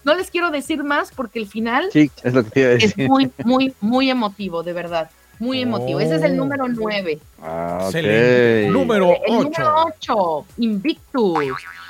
No 0.04 0.14
les 0.14 0.30
quiero 0.30 0.52
decir 0.52 0.84
más 0.84 1.12
porque 1.12 1.40
el 1.40 1.48
final 1.48 1.90
Sí, 1.92 2.12
es 2.24 2.34
lo 2.34 2.44
que 2.44 2.50
te 2.52 2.60
iba 2.62 2.70
a 2.70 2.74
es 2.74 2.82
decir. 2.82 3.10
muy, 3.10 3.32
muy, 3.44 3.74
muy 3.82 4.10
emotivo, 4.12 4.62
de 4.62 4.74
verdad. 4.74 5.10
Muy 5.40 5.62
emotivo. 5.64 6.00
Ese 6.00 6.16
es 6.16 6.22
el 6.22 6.34
Oh. 6.34 6.36
número 6.44 6.68
9. 6.68 7.20
Ah, 7.42 7.80
ok. 7.82 7.86
Excelente. 7.88 8.70
Número 8.70 9.10
El 9.28 9.34
número 9.34 9.74
8. 9.90 9.94
8, 10.00 10.46
Invictus. 10.60 11.34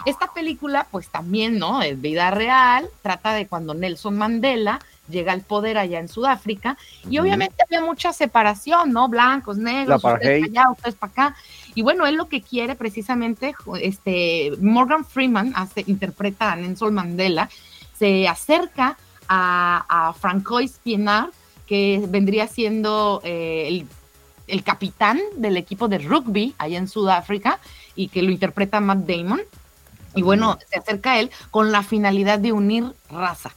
Esta 0.06 0.32
película, 0.34 0.88
pues 0.92 1.10
también, 1.10 1.58
¿no? 1.58 1.82
Es 1.82 2.00
vida 2.00 2.32
real, 2.32 2.88
trata 3.02 3.34
de 3.34 3.48
cuando 3.48 3.74
Nelson 3.74 4.18
Mandela 4.18 4.80
llega 5.10 5.34
al 5.34 5.42
poder 5.42 5.78
allá 5.78 6.00
en 6.00 6.08
Sudáfrica 6.08 6.78
y 7.10 7.20
obviamente 7.20 7.64
había 7.64 7.82
mucha 7.82 8.14
separación, 8.14 8.92
¿no? 8.92 9.08
Blancos, 9.08 9.58
negros, 9.58 10.04
ustedes 10.04 10.46
para 10.46 10.64
allá, 10.64 10.72
ustedes 10.72 10.96
para 10.96 11.12
acá. 11.12 11.36
Y 11.76 11.82
bueno, 11.82 12.06
él 12.08 12.16
lo 12.16 12.28
que 12.28 12.42
quiere 12.42 12.76
precisamente, 12.76 13.56
este, 13.82 14.52
Morgan 14.60 15.06
Freeman 15.06 15.54
hace, 15.56 15.84
interpreta 15.88 16.52
a 16.52 16.56
Nelson 16.56 16.94
Mandela, 16.94 17.50
se 17.98 18.28
acerca 18.28 18.98
a, 19.28 19.86
a 19.90 20.14
Francois 20.14 20.80
Pienaar, 20.84 21.30
que 21.66 22.04
vendría 22.08 22.48
siendo 22.48 23.22
eh, 23.24 23.68
el, 23.68 23.88
el 24.48 24.64
capitán 24.64 25.20
del 25.36 25.58
equipo 25.58 25.88
de 25.88 25.98
rugby 25.98 26.54
allá 26.58 26.78
en 26.78 26.88
Sudáfrica 26.88 27.60
y 27.96 28.10
que 28.10 28.22
lo 28.22 28.32
interpreta 28.32 28.80
Matt 28.80 29.00
Damon. 29.00 29.42
Y 30.16 30.22
bueno, 30.22 30.58
se 30.70 30.80
acerca 30.80 31.14
a 31.14 31.20
él 31.20 31.32
con 31.52 31.72
la 31.72 31.84
finalidad 31.84 32.40
de 32.40 32.52
unir 32.52 32.86
raza. 33.10 33.52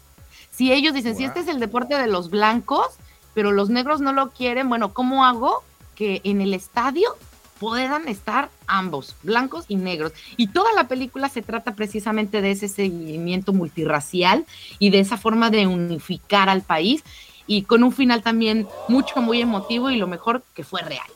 Si 0.50 0.72
ellos 0.72 0.92
dicen, 0.92 1.16
si 1.16 1.24
este 1.24 1.40
es 1.40 1.48
el 1.48 1.60
deporte 1.60 1.96
de 1.96 2.08
los 2.08 2.30
blancos, 2.30 2.86
pero 3.34 3.52
los 3.52 3.70
negros 3.70 4.00
no 4.00 4.12
lo 4.12 4.30
quieren, 4.30 4.68
bueno, 4.68 4.92
¿cómo 4.92 5.24
hago 5.24 5.62
que 5.94 6.20
en 6.24 6.40
el 6.40 6.52
estadio 6.54 7.16
puedan 7.60 8.08
estar 8.08 8.50
ambos, 8.66 9.14
blancos 9.22 9.66
y 9.68 9.76
negros? 9.76 10.12
Y 10.36 10.48
toda 10.48 10.72
la 10.72 10.88
película 10.88 11.28
se 11.28 11.42
trata 11.42 11.76
precisamente 11.76 12.40
de 12.40 12.50
ese 12.50 12.68
seguimiento 12.68 13.52
multirracial 13.52 14.46
y 14.80 14.90
de 14.90 14.98
esa 14.98 15.16
forma 15.16 15.50
de 15.50 15.68
unificar 15.68 16.48
al 16.48 16.62
país 16.62 17.04
y 17.46 17.62
con 17.62 17.82
un 17.82 17.92
final 17.92 18.22
también 18.22 18.66
mucho, 18.88 19.20
muy 19.20 19.40
emotivo 19.40 19.90
y 19.90 19.96
lo 19.96 20.06
mejor 20.06 20.42
que 20.54 20.64
fue 20.64 20.82
real. 20.82 21.06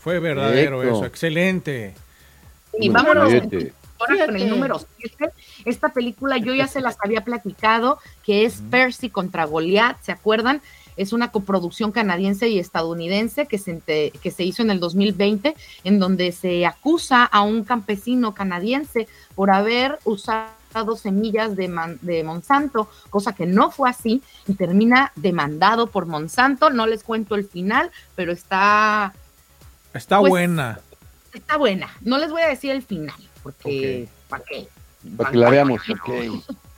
Fue 0.00 0.20
verdadero 0.20 0.76
Correcto. 0.76 0.96
eso, 0.96 1.06
excelente. 1.06 1.94
Y 2.80 2.88
vámonos 2.88 3.32
ahora 3.98 4.26
con 4.26 4.36
el 4.36 4.48
número 4.50 4.80
7. 4.98 5.30
Esta 5.64 5.88
película 5.90 6.36
yo 6.38 6.54
ya 6.54 6.66
se 6.66 6.80
las 6.80 6.96
había 7.04 7.22
platicado, 7.24 7.98
que 8.24 8.44
es 8.44 8.62
Percy 8.70 9.10
contra 9.10 9.44
Goliath, 9.44 10.02
¿se 10.02 10.12
acuerdan? 10.12 10.60
Es 10.96 11.12
una 11.12 11.30
coproducción 11.30 11.92
canadiense 11.92 12.48
y 12.48 12.58
estadounidense 12.58 13.46
que 13.46 13.58
se, 13.58 13.80
que 13.80 14.30
se 14.32 14.42
hizo 14.42 14.62
en 14.62 14.70
el 14.70 14.80
2020, 14.80 15.54
en 15.84 15.98
donde 16.00 16.32
se 16.32 16.66
acusa 16.66 17.24
a 17.24 17.42
un 17.42 17.62
campesino 17.62 18.34
canadiense 18.34 19.06
por 19.36 19.50
haber 19.52 20.00
usado 20.04 20.48
semillas 21.00 21.54
de, 21.54 21.68
man- 21.68 21.98
de 22.02 22.24
Monsanto, 22.24 22.90
cosa 23.10 23.32
que 23.32 23.46
no 23.46 23.70
fue 23.70 23.88
así, 23.88 24.22
y 24.48 24.54
termina 24.54 25.12
demandado 25.14 25.86
por 25.86 26.06
Monsanto. 26.06 26.68
No 26.70 26.86
les 26.88 27.04
cuento 27.04 27.36
el 27.36 27.46
final, 27.48 27.92
pero 28.16 28.32
está 28.32 29.14
Está 29.94 30.18
Pues, 30.18 30.30
buena. 30.30 30.80
está 31.32 31.56
buena. 31.58 31.88
No 32.00 32.18
les 32.18 32.30
voy 32.30 32.42
a 32.42 32.48
decir 32.48 32.72
el 32.72 32.82
final, 32.82 33.14
porque 33.52 34.08
¿para 34.28 34.44
qué? 34.44 34.68
Para 35.16 35.30
que 35.30 35.36
la 35.36 35.50
veamos. 35.50 35.80
ok. 35.88 36.08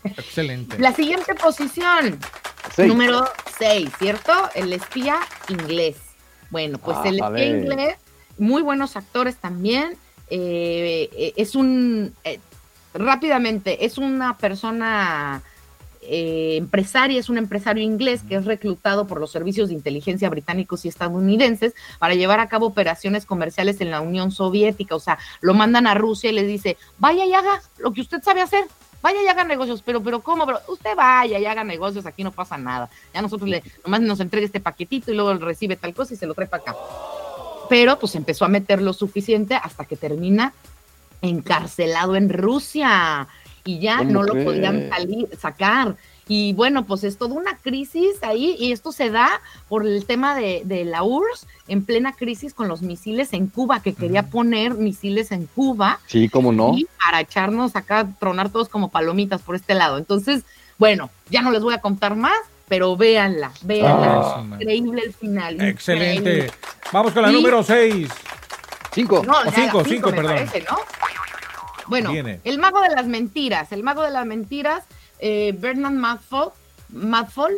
Excelente. 0.05 0.79
La 0.79 0.95
siguiente 0.95 1.35
posición, 1.35 2.19
Seis. 2.75 2.89
número 2.89 3.29
6, 3.59 3.91
¿cierto? 3.99 4.33
El 4.55 4.73
espía 4.73 5.19
inglés. 5.49 5.97
Bueno, 6.51 6.79
pues 6.79 6.97
el 7.05 7.21
espía 7.21 7.47
inglés, 7.47 7.97
muy 8.39 8.63
buenos 8.63 8.97
actores 8.97 9.37
también. 9.37 9.97
eh, 10.31 11.11
eh, 11.13 11.33
es 11.37 11.55
un, 11.55 12.15
eh, 12.25 12.41
rápidamente, 12.95 13.85
es 13.85 13.99
una 13.99 14.37
persona 14.39 15.43
eh, 16.13 16.57
empresaria, 16.57 17.21
es 17.21 17.29
un 17.29 17.39
empresario 17.39 17.85
inglés 17.85 18.23
que 18.29 18.35
es 18.35 18.45
reclutado 18.45 19.07
por 19.07 19.21
los 19.21 19.31
servicios 19.31 19.69
de 19.69 19.77
inteligencia 19.77 20.29
británicos 20.29 20.85
y 20.85 20.89
estadounidenses 20.89 21.73
para 22.01 22.15
llevar 22.15 22.41
a 22.41 22.49
cabo 22.49 22.67
operaciones 22.67 23.25
comerciales 23.25 23.81
en 23.81 23.93
la 23.93 24.01
Unión 24.01 24.33
Soviética. 24.33 24.97
O 24.97 24.99
sea, 25.01 25.21
lo 25.41 25.55
mandan 25.55 25.87
a 25.87 25.95
Rusia 25.95 26.31
y 26.31 26.33
les 26.33 26.49
dice, 26.49 26.77
vaya 26.99 27.25
y 27.27 27.33
haga 27.33 27.63
lo 27.79 27.93
que 27.93 28.01
usted 28.01 28.21
sabe 28.25 28.41
hacer. 28.41 28.65
Vaya 29.03 29.23
y 29.23 29.29
haga 29.29 29.45
negocios, 29.45 29.83
pero, 29.83 30.03
pero 30.03 30.21
¿cómo? 30.21 30.45
Pero 30.47 30.59
usted 30.67 30.97
vaya 30.97 31.39
y 31.39 31.47
haga 31.47 31.63
negocios, 31.63 32.05
aquí 32.05 32.25
no 32.25 32.33
pasa 32.33 32.59
nada. 32.59 32.91
Ya 33.15 33.23
nosotros 33.23 33.49
le, 33.49 33.63
nomás 33.85 34.01
nos 34.01 34.19
entrega 34.19 34.45
este 34.45 34.59
paquetito 34.59 35.13
y 35.13 35.15
luego 35.15 35.33
recibe 35.35 35.77
tal 35.77 35.95
cosa 35.95 36.15
y 36.15 36.17
se 36.17 36.27
lo 36.27 36.35
trae 36.35 36.49
para 36.49 36.63
acá. 36.65 36.77
Pero 37.69 38.01
pues 38.01 38.17
empezó 38.17 38.45
a 38.45 38.49
meter 38.49 38.83
lo 38.83 38.93
suficiente 38.93 39.55
hasta 39.55 39.85
que 39.85 39.95
termina 39.95 40.53
encarcelado 41.23 42.17
en 42.17 42.31
Rusia 42.31 43.29
y 43.65 43.79
ya 43.79 43.99
¿Cómo 43.99 44.11
no 44.11 44.23
lo 44.23 44.45
podían 44.45 44.89
salir, 44.89 45.29
sacar. 45.39 45.97
Y 46.29 46.53
bueno, 46.53 46.85
pues 46.87 47.03
es 47.03 47.19
toda 47.19 47.35
una 47.35 47.57
crisis 47.57 48.23
ahí 48.23 48.55
y 48.59 48.71
esto 48.71 48.93
se 48.93 49.11
da 49.11 49.41
por 49.69 49.85
el 49.85 50.07
tema 50.07 50.37
de, 50.37 50.63
de 50.65 50.85
la 50.85 51.03
URSS 51.03 51.47
en 51.67 51.85
plena 51.85 52.13
crisis 52.13 52.55
con 52.55 52.69
los 52.69 52.83
misiles 52.83 53.33
en 53.33 53.49
Cuba, 53.49 53.83
que 53.83 53.95
quería 53.95 54.23
poner 54.29 54.75
misiles 54.75 55.33
en 55.33 55.47
Cuba 55.47 55.99
Sí, 56.07 56.29
cómo 56.29 56.53
no. 56.53 56.73
y 56.77 56.87
para 57.05 57.21
echarnos 57.21 57.75
acá, 57.75 58.07
tronar 58.21 58.51
todos 58.51 58.69
como 58.69 58.91
palomitas 58.91 59.43
por 59.43 59.57
este 59.57 59.75
lado. 59.75 59.99
Entonces, 59.99 60.45
bueno, 60.79 61.11
ya 61.31 61.43
no 61.43 61.51
les 61.51 61.63
voy 61.63 61.75
a 61.75 61.81
contar 61.81 62.15
más, 62.15 62.39
pero 62.69 62.97
véanla, 62.97 63.51
véanla. 63.63 64.21
Ah, 64.37 64.45
increíble 64.53 65.03
el 65.07 65.13
final. 65.13 65.61
Excelente. 65.61 66.15
increíble. 66.21 66.53
Vamos 66.93 67.13
con 67.13 67.23
la 67.23 67.31
Y- 67.33 67.35
número 67.35 67.65
6. 67.65 68.09
Cinco. 68.93 69.23
No, 69.27 69.45
ya 69.47 69.51
cinco, 69.53 69.79
las 69.79 69.89
cinco, 69.89 70.11
me 70.11 70.17
perdón. 70.17 70.33
parece, 70.35 70.61
¿no? 70.63 70.77
Bueno, 71.91 72.13
Viene. 72.13 72.41
el 72.45 72.59
mago 72.59 72.81
de 72.81 72.89
las 72.91 73.07
mentiras, 73.07 73.73
el 73.73 73.83
mago 73.83 74.03
de 74.03 74.11
las 74.11 74.25
mentiras, 74.25 74.85
eh, 75.19 75.55
Bernard 75.59 75.93
Madoff, 75.93 76.55
Madoff, 76.89 77.51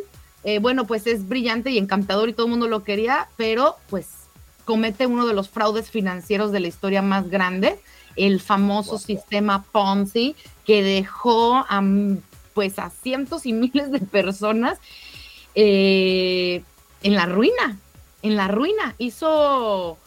eh, 0.45 0.59
bueno, 0.59 0.87
pues 0.87 1.07
es 1.07 1.29
brillante 1.29 1.71
y 1.71 1.79
encantador 1.79 2.29
y 2.29 2.33
todo 2.33 2.47
el 2.47 2.51
mundo 2.51 2.67
lo 2.67 2.83
quería, 2.83 3.29
pero 3.37 3.77
pues 3.91 4.09
comete 4.65 5.07
uno 5.07 5.27
de 5.27 5.35
los 5.35 5.49
fraudes 5.49 5.91
financieros 5.91 6.51
de 6.51 6.61
la 6.61 6.69
historia 6.69 7.03
más 7.03 7.29
grande, 7.29 7.79
el 8.17 8.41
famoso 8.41 8.99
sistema 8.99 9.65
Ponzi 9.71 10.35
que 10.65 10.83
dejó 10.83 11.57
a, 11.57 11.83
pues 12.55 12.79
a 12.79 12.91
cientos 12.91 13.47
y 13.47 13.53
miles 13.53 13.93
de 13.93 14.01
personas 14.01 14.79
eh, 15.55 16.63
en 17.03 17.15
la 17.15 17.27
ruina, 17.27 17.79
en 18.23 18.37
la 18.37 18.49
ruina. 18.49 18.95
Hizo 18.99 19.99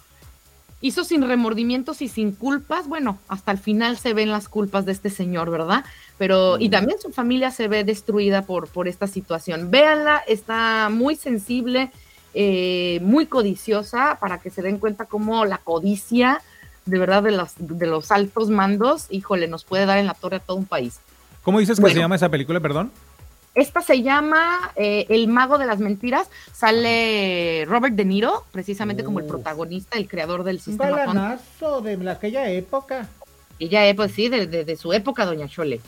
hizo 0.85 1.03
sin 1.03 1.27
remordimientos 1.27 2.01
y 2.03 2.07
sin 2.07 2.31
culpas. 2.31 2.87
Bueno, 2.87 3.17
hasta 3.27 3.51
el 3.51 3.57
final 3.57 3.97
se 3.97 4.13
ven 4.13 4.29
las 4.29 4.47
culpas 4.47 4.85
de 4.85 4.91
este 4.91 5.09
señor, 5.09 5.49
¿verdad? 5.49 5.83
Pero, 6.19 6.59
y 6.59 6.69
también 6.69 6.99
su 7.01 7.11
familia 7.11 7.49
se 7.49 7.67
ve 7.67 7.83
destruida 7.83 8.43
por, 8.43 8.67
por 8.67 8.87
esta 8.87 9.07
situación. 9.07 9.71
Véanla, 9.71 10.21
está 10.27 10.89
muy 10.91 11.15
sensible, 11.15 11.91
eh, 12.35 12.99
muy 13.01 13.25
codiciosa, 13.25 14.17
para 14.19 14.39
que 14.39 14.51
se 14.51 14.61
den 14.61 14.77
cuenta 14.77 15.05
cómo 15.05 15.43
la 15.45 15.57
codicia, 15.57 16.41
de 16.85 16.99
verdad, 16.99 17.23
de 17.23 17.31
los, 17.31 17.53
de 17.57 17.87
los 17.87 18.11
altos 18.11 18.49
mandos, 18.51 19.07
híjole, 19.09 19.47
nos 19.47 19.63
puede 19.63 19.87
dar 19.87 19.97
en 19.97 20.05
la 20.05 20.13
torre 20.13 20.35
a 20.37 20.39
todo 20.39 20.57
un 20.57 20.65
país. 20.65 20.99
¿Cómo 21.41 21.59
dices 21.59 21.77
que 21.77 21.81
Bueno. 21.81 21.95
se 21.95 21.99
llama 21.99 22.15
esa 22.15 22.29
película, 22.29 22.59
perdón? 22.59 22.91
Esta 23.55 23.81
se 23.81 24.01
llama 24.03 24.71
eh, 24.75 25.05
El 25.09 25.27
Mago 25.27 25.57
de 25.57 25.65
las 25.65 25.79
Mentiras. 25.79 26.29
Sale 26.53 27.65
Robert 27.67 27.95
De 27.95 28.05
Niro, 28.05 28.43
precisamente 28.51 29.03
como 29.03 29.19
el 29.19 29.25
protagonista, 29.25 29.97
el 29.97 30.07
creador 30.07 30.43
del 30.43 30.57
Un 30.57 30.61
sistema. 30.61 30.97
Galanazo 30.97 31.81
de 31.81 32.09
aquella 32.11 32.49
época. 32.49 33.07
Ella, 33.57 33.81
pues 33.95 34.11
sí, 34.11 34.27
de, 34.27 34.47
de- 34.47 34.65
de 34.65 34.75
su 34.75 34.91
época, 34.91 35.25
Doña 35.25 35.47
Chole. 35.47 35.79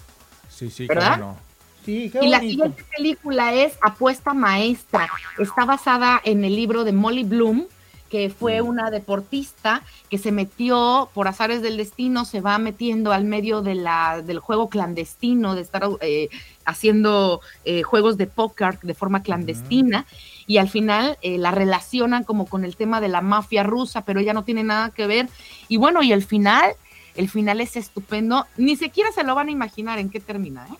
Sí, 0.49 0.69
sí, 0.71 0.87
¿Verdad? 0.87 1.17
no. 1.17 1.37
Sí, 1.85 2.09
qué 2.09 2.19
Y 2.23 2.29
la 2.29 2.39
siguiente 2.39 2.83
película 2.95 3.53
es 3.53 3.73
Apuesta 3.81 4.33
Maestra. 4.33 5.07
Está 5.37 5.65
basada 5.65 6.21
en 6.23 6.43
el 6.45 6.55
libro 6.55 6.83
de 6.85 6.91
Molly 6.93 7.23
Bloom, 7.23 7.65
que 8.09 8.29
fue 8.29 8.61
una 8.61 8.89
deportista 8.89 9.83
que 10.09 10.17
se 10.17 10.31
metió 10.31 11.09
por 11.13 11.27
azares 11.27 11.61
del 11.61 11.77
destino, 11.77 12.25
se 12.25 12.41
va 12.41 12.57
metiendo 12.57 13.11
al 13.11 13.25
medio 13.25 13.61
de 13.61 13.75
la, 13.75 14.21
del 14.21 14.39
juego 14.39 14.69
clandestino, 14.69 15.55
de 15.55 15.61
estar 15.61 15.87
eh, 16.01 16.29
haciendo 16.65 17.41
eh, 17.65 17.83
juegos 17.83 18.17
de 18.17 18.27
póker 18.27 18.79
de 18.81 18.93
forma 18.93 19.23
clandestina. 19.23 20.05
Y 20.45 20.57
al 20.57 20.69
final 20.69 21.17
eh, 21.21 21.37
la 21.37 21.51
relacionan 21.51 22.23
como 22.23 22.45
con 22.45 22.63
el 22.63 22.77
tema 22.77 23.01
de 23.01 23.09
la 23.09 23.21
mafia 23.21 23.63
rusa, 23.63 24.05
pero 24.05 24.19
ella 24.19 24.33
no 24.33 24.43
tiene 24.43 24.63
nada 24.63 24.91
que 24.91 25.07
ver. 25.07 25.27
Y 25.67 25.75
bueno, 25.77 26.01
y 26.03 26.13
el 26.13 26.23
final, 26.23 26.73
el 27.15 27.29
final 27.29 27.59
es 27.59 27.75
estupendo. 27.75 28.45
Ni 28.55 28.77
siquiera 28.77 29.11
se 29.11 29.23
lo 29.23 29.35
van 29.35 29.49
a 29.49 29.51
imaginar 29.51 29.99
en 29.99 30.09
qué 30.09 30.21
termina, 30.21 30.65
¿eh? 30.67 30.77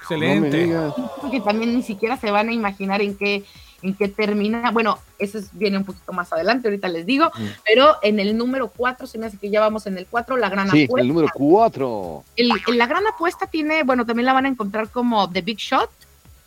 Excelente. 0.00 0.64
digas. 0.64 0.94
que 1.30 1.40
también 1.40 1.76
ni 1.76 1.82
siquiera 1.82 2.16
se 2.16 2.32
van 2.32 2.48
a 2.48 2.52
imaginar 2.52 3.00
en 3.00 3.16
qué 3.16 3.44
en 3.82 3.94
qué 3.94 4.08
termina. 4.08 4.70
Bueno, 4.70 4.98
eso 5.18 5.38
es- 5.38 5.48
viene 5.52 5.78
un 5.78 5.84
poquito 5.84 6.12
más 6.12 6.32
adelante, 6.32 6.68
ahorita 6.68 6.88
les 6.88 7.06
digo, 7.06 7.26
Mm. 7.26 7.44
pero 7.64 7.96
en 8.02 8.20
el 8.20 8.36
número 8.36 8.68
4, 8.68 9.06
se 9.06 9.18
me 9.18 9.26
hace 9.26 9.38
que 9.38 9.50
ya 9.50 9.60
vamos 9.60 9.86
en 9.86 9.96
el 9.98 10.06
4, 10.06 10.36
la 10.36 10.48
gran 10.48 10.70
Sí, 10.70 10.84
apuesta. 10.84 11.02
el 11.02 11.08
número 11.08 11.28
cuatro. 11.32 12.24
El- 12.36 12.52
el- 12.66 12.78
la 12.78 12.86
gran 12.86 13.06
apuesta 13.06 13.46
tiene, 13.46 13.82
bueno, 13.84 14.04
también 14.06 14.26
la 14.26 14.32
van 14.32 14.46
a 14.46 14.48
encontrar 14.48 14.88
como 14.90 15.30
The 15.30 15.42
Big 15.42 15.58
Shot, 15.58 15.90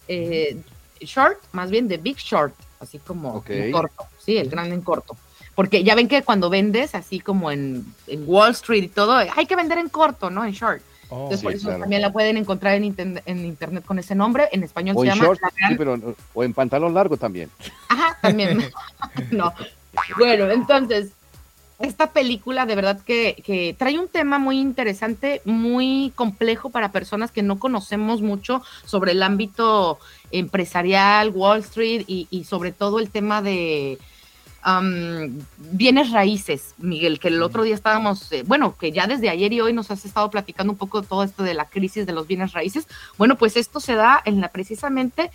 eh, 0.07 0.57
Short, 1.01 1.38
más 1.51 1.69
bien 1.69 1.88
The 1.88 1.97
Big 1.97 2.18
Short, 2.18 2.53
así 2.80 2.99
como 2.99 3.43
en 3.47 3.72
corto, 3.72 4.05
sí, 4.23 4.38
el 4.38 4.49
grande 4.49 4.76
en 4.76 4.81
corto. 4.81 5.18
Porque 5.55 5.84
ya 5.84 5.93
ven 5.95 6.07
que 6.07 6.23
cuando 6.23 6.49
vendes, 6.49 6.95
así 6.95 7.19
como 7.19 7.51
en, 7.51 7.85
en 8.07 8.23
Wall 8.26 8.51
Street 8.51 8.84
y 8.84 8.88
todo, 8.88 9.14
hay 9.15 9.45
que 9.45 9.55
vender 9.55 9.77
en 9.77 9.89
corto, 9.89 10.30
¿no? 10.30 10.43
En 10.45 10.51
short. 10.51 10.81
Oh, 11.14 11.23
Entonces, 11.30 11.40
sí, 11.40 11.44
por 11.45 11.53
eso 11.53 11.68
claro. 11.68 11.80
también 11.81 12.02
la 12.02 12.11
pueden 12.11 12.38
encontrar 12.38 12.73
en, 12.76 12.84
inten- 12.95 13.22
en 13.26 13.45
internet 13.45 13.85
con 13.85 13.99
ese 13.99 14.15
nombre. 14.15 14.49
En 14.52 14.64
español 14.64 14.95
O 14.98 15.02
se 15.02 15.07
en 15.07 15.14
llama 15.14 15.26
short, 15.26 15.41
La 15.41 15.49
Gran 15.56 15.69
sí, 15.72 15.76
pero 15.77 15.98
no- 15.98 16.15
o 16.34 16.44
en 16.44 16.53
pantalón 16.53 16.94
largo 16.94 17.18
también. 17.18 17.49
Ajá, 17.90 18.18
también. 18.22 18.64
no. 19.31 19.53
Bueno, 20.18 20.49
entonces, 20.49 21.11
esta 21.80 22.11
película 22.11 22.65
de 22.65 22.76
verdad 22.76 22.99
que, 23.02 23.44
que 23.45 23.76
trae 23.77 23.99
un 23.99 24.07
tema 24.07 24.40
muy 24.40 24.60
interesante, 24.60 25.41
muy 25.45 26.11
complejo 26.15 26.69
para 26.69 26.91
personas 26.91 27.31
que 27.31 27.44
no 27.44 27.60
conocemos 27.60 28.22
mucho 28.22 28.64
sobre 28.85 29.11
el 29.11 29.22
ámbito 29.22 29.99
empresarial, 30.31 31.30
Wall 31.30 31.60
Street 31.60 32.06
y, 32.07 32.27
y 32.31 32.45
sobre 32.45 32.72
todo 32.72 32.99
el 32.99 33.10
tema 33.10 33.41
de 33.41 33.99
bienes 35.57 36.11
raíces, 36.11 36.73
Miguel, 36.77 37.19
que 37.19 37.27
el 37.27 37.41
otro 37.44 37.64
día 37.64 37.76
estábamos, 37.76 38.31
eh, 38.31 38.44
bueno, 38.45 38.77
que 38.77 38.91
ya 38.91 39.07
desde 39.07 39.30
ayer 39.30 39.52
y 39.53 39.61
hoy 39.61 39.73
nos 39.73 39.91
has 39.91 40.06
estado 40.06 40.30
platicando 40.30 40.73
un 40.73 40.77
poco 40.77 41.02
de 41.02 41.07
todo 41.07 41.23
esto 41.23 41.44
de 41.44 41.53
la 41.53 41.65
crisis 41.65 42.06
de 42.06 42.14
los 42.14 42.27
bienes 42.27 42.53
raíces. 42.53 42.88
Bueno, 43.18 43.35
pues 43.35 43.57
esto 43.57 43.80
se 43.80 43.95
da 43.95 44.22
en 44.26 44.41
la 44.41 44.49
precisamente 44.49 45.31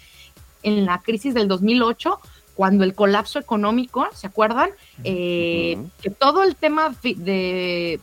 en 0.62 0.86
la 0.86 0.98
crisis 1.02 1.34
del 1.34 1.48
2008 1.48 2.20
cuando 2.54 2.82
el 2.82 2.94
colapso 2.94 3.38
económico, 3.38 4.08
¿se 4.14 4.26
acuerdan? 4.26 4.70
Eh. 5.04 5.78
Que 6.02 6.10
todo 6.10 6.42
el 6.42 6.56
tema 6.56 6.92
de, 7.02 8.00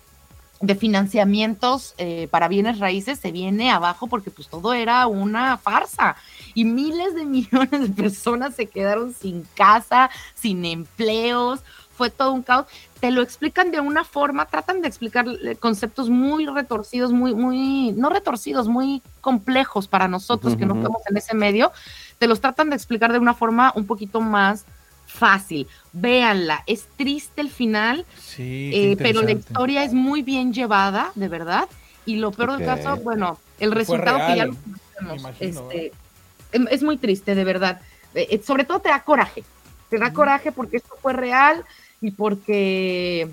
de 0.61 0.75
financiamientos 0.75 1.93
eh, 1.97 2.27
para 2.31 2.47
bienes 2.47 2.79
raíces 2.79 3.19
se 3.19 3.31
viene 3.31 3.71
abajo 3.71 4.07
porque 4.07 4.31
pues 4.31 4.47
todo 4.47 4.73
era 4.73 5.07
una 5.07 5.57
farsa 5.57 6.15
y 6.55 6.65
miles 6.65 7.13
de 7.13 7.25
millones 7.25 7.81
de 7.81 7.89
personas 7.89 8.55
se 8.55 8.65
quedaron 8.65 9.13
sin 9.13 9.43
casa, 9.53 10.09
sin 10.33 10.65
empleos, 10.65 11.59
fue 11.95 12.09
todo 12.09 12.33
un 12.33 12.41
caos. 12.41 12.65
Te 12.99 13.11
lo 13.11 13.21
explican 13.21 13.71
de 13.71 13.79
una 13.79 14.03
forma, 14.03 14.45
tratan 14.47 14.81
de 14.81 14.87
explicar 14.87 15.25
eh, 15.27 15.55
conceptos 15.55 16.09
muy 16.09 16.45
retorcidos, 16.47 17.11
muy, 17.11 17.35
muy, 17.35 17.91
no 17.93 18.09
retorcidos, 18.09 18.67
muy 18.67 19.01
complejos 19.21 19.87
para 19.87 20.07
nosotros 20.07 20.55
que 20.55 20.65
no 20.65 20.75
estamos 20.75 21.01
en 21.09 21.17
ese 21.17 21.35
medio, 21.35 21.71
te 22.17 22.27
los 22.27 22.41
tratan 22.41 22.69
de 22.69 22.75
explicar 22.75 23.11
de 23.11 23.19
una 23.19 23.33
forma 23.33 23.71
un 23.75 23.85
poquito 23.85 24.21
más 24.21 24.65
fácil. 25.05 25.67
Véanla, 25.93 26.63
es 26.67 26.87
triste 26.97 27.41
el 27.41 27.49
final, 27.49 28.05
Sí, 28.19 28.71
eh, 28.73 28.95
pero 28.97 29.21
la 29.21 29.31
historia 29.31 29.83
es 29.83 29.93
muy 29.93 30.21
bien 30.21 30.53
llevada, 30.53 31.11
de 31.15 31.27
verdad. 31.27 31.67
Y 32.05 32.17
lo 32.17 32.31
peor 32.31 32.57
del 32.57 32.65
caso, 32.65 32.97
bueno, 32.97 33.39
el 33.59 33.71
resultado 33.71 34.19
que 34.27 34.35
ya 34.35 34.45
lo 34.45 35.15
imagino, 35.15 35.61
este, 35.61 35.91
es 36.51 36.83
muy 36.83 36.97
triste, 36.97 37.35
de 37.35 37.43
verdad. 37.43 37.81
Eh, 38.13 38.27
eh, 38.31 38.41
sobre 38.43 38.63
todo 38.63 38.79
te 38.79 38.89
da 38.89 39.03
coraje. 39.03 39.43
Te 39.89 39.97
da 39.97 40.13
coraje 40.13 40.51
porque 40.51 40.77
esto 40.77 40.95
fue 41.01 41.13
real 41.13 41.63
y 42.01 42.11
porque 42.11 43.29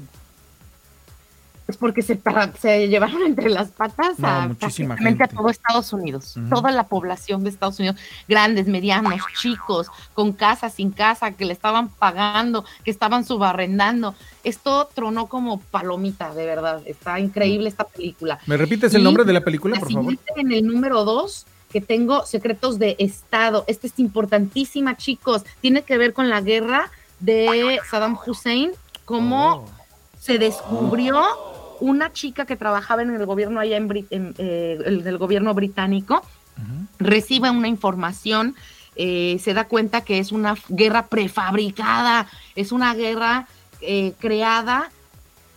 pues 1.66 1.78
porque 1.78 2.02
se, 2.02 2.88
llevaron 2.88 3.22
entre 3.22 3.48
las 3.48 3.70
patas 3.70 4.18
No, 4.18 4.28
a, 4.28 4.48
prácticamente 4.48 5.24
a 5.24 5.28
todo 5.28 5.48
Estados 5.48 5.92
Unidos, 5.92 6.34
toda 6.50 6.72
la 6.72 6.88
población 6.88 7.44
de 7.44 7.50
Estados 7.50 7.78
Unidos, 7.78 7.96
grandes, 8.28 8.66
medianos, 8.66 9.14
chicos, 9.40 9.86
con 10.12 10.32
casa, 10.32 10.68
sin 10.70 10.90
casa, 10.90 11.32
que 11.32 11.44
le 11.44 11.52
estaban 11.52 11.88
pagando, 11.88 12.64
que 12.84 12.90
estaban 12.90 13.24
subarrendando. 13.24 14.14
Esto 14.42 14.88
tronó 14.92 15.28
como 15.28 15.60
palomita, 15.60 16.34
de 16.34 16.46
verdad. 16.46 16.82
Está 16.84 17.20
increíble 17.20 17.68
esta 17.68 17.84
película. 17.84 18.40
¿Me 18.46 18.56
repites 18.56 18.92
el 18.94 19.04
nombre 19.04 19.24
de 19.24 19.32
la 19.32 19.42
película, 19.42 19.74
La 19.74 19.80
por 19.80 19.92
favor? 19.92 20.18
en 20.36 20.52
el 20.52 20.66
número 20.66 21.04
dos 21.04 21.46
que 21.72 21.80
tengo 21.80 22.24
Secretos 22.26 22.78
de 22.78 22.94
Estado. 22.98 23.64
Esta 23.66 23.86
es 23.86 23.98
importantísima, 23.98 24.96
chicos. 24.96 25.42
Tiene 25.60 25.82
que 25.82 25.96
ver 25.98 26.12
con 26.12 26.28
la 26.28 26.40
guerra 26.40 26.90
de 27.20 27.80
Saddam 27.90 28.16
Hussein, 28.26 28.72
cómo 29.04 29.54
Oh. 29.56 29.68
se 30.20 30.38
descubrió 30.38 31.22
una 31.80 32.12
chica 32.12 32.44
que 32.46 32.54
trabajaba 32.56 33.02
en 33.02 33.10
el 33.14 33.26
gobierno 33.26 33.58
allá 33.58 33.76
en, 33.76 33.88
Brit- 33.88 34.06
en, 34.10 34.34
eh, 34.38 34.78
el 34.84 35.02
del 35.02 35.18
gobierno 35.18 35.52
británico, 35.54 36.22
recibe 36.98 37.50
una 37.50 37.66
información, 37.66 38.54
eh, 38.94 39.38
se 39.42 39.54
da 39.54 39.64
cuenta 39.66 40.02
que 40.02 40.18
es 40.18 40.30
una 40.32 40.54
guerra 40.68 41.06
prefabricada, 41.06 42.28
es 42.54 42.70
una 42.72 42.94
guerra 42.94 43.48
eh, 43.80 44.12
creada 44.20 44.90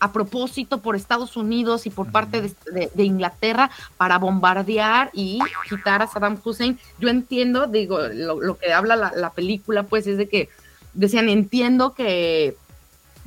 a 0.06 0.12
propósito 0.14 0.80
por 0.80 0.96
Estados 0.96 1.36
Unidos 1.38 1.86
y 1.86 1.90
por 1.90 2.12
parte 2.12 2.42
de, 2.42 2.54
de- 2.72 2.92
de 2.94 3.04
Inglaterra 3.04 3.70
para 3.98 4.18
bombardear 4.18 5.10
y 5.14 5.40
quitar 5.70 6.02
a 6.02 6.08
Saddam 6.08 6.38
Hussein. 6.44 6.80
Yo 7.00 7.10
entiendo, 7.10 7.68
digo, 7.68 8.00
lo, 8.14 8.40
lo 8.42 8.58
que 8.58 8.72
habla 8.74 8.96
la, 8.96 9.12
la 9.16 9.30
película, 9.32 9.84
pues 9.84 10.08
es 10.08 10.18
de 10.18 10.28
que 10.30 10.50
decían, 10.94 11.28
entiendo 11.30 11.94
que, 11.94 12.56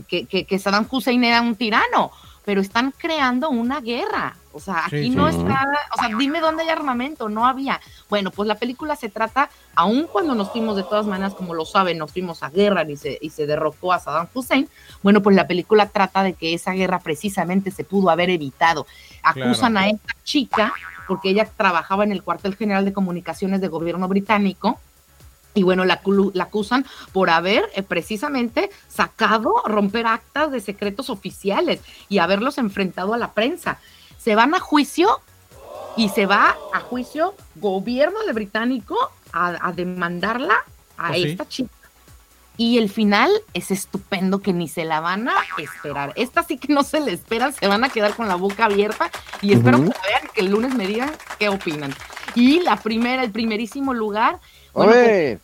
que, 0.08 0.26
que- 0.26 0.44
que 0.46 0.58
Saddam 0.58 0.86
Hussein 0.90 1.22
era 1.24 1.40
un 1.42 1.54
tirano, 1.56 2.10
pero 2.44 2.60
están 2.60 2.92
creando 2.96 3.50
una 3.50 3.80
guerra. 3.80 4.36
O 4.58 4.60
sea, 4.60 4.86
aquí 4.86 5.04
sí. 5.04 5.10
no 5.10 5.28
está, 5.28 5.66
o 5.96 5.98
sea, 6.00 6.16
dime 6.18 6.40
dónde 6.40 6.64
hay 6.64 6.68
armamento, 6.68 7.28
no 7.28 7.46
había. 7.46 7.80
Bueno, 8.10 8.30
pues 8.30 8.46
la 8.48 8.56
película 8.56 8.96
se 8.96 9.08
trata, 9.08 9.48
aun 9.74 10.06
cuando 10.06 10.34
nos 10.34 10.50
fuimos 10.50 10.76
de 10.76 10.82
todas 10.82 11.06
maneras, 11.06 11.34
como 11.34 11.54
lo 11.54 11.64
saben, 11.64 11.96
nos 11.98 12.12
fuimos 12.12 12.42
a 12.42 12.50
guerra 12.50 12.82
y 12.90 12.96
se, 12.96 13.18
y 13.20 13.30
se 13.30 13.46
derrocó 13.46 13.92
a 13.92 14.00
Saddam 14.00 14.26
Hussein, 14.34 14.68
bueno, 15.02 15.22
pues 15.22 15.36
la 15.36 15.46
película 15.46 15.88
trata 15.88 16.22
de 16.22 16.34
que 16.34 16.54
esa 16.54 16.72
guerra 16.72 16.98
precisamente 16.98 17.70
se 17.70 17.84
pudo 17.84 18.10
haber 18.10 18.30
evitado. 18.30 18.86
Acusan 19.22 19.72
Claro. 19.72 19.86
a 19.86 19.90
esta 19.90 20.14
chica, 20.24 20.72
porque 21.06 21.30
ella 21.30 21.48
trabajaba 21.56 22.04
en 22.04 22.12
el 22.12 22.22
cuartel 22.22 22.56
general 22.56 22.84
de 22.84 22.92
comunicaciones 22.92 23.60
de 23.60 23.68
gobierno 23.68 24.08
británico, 24.08 24.78
y 25.54 25.62
bueno, 25.64 25.84
la, 25.84 26.00
la 26.34 26.44
acusan 26.44 26.86
por 27.12 27.30
haber 27.30 27.64
eh, 27.74 27.82
precisamente 27.82 28.70
sacado, 28.86 29.54
romper 29.64 30.06
actas 30.06 30.52
de 30.52 30.60
secretos 30.60 31.10
oficiales 31.10 31.80
y 32.08 32.18
haberlos 32.18 32.58
enfrentado 32.58 33.12
a 33.14 33.18
la 33.18 33.32
prensa. 33.32 33.78
Se 34.18 34.34
van 34.34 34.54
a 34.54 34.60
juicio 34.60 35.20
y 35.96 36.08
se 36.10 36.26
va 36.26 36.56
a 36.72 36.80
juicio 36.80 37.34
gobierno 37.56 38.20
de 38.26 38.32
británico 38.32 38.96
a, 39.32 39.56
a 39.66 39.72
demandarla 39.72 40.54
a 40.96 41.10
¿Oh, 41.10 41.14
sí? 41.14 41.22
esta 41.22 41.48
chica. 41.48 41.70
Y 42.56 42.78
el 42.78 42.90
final 42.90 43.30
es 43.54 43.70
estupendo 43.70 44.40
que 44.40 44.52
ni 44.52 44.66
se 44.66 44.84
la 44.84 44.98
van 44.98 45.28
a 45.28 45.34
esperar. 45.58 46.12
Esta 46.16 46.42
sí 46.42 46.58
que 46.58 46.72
no 46.72 46.82
se 46.82 46.98
le 46.98 47.12
esperan, 47.12 47.52
se 47.52 47.68
van 47.68 47.84
a 47.84 47.88
quedar 47.88 48.14
con 48.16 48.26
la 48.26 48.34
boca 48.34 48.64
abierta 48.64 49.12
y 49.40 49.52
espero 49.52 49.78
que 49.78 49.90
la 49.90 50.02
vean 50.02 50.24
y 50.24 50.28
que 50.34 50.40
el 50.40 50.50
lunes 50.50 50.74
me 50.74 50.88
digan 50.88 51.12
qué 51.38 51.48
opinan. 51.48 51.94
Y 52.34 52.60
la 52.60 52.76
primera, 52.76 53.22
el 53.22 53.30
primerísimo 53.30 53.94
lugar, 53.94 54.40
bueno, 54.72 54.92
pues, 54.92 55.38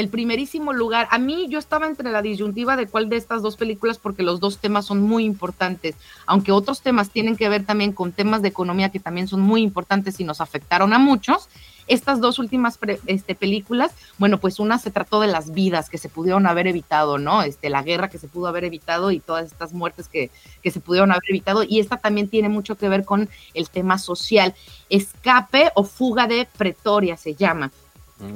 el 0.00 0.08
primerísimo 0.08 0.72
lugar. 0.72 1.06
A 1.10 1.18
mí 1.18 1.46
yo 1.48 1.58
estaba 1.58 1.86
entre 1.86 2.10
la 2.10 2.22
disyuntiva 2.22 2.76
de 2.76 2.86
cuál 2.86 3.08
de 3.08 3.16
estas 3.16 3.42
dos 3.42 3.56
películas 3.56 3.98
porque 3.98 4.22
los 4.22 4.40
dos 4.40 4.58
temas 4.58 4.86
son 4.86 5.02
muy 5.02 5.24
importantes, 5.24 5.94
aunque 6.26 6.52
otros 6.52 6.80
temas 6.80 7.10
tienen 7.10 7.36
que 7.36 7.48
ver 7.48 7.64
también 7.64 7.92
con 7.92 8.12
temas 8.12 8.42
de 8.42 8.48
economía 8.48 8.90
que 8.90 8.98
también 8.98 9.28
son 9.28 9.40
muy 9.40 9.62
importantes 9.62 10.18
y 10.18 10.24
nos 10.24 10.40
afectaron 10.40 10.92
a 10.92 10.98
muchos. 10.98 11.48
Estas 11.86 12.20
dos 12.20 12.38
últimas 12.38 12.78
este, 13.06 13.34
películas, 13.34 13.92
bueno, 14.16 14.38
pues 14.38 14.60
una 14.60 14.78
se 14.78 14.92
trató 14.92 15.20
de 15.20 15.26
las 15.26 15.52
vidas 15.52 15.90
que 15.90 15.98
se 15.98 16.08
pudieron 16.08 16.46
haber 16.46 16.68
evitado, 16.68 17.18
¿no? 17.18 17.42
Este, 17.42 17.68
la 17.68 17.82
guerra 17.82 18.08
que 18.08 18.18
se 18.18 18.28
pudo 18.28 18.46
haber 18.46 18.64
evitado 18.64 19.10
y 19.10 19.18
todas 19.18 19.46
estas 19.46 19.72
muertes 19.72 20.06
que, 20.06 20.30
que 20.62 20.70
se 20.70 20.78
pudieron 20.78 21.10
haber 21.10 21.28
evitado. 21.28 21.64
Y 21.64 21.80
esta 21.80 21.96
también 21.96 22.28
tiene 22.28 22.48
mucho 22.48 22.76
que 22.76 22.88
ver 22.88 23.04
con 23.04 23.28
el 23.54 23.68
tema 23.70 23.98
social. 23.98 24.54
Escape 24.88 25.72
o 25.74 25.82
fuga 25.82 26.28
de 26.28 26.46
Pretoria 26.56 27.16
se 27.16 27.34
llama. 27.34 27.72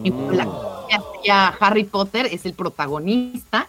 Y 0.03 0.11
la 0.11 0.45
que 0.89 0.97
hacía 0.97 1.49
Harry 1.61 1.85
Potter 1.85 2.27
es 2.27 2.47
el 2.47 2.55
protagonista, 2.55 3.69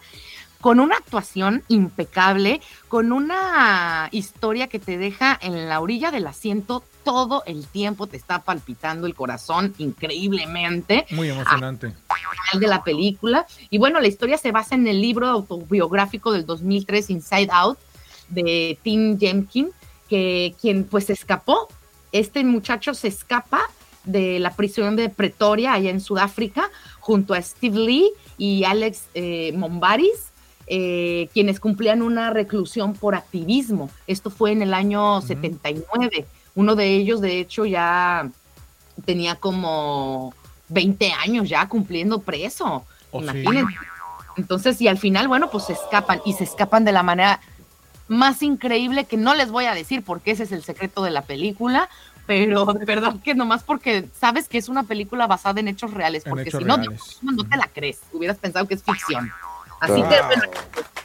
con 0.60 0.80
una 0.80 0.96
actuación 0.96 1.62
impecable, 1.68 2.60
con 2.88 3.12
una 3.12 4.08
historia 4.10 4.68
que 4.68 4.78
te 4.78 4.98
deja 4.98 5.38
en 5.40 5.68
la 5.68 5.80
orilla 5.80 6.10
del 6.10 6.26
asiento 6.26 6.82
todo 7.04 7.44
el 7.46 7.66
tiempo, 7.68 8.08
te 8.08 8.16
está 8.16 8.42
palpitando 8.42 9.06
el 9.06 9.14
corazón 9.14 9.74
increíblemente 9.78 11.06
Muy 11.10 11.28
emocionante. 11.28 11.94
final 12.08 12.60
de 12.60 12.66
la 12.66 12.82
película. 12.82 13.46
Y 13.70 13.78
bueno, 13.78 14.00
la 14.00 14.08
historia 14.08 14.38
se 14.38 14.50
basa 14.50 14.74
en 14.74 14.88
el 14.88 15.00
libro 15.00 15.28
autobiográfico 15.28 16.32
del 16.32 16.44
2003, 16.46 17.10
Inside 17.10 17.48
Out, 17.52 17.78
de 18.28 18.76
Tim 18.82 19.18
Jenkins, 19.20 19.70
que 20.08 20.56
quien 20.60 20.84
pues 20.84 21.10
escapó. 21.10 21.68
Este 22.10 22.42
muchacho 22.42 22.92
se 22.94 23.08
escapa 23.08 23.60
de 24.06 24.38
la 24.38 24.52
prisión 24.52 24.96
de 24.96 25.08
Pretoria, 25.08 25.74
allá 25.74 25.90
en 25.90 26.00
Sudáfrica, 26.00 26.70
junto 27.00 27.34
a 27.34 27.42
Steve 27.42 27.78
Lee 27.78 28.10
y 28.38 28.64
Alex 28.64 29.08
eh, 29.14 29.52
Mombaris, 29.56 30.32
eh, 30.66 31.28
quienes 31.34 31.60
cumplían 31.60 32.02
una 32.02 32.30
reclusión 32.30 32.94
por 32.94 33.14
activismo. 33.14 33.90
Esto 34.06 34.30
fue 34.30 34.52
en 34.52 34.62
el 34.62 34.72
año 34.72 35.20
79. 35.20 36.26
Uno 36.54 36.74
de 36.74 36.94
ellos, 36.94 37.20
de 37.20 37.38
hecho, 37.38 37.66
ya 37.66 38.30
tenía 39.04 39.34
como 39.34 40.34
20 40.68 41.12
años 41.12 41.48
ya 41.48 41.68
cumpliendo 41.68 42.20
preso. 42.20 42.84
Oh, 43.10 43.20
sí. 43.20 43.24
Imagínense. 43.24 43.74
Entonces, 44.36 44.80
y 44.80 44.88
al 44.88 44.98
final, 44.98 45.28
bueno, 45.28 45.50
pues 45.50 45.64
se 45.64 45.72
escapan 45.72 46.20
y 46.24 46.34
se 46.34 46.44
escapan 46.44 46.84
de 46.84 46.92
la 46.92 47.02
manera 47.02 47.40
más 48.08 48.42
increíble 48.42 49.04
que 49.04 49.16
no 49.16 49.34
les 49.34 49.50
voy 49.50 49.64
a 49.64 49.74
decir 49.74 50.02
porque 50.04 50.30
ese 50.30 50.44
es 50.44 50.52
el 50.52 50.62
secreto 50.62 51.02
de 51.02 51.10
la 51.10 51.22
película, 51.22 51.88
pero 52.26 52.66
de 52.66 52.84
verdad 52.84 53.14
que 53.22 53.34
nomás 53.34 53.62
porque 53.62 54.06
sabes 54.18 54.48
que 54.48 54.58
es 54.58 54.68
una 54.68 54.82
película 54.82 55.26
basada 55.26 55.60
en 55.60 55.68
hechos 55.68 55.92
reales, 55.94 56.24
En 56.26 56.30
porque 56.30 56.48
hechos 56.48 56.58
si 56.60 56.64
no, 56.64 56.76
reales. 56.76 57.18
no 57.22 57.44
te 57.44 57.56
la 57.56 57.68
crees, 57.72 58.00
hubieras 58.12 58.36
pensado 58.38 58.66
que 58.66 58.74
es 58.74 58.82
ficción. 58.82 59.30
Así 59.80 60.02
que 60.02 60.22
bueno, 60.22 60.42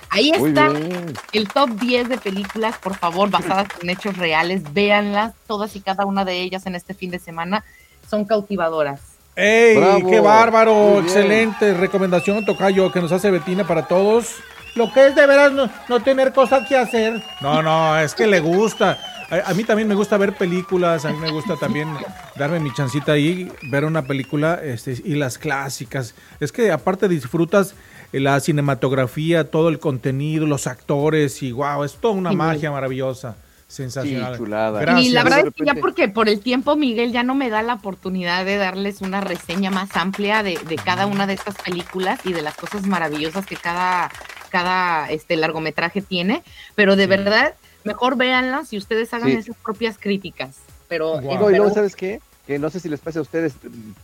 ahí 0.10 0.32
Muy 0.38 0.50
está 0.50 0.70
bien. 0.70 1.14
el 1.34 1.48
top 1.50 1.70
10 1.72 2.10
de 2.10 2.18
películas, 2.18 2.78
por 2.78 2.96
favor, 2.96 3.30
basadas 3.30 3.68
en 3.82 3.90
hechos 3.90 4.18
reales, 4.18 4.64
véanlas, 4.74 5.34
todas 5.46 5.76
y 5.76 5.82
cada 5.82 6.06
una 6.06 6.24
de 6.26 6.42
ellas 6.42 6.66
en 6.66 6.76
este 6.76 6.94
fin 6.94 7.12
de 7.12 7.20
semana 7.20 7.64
son 8.10 8.26
cautivadoras. 8.26 9.02
¡Ey! 9.36 9.78
Bravo. 9.78 10.10
¡Qué 10.10 10.20
bárbaro! 10.20 10.74
Muy 10.74 10.92
bien. 10.94 11.06
Excelente 11.06 11.74
recomendación, 11.74 12.46
Tocayo, 12.46 12.92
que 12.92 13.02
nos 13.02 13.12
hace 13.12 13.32
Betina 13.32 13.66
para 13.66 13.88
todos. 13.88 14.36
Lo 14.76 14.92
que 14.94 15.08
es 15.08 15.16
de 15.16 15.26
veras 15.28 15.52
no, 15.52 15.70
no 15.90 16.00
tener 16.02 16.32
cosas 16.34 16.68
que 16.68 16.78
hacer. 16.78 17.22
No, 17.42 17.62
no, 17.62 17.98
es 18.00 18.14
que 18.16 18.26
le 18.28 18.40
gusta. 18.40 18.98
A, 19.32 19.50
a 19.50 19.54
mí 19.54 19.64
también 19.64 19.88
me 19.88 19.96
gusta 19.96 20.18
ver 20.18 20.34
películas, 20.34 21.06
a 21.06 21.12
mí 21.12 21.18
me 21.18 21.32
gusta 21.32 21.56
también 21.56 21.88
darme 22.36 22.60
mi 22.60 22.72
chancita 22.74 23.14
ahí, 23.14 23.52
ver 23.64 23.86
una 23.86 24.04
película 24.04 24.60
este, 24.62 24.92
y 25.04 25.16
las 25.16 25.38
clásicas. 25.38 26.14
Es 26.40 26.52
que 26.52 26.72
aparte 26.72 27.08
disfrutas 27.08 27.74
la 28.12 28.40
cinematografía, 28.42 29.50
todo 29.50 29.70
el 29.70 29.80
contenido, 29.80 30.46
los 30.46 30.68
actores 30.68 31.42
y 31.44 31.52
wow, 31.54 31.84
es 31.84 31.94
toda 31.96 32.14
una 32.14 32.32
Sí. 32.32 32.36
magia 32.36 32.70
maravillosa, 32.72 33.38
sensacional. 33.70 34.34
Sí, 34.34 34.40
chulada. 34.40 34.82
Gracias. 34.82 35.08
Y 35.08 35.12
la 35.12 35.24
verdad 35.24 35.48
es 35.48 35.54
que 35.56 35.66
ya 35.66 35.76
porque 35.76 36.10
por 36.10 36.28
el 36.28 36.42
tiempo, 36.42 36.76
Miguel, 36.76 37.14
ya 37.14 37.24
no 37.24 37.34
me 37.36 37.50
da 37.50 37.62
la 37.64 37.76
oportunidad 37.76 38.44
de 38.44 38.58
darles 38.58 39.00
una 39.00 39.22
reseña 39.22 39.72
más 39.72 39.96
amplia 39.96 40.44
de, 40.44 40.60
de 40.68 40.76
cada 40.76 41.06
una 41.06 41.26
de 41.26 41.34
estas 41.36 41.56
películas 41.56 42.20
y 42.26 42.34
de 42.34 42.42
las 42.42 42.56
cosas 42.56 42.86
maravillosas 42.86 43.46
que 43.46 43.56
cada, 43.56 44.12
cada 44.50 45.10
este 45.10 45.38
largometraje 45.38 46.02
tiene, 46.02 46.44
pero 46.76 46.98
de 46.98 47.08
verdad, 47.08 47.54
mejor 47.84 48.16
véanlas 48.18 48.72
y 48.74 48.78
ustedes 48.78 49.14
hagan 49.14 49.30
Sí. 49.30 49.36
esas 49.38 49.56
propias 49.58 49.98
críticas. 49.98 50.58
Pero, 50.88 51.20
eh, 51.20 51.24
No, 51.24 51.32
y 51.32 51.38
luego, 51.38 51.50
pero- 51.66 51.70
¿sabes 51.74 51.96
qué? 51.96 52.20
Que 52.48 52.60
no 52.60 52.70
sé 52.70 52.80
si 52.80 52.90
les 52.90 53.00
pasa 53.00 53.20
a 53.20 53.22
ustedes, 53.22 53.54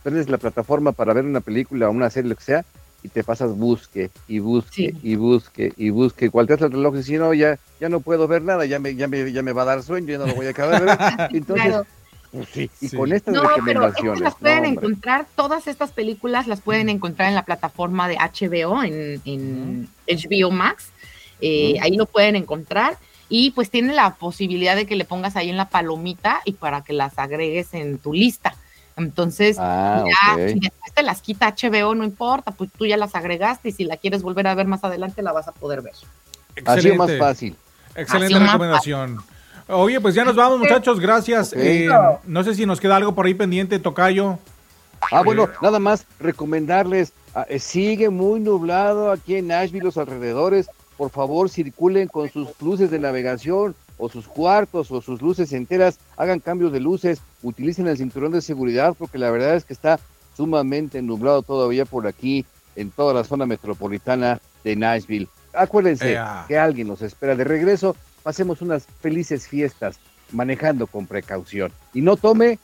prendes 0.02 0.28
la 0.28 0.38
plataforma 0.38 0.92
para 0.92 1.12
ver 1.12 1.24
una 1.24 1.40
película 1.40 1.88
o 1.88 1.92
una 1.92 2.08
serie, 2.10 2.30
lo 2.30 2.36
que 2.36 2.44
sea, 2.44 2.64
y 3.02 3.08
te 3.08 3.22
pasas 3.22 3.56
busque 3.56 4.10
y 4.26 4.38
busque 4.38 4.92
Sí. 4.92 4.98
y 5.02 5.16
busque 5.16 5.72
y 5.76 5.90
busque. 5.90 6.30
Cualquier 6.30 6.62
el 6.64 6.72
reloj 6.72 6.96
y 6.96 7.02
si 7.02 7.16
no, 7.18 7.34
ya, 7.34 7.58
ya 7.80 7.88
no 7.88 8.00
puedo 8.00 8.26
ver 8.26 8.42
nada, 8.42 8.64
ya 8.64 8.78
me, 8.78 8.94
ya, 8.94 9.06
me, 9.06 9.30
ya 9.32 9.42
me 9.42 9.52
va 9.52 9.62
a 9.62 9.66
dar 9.66 9.82
sueño, 9.82 10.08
ya 10.08 10.18
no 10.18 10.26
lo 10.26 10.34
voy 10.34 10.46
a 10.46 10.50
acabar 10.50 10.80
de 10.80 10.86
ver. 10.86 10.98
Entonces, 11.34 11.66
Claro. 11.66 11.86
pues 12.32 12.48
sí, 12.52 12.70
y 12.80 12.88
Sí. 12.88 12.96
con 12.96 13.12
estas 13.12 13.34
No, 13.34 13.42
pero 13.42 13.50
es 13.52 13.54
que 13.56 13.70
recomendaciones. 13.70 14.20
las 14.20 14.34
pueden 14.36 14.62
no, 14.62 14.68
encontrar, 14.70 15.26
todas 15.36 15.66
estas 15.68 15.92
películas 15.92 16.46
las 16.46 16.60
pueden 16.60 16.88
encontrar 16.88 17.28
en 17.28 17.34
la 17.34 17.44
plataforma 17.44 18.08
de 18.08 18.16
HBO, 18.16 18.82
en, 18.82 19.20
en 19.24 19.88
HBO 20.08 20.50
Max. 20.50 20.90
Eh, 21.40 21.74
Ujú. 21.74 21.84
Ahí 21.84 21.96
lo 21.96 22.06
pueden 22.06 22.34
encontrar. 22.34 22.96
Y 23.28 23.50
pues 23.50 23.70
tiene 23.70 23.92
la 23.94 24.14
posibilidad 24.14 24.74
de 24.76 24.86
que 24.86 24.96
le 24.96 25.04
pongas 25.04 25.36
ahí 25.36 25.50
en 25.50 25.56
la 25.56 25.68
palomita 25.68 26.40
y 26.44 26.52
para 26.52 26.82
que 26.82 26.92
las 26.92 27.18
agregues 27.18 27.74
en 27.74 27.98
tu 27.98 28.12
lista. 28.12 28.54
Entonces, 28.96 29.56
Ah, 29.60 30.02
ya, 30.06 30.48
si 30.48 30.58
después 30.58 30.92
te 30.94 31.02
las 31.02 31.20
quita 31.22 31.54
HBO, 31.54 31.94
no 31.94 32.04
importa, 32.04 32.50
pues 32.50 32.70
tú 32.76 32.86
ya 32.86 32.96
las 32.96 33.14
agregaste 33.14 33.68
y 33.68 33.72
si 33.72 33.84
la 33.84 33.96
quieres 33.96 34.22
volver 34.22 34.46
a 34.48 34.54
ver 34.54 34.66
más 34.66 34.82
adelante, 34.82 35.22
la 35.22 35.32
vas 35.32 35.46
a 35.46 35.52
poder 35.52 35.82
ver. 35.82 35.92
Así 35.94 36.08
es 36.88 36.96
más 36.96 37.08
Excelente. 37.08 37.18
fácil. 37.18 37.56
Excelente 37.94 38.34
Así 38.34 38.42
más 38.44 38.52
recomendación. 38.52 39.18
Oye, 39.68 40.00
pues 40.00 40.14
ya 40.14 40.24
nos 40.24 40.34
vamos, 40.34 40.58
muchachos. 40.58 40.98
Gracias. 40.98 41.52
Eh, 41.54 41.88
no 42.26 42.42
sé 42.42 42.54
si 42.54 42.64
nos 42.66 42.80
queda 42.80 42.96
algo 42.96 43.14
por 43.14 43.26
ahí 43.26 43.34
pendiente, 43.34 43.78
Tocayo. 43.78 44.38
Ah, 45.12 45.22
bueno, 45.22 45.48
nada 45.62 45.78
más 45.78 46.06
recomendarles, 46.18 47.12
ah, 47.34 47.46
eh, 47.48 47.60
sigue 47.60 48.10
muy 48.10 48.40
nublado 48.40 49.12
aquí 49.12 49.36
en 49.36 49.46
Nashville, 49.46 49.84
los 49.84 49.96
alrededores, 49.96 50.68
por 50.98 51.10
favor 51.10 51.48
circulen 51.48 52.08
con 52.08 52.28
sus 52.28 52.48
luces 52.60 52.90
de 52.90 52.98
navegación 52.98 53.76
o 53.98 54.08
sus 54.08 54.26
cuartos 54.26 54.90
o 54.90 55.00
sus 55.00 55.22
luces 55.22 55.52
enteras, 55.52 55.98
hagan 56.16 56.40
cambios 56.40 56.72
de 56.72 56.80
luces, 56.80 57.20
utilicen 57.42 57.86
el 57.86 57.96
cinturón 57.96 58.32
de 58.32 58.42
seguridad 58.42 58.94
porque 58.98 59.16
la 59.16 59.30
verdad 59.30 59.54
es 59.54 59.64
que 59.64 59.72
está 59.72 60.00
sumamente 60.36 61.00
nublado 61.00 61.42
todavía 61.42 61.84
por 61.84 62.06
aquí 62.08 62.44
en 62.74 62.90
toda 62.90 63.14
la 63.14 63.24
zona 63.24 63.46
metropolitana 63.46 64.40
de 64.64 64.74
Nashville. 64.74 65.28
Acuérdense 65.52 66.12
Ea. 66.12 66.44
que 66.48 66.58
alguien 66.58 66.88
nos 66.88 67.00
espera 67.00 67.36
de 67.36 67.44
regreso, 67.44 67.96
pasemos 68.24 68.60
unas 68.60 68.84
felices 69.00 69.46
fiestas 69.46 70.00
manejando 70.32 70.88
con 70.88 71.06
precaución 71.06 71.72
y 71.94 72.02
no 72.02 72.16
tome 72.16 72.58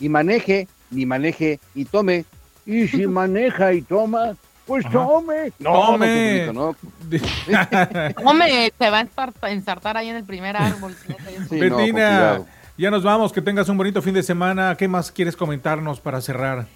y 0.00 0.08
maneje, 0.08 0.66
ni 0.90 1.06
maneje 1.06 1.60
y 1.74 1.84
tome. 1.84 2.24
Y 2.66 2.88
si 2.88 3.06
maneja 3.06 3.72
y 3.72 3.82
toma, 3.82 4.36
pues 4.66 4.84
Ajá. 4.84 4.92
tome. 4.92 5.52
No, 5.58 5.72
Tome. 5.72 6.52
no, 6.52 6.76
Hombre, 8.24 8.72
te 8.76 8.90
va 8.90 8.98
a 9.42 9.50
ensartar, 9.50 9.96
ahí 9.96 10.08
en 10.08 10.16
el 10.16 10.24
primer 10.24 10.56
árbol. 10.56 10.94
si 10.94 11.08
no 11.10 11.16
te- 11.16 11.48
Sí, 11.48 11.60
Betina, 11.60 12.42
ya 12.76 12.90
nos 12.90 13.02
vamos. 13.02 13.32
Que 13.32 13.40
tengas 13.42 13.68
un 13.68 13.76
bonito 13.78 14.02
fin 14.02 14.14
de 14.14 14.22
semana. 14.22 14.74
¿Qué 14.76 14.88
más 14.88 15.10
quieres 15.12 15.36
comentarnos 15.36 16.00
para 16.00 16.20
cerrar? 16.20 16.66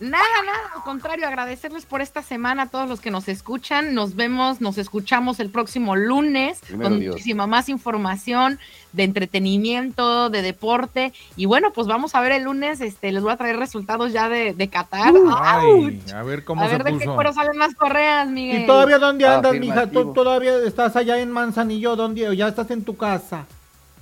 Nada, 0.00 0.24
nada, 0.46 0.58
al 0.76 0.82
contrario, 0.82 1.26
agradecerles 1.28 1.84
por 1.84 2.00
esta 2.00 2.22
semana 2.22 2.62
a 2.62 2.66
todos 2.68 2.88
los 2.88 3.00
que 3.00 3.10
nos 3.10 3.28
escuchan. 3.28 3.94
Nos 3.94 4.16
vemos, 4.16 4.62
nos 4.62 4.78
escuchamos 4.78 5.40
el 5.40 5.50
próximo 5.50 5.94
lunes 5.94 6.60
Primero 6.60 6.88
con 6.88 7.00
Dios. 7.00 7.12
muchísima 7.12 7.46
más 7.46 7.68
información 7.68 8.58
de 8.92 9.04
entretenimiento, 9.04 10.30
de 10.30 10.40
deporte. 10.40 11.12
Y 11.36 11.44
bueno, 11.44 11.72
pues 11.74 11.86
vamos 11.86 12.14
a 12.14 12.20
ver 12.22 12.32
el 12.32 12.44
lunes, 12.44 12.80
este, 12.80 13.12
les 13.12 13.22
voy 13.22 13.32
a 13.32 13.36
traer 13.36 13.58
resultados 13.58 14.14
ya 14.14 14.30
de, 14.30 14.54
de 14.54 14.68
Qatar. 14.68 15.12
Ay, 15.38 16.02
a 16.14 16.22
ver 16.22 16.44
cómo 16.44 16.62
a 16.62 16.68
se 16.68 16.78
ver 16.78 16.84
de 16.84 16.98
qué 16.98 17.04
cuero 17.04 17.34
salen 17.34 17.58
más 17.58 17.74
correas, 17.74 18.26
Miguel. 18.26 18.62
¿Y 18.62 18.66
todavía 18.66 18.98
dónde 18.98 19.26
andas, 19.26 19.54
mija? 19.54 19.86
¿Tú 19.86 20.14
todavía 20.14 20.56
estás 20.66 20.96
allá 20.96 21.18
en 21.20 21.30
Manzanillo? 21.30 21.94
¿Dónde? 21.94 22.26
¿O 22.26 22.32
ya 22.32 22.48
estás 22.48 22.70
en 22.70 22.84
tu 22.84 22.96
casa? 22.96 23.44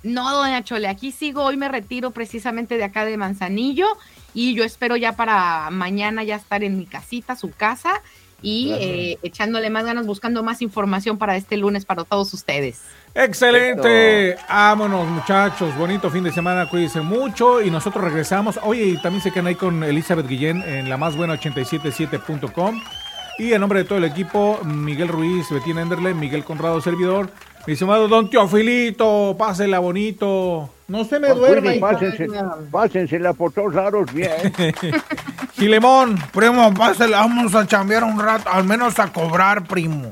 No, 0.05 0.33
doña 0.33 0.63
Chole, 0.63 0.87
aquí 0.87 1.11
sigo, 1.11 1.43
hoy 1.43 1.57
me 1.57 1.69
retiro 1.69 2.13
precisamente 2.13 2.77
de 2.77 2.85
acá 2.85 3.05
de 3.05 3.17
Manzanillo 3.17 3.87
y 4.35 4.55
yo 4.55 4.65
espero 4.65 4.97
ya 4.97 5.13
para 5.13 5.71
mañana 5.71 6.25
ya 6.25 6.37
estar 6.37 6.63
en 6.63 6.79
mi 6.79 6.87
casita, 6.87 7.37
su 7.37 7.51
casa 7.51 8.03
y 8.41 8.71
eh, 8.73 9.19
echándole 9.23 9.69
más 9.69 9.85
ganas, 9.85 10.07
buscando 10.07 10.43
más 10.43 10.63
información 10.63 11.19
para 11.19 11.37
este 11.37 11.57
lunes 11.57 11.85
para 11.85 12.05
todos 12.05 12.33
ustedes. 12.35 12.83
Excelente. 13.15 14.37
Vámonos, 14.49 15.09
muchachos. 15.09 15.77
Bonito 15.77 16.09
fin 16.09 16.23
de 16.23 16.31
semana. 16.31 16.69
Cuídense 16.69 17.01
mucho. 17.01 17.61
Y 17.61 17.71
nosotros 17.71 18.05
regresamos. 18.05 18.61
Oye, 18.63 18.85
y 18.85 19.03
también 19.03 19.23
se 19.23 19.33
quedan 19.33 19.49
ahí 19.49 19.57
con 19.57 19.83
Elizabeth 19.83 20.29
Guillén 20.29 20.63
en 20.63 20.89
la 20.89 20.97
más 20.97 21.17
buena 21.17 21.35
877.com. 21.35 22.81
Y 23.39 23.53
en 23.53 23.61
nombre 23.61 23.81
de 23.81 23.85
todo 23.85 23.99
el 23.99 24.05
equipo, 24.05 24.61
Miguel 24.65 25.09
Ruiz, 25.09 25.51
Betina 25.51 25.83
Enderle, 25.83 26.15
Miguel 26.15 26.45
Conrado, 26.45 26.81
servidor. 26.81 27.31
Mi 27.67 27.75
estimado 27.75 28.09
Don 28.09 28.31
Teofilito, 28.31 29.37
pásela 29.39 29.79
bonito. 29.79 30.71
No 30.89 31.05
se 31.05 31.21
me 31.21 31.29
duerma, 31.29 31.75
hija. 31.75 32.57
pásensela 32.71 33.35
por 33.35 33.53
todos 33.53 33.75
lados 33.75 34.11
bien. 34.13 34.31
Gilemón. 35.53 36.17
Primo, 36.33 36.73
pásale, 36.73 37.13
vamos 37.13 37.55
a 37.55 37.67
chambear 37.67 38.05
un 38.05 38.19
rato, 38.19 38.49
al 38.51 38.65
menos 38.65 38.99
a 38.99 39.13
cobrar, 39.13 39.65
primo. 39.65 40.11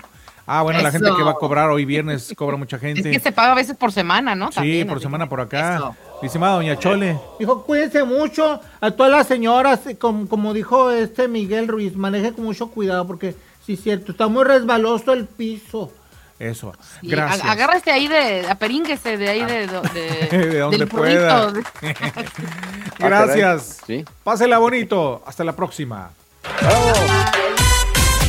Ah, 0.49 0.63
bueno, 0.63 0.81
la 0.81 0.93
gente 0.93 1.09
que 1.17 1.23
va 1.23 1.33
a 1.33 1.35
cobrar 1.35 1.71
hoy 1.71 1.85
viernes 1.85 2.33
cobra 2.37 2.57
mucha 2.57 2.77
Es 2.77 2.83
gente. 2.83 3.11
que 3.11 3.19
se 3.19 3.33
paga 3.33 3.53
a 3.53 3.55
veces 3.57 3.75
por 3.77 3.91
semana, 3.91 4.35
¿no? 4.37 4.49
Sí, 4.49 4.57
También, 4.57 4.87
por 4.87 5.01
semana 5.01 5.29
por 5.29 5.41
acá. 5.41 5.77
Eso. 5.77 5.97
Estimada 6.23 6.55
Doña 6.57 6.79
Chole. 6.79 7.19
Dijo, 7.41 7.65
cuídense 7.65 8.05
mucho. 8.05 8.61
A 8.81 8.91
todas 8.93 9.11
las 9.11 9.27
señoras, 9.27 9.85
eh, 9.87 9.97
como, 9.97 10.29
como 10.29 10.53
dijo 10.55 10.91
este 10.93 11.27
Miguel 11.27 11.67
Ruiz, 11.67 11.97
maneje 11.97 12.33
con 12.33 12.45
mucho 12.45 12.69
cuidado 12.71 13.07
porque, 13.07 13.35
sí, 13.65 13.73
es 13.73 13.83
cierto, 13.83 14.13
está 14.13 14.29
muy 14.29 14.45
resbaloso 14.45 15.13
el 15.15 15.25
piso. 15.27 15.91
Eso. 16.39 16.75
Sí, 17.01 17.09
Gracias. 17.09 17.43
ag- 17.47 17.51
Agárrese 17.51 17.91
ahí 17.91 18.09
de, 18.09 18.47
aperinguese 18.49 19.17
de 19.17 19.29
ahí 19.29 19.45
de, 19.45 19.67
do- 19.67 19.81
de, 19.83 20.29
De 20.39 20.59
donde 20.59 20.79
del 20.79 20.89
pueda. 20.89 21.47
burrito. 21.47 21.71
Gracias. 22.99 23.79
Sí. 23.87 24.05
Pásela 24.23 24.59
bonito. 24.59 25.23
Hasta 25.27 25.45
la 25.45 25.55
próxima. 25.55 26.11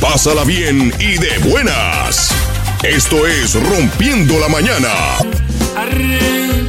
Pásala 0.00 0.44
bien 0.44 0.92
y 0.98 1.18
de 1.18 1.38
buenas. 1.50 2.34
Esto 2.82 3.26
es 3.26 3.54
Rompiendo 3.68 4.38
la 4.38 4.48
Mañana. 4.48 4.88
arrepentida 5.76 6.67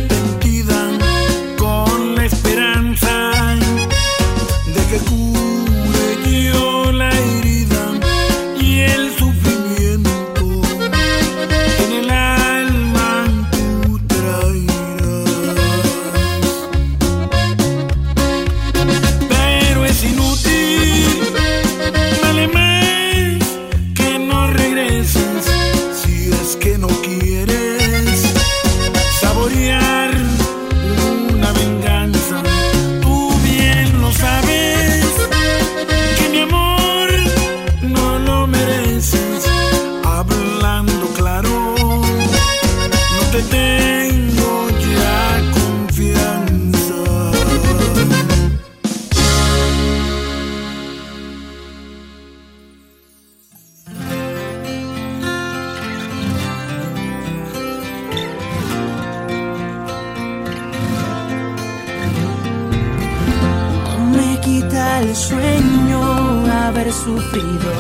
sufrido. 66.88 67.72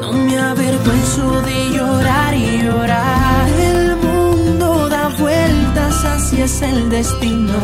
No 0.00 0.12
me 0.12 0.38
avergüenzo 0.38 1.42
de 1.42 1.70
llorar 1.76 2.34
y 2.34 2.62
llorar. 2.62 3.48
El 3.48 3.96
mundo 3.96 4.88
da 4.88 5.08
vueltas, 5.18 6.04
así 6.04 6.40
es 6.40 6.62
el 6.62 6.88
destino. 6.88 7.58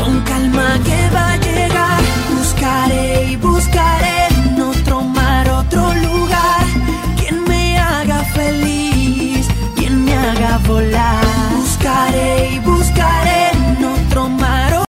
Con 0.00 0.20
calma 0.22 0.78
que 0.84 1.10
va 1.14 1.32
a 1.32 1.36
llegar, 1.36 2.00
buscaré 2.36 3.32
y 3.32 3.36
buscaré 3.36 4.23